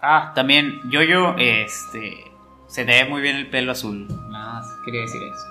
Ah, 0.00 0.32
también 0.34 0.80
Yo-Yo, 0.90 1.34
este. 1.38 2.24
Se 2.68 2.84
te 2.84 2.92
ve 2.92 3.08
muy 3.08 3.22
bien 3.22 3.36
el 3.36 3.50
pelo 3.50 3.72
azul. 3.72 4.06
Nada 4.30 4.54
más 4.54 4.66
quería 4.84 5.00
decir 5.00 5.20
eso. 5.22 5.46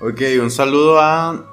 Ok, 0.00 0.42
un 0.42 0.50
saludo 0.50 1.00
a. 1.00 1.44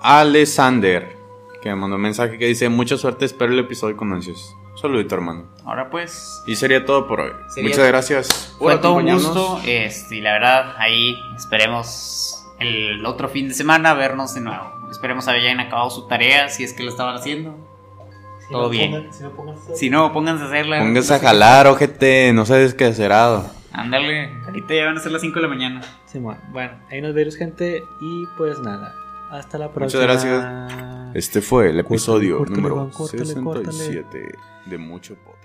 Alexander. 0.00 1.16
Que 1.60 1.70
me 1.70 1.76
mandó 1.76 1.96
un 1.96 2.02
mensaje 2.02 2.38
que 2.38 2.46
dice: 2.46 2.68
Mucha 2.68 2.96
suerte, 2.96 3.24
espero 3.24 3.52
el 3.52 3.58
episodio 3.58 3.96
con 3.96 4.12
ansios. 4.12 4.54
Saludito, 4.80 5.14
hermano. 5.14 5.44
Ahora 5.64 5.90
pues. 5.90 6.42
Y 6.46 6.56
sería 6.56 6.84
todo 6.84 7.08
por 7.08 7.20
hoy. 7.20 7.32
Muchas 7.62 7.86
gracias 7.86 8.54
por 8.58 8.72
Fue 8.72 8.80
todo 8.80 8.94
un 8.94 9.10
gusto. 9.10 9.60
Este, 9.64 10.16
y 10.16 10.20
la 10.20 10.32
verdad, 10.32 10.74
ahí 10.78 11.16
esperemos 11.36 12.46
el 12.60 13.04
otro 13.04 13.28
fin 13.28 13.48
de 13.48 13.54
semana 13.54 13.94
vernos 13.94 14.34
de 14.34 14.42
nuevo. 14.42 14.72
Esperemos 14.90 15.26
hayan 15.28 15.60
acabado 15.60 15.90
su 15.90 16.06
tarea 16.06 16.48
si 16.48 16.64
es 16.64 16.72
que 16.72 16.82
lo 16.82 16.90
estaban 16.90 17.16
haciendo. 17.16 17.56
Todo 18.50 18.68
bien. 18.68 19.08
si 19.12 19.22
no 19.24 19.30
pongan 19.30 19.56
Si 19.74 19.90
no, 19.90 20.12
pónganse 20.12 20.44
a 20.44 20.46
hacerla. 20.46 20.78
Póngase 20.78 21.14
a 21.14 21.18
jalar, 21.18 21.66
ojete, 21.66 22.32
no 22.32 22.46
seas 22.46 22.60
descacerado. 22.60 23.50
Ándale, 23.72 24.30
ahorita 24.46 24.74
ya 24.74 24.86
van 24.86 24.96
a 24.96 25.00
ser 25.00 25.12
las 25.12 25.20
5 25.20 25.34
de 25.34 25.42
la 25.42 25.48
mañana. 25.48 25.80
Bueno, 26.50 26.72
ahí 26.90 27.00
nos 27.00 27.12
vemos, 27.14 27.36
gente. 27.36 27.82
Y 28.00 28.26
pues 28.38 28.58
nada. 28.60 28.94
Hasta 29.30 29.58
la 29.58 29.66
Muchas 29.68 29.92
próxima. 29.92 30.02
gracias. 30.02 31.14
Este 31.14 31.40
fue 31.40 31.70
el 31.70 31.76
Córtale, 31.76 31.80
episodio 31.96 32.38
córtale, 32.38 32.56
número 32.56 32.74
Juan, 32.76 32.90
córtale, 32.90 33.34
córtale. 33.42 33.72
67 33.72 34.38
de 34.66 34.78
Mucho 34.78 35.14
Podcast. 35.16 35.35